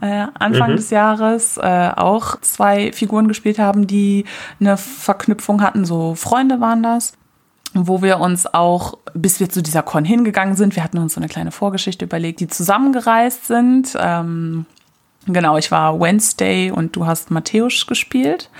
äh, 0.00 0.26
Anfang 0.38 0.72
mhm. 0.72 0.76
des 0.76 0.90
Jahres 0.90 1.56
äh, 1.58 1.90
auch 1.96 2.40
zwei 2.40 2.92
Figuren 2.92 3.28
gespielt 3.28 3.58
haben, 3.58 3.86
die 3.86 4.24
eine 4.60 4.76
Verknüpfung 4.76 5.62
hatten. 5.62 5.84
So 5.84 6.14
Freunde 6.14 6.60
waren 6.60 6.82
das 6.82 7.14
wo 7.72 8.02
wir 8.02 8.18
uns 8.18 8.52
auch, 8.52 8.98
bis 9.14 9.40
wir 9.40 9.48
zu 9.48 9.62
dieser 9.62 9.82
Con 9.82 10.04
hingegangen 10.04 10.56
sind, 10.56 10.74
wir 10.74 10.82
hatten 10.82 10.98
uns 10.98 11.14
so 11.14 11.20
eine 11.20 11.28
kleine 11.28 11.52
Vorgeschichte 11.52 12.04
überlegt, 12.04 12.40
die 12.40 12.48
zusammengereist 12.48 13.46
sind. 13.46 13.96
Ähm, 13.98 14.66
genau, 15.26 15.56
ich 15.56 15.70
war 15.70 16.00
Wednesday 16.00 16.70
und 16.70 16.96
du 16.96 17.06
hast 17.06 17.30
Matthäus 17.30 17.86
gespielt. 17.86 18.50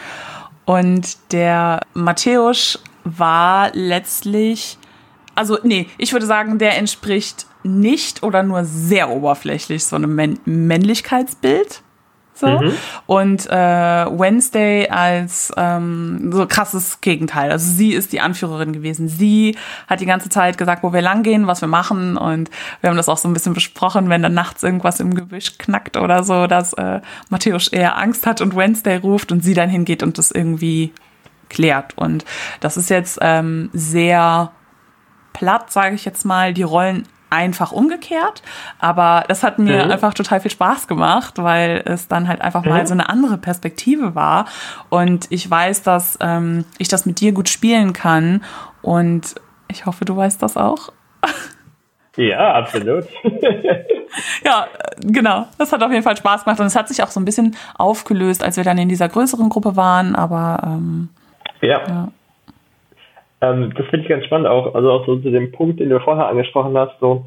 Und 0.64 1.32
der 1.32 1.80
Matthäus 1.94 2.80
war 3.02 3.70
letztlich, 3.72 4.78
also 5.34 5.58
nee, 5.64 5.88
ich 5.98 6.12
würde 6.12 6.26
sagen, 6.26 6.58
der 6.58 6.78
entspricht 6.78 7.46
nicht 7.62 8.22
oder 8.22 8.42
nur 8.42 8.64
sehr 8.64 9.10
oberflächlich 9.10 9.84
so 9.84 9.96
einem 9.96 10.38
Männlichkeitsbild. 10.44 11.82
So. 12.40 12.46
Mhm. 12.46 12.72
Und 13.06 13.46
äh, 13.50 13.52
Wednesday 13.52 14.88
als 14.88 15.52
ähm, 15.58 16.32
so 16.32 16.46
krasses 16.46 17.02
Gegenteil. 17.02 17.50
Also 17.50 17.70
sie 17.70 17.92
ist 17.92 18.12
die 18.14 18.20
Anführerin 18.20 18.72
gewesen. 18.72 19.08
Sie 19.08 19.56
hat 19.86 20.00
die 20.00 20.06
ganze 20.06 20.30
Zeit 20.30 20.56
gesagt, 20.56 20.82
wo 20.82 20.92
wir 20.94 21.02
langgehen, 21.02 21.46
was 21.46 21.60
wir 21.60 21.68
machen. 21.68 22.16
Und 22.16 22.48
wir 22.80 22.88
haben 22.88 22.96
das 22.96 23.10
auch 23.10 23.18
so 23.18 23.28
ein 23.28 23.34
bisschen 23.34 23.52
besprochen, 23.52 24.08
wenn 24.08 24.22
dann 24.22 24.32
nachts 24.32 24.62
irgendwas 24.62 25.00
im 25.00 25.14
Gebüsch 25.14 25.58
knackt 25.58 25.98
oder 25.98 26.24
so, 26.24 26.46
dass 26.46 26.72
äh, 26.74 27.02
Matthäus 27.28 27.68
eher 27.68 27.98
Angst 27.98 28.26
hat 28.26 28.40
und 28.40 28.56
Wednesday 28.56 28.96
ruft 28.96 29.32
und 29.32 29.44
sie 29.44 29.54
dann 29.54 29.68
hingeht 29.68 30.02
und 30.02 30.16
das 30.16 30.30
irgendwie 30.30 30.94
klärt. 31.50 31.98
Und 31.98 32.24
das 32.60 32.78
ist 32.78 32.88
jetzt 32.88 33.18
ähm, 33.20 33.68
sehr 33.74 34.50
platt, 35.34 35.70
sage 35.70 35.94
ich 35.94 36.06
jetzt 36.06 36.24
mal, 36.24 36.54
die 36.54 36.62
Rollen 36.62 37.06
einfach 37.30 37.72
umgekehrt. 37.72 38.42
Aber 38.78 39.24
das 39.28 39.42
hat 39.42 39.58
mir 39.58 39.84
mhm. 39.84 39.90
einfach 39.90 40.14
total 40.14 40.40
viel 40.40 40.50
Spaß 40.50 40.88
gemacht, 40.88 41.34
weil 41.36 41.82
es 41.86 42.08
dann 42.08 42.28
halt 42.28 42.40
einfach 42.42 42.64
mhm. 42.64 42.70
mal 42.70 42.86
so 42.86 42.94
eine 42.94 43.08
andere 43.08 43.38
Perspektive 43.38 44.14
war. 44.14 44.46
Und 44.88 45.26
ich 45.30 45.48
weiß, 45.48 45.82
dass 45.82 46.18
ähm, 46.20 46.64
ich 46.78 46.88
das 46.88 47.06
mit 47.06 47.20
dir 47.20 47.32
gut 47.32 47.48
spielen 47.48 47.92
kann. 47.92 48.42
Und 48.82 49.34
ich 49.68 49.86
hoffe, 49.86 50.04
du 50.04 50.16
weißt 50.16 50.42
das 50.42 50.56
auch. 50.56 50.92
Ja, 52.16 52.54
absolut. 52.54 53.04
ja, 54.44 54.66
genau. 55.00 55.46
Das 55.58 55.72
hat 55.72 55.82
auf 55.82 55.90
jeden 55.90 56.02
Fall 56.02 56.16
Spaß 56.16 56.44
gemacht. 56.44 56.60
Und 56.60 56.66
es 56.66 56.76
hat 56.76 56.88
sich 56.88 57.02
auch 57.02 57.10
so 57.10 57.20
ein 57.20 57.24
bisschen 57.24 57.56
aufgelöst, 57.78 58.42
als 58.42 58.56
wir 58.56 58.64
dann 58.64 58.78
in 58.78 58.88
dieser 58.88 59.08
größeren 59.08 59.48
Gruppe 59.48 59.76
waren. 59.76 60.16
Aber 60.16 60.60
ähm, 60.64 61.08
ja. 61.60 61.80
ja. 61.86 62.08
Ähm, 63.40 63.72
das 63.76 63.86
finde 63.86 64.02
ich 64.02 64.08
ganz 64.08 64.24
spannend 64.24 64.48
auch, 64.48 64.74
also 64.74 64.90
auch 64.90 65.06
so 65.06 65.16
zu 65.16 65.30
dem 65.30 65.52
Punkt, 65.52 65.80
den 65.80 65.88
du 65.88 66.00
vorher 66.00 66.28
angesprochen 66.28 66.76
hast, 66.76 66.98
so, 67.00 67.26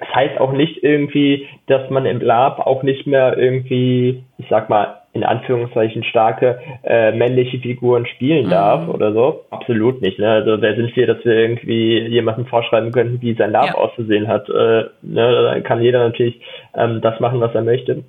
das 0.00 0.14
heißt 0.14 0.40
auch 0.40 0.52
nicht 0.52 0.82
irgendwie, 0.82 1.46
dass 1.66 1.88
man 1.90 2.06
im 2.06 2.20
Lab 2.20 2.66
auch 2.66 2.82
nicht 2.82 3.06
mehr 3.06 3.36
irgendwie, 3.36 4.24
ich 4.38 4.46
sag 4.48 4.70
mal, 4.70 4.96
in 5.12 5.24
Anführungszeichen 5.24 6.04
starke 6.04 6.60
äh, 6.84 7.12
männliche 7.12 7.58
Figuren 7.58 8.06
spielen 8.06 8.46
mhm. 8.46 8.50
darf 8.50 8.86
mhm. 8.86 8.94
oder 8.94 9.12
so. 9.12 9.44
Absolut 9.50 10.00
nicht. 10.00 10.18
Ne? 10.18 10.28
Also 10.28 10.60
wer 10.62 10.76
sind 10.76 10.94
wir, 10.94 11.06
dass 11.06 11.24
wir 11.24 11.34
irgendwie 11.34 11.98
jemandem 12.06 12.46
vorschreiben 12.46 12.92
könnten, 12.92 13.20
wie 13.20 13.34
sein 13.34 13.50
Lab 13.50 13.66
ja. 13.66 13.74
auszusehen 13.74 14.28
hat. 14.28 14.48
Äh, 14.48 14.84
ne? 15.02 15.42
Da 15.42 15.60
kann 15.60 15.82
jeder 15.82 15.98
natürlich 16.00 16.40
ähm, 16.74 17.00
das 17.00 17.18
machen, 17.18 17.40
was 17.40 17.54
er 17.54 17.62
möchte. 17.62 18.04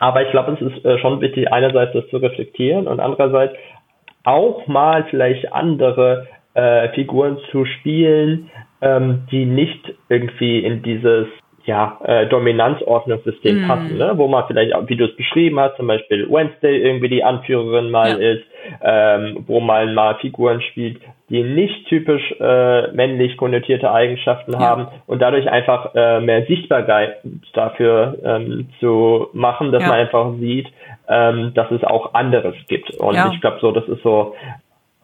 Aber 0.00 0.22
ich 0.22 0.30
glaube, 0.32 0.52
es 0.52 0.60
ist 0.60 0.84
äh, 0.84 0.98
schon 0.98 1.20
wichtig, 1.20 1.52
einerseits 1.52 1.92
das 1.92 2.08
zu 2.08 2.16
reflektieren 2.16 2.88
und 2.88 2.98
andererseits 2.98 3.54
auch 4.24 4.66
mal 4.66 5.04
vielleicht 5.08 5.52
andere 5.52 6.26
äh, 6.56 6.88
Figuren 6.94 7.38
zu 7.50 7.64
spielen, 7.64 8.50
ähm, 8.80 9.26
die 9.30 9.44
nicht 9.44 9.94
irgendwie 10.08 10.60
in 10.60 10.82
dieses 10.82 11.26
ja, 11.66 11.98
äh, 12.04 12.26
Dominanzordnungssystem 12.28 13.64
mm. 13.64 13.68
passen, 13.68 13.98
ne? 13.98 14.12
wo 14.14 14.28
man 14.28 14.44
vielleicht, 14.46 14.72
wie 14.88 14.96
du 14.96 15.04
es 15.04 15.16
beschrieben 15.16 15.58
hast, 15.58 15.76
zum 15.76 15.88
Beispiel 15.88 16.28
Wednesday 16.30 16.78
irgendwie 16.78 17.08
die 17.08 17.24
Anführerin 17.24 17.90
mal 17.90 18.10
ja. 18.10 18.34
ist, 18.34 18.44
ähm, 18.82 19.44
wo 19.46 19.58
man 19.58 19.92
mal 19.92 20.14
Figuren 20.20 20.62
spielt, 20.62 21.00
die 21.28 21.42
nicht 21.42 21.88
typisch 21.88 22.22
äh, 22.40 22.92
männlich 22.92 23.36
konnotierte 23.36 23.90
Eigenschaften 23.90 24.52
ja. 24.52 24.60
haben 24.60 24.86
und 25.08 25.20
dadurch 25.20 25.50
einfach 25.50 25.92
äh, 25.96 26.20
mehr 26.20 26.46
Sichtbarkeit 26.46 27.16
dafür 27.52 28.16
ähm, 28.24 28.68
zu 28.78 29.28
machen, 29.32 29.72
dass 29.72 29.82
ja. 29.82 29.88
man 29.88 29.98
einfach 29.98 30.34
sieht, 30.38 30.68
ähm, 31.08 31.52
dass 31.54 31.70
es 31.72 31.82
auch 31.82 32.14
anderes 32.14 32.54
gibt. 32.68 32.90
Und 32.94 33.18
ich 33.32 33.40
glaube 33.40 33.58
so, 33.60 33.72
das 33.72 33.88
ist 33.88 34.02
so 34.04 34.36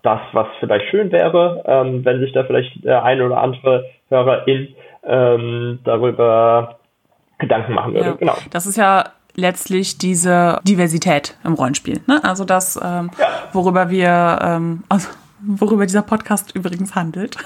das, 0.02 0.20
was 0.32 0.46
vielleicht 0.60 0.86
schön 0.90 1.12
wäre, 1.12 1.62
ähm, 1.66 2.04
wenn 2.04 2.20
sich 2.20 2.32
da 2.32 2.44
vielleicht 2.44 2.84
der 2.84 3.04
eine 3.04 3.24
oder 3.24 3.40
andere 3.40 3.86
Hörerin 4.08 4.74
ähm, 5.04 5.78
darüber 5.84 6.78
Gedanken 7.38 7.72
machen 7.74 7.94
würde. 7.94 8.10
Ja. 8.10 8.16
Genau. 8.16 8.34
Das 8.50 8.66
ist 8.66 8.76
ja 8.76 9.04
letztlich 9.34 9.98
diese 9.98 10.60
Diversität 10.64 11.36
im 11.44 11.54
Rollenspiel. 11.54 12.00
Ne? 12.06 12.20
Also 12.22 12.44
das, 12.44 12.76
ähm, 12.76 13.10
ja. 13.18 13.26
worüber 13.52 13.90
wir, 13.90 14.38
ähm, 14.42 14.84
also 14.88 15.08
worüber 15.46 15.86
dieser 15.86 16.02
Podcast 16.02 16.54
übrigens 16.54 16.94
handelt. 16.94 17.36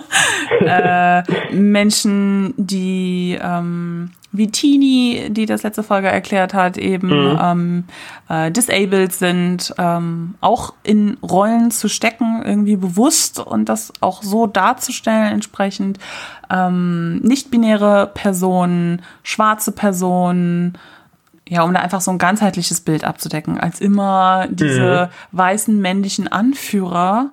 äh, 0.60 1.22
Menschen, 1.52 2.54
die 2.56 3.38
ähm, 3.40 4.10
wie 4.32 4.50
Tini, 4.50 5.28
die 5.30 5.44
das 5.44 5.62
letzte 5.62 5.82
Folge 5.82 6.08
erklärt 6.08 6.54
hat, 6.54 6.78
eben 6.78 7.08
mhm. 7.08 7.38
ähm, 7.40 7.84
äh, 8.28 8.50
disabled 8.50 9.12
sind, 9.12 9.74
ähm, 9.76 10.34
auch 10.40 10.72
in 10.82 11.18
Rollen 11.22 11.70
zu 11.70 11.88
stecken, 11.88 12.42
irgendwie 12.44 12.76
bewusst 12.76 13.38
und 13.38 13.68
das 13.68 13.92
auch 14.00 14.22
so 14.22 14.46
darzustellen 14.46 15.32
entsprechend. 15.32 15.98
Ähm, 16.50 17.18
nicht-binäre 17.18 18.10
Personen, 18.14 19.02
schwarze 19.22 19.72
Personen, 19.72 20.78
ja, 21.52 21.62
um 21.64 21.74
da 21.74 21.80
einfach 21.80 22.00
so 22.00 22.10
ein 22.10 22.16
ganzheitliches 22.16 22.80
Bild 22.80 23.04
abzudecken, 23.04 23.60
als 23.60 23.78
immer 23.78 24.48
diese 24.50 25.10
mhm. 25.10 25.36
weißen 25.36 25.78
männlichen 25.78 26.26
Anführer 26.26 27.30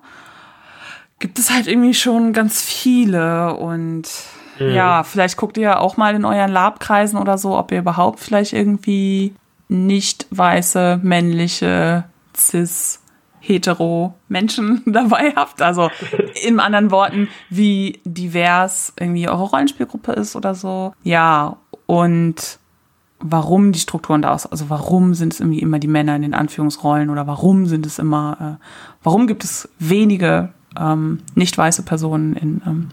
gibt 1.18 1.38
es 1.38 1.50
halt 1.50 1.66
irgendwie 1.66 1.94
schon 1.94 2.34
ganz 2.34 2.60
viele 2.60 3.54
und 3.54 4.04
mhm. 4.58 4.70
ja, 4.72 5.04
vielleicht 5.04 5.38
guckt 5.38 5.56
ihr 5.56 5.80
auch 5.80 5.96
mal 5.96 6.14
in 6.14 6.26
euren 6.26 6.52
Labkreisen 6.52 7.18
oder 7.18 7.38
so, 7.38 7.56
ob 7.56 7.72
ihr 7.72 7.78
überhaupt 7.78 8.20
vielleicht 8.20 8.52
irgendwie 8.52 9.34
nicht 9.68 10.26
weiße, 10.30 11.00
männliche, 11.02 12.04
cis, 12.36 13.00
hetero 13.40 14.12
Menschen 14.28 14.82
dabei 14.86 15.32
habt. 15.34 15.62
Also 15.62 15.90
in 16.42 16.60
anderen 16.60 16.90
Worten, 16.90 17.28
wie 17.48 18.00
divers 18.04 18.92
irgendwie 19.00 19.28
eure 19.30 19.44
Rollenspielgruppe 19.44 20.12
ist 20.12 20.36
oder 20.36 20.54
so. 20.54 20.92
Ja, 21.04 21.56
und 21.86 22.58
warum 23.20 23.72
die 23.72 23.78
Strukturen 23.78 24.22
da 24.22 24.32
aus, 24.32 24.46
also 24.46 24.70
warum 24.70 25.14
sind 25.14 25.32
es 25.32 25.40
irgendwie 25.40 25.60
immer 25.60 25.78
die 25.78 25.88
Männer 25.88 26.16
in 26.16 26.22
den 26.22 26.34
Anführungsrollen 26.34 27.10
oder 27.10 27.26
warum 27.26 27.66
sind 27.66 27.86
es 27.86 27.98
immer, 27.98 28.58
äh, 28.58 28.64
warum 29.02 29.26
gibt 29.26 29.44
es 29.44 29.72
wenige 29.78 30.50
ähm, 30.78 31.18
nicht 31.34 31.56
weiße 31.56 31.84
Personen 31.84 32.34
in 32.34 32.62
ähm, 32.66 32.88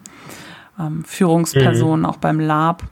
ähm, 0.79 1.03
Führungspersonen, 1.05 2.01
mhm. 2.01 2.05
auch 2.05 2.17
beim 2.17 2.39
Lab. 2.39 2.83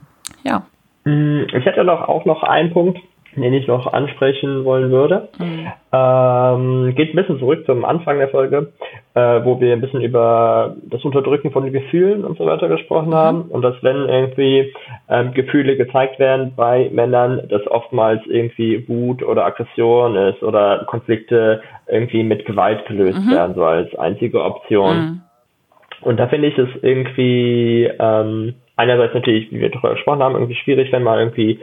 Ja. 0.44 0.62
Mhm, 1.04 1.46
ich 1.52 1.64
hätte 1.64 1.84
noch 1.84 2.08
auch 2.08 2.24
noch 2.24 2.42
einen 2.42 2.72
Punkt, 2.72 2.98
den 3.42 3.52
ich 3.52 3.66
noch 3.66 3.92
ansprechen 3.92 4.64
wollen 4.64 4.90
würde. 4.90 5.28
Mhm. 5.38 5.66
Ähm, 5.92 6.94
geht 6.94 7.12
ein 7.12 7.16
bisschen 7.16 7.38
zurück 7.38 7.64
zum 7.66 7.84
Anfang 7.84 8.18
der 8.18 8.28
Folge, 8.28 8.72
äh, 9.14 9.44
wo 9.44 9.60
wir 9.60 9.72
ein 9.72 9.80
bisschen 9.80 10.02
über 10.02 10.76
das 10.90 11.04
Unterdrücken 11.04 11.50
von 11.52 11.70
Gefühlen 11.72 12.24
und 12.24 12.38
so 12.38 12.46
weiter 12.46 12.68
gesprochen 12.68 13.10
mhm. 13.10 13.14
haben 13.14 13.42
und 13.42 13.62
dass 13.62 13.74
wenn 13.82 14.08
irgendwie 14.08 14.72
ähm, 15.08 15.32
Gefühle 15.32 15.76
gezeigt 15.76 16.18
werden 16.18 16.52
bei 16.56 16.90
Männern, 16.92 17.42
dass 17.48 17.66
oftmals 17.66 18.20
irgendwie 18.26 18.88
Wut 18.88 19.22
oder 19.22 19.44
Aggression 19.46 20.16
ist 20.16 20.42
oder 20.42 20.84
Konflikte 20.86 21.60
irgendwie 21.86 22.22
mit 22.22 22.44
Gewalt 22.46 22.86
gelöst 22.86 23.20
mhm. 23.26 23.30
werden, 23.30 23.54
so 23.54 23.64
als 23.64 23.94
einzige 23.96 24.42
Option. 24.42 24.96
Mhm. 24.96 25.20
Und 26.02 26.18
da 26.18 26.28
finde 26.28 26.48
ich 26.48 26.58
es 26.58 26.68
irgendwie 26.82 27.90
ähm, 27.98 28.54
einerseits 28.76 29.14
natürlich, 29.14 29.50
wie 29.50 29.60
wir 29.60 29.70
darüber 29.70 29.94
gesprochen 29.94 30.22
haben, 30.22 30.34
irgendwie 30.34 30.54
schwierig, 30.54 30.92
wenn 30.92 31.02
man 31.02 31.18
irgendwie 31.18 31.60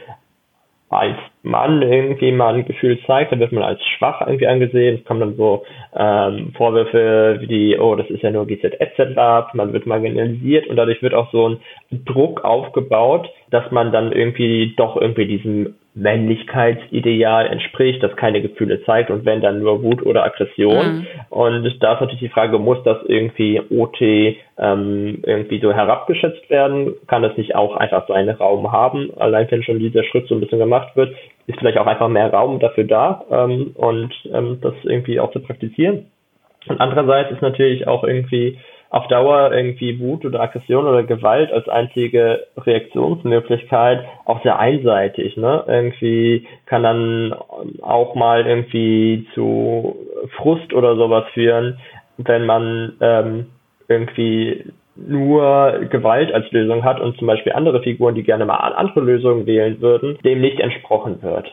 als 0.93 1.17
Mann 1.43 1.81
irgendwie 1.81 2.31
mal 2.31 2.55
ein 2.55 2.65
Gefühl 2.65 2.99
zeigt, 3.05 3.31
dann 3.31 3.39
wird 3.39 3.51
man 3.51 3.63
als 3.63 3.81
schwach 3.97 4.21
irgendwie 4.21 4.47
angesehen. 4.47 4.99
Es 4.99 5.05
kommen 5.05 5.19
dann 5.19 5.35
so 5.35 5.63
ähm, 5.95 6.53
Vorwürfe 6.55 7.37
wie 7.41 7.47
die, 7.47 7.77
oh, 7.77 7.95
das 7.95 8.09
ist 8.09 8.23
ja 8.23 8.31
nur 8.31 8.47
GZSZ-Lab, 8.47 9.53
man 9.53 9.73
wird 9.73 9.85
marginalisiert 9.85 10.67
und 10.67 10.77
dadurch 10.77 11.01
wird 11.01 11.13
auch 11.13 11.31
so 11.31 11.49
ein 11.49 11.59
Druck 12.05 12.43
aufgebaut, 12.43 13.29
dass 13.51 13.69
man 13.71 13.91
dann 13.91 14.11
irgendwie 14.11 14.73
doch 14.77 14.95
irgendwie 14.95 15.25
diesem 15.25 15.75
Männlichkeitsideal 15.95 17.45
entspricht, 17.47 18.01
das 18.01 18.15
keine 18.15 18.41
Gefühle 18.41 18.83
zeigt 18.83 19.11
und 19.11 19.25
wenn 19.25 19.41
dann 19.41 19.59
nur 19.59 19.83
Wut 19.83 20.03
oder 20.03 20.23
Aggression. 20.23 20.85
Mhm. 20.85 21.07
Und 21.29 21.63
da 21.81 21.93
ist 21.93 22.01
natürlich 22.01 22.19
die 22.19 22.29
Frage, 22.29 22.57
muss 22.57 22.81
das 22.83 22.97
irgendwie 23.05 23.61
OT 23.69 24.01
ähm, 24.01 25.19
irgendwie 25.23 25.59
so 25.59 25.71
herabgeschätzt 25.71 26.49
werden? 26.49 26.93
Kann 27.07 27.21
das 27.21 27.37
nicht 27.37 27.55
auch 27.55 27.75
einfach 27.75 28.07
so 28.07 28.13
einen 28.13 28.35
Raum 28.35 28.71
haben? 28.71 29.11
Allein 29.17 29.49
wenn 29.51 29.63
schon 29.63 29.79
dieser 29.79 30.03
Schritt 30.03 30.27
so 30.27 30.35
ein 30.35 30.41
bisschen 30.41 30.59
gemacht 30.59 30.95
wird, 30.95 31.15
ist 31.45 31.59
vielleicht 31.59 31.77
auch 31.77 31.87
einfach 31.87 32.07
mehr 32.07 32.31
Raum 32.31 32.59
dafür 32.59 32.85
da 32.85 33.25
ähm, 33.29 33.71
und 33.75 34.13
ähm, 34.33 34.57
das 34.61 34.73
irgendwie 34.83 35.19
auch 35.19 35.31
zu 35.31 35.41
praktizieren. 35.41 36.07
Und 36.67 36.79
andererseits 36.79 37.31
ist 37.31 37.41
natürlich 37.41 37.87
auch 37.87 38.03
irgendwie 38.03 38.57
auf 38.93 39.07
Dauer 39.07 39.51
irgendwie 39.51 39.99
Wut 39.99 40.23
oder 40.23 40.39
Aggression 40.39 40.85
oder 40.85 41.01
Gewalt 41.01 41.51
als 41.51 41.67
einzige 41.67 42.45
Reaktionsmöglichkeit 42.55 44.05
auch 44.25 44.43
sehr 44.43 44.59
einseitig. 44.59 45.35
Ne? 45.35 45.63
Irgendwie 45.67 46.47
kann 46.67 46.83
dann 46.83 47.33
auch 47.81 48.13
mal 48.13 48.45
irgendwie 48.45 49.25
zu 49.33 49.95
Frust 50.37 50.73
oder 50.73 50.95
sowas 50.95 51.25
führen, 51.33 51.79
wenn 52.17 52.45
man 52.45 52.93
ähm, 53.01 53.47
irgendwie 53.87 54.63
nur 54.95 55.87
Gewalt 55.89 56.31
als 56.31 56.51
Lösung 56.51 56.83
hat 56.83 56.99
und 56.99 57.17
zum 57.17 57.25
Beispiel 57.25 57.53
andere 57.53 57.81
Figuren, 57.81 58.13
die 58.13 58.21
gerne 58.21 58.45
mal 58.45 58.57
andere 58.57 58.99
Lösungen 58.99 59.47
wählen 59.47 59.81
würden, 59.81 60.19
dem 60.23 60.39
nicht 60.39 60.59
entsprochen 60.59 61.23
wird. 61.23 61.51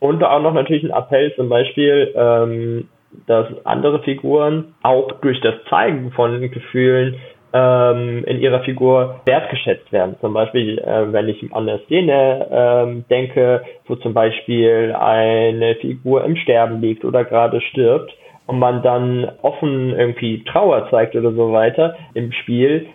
Und 0.00 0.24
auch 0.24 0.40
noch 0.40 0.54
natürlich 0.54 0.82
ein 0.82 0.96
Appell 0.96 1.34
zum 1.34 1.50
Beispiel, 1.50 2.14
ähm, 2.16 2.88
dass 3.26 3.46
andere 3.64 4.02
Figuren 4.02 4.74
auch 4.82 5.12
durch 5.20 5.40
das 5.40 5.54
Zeigen 5.68 6.10
von 6.12 6.40
Gefühlen 6.50 7.16
ähm, 7.52 8.24
in 8.24 8.40
ihrer 8.40 8.60
Figur 8.60 9.20
wertgeschätzt 9.24 9.90
werden. 9.92 10.16
Zum 10.20 10.34
Beispiel, 10.34 10.78
äh, 10.78 11.12
wenn 11.12 11.28
ich 11.28 11.42
an 11.52 11.68
eine 11.68 11.78
Szene 11.80 12.46
ähm, 12.50 13.04
denke, 13.10 13.62
wo 13.86 13.96
zum 13.96 14.12
Beispiel 14.12 14.94
eine 14.98 15.74
Figur 15.76 16.24
im 16.24 16.36
Sterben 16.36 16.80
liegt 16.80 17.04
oder 17.04 17.24
gerade 17.24 17.60
stirbt 17.60 18.12
und 18.46 18.58
man 18.58 18.82
dann 18.82 19.30
offen 19.42 19.94
irgendwie 19.96 20.44
Trauer 20.44 20.88
zeigt 20.90 21.16
oder 21.16 21.32
so 21.32 21.52
weiter 21.52 21.96
im 22.14 22.32
Spiel, 22.32 22.86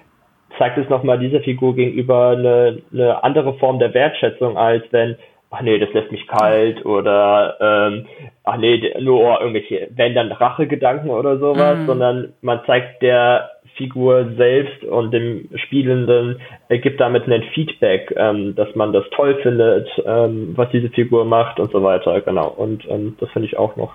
zeigt 0.60 0.78
es 0.78 0.90
nochmal 0.90 1.18
dieser 1.18 1.42
Figur 1.42 1.76
gegenüber 1.76 2.30
eine, 2.30 2.82
eine 2.92 3.24
andere 3.24 3.56
Form 3.56 3.80
der 3.80 3.94
Wertschätzung, 3.94 4.56
als 4.56 4.84
wenn 4.92 5.16
ach 5.54 5.62
nee, 5.62 5.78
das 5.78 5.94
lässt 5.94 6.12
mich 6.12 6.28
kalt 6.28 6.84
oder 6.86 7.58
ähm, 7.60 8.06
ach 8.44 8.58
nee, 8.58 8.92
nur 9.00 9.40
irgendwelche, 9.40 9.88
wenn 9.96 10.16
dann 10.16 10.32
Rachegedanken 10.32 11.12
oder 11.12 11.38
sowas, 11.38 11.78
mm. 11.80 11.86
sondern 11.86 12.34
man 12.42 12.62
zeigt 12.66 13.04
der 13.04 13.52
Figur 13.76 14.32
selbst 14.36 14.84
und 14.84 15.12
dem 15.12 15.50
Spielenden 15.56 16.40
äh, 16.70 16.80
gibt 16.80 17.00
damit 17.00 17.28
ein 17.28 17.44
Feedback, 17.54 18.14
ähm, 18.18 18.56
dass 18.56 18.74
man 18.76 18.94
das 18.94 19.04
toll 19.12 19.36
findet, 19.44 19.88
ähm, 20.06 20.54
was 20.56 20.70
diese 20.72 20.90
Figur 20.90 21.24
macht 21.26 21.60
und 21.60 21.72
so 21.72 21.84
weiter, 21.84 22.20
genau. 22.22 22.48
Und 22.48 22.88
ähm, 22.90 23.16
das 23.20 23.30
finde 23.32 23.48
ich 23.48 23.58
auch 23.58 23.76
noch 23.76 23.94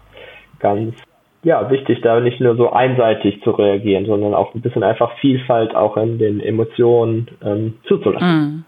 ganz 0.60 0.94
ja, 1.42 1.70
wichtig, 1.70 2.00
da 2.02 2.20
nicht 2.20 2.40
nur 2.40 2.56
so 2.56 2.70
einseitig 2.70 3.42
zu 3.42 3.50
reagieren, 3.50 4.06
sondern 4.06 4.34
auch 4.34 4.54
ein 4.54 4.60
bisschen 4.60 4.82
einfach 4.82 5.16
Vielfalt 5.18 5.74
auch 5.74 5.96
in 5.96 6.18
den 6.18 6.40
Emotionen 6.40 7.28
ähm, 7.44 7.74
zuzulassen. 7.86 8.64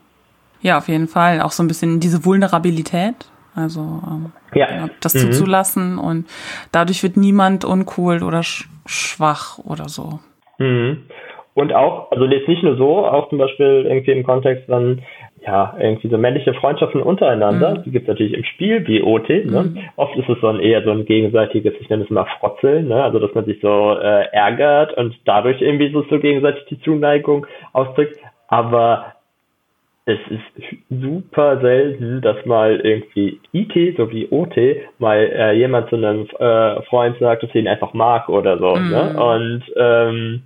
Ja, 0.62 0.78
auf 0.78 0.89
jeden 0.89 1.09
Fall. 1.09 1.41
Auch 1.41 1.53
so 1.53 1.62
ein 1.62 1.69
bisschen 1.69 2.01
diese 2.01 2.24
Vulnerabilität. 2.24 3.15
Also 3.55 3.81
ähm, 3.81 4.32
ja. 4.55 4.89
das 5.01 5.15
mhm. 5.15 5.32
zuzulassen 5.32 5.99
und 5.99 6.27
dadurch 6.73 7.03
wird 7.03 7.16
niemand 7.16 7.65
uncool 7.65 8.23
oder 8.23 8.43
sch 8.43 8.69
schwach 8.87 9.59
oder 9.59 9.89
so. 9.89 10.20
Mhm. 10.59 11.05
Und 11.55 11.73
auch, 11.74 12.11
also 12.12 12.24
jetzt 12.27 12.49
nicht 12.49 12.62
nur 12.62 12.77
so, 12.77 13.05
auch 13.07 13.28
zum 13.28 13.39
Beispiel 13.39 13.85
irgendwie 13.89 14.12
im 14.12 14.23
Kontext 14.23 14.69
dann, 14.69 15.03
ja, 15.45 15.74
irgendwie 15.81 16.09
so 16.09 16.16
männliche 16.16 16.55
Freundschaften 16.55 17.03
untereinander, 17.03 17.78
mhm. 17.78 17.82
die 17.82 17.91
gibt 17.91 18.05
es 18.05 18.09
natürlich 18.09 18.35
im 18.35 18.45
Spiel 18.45 18.87
wie 18.87 19.03
OT, 19.03 19.28
ne? 19.28 19.62
Mhm. 19.62 19.78
Oft 19.97 20.16
ist 20.16 20.28
es 20.28 20.41
so 20.41 20.47
ein 20.47 20.61
eher 20.61 20.82
so 20.85 20.91
ein 20.91 21.05
gegenseitiges, 21.05 21.74
ich 21.81 21.89
nenne 21.89 22.05
es 22.05 22.11
mal 22.11 22.27
Frotzeln, 22.39 22.89
ne? 22.89 23.03
Also 23.03 23.19
dass 23.19 23.35
man 23.35 23.45
sich 23.47 23.61
so 23.61 23.97
äh, 23.99 24.27
ärgert 24.32 24.97
und 24.97 25.16
dadurch 25.24 25.61
irgendwie 25.61 25.93
so, 25.93 26.05
so 26.09 26.19
gegenseitig 26.19 26.65
die 26.66 26.81
Zuneigung 26.82 27.47
ausdrückt. 27.73 28.19
Aber 28.49 29.15
es 30.11 30.20
ist 30.31 30.78
super 30.91 31.61
selten, 31.61 32.20
dass 32.20 32.45
mal 32.45 32.81
irgendwie 32.81 33.41
IT 33.53 33.97
sowie 33.97 34.28
OT 34.31 34.57
mal 34.99 35.19
äh, 35.19 35.53
jemand 35.53 35.89
zu 35.89 35.97
einem 35.97 36.27
äh, 36.39 36.82
Freund 36.82 37.19
sagt, 37.19 37.43
dass 37.43 37.51
er 37.51 37.61
ihn 37.61 37.69
einfach 37.69 37.93
mag 37.95 38.28
oder 38.28 38.59
so. 38.59 38.77
Ne? 38.77 39.11
Mhm. 39.12 39.19
Und 39.19 39.62
ähm, 39.77 40.43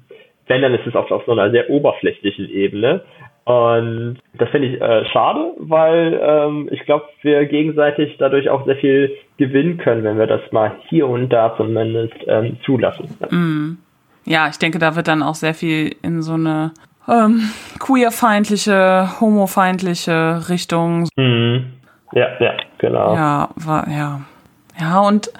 wenn, 0.46 0.62
dann 0.62 0.74
ist 0.74 0.86
es 0.86 0.94
oft 0.94 1.10
auf 1.12 1.24
so 1.26 1.32
einer 1.32 1.50
sehr 1.50 1.70
oberflächlichen 1.70 2.48
Ebene. 2.50 3.02
Und 3.44 4.18
das 4.38 4.48
finde 4.50 4.68
ich 4.68 4.80
äh, 4.80 5.04
schade, 5.06 5.52
weil 5.58 6.18
ähm, 6.22 6.68
ich 6.72 6.80
glaube, 6.86 7.04
wir 7.22 7.44
gegenseitig 7.44 8.16
dadurch 8.18 8.48
auch 8.48 8.64
sehr 8.64 8.76
viel 8.76 9.16
gewinnen 9.36 9.76
können, 9.76 10.02
wenn 10.04 10.18
wir 10.18 10.26
das 10.26 10.40
mal 10.50 10.72
hier 10.88 11.06
und 11.06 11.28
da 11.30 11.54
zumindest 11.56 12.14
ähm, 12.26 12.56
zulassen. 12.64 13.06
Mm. 13.30 13.78
Ja, 14.26 14.48
ich 14.48 14.58
denke, 14.58 14.78
da 14.78 14.96
wird 14.96 15.08
dann 15.08 15.22
auch 15.22 15.34
sehr 15.34 15.52
viel 15.52 15.94
in 16.02 16.22
so 16.22 16.32
eine 16.32 16.72
ähm, 17.08 17.50
queerfeindliche, 17.78 19.20
homofeindliche 19.20 20.48
Richtung. 20.48 21.08
Mhm. 21.16 21.72
Ja, 22.12 22.28
ja, 22.40 22.52
genau. 22.78 23.14
Ja, 23.14 23.48
war, 23.56 23.88
ja. 23.88 24.20
Ja, 24.78 25.00
und 25.00 25.30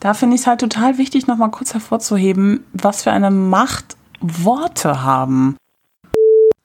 da 0.00 0.14
finde 0.14 0.34
ich 0.34 0.42
es 0.42 0.46
halt 0.46 0.60
total 0.60 0.98
wichtig, 0.98 1.26
nochmal 1.26 1.50
kurz 1.50 1.74
hervorzuheben, 1.74 2.64
was 2.72 3.02
für 3.02 3.12
eine 3.12 3.30
Macht 3.30 3.96
Worte 4.20 5.02
haben. 5.02 5.56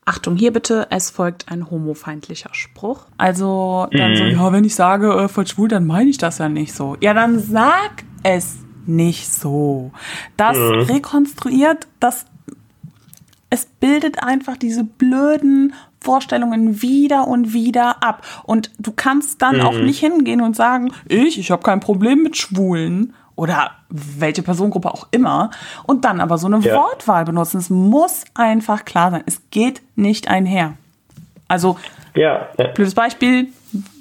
Achtung, 0.06 0.36
hier 0.36 0.54
bitte, 0.54 0.88
es 0.92 1.10
folgt 1.10 1.52
ein 1.52 1.72
homofeindlicher 1.72 2.52
Spruch. 2.54 3.08
Also 3.18 3.88
dann 3.92 4.12
mhm. 4.12 4.16
so, 4.16 4.24
ja, 4.24 4.52
wenn 4.54 4.64
ich 4.64 4.76
sage, 4.76 5.12
äh, 5.12 5.28
voll 5.28 5.48
schwul, 5.48 5.68
dann 5.68 5.88
meine 5.88 6.10
ich 6.10 6.20
das 6.20 6.38
ja 6.38 6.48
nicht 6.48 6.74
so. 6.74 6.96
Ja, 7.02 7.16
dann 7.16 7.40
sag 7.40 8.04
es 8.22 8.60
nicht 8.86 9.34
so. 9.34 9.92
Das 10.38 10.58
mhm. 10.58 10.82
rekonstruiert 10.82 11.88
das 12.00 12.28
es 13.50 13.66
bildet 13.66 14.24
einfach 14.24 14.58
diese 14.58 14.84
blöden 14.84 15.74
Vorstellungen 16.02 16.82
wieder 16.82 17.28
und 17.28 17.54
wieder 17.54 18.04
ab. 18.04 18.26
Und 18.44 18.72
du 18.78 18.92
kannst 18.92 19.42
dann 19.42 19.58
mhm. 19.58 19.62
auch 19.62 19.78
nicht 19.78 20.00
hingehen 20.00 20.42
und 20.42 20.56
sagen, 20.56 20.92
ich, 21.08 21.40
ich 21.40 21.52
habe 21.52 21.64
kein 21.64 21.80
Problem 21.80 22.24
mit 22.24 22.38
Schwulen 22.38 23.14
oder 23.36 23.72
welche 23.90 24.44
Personengruppe 24.44 24.94
auch 24.94 25.08
immer 25.12 25.52
und 25.84 26.06
dann 26.06 26.22
aber 26.22 26.38
so 26.38 26.48
eine 26.48 26.60
ja. 26.60 26.76
Wortwahl 26.76 27.26
benutzen. 27.26 27.58
Es 27.58 27.70
muss 27.70 28.24
einfach 28.34 28.86
klar 28.86 29.12
sein. 29.12 29.24
Es 29.26 29.42
geht 29.52 29.82
nicht 29.96 30.28
einher. 30.28 30.74
Also, 31.48 31.78
ja, 32.16 32.48
ja. 32.58 32.68
blödes 32.68 32.96
Beispiel, 32.96 33.48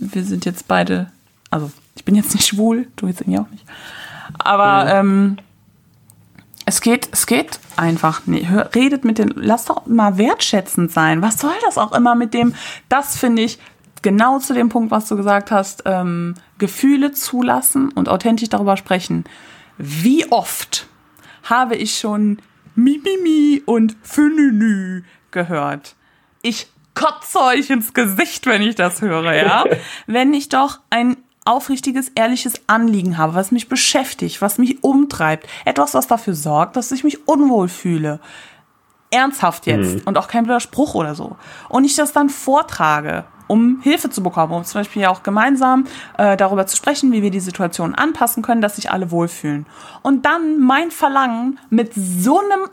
wir 0.00 0.24
sind 0.24 0.44
jetzt 0.44 0.68
beide, 0.68 1.10
also 1.50 1.70
ich 1.96 2.04
bin 2.04 2.14
jetzt 2.14 2.34
nicht 2.34 2.46
schwul, 2.46 2.86
du 2.96 3.06
jetzt 3.06 3.20
irgendwie 3.20 3.38
auch 3.38 3.50
nicht. 3.50 3.64
Aber 4.38 5.02
mhm. 5.02 5.08
ähm, 5.08 5.36
es 6.66 6.80
geht, 6.80 7.08
es 7.12 7.26
geht 7.26 7.60
einfach 7.76 8.26
nicht. 8.26 8.48
redet 8.74 9.04
mit 9.04 9.18
den, 9.18 9.32
lass 9.36 9.66
doch 9.66 9.86
mal 9.86 10.18
wertschätzend 10.18 10.92
sein. 10.92 11.22
Was 11.22 11.38
soll 11.38 11.54
das 11.64 11.78
auch 11.78 11.92
immer 11.92 12.14
mit 12.14 12.34
dem, 12.34 12.54
das 12.88 13.16
finde 13.16 13.42
ich 13.42 13.58
genau 14.04 14.38
zu 14.38 14.54
dem 14.54 14.68
Punkt, 14.68 14.90
was 14.90 15.08
du 15.08 15.16
gesagt 15.16 15.50
hast, 15.50 15.82
ähm, 15.86 16.34
Gefühle 16.58 17.12
zulassen 17.12 17.90
und 17.90 18.08
authentisch 18.08 18.50
darüber 18.50 18.76
sprechen. 18.76 19.24
Wie 19.78 20.30
oft 20.30 20.86
habe 21.44 21.74
ich 21.74 21.98
schon 21.98 22.38
Mimimi 22.74 23.62
und 23.64 23.96
Fününü 24.02 25.04
gehört? 25.30 25.96
Ich 26.42 26.68
kotze 26.94 27.40
euch 27.40 27.70
ins 27.70 27.94
Gesicht, 27.94 28.46
wenn 28.46 28.62
ich 28.62 28.74
das 28.76 29.02
höre, 29.02 29.32
ja? 29.34 29.64
wenn 30.06 30.32
ich 30.34 30.48
doch 30.48 30.80
ein 30.90 31.16
aufrichtiges, 31.44 32.10
ehrliches 32.14 32.54
Anliegen 32.66 33.18
habe, 33.18 33.34
was 33.34 33.52
mich 33.52 33.68
beschäftigt, 33.68 34.40
was 34.40 34.58
mich 34.58 34.82
umtreibt, 34.82 35.46
etwas, 35.64 35.94
was 35.94 36.06
dafür 36.06 36.34
sorgt, 36.34 36.76
dass 36.76 36.92
ich 36.92 37.04
mich 37.04 37.28
unwohl 37.28 37.68
fühle. 37.68 38.20
Ernsthaft 39.10 39.66
jetzt 39.66 39.96
mhm. 39.96 40.02
und 40.06 40.18
auch 40.18 40.26
kein 40.26 40.44
blöder 40.44 40.60
Spruch 40.60 40.94
oder 40.94 41.14
so. 41.14 41.36
Und 41.68 41.84
ich 41.84 41.94
das 41.94 42.12
dann 42.12 42.30
vortrage, 42.30 43.24
um 43.46 43.80
Hilfe 43.82 44.10
zu 44.10 44.22
bekommen, 44.22 44.52
um 44.52 44.64
zum 44.64 44.80
Beispiel 44.80 45.04
auch 45.06 45.22
gemeinsam 45.22 45.86
äh, 46.18 46.36
darüber 46.36 46.66
zu 46.66 46.76
sprechen, 46.76 47.12
wie 47.12 47.22
wir 47.22 47.30
die 47.30 47.40
Situation 47.40 47.94
anpassen 47.94 48.42
können, 48.42 48.60
dass 48.60 48.76
sich 48.76 48.90
alle 48.90 49.10
wohlfühlen. 49.10 49.66
Und 50.02 50.24
dann 50.24 50.58
mein 50.60 50.90
Verlangen 50.90 51.58
mit 51.70 51.92
so 51.94 52.40
einem 52.40 52.70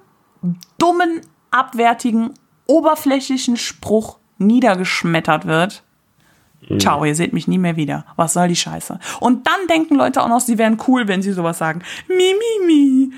dummen, 0.78 1.22
abwertigen, 1.52 2.34
oberflächlichen 2.66 3.58
Spruch 3.58 4.18
niedergeschmettert 4.38 5.46
wird. 5.46 5.84
Ciao, 6.78 7.04
ihr 7.04 7.16
seht 7.16 7.34
mich 7.34 7.48
nie 7.48 7.58
mehr 7.58 7.76
wieder. 7.76 8.06
Was 8.16 8.34
soll 8.34 8.48
die 8.48 8.56
Scheiße? 8.56 9.00
Und 9.20 9.48
dann 9.48 9.68
denken 9.68 9.96
Leute 9.96 10.22
auch 10.22 10.30
noch, 10.30 10.40
sie 10.40 10.58
wären 10.58 10.78
cool, 10.88 11.08
wenn 11.08 11.22
sie 11.22 11.32
sowas 11.32 11.58
sagen. 11.58 11.82
Mi, 12.08 12.16
mi, 12.16 12.66
mi. 12.66 13.12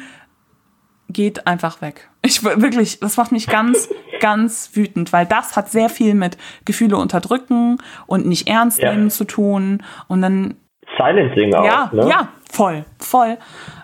Geht 1.10 1.46
einfach 1.46 1.82
weg. 1.82 2.10
Ich 2.22 2.44
wirklich, 2.44 3.00
das 3.00 3.18
macht 3.18 3.32
mich 3.32 3.48
ganz, 3.48 3.90
ganz 4.22 4.72
wütend, 4.74 5.12
weil 5.12 5.26
das 5.26 5.58
hat 5.58 5.70
sehr 5.70 5.90
viel 5.90 6.14
mit 6.16 6.38
Gefühle 6.66 6.98
unterdrücken 6.98 7.78
und 8.08 8.26
nicht 8.26 8.48
ernst 8.48 8.80
ja. 8.80 8.92
nehmen 8.92 9.10
zu 9.10 9.26
tun. 9.26 9.84
Und 10.08 10.22
dann. 10.22 10.56
Silencing 10.98 11.54
auch. 11.54 11.66
Ja, 11.66 11.90
ne? 11.92 12.10
ja, 12.10 12.30
voll, 12.50 12.86
voll. 13.00 13.38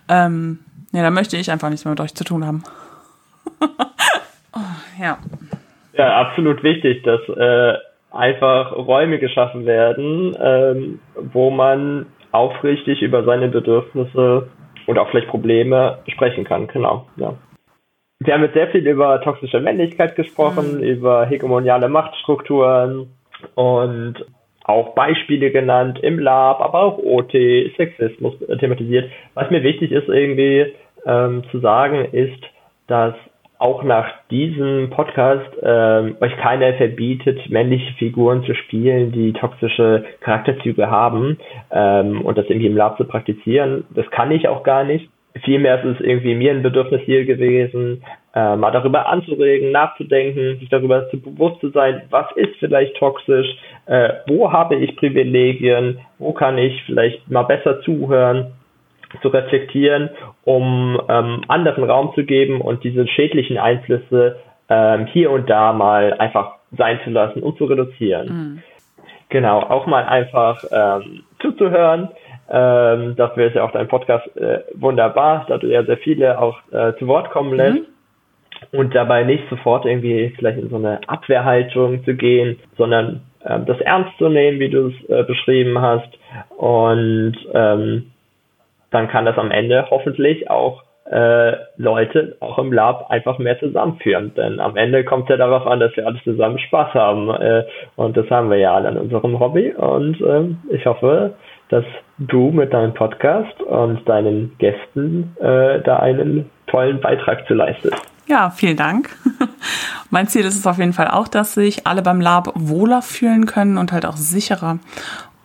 Ähm, 0.08 0.60
ja, 0.92 1.04
da 1.04 1.12
möchte 1.12 1.38
ich 1.38 1.52
einfach 1.52 1.70
nichts 1.70 1.86
mehr 1.86 1.92
mit 1.92 2.00
euch 2.00 2.16
zu 2.16 2.24
tun 2.24 2.46
haben. 2.46 2.64
oh, 4.54 4.60
ja. 5.00 5.18
Ja, 5.94 6.22
absolut 6.22 6.64
wichtig, 6.64 7.04
dass 7.04 7.20
äh, 7.28 7.74
einfach 8.12 8.72
Räume 8.72 9.20
geschaffen 9.20 9.66
werden, 9.66 10.36
ähm, 10.42 11.00
wo 11.16 11.50
man 11.50 12.08
aufrichtig 12.32 13.02
über 13.02 13.24
seine 13.24 13.50
Bedürfnisse 13.50 14.50
und 14.88 14.98
auch 14.98 15.10
vielleicht 15.10 15.28
Probleme 15.28 16.00
sprechen 16.08 16.44
kann. 16.44 16.68
Genau, 16.68 17.06
ja. 17.18 17.36
Wir 18.20 18.34
haben 18.34 18.44
jetzt 18.44 18.54
sehr 18.54 18.68
viel 18.68 18.86
über 18.86 19.22
toxische 19.22 19.62
Männlichkeit 19.62 20.16
gesprochen, 20.16 20.78
mhm. 20.78 20.84
über 20.84 21.26
hegemoniale 21.26 21.88
Machtstrukturen 21.88 23.08
und 23.56 24.16
auch 24.66 24.94
Beispiele 24.94 25.52
genannt 25.52 26.00
im 26.02 26.20
Lab, 26.20 26.60
aber 26.60 26.84
auch 26.84 26.98
OT, 26.98 27.32
Sexismus 27.78 28.36
thematisiert. 28.60 29.10
Was 29.34 29.50
mir 29.50 29.64
wichtig 29.64 29.92
ist 29.92 30.10
irgendwie 30.10 30.74
ähm, 31.06 31.44
zu 31.50 31.60
sagen, 31.60 32.06
ist, 32.12 32.44
dass 32.88 33.16
auch 33.60 33.84
nach 33.84 34.08
diesem 34.32 34.90
Podcast 34.90 35.50
ähm, 35.62 36.16
euch 36.22 36.36
keiner 36.38 36.74
verbietet, 36.76 37.50
männliche 37.50 37.94
Figuren 37.96 38.44
zu 38.46 38.56
spielen, 38.56 39.12
die 39.12 39.34
toxische 39.34 40.06
Charakterzüge 40.22 40.90
haben 40.90 41.38
ähm, 41.70 42.22
und 42.22 42.38
das 42.38 42.46
irgendwie 42.48 42.68
im 42.68 42.78
Lab 42.78 42.98
zu 42.98 43.04
praktizieren. 43.04 43.86
Das 43.94 44.10
kann 44.12 44.32
ich 44.32 44.48
auch 44.48 44.64
gar 44.64 44.86
nicht. 44.86 45.10
Vielmehr 45.44 45.84
ist 45.84 45.98
es 45.98 46.06
irgendwie 46.06 46.36
mir 46.36 46.52
ein 46.52 46.64
Bedürfnis 46.64 47.02
hier 47.02 47.26
gewesen, 47.26 48.02
äh, 48.34 48.56
mal 48.56 48.72
darüber 48.72 49.10
anzuregen, 49.10 49.72
nachzudenken, 49.72 50.58
sich 50.60 50.70
darüber 50.70 51.10
zu 51.10 51.20
bewusst 51.20 51.60
zu 51.60 51.70
sein, 51.70 52.04
was 52.10 52.26
ist 52.36 52.56
vielleicht 52.60 52.96
toxisch, 52.96 53.48
äh, 53.88 54.10
wo 54.28 54.52
habe 54.54 54.76
ich 54.76 54.96
Privilegien, 54.96 56.00
wo 56.18 56.32
kann 56.32 56.58
ich 56.58 56.82
vielleicht 56.86 57.30
mal 57.30 57.44
besser 57.44 57.82
zuhören 57.82 58.54
zu 59.22 59.30
reflektieren, 59.30 60.10
um 60.44 61.00
ähm, 61.10 61.42
anderen 61.48 61.84
Raum 61.84 62.14
zu 62.16 62.24
geben 62.24 62.62
und 62.62 62.84
diese 62.84 63.08
schädlichen 63.08 63.58
Einflüsse 63.58 64.38
ähm, 64.70 65.08
hier 65.08 65.32
und 65.32 65.50
da 65.50 65.74
mal 65.74 66.14
einfach 66.14 66.54
sein 66.78 67.00
zu 67.04 67.10
lassen 67.10 67.42
und 67.42 67.58
zu 67.58 67.66
reduzieren. 67.66 68.28
Mhm. 68.28 68.64
Genau, 69.30 69.60
auch 69.60 69.86
mal 69.86 70.06
einfach 70.06 70.64
ähm, 70.72 71.24
zuzuhören. 71.40 72.10
Ähm, 72.52 73.16
dafür 73.16 73.48
ist 73.48 73.56
ja 73.56 73.64
auch 73.64 73.72
dein 73.72 73.88
Podcast 73.88 74.36
äh, 74.38 74.62
wunderbar, 74.74 75.46
da 75.48 75.58
du 75.58 75.68
ja 75.68 75.84
sehr 75.84 75.98
viele 75.98 76.40
auch 76.40 76.58
äh, 76.72 76.94
zu 76.98 77.08
Wort 77.08 77.30
kommen 77.30 77.54
lässt. 77.54 77.80
Mhm 77.80 77.86
und 78.72 78.94
dabei 78.94 79.24
nicht 79.24 79.44
sofort 79.50 79.86
irgendwie 79.86 80.34
vielleicht 80.38 80.60
in 80.60 80.70
so 80.70 80.76
eine 80.76 81.00
Abwehrhaltung 81.08 82.04
zu 82.04 82.16
gehen, 82.16 82.60
sondern 82.78 83.22
ähm, 83.46 83.66
das 83.66 83.80
ernst 83.80 84.18
zu 84.18 84.30
nehmen, 84.30 84.60
wie 84.60 84.70
du 84.70 84.88
es 84.88 85.10
äh, 85.10 85.24
beschrieben 85.24 85.80
hast 85.82 86.10
und 86.58 87.36
ähm, 87.54 88.12
dann 88.92 89.08
kann 89.08 89.26
das 89.26 89.38
am 89.38 89.52
Ende 89.52 89.88
hoffentlich 89.90 90.50
auch 90.50 90.84
äh, 91.10 91.54
Leute 91.78 92.36
auch 92.40 92.60
im 92.60 92.72
Lab 92.72 93.10
einfach 93.10 93.40
mehr 93.40 93.60
zusammenführen. 93.60 94.34
Denn 94.36 94.60
am 94.60 94.78
Ende 94.78 95.04
kommt 95.04 95.24
es 95.24 95.30
ja 95.30 95.38
darauf 95.38 95.66
an, 95.66 95.80
dass 95.80 95.96
wir 95.96 96.06
alle 96.06 96.22
zusammen 96.24 96.60
Spaß 96.60 96.94
haben. 96.94 97.30
Äh, 97.30 97.64
und 97.96 98.16
das 98.16 98.30
haben 98.30 98.50
wir 98.50 98.58
ja 98.58 98.76
alle 98.76 98.90
in 98.90 98.98
unserem 98.98 99.40
Hobby. 99.40 99.74
Und 99.74 100.22
äh, 100.22 100.74
ich 100.74 100.86
hoffe, 100.86 101.34
dass 101.70 101.86
du 102.20 102.52
mit 102.52 102.74
deinem 102.74 102.94
Podcast 102.94 103.60
und 103.62 104.08
deinen 104.08 104.56
Gästen 104.60 105.36
äh, 105.40 105.82
da 105.82 105.98
einen 105.98 106.50
tollen 106.68 107.00
Beitrag 107.00 107.48
zu 107.48 107.54
leistest. 107.54 107.96
Ja, 108.28 108.52
vielen 108.52 108.78
Dank. 108.78 109.10
mein 110.12 110.28
Ziel 110.28 110.46
ist 110.46 110.56
es 110.56 110.68
auf 110.68 110.78
jeden 110.78 110.94
Fall 110.94 111.08
auch, 111.08 111.28
dass 111.28 111.56
sich 111.56 111.88
alle 111.88 112.04
beim 112.04 112.22
Lab 112.22 112.52
wohler 112.54 113.02
fühlen 113.02 113.48
können 113.48 113.80
und 113.80 113.92
halt 113.92 114.06
auch 114.06 114.18
sicherer. 114.18 114.78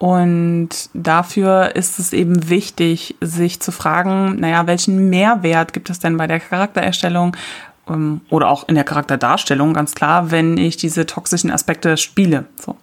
Und 0.04 0.68
dafür 0.92 1.76
ist 1.76 1.98
es 1.98 2.12
eben 2.12 2.50
wichtig, 2.50 3.14
sich 3.22 3.60
zu 3.60 3.72
fragen, 3.72 4.38
naja, 4.38 4.66
welchen 4.66 5.08
Mehrwert 5.08 5.72
gibt 5.72 5.88
es 5.88 5.98
denn 5.98 6.18
bei 6.18 6.26
der 6.26 6.40
Charaktererstellung? 6.40 7.34
Ähm, 7.88 8.22
oder 8.30 8.48
auch 8.48 8.68
in 8.68 8.74
der 8.74 8.84
Charakterdarstellung, 8.84 9.74
ganz 9.74 9.94
klar, 9.94 10.30
wenn 10.30 10.56
ich 10.56 10.76
diese 10.76 11.06
toxischen 11.06 11.50
Aspekte 11.50 11.96
spiele. 11.96 12.44
So. 12.56 12.76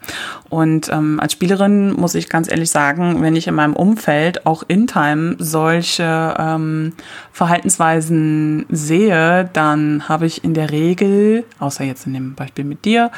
Und 0.50 0.90
ähm, 0.90 1.20
als 1.20 1.34
Spielerin 1.34 1.94
muss 1.94 2.16
ich 2.16 2.30
ganz 2.30 2.52
ehrlich 2.52 2.70
sagen, 2.70 3.22
wenn 3.22 3.36
ich 3.36 3.48
in 3.48 3.56
meinem 3.56 3.74
Umfeld 3.74 4.46
auch 4.46 4.64
in 4.68 4.88
Time 4.88 5.36
solche 5.40 6.36
ähm, 6.38 6.94
Verhaltensweisen 7.32 8.66
sehe, 8.70 9.50
dann 9.54 10.08
habe 10.08 10.26
ich 10.26 10.44
in 10.44 10.54
der 10.54 10.72
Regel, 10.72 11.46
außer 11.60 11.84
jetzt 11.84 12.06
in 12.06 12.14
dem 12.14 12.36
Beispiel 12.36 12.66
mit 12.66 12.86
dir 12.86 13.12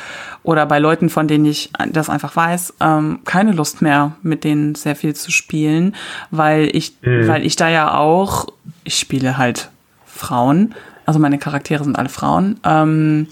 oder 0.43 0.65
bei 0.65 0.79
Leuten, 0.79 1.09
von 1.09 1.27
denen 1.27 1.45
ich 1.45 1.71
das 1.91 2.09
einfach 2.09 2.35
weiß, 2.35 2.75
ähm, 2.79 3.19
keine 3.25 3.51
Lust 3.51 3.81
mehr, 3.81 4.13
mit 4.21 4.43
denen 4.43 4.75
sehr 4.75 4.95
viel 4.95 5.15
zu 5.15 5.31
spielen, 5.31 5.95
weil 6.31 6.73
ich, 6.73 6.95
mhm. 7.01 7.27
weil 7.27 7.45
ich 7.45 7.55
da 7.55 7.69
ja 7.69 7.97
auch, 7.97 8.47
ich 8.83 8.97
spiele 8.97 9.37
halt 9.37 9.69
Frauen, 10.05 10.75
also 11.05 11.19
meine 11.19 11.37
Charaktere 11.37 11.83
sind 11.83 11.97
alle 11.97 12.09
Frauen, 12.09 12.59
ähm, 12.63 13.27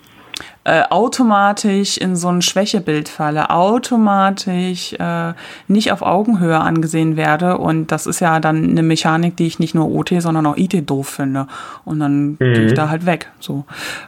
äh, 0.63 0.83
automatisch 0.89 1.97
in 1.97 2.15
so 2.15 2.27
ein 2.29 2.41
Schwächebild 2.41 3.09
falle, 3.09 3.49
automatisch 3.49 4.93
äh, 4.93 5.33
nicht 5.67 5.91
auf 5.91 6.01
Augenhöhe 6.01 6.59
angesehen 6.59 7.15
werde. 7.17 7.57
Und 7.57 7.91
das 7.91 8.05
ist 8.05 8.19
ja 8.19 8.39
dann 8.39 8.69
eine 8.69 8.83
Mechanik, 8.83 9.35
die 9.37 9.47
ich 9.47 9.59
nicht 9.59 9.75
nur 9.75 9.89
OT, 9.89 10.13
sondern 10.19 10.45
auch 10.45 10.57
IT 10.57 10.89
doof 10.89 11.09
finde. 11.09 11.47
Und 11.83 11.99
dann 11.99 12.31
mhm. 12.31 12.37
gehe 12.37 12.65
ich 12.67 12.73
da 12.73 12.89
halt 12.89 13.05
weg. 13.05 13.31
So. 13.39 13.65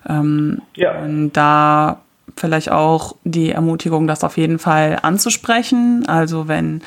Ähm, 0.08 0.62
ja. 0.76 1.00
Und 1.00 1.34
da 1.34 2.00
vielleicht 2.36 2.72
auch 2.72 3.16
die 3.24 3.52
Ermutigung, 3.52 4.08
das 4.08 4.24
auf 4.24 4.38
jeden 4.38 4.60
Fall 4.60 5.00
anzusprechen. 5.02 6.06
Also 6.08 6.48
wenn 6.48 6.82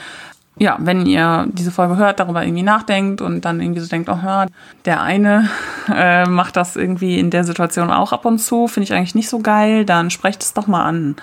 ja, 0.58 0.78
wenn 0.80 1.04
ihr 1.04 1.46
diese 1.52 1.70
Folge 1.70 1.96
hört, 1.98 2.18
darüber 2.18 2.42
irgendwie 2.42 2.62
nachdenkt 2.62 3.20
und 3.20 3.44
dann 3.44 3.60
irgendwie 3.60 3.80
so 3.80 3.88
denkt, 3.88 4.08
oh 4.08 4.18
ja, 4.24 4.46
der 4.86 5.02
eine 5.02 5.50
äh, 5.94 6.26
macht 6.26 6.56
das 6.56 6.76
irgendwie 6.76 7.18
in 7.18 7.30
der 7.30 7.44
Situation 7.44 7.90
auch 7.90 8.12
ab 8.12 8.24
und 8.24 8.38
zu, 8.38 8.66
finde 8.66 8.84
ich 8.84 8.94
eigentlich 8.94 9.14
nicht 9.14 9.28
so 9.28 9.40
geil, 9.40 9.84
dann 9.84 10.10
sprecht 10.10 10.42
es 10.42 10.54
doch 10.54 10.66
mal 10.66 10.84
an. 10.84 11.16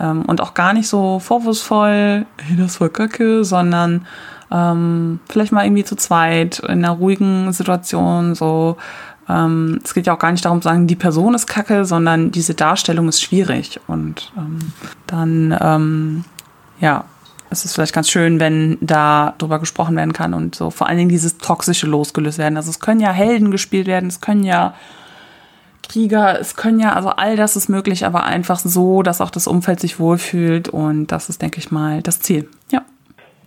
Ähm, 0.00 0.24
und 0.24 0.40
auch 0.40 0.54
gar 0.54 0.72
nicht 0.72 0.88
so 0.88 1.20
vorwurfsvoll, 1.20 2.26
hey, 2.36 2.56
das 2.58 2.80
war 2.80 2.88
kacke, 2.88 3.44
sondern 3.44 4.06
ähm, 4.50 5.20
vielleicht 5.28 5.52
mal 5.52 5.64
irgendwie 5.64 5.84
zu 5.84 5.94
zweit 5.94 6.58
in 6.58 6.84
einer 6.84 6.90
ruhigen 6.90 7.52
Situation 7.52 8.34
so. 8.34 8.76
Ähm, 9.28 9.80
es 9.84 9.94
geht 9.94 10.08
ja 10.08 10.14
auch 10.14 10.18
gar 10.18 10.32
nicht 10.32 10.44
darum 10.44 10.60
zu 10.60 10.68
sagen, 10.68 10.88
die 10.88 10.96
Person 10.96 11.34
ist 11.34 11.46
kacke, 11.46 11.84
sondern 11.84 12.32
diese 12.32 12.54
Darstellung 12.54 13.08
ist 13.08 13.22
schwierig. 13.22 13.78
Und 13.86 14.32
ähm, 14.36 14.58
dann, 15.06 15.56
ähm, 15.60 16.24
ja, 16.80 17.04
es 17.50 17.64
ist 17.64 17.74
vielleicht 17.74 17.94
ganz 17.94 18.08
schön, 18.10 18.40
wenn 18.40 18.78
da 18.80 19.34
drüber 19.38 19.58
gesprochen 19.58 19.96
werden 19.96 20.12
kann 20.12 20.34
und 20.34 20.54
so 20.54 20.70
vor 20.70 20.88
allen 20.88 20.98
Dingen 20.98 21.10
dieses 21.10 21.38
Toxische 21.38 21.86
losgelöst 21.86 22.38
werden. 22.38 22.56
Also 22.56 22.70
es 22.70 22.80
können 22.80 23.00
ja 23.00 23.10
Helden 23.10 23.50
gespielt 23.50 23.86
werden, 23.86 24.08
es 24.08 24.20
können 24.20 24.44
ja 24.44 24.74
Krieger, 25.90 26.38
es 26.40 26.56
können 26.56 26.78
ja, 26.78 26.92
also 26.92 27.08
all 27.08 27.36
das 27.36 27.56
ist 27.56 27.68
möglich, 27.68 28.06
aber 28.06 28.24
einfach 28.24 28.58
so, 28.58 29.02
dass 29.02 29.20
auch 29.20 29.30
das 29.30 29.48
Umfeld 29.48 29.80
sich 29.80 29.98
wohlfühlt 29.98 30.68
und 30.68 31.08
das 31.08 31.28
ist, 31.28 31.42
denke 31.42 31.58
ich 31.58 31.72
mal, 31.72 32.00
das 32.02 32.20
Ziel. 32.20 32.48
Ja. 32.70 32.82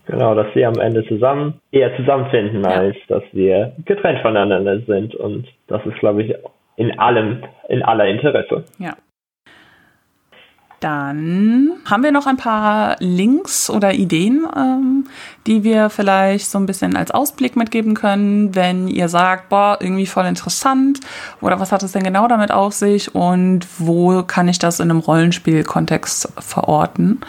Genau, 0.06 0.36
dass 0.36 0.54
wir 0.54 0.68
am 0.68 0.80
Ende 0.80 1.08
zusammen 1.08 1.62
eher 1.72 1.96
zusammenfinden, 1.96 2.62
ja. 2.64 2.70
als 2.70 2.98
dass 3.08 3.24
wir 3.32 3.72
getrennt 3.86 4.20
voneinander 4.22 4.82
sind. 4.82 5.16
Und 5.16 5.48
das 5.68 5.86
ist, 5.86 5.98
glaube 6.00 6.24
ich, 6.24 6.36
in 6.76 7.00
allem, 7.00 7.44
in 7.70 7.82
aller 7.84 8.08
Interesse. 8.08 8.66
Ja. 8.78 8.96
Dann 10.84 11.70
haben 11.90 12.04
wir 12.04 12.12
noch 12.12 12.28
ein 12.28 12.36
paar 12.36 12.98
Links 13.00 13.70
oder 13.70 13.94
Ideen, 13.94 14.46
ähm, 14.54 15.06
die 15.48 15.64
wir 15.64 15.90
vielleicht 15.90 16.48
so 16.48 16.60
ein 16.60 16.66
bisschen 16.66 16.98
als 16.98 17.10
Ausblick 17.10 17.56
mitgeben 17.56 17.94
können, 17.94 18.54
wenn 18.54 18.90
ihr 18.90 19.08
sagt, 19.08 19.48
boah, 19.48 19.78
irgendwie 19.80 20.06
voll 20.06 20.26
interessant 20.26 21.00
oder 21.40 21.62
was 21.62 21.72
hat 21.72 21.84
es 21.84 21.94
denn 21.94 22.04
genau 22.04 22.28
damit 22.28 22.52
auf 22.52 22.74
sich 22.74 23.16
und 23.16 23.66
wo 23.78 24.24
kann 24.24 24.50
ich 24.50 24.60
das 24.60 24.82
in 24.82 24.92
einem 24.92 25.00
Rollenspielkontext 25.00 26.34
verorten? 26.44 27.22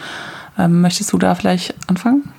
Ähm, 0.59 0.81
möchtest 0.81 1.13
du 1.13 1.17
da 1.17 1.33
vielleicht 1.33 1.75
anfangen? 1.89 2.33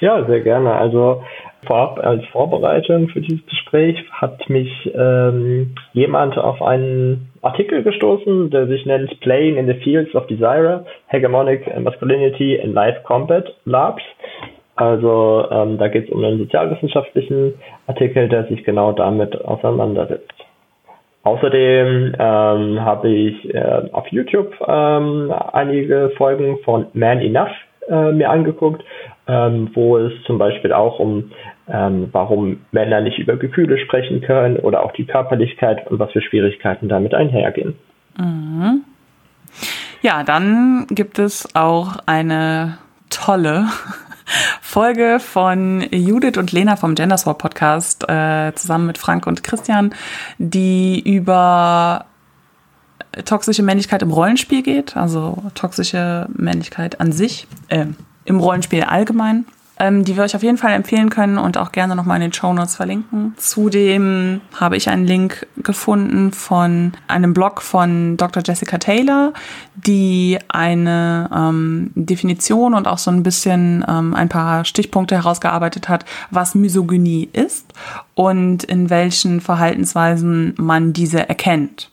Ja, 0.00 0.24
sehr 0.24 0.40
gerne. 0.40 0.72
Also 0.72 1.22
vorab 1.66 1.98
als 1.98 2.24
Vorbereitung 2.32 3.08
für 3.08 3.20
dieses 3.20 3.44
Gespräch 3.44 4.02
hat 4.12 4.48
mich 4.48 4.90
ähm, 4.94 5.74
jemand 5.92 6.38
auf 6.38 6.62
einen 6.62 7.27
Artikel 7.42 7.82
gestoßen, 7.82 8.50
der 8.50 8.66
sich 8.66 8.84
nennt 8.86 9.20
Playing 9.20 9.56
in 9.56 9.66
the 9.66 9.74
Fields 9.74 10.14
of 10.14 10.26
Desire, 10.26 10.84
Hegemonic 11.06 11.66
Masculinity 11.80 12.56
in 12.56 12.72
Live 12.72 13.02
Combat 13.04 13.54
Labs. 13.64 14.02
Also 14.76 15.46
ähm, 15.50 15.78
da 15.78 15.88
geht 15.88 16.04
es 16.04 16.10
um 16.10 16.22
einen 16.22 16.38
sozialwissenschaftlichen 16.38 17.54
Artikel, 17.86 18.28
der 18.28 18.44
sich 18.44 18.62
genau 18.64 18.92
damit 18.92 19.44
auseinandersetzt. 19.44 20.32
Außerdem 21.24 22.14
ähm, 22.18 22.80
habe 22.84 23.08
ich 23.08 23.52
äh, 23.52 23.82
auf 23.92 24.06
YouTube 24.08 24.54
ähm, 24.66 25.32
einige 25.52 26.10
Folgen 26.16 26.58
von 26.64 26.86
Man 26.94 27.20
Enough 27.20 27.50
äh, 27.88 28.12
mir 28.12 28.30
angeguckt, 28.30 28.84
ähm, 29.26 29.70
wo 29.74 29.98
es 29.98 30.12
zum 30.24 30.38
Beispiel 30.38 30.72
auch 30.72 30.98
um 30.98 31.32
ähm, 31.70 32.08
warum 32.12 32.60
Männer 32.72 33.00
nicht 33.00 33.18
über 33.18 33.36
Gefühle 33.36 33.78
sprechen 33.78 34.20
können 34.20 34.56
oder 34.56 34.82
auch 34.82 34.92
die 34.92 35.04
Körperlichkeit 35.04 35.90
und 35.90 35.98
was 35.98 36.12
für 36.12 36.22
Schwierigkeiten 36.22 36.88
damit 36.88 37.14
einhergehen. 37.14 37.74
Mhm. 38.18 38.84
Ja, 40.02 40.22
dann 40.22 40.86
gibt 40.90 41.18
es 41.18 41.54
auch 41.54 41.96
eine 42.06 42.78
tolle 43.10 43.66
Folge 44.60 45.18
von 45.18 45.84
Judith 45.90 46.36
und 46.36 46.52
Lena 46.52 46.76
vom 46.76 46.94
Genderswap 46.94 47.38
Podcast 47.38 48.08
äh, 48.08 48.52
zusammen 48.54 48.86
mit 48.86 48.98
Frank 48.98 49.26
und 49.26 49.42
Christian, 49.42 49.94
die 50.38 51.00
über 51.00 52.04
toxische 53.24 53.62
Männlichkeit 53.62 54.02
im 54.02 54.12
Rollenspiel 54.12 54.62
geht, 54.62 54.96
also 54.96 55.42
toxische 55.54 56.28
Männlichkeit 56.34 57.00
an 57.00 57.12
sich, 57.12 57.46
äh, 57.68 57.86
im 58.24 58.38
Rollenspiel 58.38 58.82
allgemein 58.82 59.46
ähm, 59.78 60.04
die 60.04 60.16
wir 60.16 60.24
euch 60.24 60.34
auf 60.34 60.42
jeden 60.42 60.58
Fall 60.58 60.72
empfehlen 60.72 61.10
können 61.10 61.38
und 61.38 61.56
auch 61.56 61.72
gerne 61.72 61.94
nochmal 61.94 62.16
in 62.16 62.22
den 62.22 62.32
Show 62.32 62.52
Notes 62.52 62.76
verlinken. 62.76 63.34
Zudem 63.36 64.40
habe 64.54 64.76
ich 64.76 64.88
einen 64.88 65.06
Link 65.06 65.46
gefunden 65.56 66.32
von 66.32 66.92
einem 67.06 67.34
Blog 67.34 67.62
von 67.62 68.16
Dr. 68.16 68.42
Jessica 68.44 68.78
Taylor, 68.78 69.32
die 69.74 70.38
eine 70.48 71.30
ähm, 71.34 71.90
Definition 71.94 72.74
und 72.74 72.88
auch 72.88 72.98
so 72.98 73.10
ein 73.10 73.22
bisschen 73.22 73.84
ähm, 73.88 74.14
ein 74.14 74.28
paar 74.28 74.64
Stichpunkte 74.64 75.14
herausgearbeitet 75.14 75.88
hat, 75.88 76.04
was 76.30 76.54
Misogynie 76.54 77.28
ist 77.32 77.72
und 78.14 78.64
in 78.64 78.90
welchen 78.90 79.40
Verhaltensweisen 79.40 80.54
man 80.56 80.92
diese 80.92 81.28
erkennt. 81.28 81.90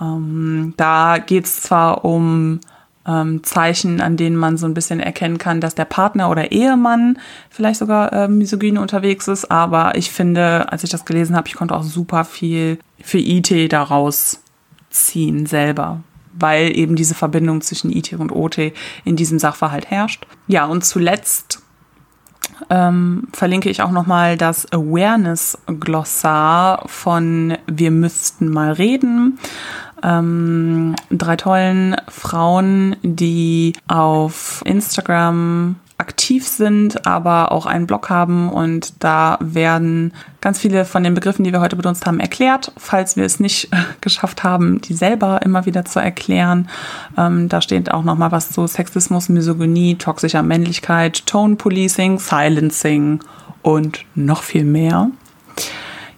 Ähm, 0.00 0.74
da 0.76 1.18
geht 1.18 1.44
es 1.44 1.62
zwar 1.62 2.04
um 2.04 2.60
ähm, 3.06 3.44
Zeichen, 3.44 4.00
an 4.00 4.16
denen 4.16 4.36
man 4.36 4.56
so 4.56 4.66
ein 4.66 4.74
bisschen 4.74 5.00
erkennen 5.00 5.38
kann, 5.38 5.60
dass 5.60 5.74
der 5.74 5.84
Partner 5.84 6.30
oder 6.30 6.52
Ehemann 6.52 7.18
vielleicht 7.50 7.80
sogar 7.80 8.12
äh, 8.12 8.28
misogyn 8.28 8.78
unterwegs 8.78 9.26
ist. 9.28 9.50
Aber 9.50 9.96
ich 9.96 10.10
finde, 10.10 10.72
als 10.72 10.84
ich 10.84 10.90
das 10.90 11.04
gelesen 11.04 11.36
habe, 11.36 11.48
ich 11.48 11.54
konnte 11.54 11.74
auch 11.74 11.82
super 11.82 12.24
viel 12.24 12.78
für 13.00 13.18
IT 13.18 13.72
daraus 13.72 14.40
ziehen 14.90 15.46
selber, 15.46 16.02
weil 16.32 16.76
eben 16.76 16.96
diese 16.96 17.14
Verbindung 17.14 17.60
zwischen 17.60 17.92
IT 17.92 18.12
und 18.14 18.32
OT 18.32 18.72
in 19.04 19.16
diesem 19.16 19.38
Sachverhalt 19.38 19.90
herrscht. 19.90 20.26
Ja, 20.46 20.64
und 20.66 20.84
zuletzt 20.84 21.60
ähm, 22.70 23.26
verlinke 23.32 23.68
ich 23.68 23.82
auch 23.82 23.90
nochmal 23.90 24.36
das 24.36 24.70
Awareness-Glossar 24.72 26.84
von 26.86 27.58
Wir 27.66 27.90
müssten 27.90 28.48
mal 28.48 28.70
reden 28.72 29.40
ähm, 30.04 30.94
drei 31.10 31.36
tollen 31.36 31.96
Frauen, 32.08 32.96
die 33.02 33.72
auf 33.88 34.62
Instagram 34.66 35.76
aktiv 35.96 36.46
sind, 36.46 37.06
aber 37.06 37.52
auch 37.52 37.66
einen 37.66 37.86
Blog 37.86 38.10
haben 38.10 38.48
und 38.50 39.02
da 39.02 39.38
werden 39.40 40.12
ganz 40.40 40.58
viele 40.58 40.84
von 40.84 41.04
den 41.04 41.14
Begriffen, 41.14 41.44
die 41.44 41.52
wir 41.52 41.60
heute 41.60 41.76
benutzt 41.76 42.04
haben, 42.04 42.20
erklärt, 42.20 42.72
falls 42.76 43.16
wir 43.16 43.24
es 43.24 43.40
nicht 43.40 43.70
geschafft 44.00 44.42
haben, 44.42 44.80
die 44.80 44.94
selber 44.94 45.40
immer 45.42 45.66
wieder 45.66 45.84
zu 45.84 46.00
erklären. 46.00 46.68
Ähm, 47.16 47.48
da 47.48 47.60
steht 47.60 47.90
auch 47.92 48.02
noch 48.02 48.18
mal 48.18 48.32
was 48.32 48.50
zu 48.50 48.66
Sexismus, 48.66 49.28
Misogynie, 49.28 49.96
toxischer 49.96 50.42
Männlichkeit, 50.42 51.26
Tone 51.26 51.56
Policing, 51.56 52.18
Silencing 52.18 53.20
und 53.62 54.04
noch 54.14 54.42
viel 54.42 54.64
mehr. 54.64 55.10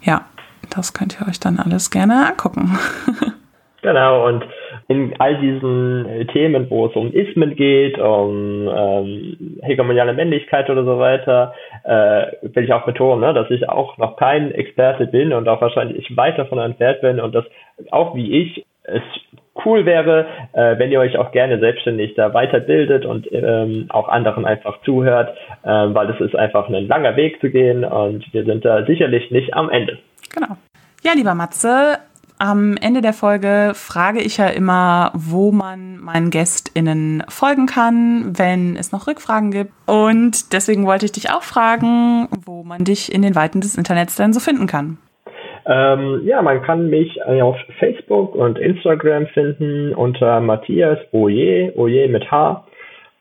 Ja, 0.03 0.23
das 0.71 0.95
könnt 0.95 1.19
ihr 1.21 1.29
euch 1.29 1.39
dann 1.39 1.59
alles 1.59 1.91
gerne 1.91 2.27
angucken. 2.27 2.79
Genau, 3.87 4.27
und 4.27 4.45
in 4.89 5.15
all 5.21 5.37
diesen 5.37 6.09
äh, 6.09 6.25
Themen, 6.25 6.69
wo 6.71 6.87
es 6.87 6.97
um 6.97 7.13
Ismen 7.13 7.55
geht, 7.55 7.97
um 8.01 8.69
ähm, 8.69 9.61
hegemoniale 9.63 10.13
Männlichkeit 10.13 10.69
oder 10.69 10.83
so 10.85 10.99
weiter, 10.99 11.55
äh, 11.85 12.33
will 12.43 12.65
ich 12.65 12.73
auch 12.73 12.85
betonen, 12.85 13.21
ne, 13.21 13.33
dass 13.33 13.49
ich 13.49 13.69
auch 13.69 13.97
noch 13.97 14.17
kein 14.17 14.51
Experte 14.51 15.07
bin 15.07 15.33
und 15.33 15.49
auch 15.49 15.61
wahrscheinlich 15.61 16.17
weit 16.17 16.37
davon 16.37 16.59
entfernt 16.59 17.01
bin 17.01 17.21
und 17.21 17.33
dass 17.33 17.45
auch 17.93 18.17
wie 18.17 18.43
ich 18.43 18.67
es 18.83 19.03
cool 19.65 19.87
wäre, 19.87 20.27
äh, 20.53 20.77
wenn 20.81 20.91
ihr 20.91 20.99
euch 20.99 21.17
auch 21.17 21.31
gerne 21.31 21.61
selbstständig 21.61 22.17
da 22.17 22.35
weiterbildet 22.35 23.07
und 23.07 23.29
ähm, 23.31 23.87
auch 23.91 24.09
anderen 24.09 24.45
einfach 24.45 24.83
zuhört, 24.83 25.37
äh, 25.63 25.69
weil 25.69 26.11
es 26.11 26.21
ist 26.21 26.35
einfach 26.35 26.69
ein 26.69 26.89
langer 26.89 27.15
Weg 27.15 27.41
zu 27.41 27.51
gehen 27.51 27.85
und 27.85 28.25
wir 28.35 28.45
sind 28.47 28.65
da 28.65 28.85
sicherlich 28.85 29.31
nicht 29.31 29.55
am 29.55 29.71
Ende. 29.71 29.99
Genau. 30.35 30.57
Ja, 31.05 31.13
lieber 31.15 31.37
Matze, 31.37 31.99
am 32.39 32.77
Ende 32.81 33.01
der 33.01 33.13
Folge 33.13 33.73
frage 33.75 34.21
ich 34.21 34.37
ja 34.37 34.49
immer, 34.49 35.11
wo 35.15 35.53
man 35.53 35.99
meinen 35.99 36.31
GästInnen 36.31 37.23
folgen 37.29 37.67
kann, 37.67 38.33
wenn 38.37 38.77
es 38.77 38.93
noch 38.93 39.07
Rückfragen 39.07 39.51
gibt. 39.51 39.73
Und 39.87 40.53
deswegen 40.53 40.87
wollte 40.87 41.07
ich 41.07 41.13
dich 41.13 41.31
auch 41.31 41.43
fragen, 41.43 42.29
wo 42.45 42.63
man 42.63 42.85
dich 42.85 43.13
in 43.13 43.23
den 43.23 43.35
Weiten 43.35 43.61
des 43.61 43.77
Internets 43.77 44.17
denn 44.17 44.33
so 44.33 44.41
finden 44.41 44.67
kann. 44.67 44.99
Ähm, 45.67 46.21
ja, 46.25 46.43
man 46.43 46.63
kann 46.63 46.91
mich 46.91 47.21
auf 47.25 47.57
Facebook 47.79 48.35
und 48.35 48.59
Instagram 48.59 49.27
finden 49.29 49.95
unter 49.95 50.41
Matthias 50.41 50.99
Oje, 51.13 51.73
Oje 51.77 52.09
mit 52.09 52.31
H. 52.31 52.65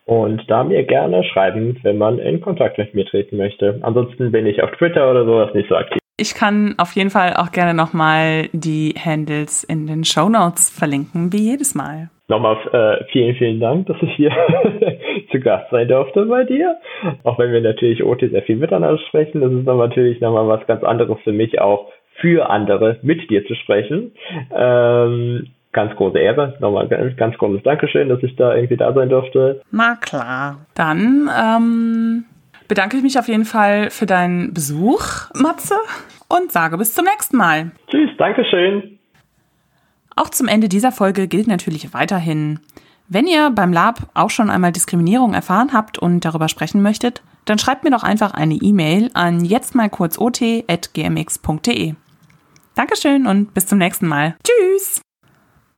Und 0.05 0.43
da 0.47 0.63
mir 0.63 0.83
gerne 0.83 1.23
schreiben, 1.23 1.79
wenn 1.81 1.97
man 1.97 2.19
in 2.19 2.39
Kontakt 2.39 2.77
mit 2.77 2.93
mir 2.93 3.05
treten 3.05 3.37
möchte. 3.37 3.79
Ansonsten 3.81 4.31
bin 4.31 4.45
ich 4.45 4.61
auf 4.61 4.69
Twitter 4.71 5.09
oder 5.09 5.25
sowas 5.25 5.53
nicht 5.55 5.67
so 5.67 5.75
aktiv. 5.75 5.97
Ich 6.17 6.33
kann 6.33 6.75
auf 6.77 6.93
jeden 6.93 7.09
Fall 7.09 7.33
auch 7.35 7.51
gerne 7.51 7.73
nochmal 7.73 8.47
die 8.53 8.95
Handles 8.97 9.65
in 9.65 9.85
den 9.85 10.05
Show 10.05 10.29
Notes 10.29 10.69
verlinken, 10.69 11.33
wie 11.33 11.49
jedes 11.49 11.75
Mal. 11.75 12.09
Nochmal 12.29 12.57
äh, 12.71 13.03
vielen, 13.11 13.35
vielen 13.35 13.59
Dank, 13.59 13.87
dass 13.87 13.97
ich 14.01 14.13
hier 14.15 14.31
zu 15.31 15.39
Gast 15.41 15.69
sein 15.71 15.87
durfte 15.89 16.25
bei 16.25 16.45
dir. 16.45 16.77
Auch 17.23 17.37
wenn 17.37 17.51
wir 17.51 17.61
natürlich 17.61 18.03
OT 18.03 18.21
sehr 18.21 18.43
viel 18.43 18.55
miteinander 18.55 18.97
sprechen, 19.09 19.41
das 19.41 19.51
ist 19.51 19.67
dann 19.67 19.77
natürlich 19.77 20.21
nochmal 20.21 20.47
was 20.47 20.65
ganz 20.67 20.83
anderes 20.83 21.17
für 21.23 21.33
mich 21.33 21.59
auch 21.59 21.91
für 22.21 22.49
andere 22.49 22.97
mit 23.01 23.29
dir 23.29 23.45
zu 23.45 23.53
sprechen. 23.55 24.13
Ähm, 24.55 25.47
ganz 25.73 25.95
große 25.97 26.17
Ehre. 26.17 26.55
Nochmal 26.61 26.87
ganz, 26.87 27.15
ganz 27.17 27.37
großes 27.37 27.61
Dankeschön, 27.63 28.07
dass 28.07 28.23
ich 28.23 28.35
da 28.37 28.55
irgendwie 28.55 28.77
da 28.77 28.93
sein 28.93 29.09
durfte. 29.09 29.61
Na 29.71 29.95
klar. 29.95 30.65
Dann 30.73 31.29
ähm, 31.29 32.23
bedanke 32.67 32.97
ich 32.97 33.03
mich 33.03 33.19
auf 33.19 33.27
jeden 33.27 33.45
Fall 33.45 33.89
für 33.89 34.05
deinen 34.05 34.53
Besuch, 34.53 35.31
Matze, 35.33 35.75
und 36.27 36.51
sage 36.51 36.77
bis 36.77 36.93
zum 36.93 37.05
nächsten 37.05 37.37
Mal. 37.37 37.71
Tschüss, 37.87 38.09
Dankeschön. 38.17 38.99
Auch 40.15 40.29
zum 40.29 40.47
Ende 40.47 40.69
dieser 40.69 40.91
Folge 40.91 41.27
gilt 41.27 41.47
natürlich 41.47 41.93
weiterhin, 41.93 42.59
wenn 43.07 43.27
ihr 43.27 43.51
beim 43.51 43.71
Lab 43.71 44.09
auch 44.15 44.31
schon 44.31 44.49
einmal 44.49 44.71
Diskriminierung 44.71 45.35
erfahren 45.35 45.73
habt 45.73 45.99
und 45.99 46.25
darüber 46.25 46.49
sprechen 46.49 46.81
möchtet, 46.81 47.21
dann 47.45 47.59
schreibt 47.59 47.83
mir 47.83 47.91
doch 47.91 48.01
einfach 48.01 48.33
eine 48.33 48.55
E-Mail 48.55 49.11
an 49.13 49.45
jetztmalkurzot.gmx.de. 49.45 51.93
Dankeschön 52.73 53.27
und 53.27 53.53
bis 53.53 53.67
zum 53.67 53.77
nächsten 53.77 54.07
Mal. 54.07 54.35
Tschüss! 54.43 55.04